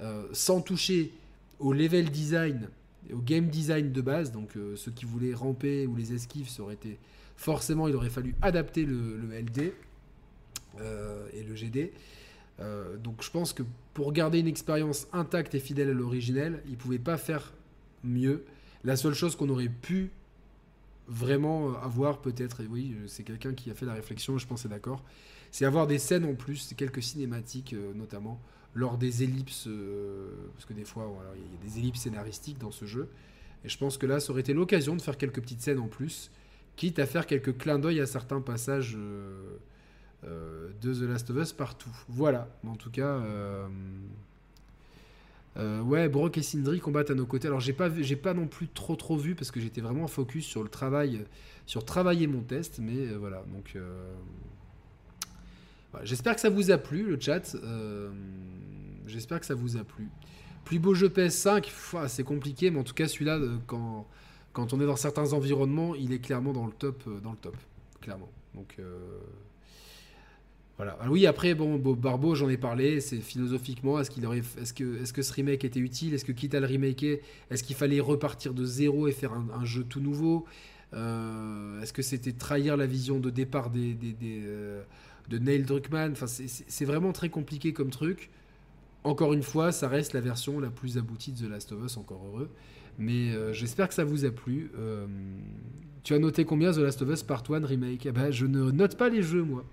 euh, 0.00 0.26
sans 0.32 0.60
toucher 0.60 1.12
au 1.58 1.72
level 1.72 2.10
design, 2.10 2.68
au 3.12 3.18
game 3.18 3.48
design 3.48 3.92
de 3.92 4.00
base, 4.00 4.32
donc 4.32 4.52
ceux 4.74 4.90
qui 4.90 5.04
voulaient 5.04 5.34
ramper 5.34 5.86
ou 5.86 5.96
les 5.96 6.12
esquives, 6.12 6.48
ça 6.48 6.62
aurait 6.62 6.74
été 6.74 6.98
forcément 7.36 7.86
il 7.86 7.94
aurait 7.94 8.10
fallu 8.10 8.34
adapter 8.42 8.84
le, 8.84 9.18
LD. 9.30 9.72
Euh, 10.80 11.26
et 11.32 11.42
le 11.42 11.54
GD. 11.54 11.92
Euh, 12.60 12.96
donc 12.96 13.22
je 13.22 13.30
pense 13.30 13.52
que 13.52 13.62
pour 13.94 14.12
garder 14.12 14.40
une 14.40 14.46
expérience 14.46 15.06
intacte 15.12 15.54
et 15.54 15.60
fidèle 15.60 15.88
à 15.88 15.94
l'originel, 15.94 16.62
ils 16.66 16.72
ne 16.72 16.76
pouvaient 16.76 16.98
pas 16.98 17.16
faire 17.16 17.54
mieux. 18.04 18.44
La 18.84 18.96
seule 18.96 19.14
chose 19.14 19.36
qu'on 19.36 19.48
aurait 19.48 19.70
pu 19.70 20.10
vraiment 21.08 21.74
avoir 21.78 22.18
peut-être, 22.20 22.62
et 22.62 22.66
oui, 22.66 22.94
c'est 23.06 23.22
quelqu'un 23.22 23.54
qui 23.54 23.70
a 23.70 23.74
fait 23.74 23.86
la 23.86 23.94
réflexion, 23.94 24.38
je 24.38 24.46
pense 24.46 24.62
c'est 24.62 24.68
d'accord, 24.68 25.02
c'est 25.50 25.64
avoir 25.64 25.86
des 25.86 25.98
scènes 25.98 26.24
en 26.24 26.34
plus, 26.34 26.74
quelques 26.76 27.02
cinématiques 27.02 27.72
euh, 27.72 27.92
notamment, 27.94 28.40
lors 28.74 28.98
des 28.98 29.22
ellipses, 29.22 29.68
parce 30.52 30.66
que 30.66 30.74
des 30.74 30.84
fois, 30.84 31.10
il 31.34 31.40
y 31.40 31.44
a 31.44 31.70
des 31.70 31.78
ellipses 31.78 32.02
scénaristiques 32.02 32.58
dans 32.58 32.70
ce 32.70 32.84
jeu, 32.84 33.08
et 33.64 33.70
je 33.70 33.78
pense 33.78 33.96
que 33.96 34.04
là, 34.04 34.20
ça 34.20 34.32
aurait 34.32 34.42
été 34.42 34.52
l'occasion 34.52 34.94
de 34.96 35.00
faire 35.00 35.16
quelques 35.16 35.40
petites 35.40 35.62
scènes 35.62 35.78
en 35.78 35.88
plus, 35.88 36.30
quitte 36.76 36.98
à 36.98 37.06
faire 37.06 37.26
quelques 37.26 37.56
clins 37.56 37.78
d'œil 37.78 38.00
à 38.00 38.06
certains 38.06 38.42
passages 38.42 38.98
euh, 40.24 40.70
de 40.80 40.94
The 40.94 41.08
Last 41.08 41.30
of 41.30 41.36
Us 41.36 41.52
partout. 41.52 41.94
Voilà, 42.08 42.48
en 42.66 42.76
tout 42.76 42.90
cas. 42.90 43.06
Euh, 43.06 43.68
euh, 45.56 45.80
ouais, 45.82 46.08
Brock 46.08 46.36
et 46.36 46.42
Sindri 46.42 46.80
combattent 46.80 47.10
à 47.10 47.14
nos 47.14 47.26
côtés. 47.26 47.48
Alors 47.48 47.60
j'ai 47.60 47.72
pas 47.72 47.88
pas 48.22 48.34
non 48.34 48.46
plus 48.46 48.68
trop 48.68 48.94
trop 48.96 49.16
vu 49.16 49.34
parce 49.34 49.50
que 49.50 49.60
j'étais 49.60 49.80
vraiment 49.80 50.06
focus 50.06 50.44
sur 50.44 50.62
le 50.62 50.68
travail, 50.68 51.24
sur 51.64 51.84
travailler 51.84 52.26
mon 52.26 52.42
test, 52.42 52.78
mais 52.78 53.06
voilà. 53.14 53.42
Donc 53.52 53.74
j'espère 56.02 56.34
que 56.34 56.40
ça 56.40 56.50
vous 56.50 56.70
a 56.70 56.78
plu 56.78 57.02
le 57.04 57.18
chat. 57.20 57.56
j'espère 59.06 59.40
que 59.40 59.46
ça 59.46 59.54
vous 59.54 59.76
a 59.76 59.84
plu. 59.84 60.08
Plus 60.64 60.78
beau 60.78 60.94
jeu 60.94 61.08
PS5, 61.08 62.08
c'est 62.08 62.24
compliqué, 62.24 62.70
mais 62.70 62.80
en 62.80 62.84
tout 62.84 62.94
cas 62.94 63.08
celui-là, 63.08 63.40
quand 63.66 64.06
quand 64.52 64.72
on 64.72 64.80
est 64.80 64.86
dans 64.86 64.96
certains 64.96 65.34
environnements, 65.34 65.94
il 65.94 66.14
est 66.14 66.18
clairement 66.18 66.54
dans 66.54 66.64
le 66.64 66.72
top, 66.72 67.04
dans 67.22 67.32
le 67.32 67.36
top, 67.36 67.56
clairement. 68.00 68.30
Donc 68.54 68.78
voilà. 70.76 70.98
Ah 71.00 71.06
oui, 71.10 71.26
après, 71.26 71.54
bon, 71.54 71.78
Barbeau, 71.78 72.34
j'en 72.34 72.50
ai 72.50 72.58
parlé, 72.58 73.00
c'est 73.00 73.20
philosophiquement, 73.20 73.98
est-ce 73.98 74.10
est-ce 74.60 74.74
que, 74.74 75.02
est-ce 75.02 75.12
que 75.12 75.22
ce 75.22 75.32
remake 75.32 75.64
était 75.64 75.80
utile? 75.80 76.12
Est-ce 76.12 76.24
que 76.24 76.32
quitte 76.32 76.54
à 76.54 76.60
le 76.60 76.66
remaker, 76.66 77.18
est-ce 77.50 77.62
qu'il 77.62 77.76
fallait 77.76 78.00
repartir 78.00 78.52
de 78.52 78.64
zéro 78.64 79.08
et 79.08 79.12
faire 79.12 79.32
un, 79.32 79.64
jeu 79.64 79.84
tout 79.84 80.00
nouveau? 80.00 80.44
Euh, 80.92 81.80
Est-ce 81.80 81.94
que 81.94 82.02
c'était 82.02 82.32
trahir 82.32 82.76
la 82.76 82.86
vision 82.86 83.18
de 83.18 83.30
départ 83.30 83.70
des, 83.70 83.96
euh, 84.22 84.82
de 85.28 85.38
Neil 85.38 85.62
Druckmann 85.62 86.12
Enfin, 86.12 86.26
c'est 86.26 86.84
vraiment 86.84 87.12
très 87.12 87.28
compliqué 87.28 87.72
comme 87.72 87.90
truc. 87.90 88.30
Encore 89.04 89.32
une 89.32 89.42
fois, 89.42 89.72
ça 89.72 89.88
reste 89.88 90.12
la 90.12 90.20
version 90.20 90.58
la 90.58 90.70
plus 90.70 90.98
aboutie 90.98 91.32
de 91.32 91.46
The 91.46 91.50
Last 91.50 91.72
of 91.72 91.84
Us, 91.84 91.96
encore 91.96 92.26
heureux. 92.26 92.50
Mais 92.98 93.32
euh, 93.34 93.52
j'espère 93.52 93.88
que 93.88 93.94
ça 93.94 94.04
vous 94.04 94.24
a 94.24 94.30
plu. 94.30 94.70
tu 96.02 96.14
as 96.14 96.18
noté 96.18 96.44
combien 96.44 96.72
The 96.72 96.78
Last 96.78 97.02
of 97.02 97.10
Us 97.10 97.22
Part 97.22 97.44
1 97.48 97.66
Remake? 97.66 98.06
Eh 98.06 98.12
ben, 98.12 98.30
Je 98.30 98.46
ne 98.46 98.70
note 98.70 98.96
pas 98.96 99.08
les 99.08 99.22
jeux, 99.22 99.42
moi. 99.42 99.64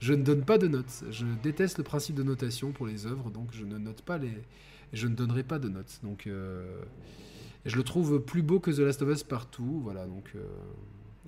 Je 0.00 0.14
ne 0.14 0.22
donne 0.22 0.44
pas 0.44 0.56
de 0.56 0.66
notes. 0.66 1.04
Je 1.10 1.26
déteste 1.42 1.78
le 1.78 1.84
principe 1.84 2.16
de 2.16 2.22
notation 2.22 2.72
pour 2.72 2.86
les 2.86 3.06
œuvres, 3.06 3.30
donc 3.30 3.48
je 3.52 3.64
ne 3.64 3.76
note 3.76 4.00
pas 4.02 4.16
les. 4.16 4.32
Je 4.92 5.06
ne 5.06 5.14
donnerai 5.14 5.44
pas 5.44 5.58
de 5.58 5.68
notes. 5.68 6.00
Donc, 6.02 6.26
euh, 6.26 6.80
je 7.66 7.76
le 7.76 7.82
trouve 7.82 8.18
plus 8.18 8.42
beau 8.42 8.58
que 8.58 8.70
The 8.70 8.78
Last 8.78 9.02
of 9.02 9.10
Us 9.10 9.22
partout. 9.22 9.80
Voilà. 9.84 10.06
Donc, 10.06 10.32
euh, 10.34 10.40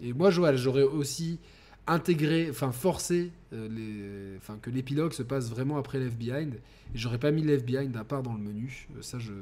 et 0.03 0.15
moi, 0.15 0.31
Joël, 0.31 0.57
j'aurais 0.57 0.83
aussi 0.83 1.39
intégré, 1.87 2.49
enfin 2.51 2.73
forcé, 2.73 3.33
euh, 3.53 3.69
les, 3.69 4.37
enfin 4.37 4.59
que 4.61 4.71
l'épilogue 4.71 5.13
se 5.13 5.23
passe 5.23 5.51
vraiment 5.51 5.79
après 5.79 5.99
Left 5.99 6.17
Behind. 6.17 6.55
J'aurais 6.95 7.19
pas 7.19 7.31
mis 7.31 7.43
Left 7.43 7.65
Behind 7.65 7.97
à 7.97 8.05
part 8.05 8.23
dans 8.23 8.35
le 8.35 8.41
menu. 8.41 8.89
Ça, 9.01 9.19
je 9.19 9.33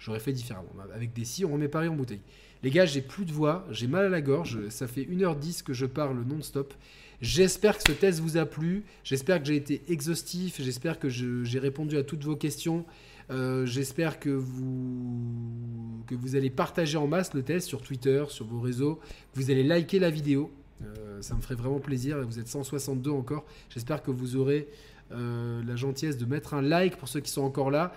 j'aurais 0.00 0.20
fait 0.20 0.32
différemment. 0.32 0.70
Avec 0.94 1.12
des 1.12 1.24
si, 1.24 1.44
on 1.44 1.52
remet 1.52 1.68
pareil 1.68 1.88
en 1.88 1.94
bouteille. 1.94 2.22
Les 2.62 2.70
gars, 2.70 2.86
j'ai 2.86 3.00
plus 3.00 3.24
de 3.24 3.32
voix, 3.32 3.66
j'ai 3.70 3.86
mal 3.86 4.06
à 4.06 4.08
la 4.08 4.20
gorge. 4.20 4.68
Ça 4.68 4.86
fait 4.86 5.02
1h10 5.02 5.62
que 5.62 5.72
je 5.72 5.86
parle 5.86 6.22
non-stop. 6.24 6.74
J'espère 7.20 7.76
que 7.76 7.82
ce 7.86 7.92
test 7.92 8.20
vous 8.20 8.36
a 8.36 8.46
plu. 8.46 8.84
J'espère 9.04 9.40
que 9.40 9.46
j'ai 9.46 9.56
été 9.56 9.82
exhaustif. 9.88 10.60
J'espère 10.60 10.98
que 10.98 11.08
j'ai 11.08 11.58
répondu 11.58 11.96
à 11.96 12.02
toutes 12.02 12.24
vos 12.24 12.36
questions. 12.36 12.84
Euh, 13.30 13.64
j'espère 13.64 14.18
que 14.18 14.30
vous, 14.30 16.02
que 16.06 16.14
vous 16.14 16.34
allez 16.34 16.50
partager 16.50 16.96
en 16.96 17.06
masse 17.06 17.32
le 17.32 17.42
test 17.42 17.68
sur 17.68 17.80
Twitter, 17.80 18.24
sur 18.28 18.46
vos 18.46 18.60
réseaux. 18.60 18.98
Vous 19.34 19.50
allez 19.50 19.62
liker 19.62 19.98
la 19.98 20.10
vidéo. 20.10 20.50
Euh, 20.82 21.20
ça 21.22 21.34
me 21.34 21.40
ferait 21.40 21.54
vraiment 21.54 21.80
plaisir. 21.80 22.18
Vous 22.26 22.38
êtes 22.38 22.48
162 22.48 23.10
encore. 23.10 23.44
J'espère 23.68 24.02
que 24.02 24.10
vous 24.10 24.36
aurez 24.36 24.68
euh, 25.12 25.62
la 25.66 25.76
gentillesse 25.76 26.16
de 26.16 26.26
mettre 26.26 26.54
un 26.54 26.62
like 26.62 26.96
pour 26.96 27.08
ceux 27.08 27.20
qui 27.20 27.30
sont 27.30 27.42
encore 27.42 27.70
là. 27.70 27.92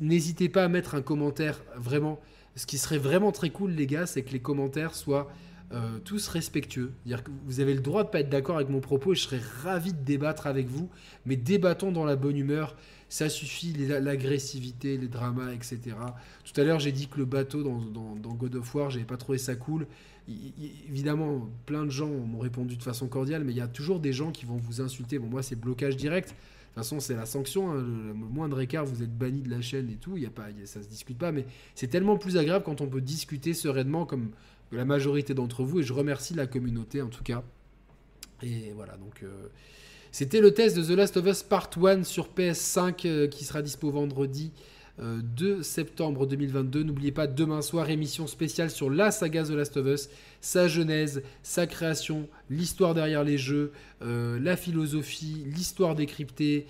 N'hésitez 0.00 0.48
pas 0.48 0.64
à 0.64 0.68
mettre 0.68 0.94
un 0.94 1.02
commentaire. 1.02 1.60
Vraiment, 1.76 2.20
ce 2.56 2.66
qui 2.66 2.78
serait 2.78 2.98
vraiment 2.98 3.32
très 3.32 3.50
cool, 3.50 3.72
les 3.72 3.86
gars, 3.86 4.06
c'est 4.06 4.22
que 4.22 4.32
les 4.32 4.40
commentaires 4.40 4.94
soient 4.94 5.28
euh, 5.72 5.98
tous 6.04 6.28
respectueux. 6.28 6.92
Dire 7.04 7.22
que 7.22 7.30
vous 7.44 7.60
avez 7.60 7.74
le 7.74 7.80
droit 7.80 8.02
de 8.02 8.08
pas 8.08 8.20
être 8.20 8.30
d'accord 8.30 8.56
avec 8.56 8.70
mon 8.70 8.80
propos 8.80 9.12
et 9.12 9.16
je 9.16 9.22
serais 9.22 9.40
ravi 9.62 9.92
de 9.92 10.02
débattre 10.02 10.46
avec 10.46 10.66
vous, 10.66 10.88
mais 11.26 11.36
débattons 11.36 11.92
dans 11.92 12.04
la 12.04 12.16
bonne 12.16 12.36
humeur. 12.36 12.74
Ça 13.10 13.28
suffit, 13.28 13.72
l'agressivité, 13.72 14.98
les 14.98 15.08
dramas, 15.08 15.52
etc. 15.52 15.80
Tout 16.44 16.60
à 16.60 16.64
l'heure, 16.64 16.78
j'ai 16.78 16.92
dit 16.92 17.08
que 17.08 17.18
le 17.18 17.24
bateau 17.24 17.62
dans, 17.62 17.80
dans, 18.16 18.34
God 18.34 18.56
of 18.56 18.74
War, 18.74 18.90
j'avais 18.90 19.04
pas 19.04 19.16
trouvé 19.16 19.38
ça 19.38 19.56
cool. 19.56 19.86
Évidemment, 20.88 21.48
plein 21.66 21.84
de 21.84 21.90
gens 21.90 22.08
m'ont 22.08 22.38
répondu 22.38 22.76
de 22.76 22.82
façon 22.82 23.08
cordiale, 23.08 23.44
mais 23.44 23.52
il 23.52 23.58
y 23.58 23.62
a 23.62 23.68
toujours 23.68 24.00
des 24.00 24.12
gens 24.12 24.30
qui 24.30 24.44
vont 24.44 24.56
vous 24.56 24.80
insulter. 24.80 25.18
Bon, 25.18 25.26
moi, 25.28 25.42
c'est 25.42 25.56
blocage 25.56 25.96
direct. 25.96 26.28
De 26.28 26.34
toute 26.34 26.74
façon, 26.74 27.00
c'est 27.00 27.14
la 27.14 27.26
sanction. 27.26 27.70
Hein. 27.70 27.76
Le, 27.76 28.14
moindre 28.14 28.60
écart, 28.60 28.84
vous 28.84 29.02
êtes 29.02 29.16
banni 29.16 29.40
de 29.40 29.50
la 29.50 29.60
chaîne 29.60 29.90
et 29.90 29.96
tout. 29.96 30.16
Y 30.16 30.26
a 30.26 30.30
pas, 30.30 30.48
ça 30.64 30.82
se 30.82 30.88
discute 30.88 31.18
pas. 31.18 31.32
Mais 31.32 31.46
c'est 31.74 31.88
tellement 31.88 32.18
plus 32.18 32.36
agréable 32.36 32.64
quand 32.64 32.80
on 32.80 32.86
peut 32.86 33.00
discuter 33.00 33.54
sereinement, 33.54 34.04
comme 34.04 34.30
la 34.70 34.84
majorité 34.84 35.34
d'entre 35.34 35.64
vous, 35.64 35.80
et 35.80 35.82
je 35.82 35.92
remercie 35.92 36.34
la 36.34 36.46
communauté 36.46 37.00
en 37.00 37.08
tout 37.08 37.24
cas. 37.24 37.42
Et 38.42 38.72
voilà, 38.76 38.96
donc 38.96 39.22
euh, 39.22 39.48
c'était 40.12 40.40
le 40.40 40.52
test 40.52 40.76
de 40.76 40.82
The 40.82 40.90
Last 40.90 41.16
of 41.16 41.26
Us 41.26 41.42
Part 41.42 41.70
1 41.82 42.04
sur 42.04 42.28
PS5 42.28 43.06
euh, 43.06 43.26
qui 43.26 43.44
sera 43.44 43.62
dispo 43.62 43.90
vendredi 43.90 44.52
2 45.00 45.62
septembre 45.62 46.26
2022. 46.26 46.82
N'oubliez 46.82 47.12
pas, 47.12 47.26
demain 47.26 47.62
soir, 47.62 47.88
émission 47.90 48.26
spéciale 48.26 48.70
sur 48.70 48.90
la 48.90 49.10
saga 49.10 49.44
The 49.44 49.50
Last 49.50 49.76
of 49.76 49.86
Us, 49.86 50.08
sa 50.40 50.68
genèse, 50.68 51.22
sa 51.42 51.66
création, 51.66 52.28
l'histoire 52.48 52.94
derrière 52.94 53.24
les 53.24 53.38
jeux, 53.38 53.72
la 54.00 54.56
philosophie, 54.56 55.44
l'histoire 55.46 55.94
décryptée, 55.94 56.66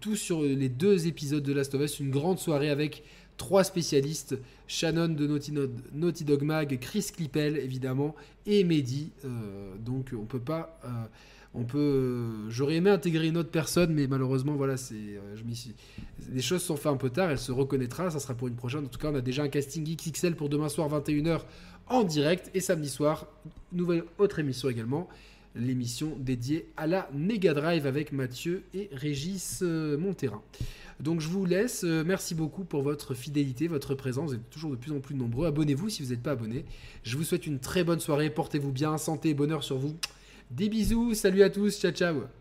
tout 0.00 0.16
sur 0.16 0.42
les 0.42 0.68
deux 0.68 1.06
épisodes 1.06 1.42
de 1.42 1.52
Last 1.52 1.74
of 1.74 1.82
Us. 1.82 2.00
Une 2.00 2.10
grande 2.10 2.38
soirée 2.38 2.70
avec 2.70 3.04
trois 3.36 3.64
spécialistes, 3.64 4.36
Shannon 4.66 5.08
de 5.08 5.26
Naughty, 5.26 6.24
Dog 6.24 6.42
Mag, 6.42 6.78
Chris 6.80 7.06
Clippel 7.14 7.56
évidemment, 7.56 8.14
et 8.46 8.64
Mehdi. 8.64 9.12
Euh, 9.24 9.74
donc 9.78 10.12
on 10.12 10.26
peut 10.26 10.40
pas... 10.40 10.80
Euh, 11.54 11.58
on 11.58 11.64
peut, 11.64 12.48
j'aurais 12.48 12.76
aimé 12.76 12.90
intégrer 12.90 13.28
une 13.28 13.36
autre 13.36 13.50
personne, 13.50 13.92
mais 13.92 14.06
malheureusement, 14.06 14.54
voilà, 14.54 14.76
c'est, 14.76 14.94
euh, 14.94 15.36
je 15.36 15.44
les 16.32 16.42
choses 16.42 16.62
sont 16.62 16.76
faites 16.76 16.92
un 16.92 16.96
peu 16.96 17.10
tard. 17.10 17.30
Elle 17.30 17.38
se 17.38 17.52
reconnaîtra, 17.52 18.10
ça 18.10 18.20
sera 18.20 18.34
pour 18.34 18.48
une 18.48 18.56
prochaine. 18.56 18.84
En 18.84 18.88
tout 18.88 18.98
cas, 18.98 19.10
on 19.10 19.14
a 19.14 19.20
déjà 19.20 19.42
un 19.42 19.48
casting 19.48 19.84
XXL 19.84 20.36
pour 20.36 20.48
demain 20.48 20.68
soir 20.68 20.88
21h 20.88 21.42
en 21.88 22.04
direct 22.04 22.50
et 22.54 22.60
samedi 22.60 22.88
soir, 22.88 23.26
nouvelle 23.72 24.04
autre 24.18 24.38
émission 24.38 24.68
également, 24.68 25.08
l'émission 25.56 26.16
dédiée 26.20 26.70
à 26.76 26.86
la 26.86 27.08
Mega 27.12 27.52
Drive 27.52 27.84
avec 27.84 28.12
Mathieu 28.12 28.62
et 28.72 28.88
Régis 28.92 29.62
Monterrain. 29.62 30.42
Donc 31.00 31.20
je 31.20 31.28
vous 31.28 31.46
laisse. 31.46 31.82
Euh, 31.84 32.04
merci 32.06 32.34
beaucoup 32.34 32.64
pour 32.64 32.82
votre 32.82 33.14
fidélité, 33.14 33.68
votre 33.68 33.94
présence. 33.94 34.30
Vous 34.30 34.36
êtes 34.36 34.50
toujours 34.50 34.70
de 34.70 34.76
plus 34.76 34.92
en 34.92 35.00
plus 35.00 35.14
nombreux. 35.14 35.46
Abonnez-vous 35.46 35.88
si 35.88 36.02
vous 36.02 36.10
n'êtes 36.10 36.22
pas 36.22 36.32
abonné. 36.32 36.64
Je 37.02 37.16
vous 37.16 37.24
souhaite 37.24 37.46
une 37.46 37.58
très 37.58 37.84
bonne 37.84 38.00
soirée. 38.00 38.28
Portez-vous 38.28 38.70
bien. 38.70 38.98
Santé 38.98 39.30
et 39.30 39.34
bonheur 39.34 39.64
sur 39.64 39.78
vous. 39.78 39.96
Des 40.50 40.68
bisous. 40.68 41.14
Salut 41.14 41.42
à 41.42 41.50
tous. 41.50 41.78
Ciao, 41.78 41.92
ciao. 41.92 42.39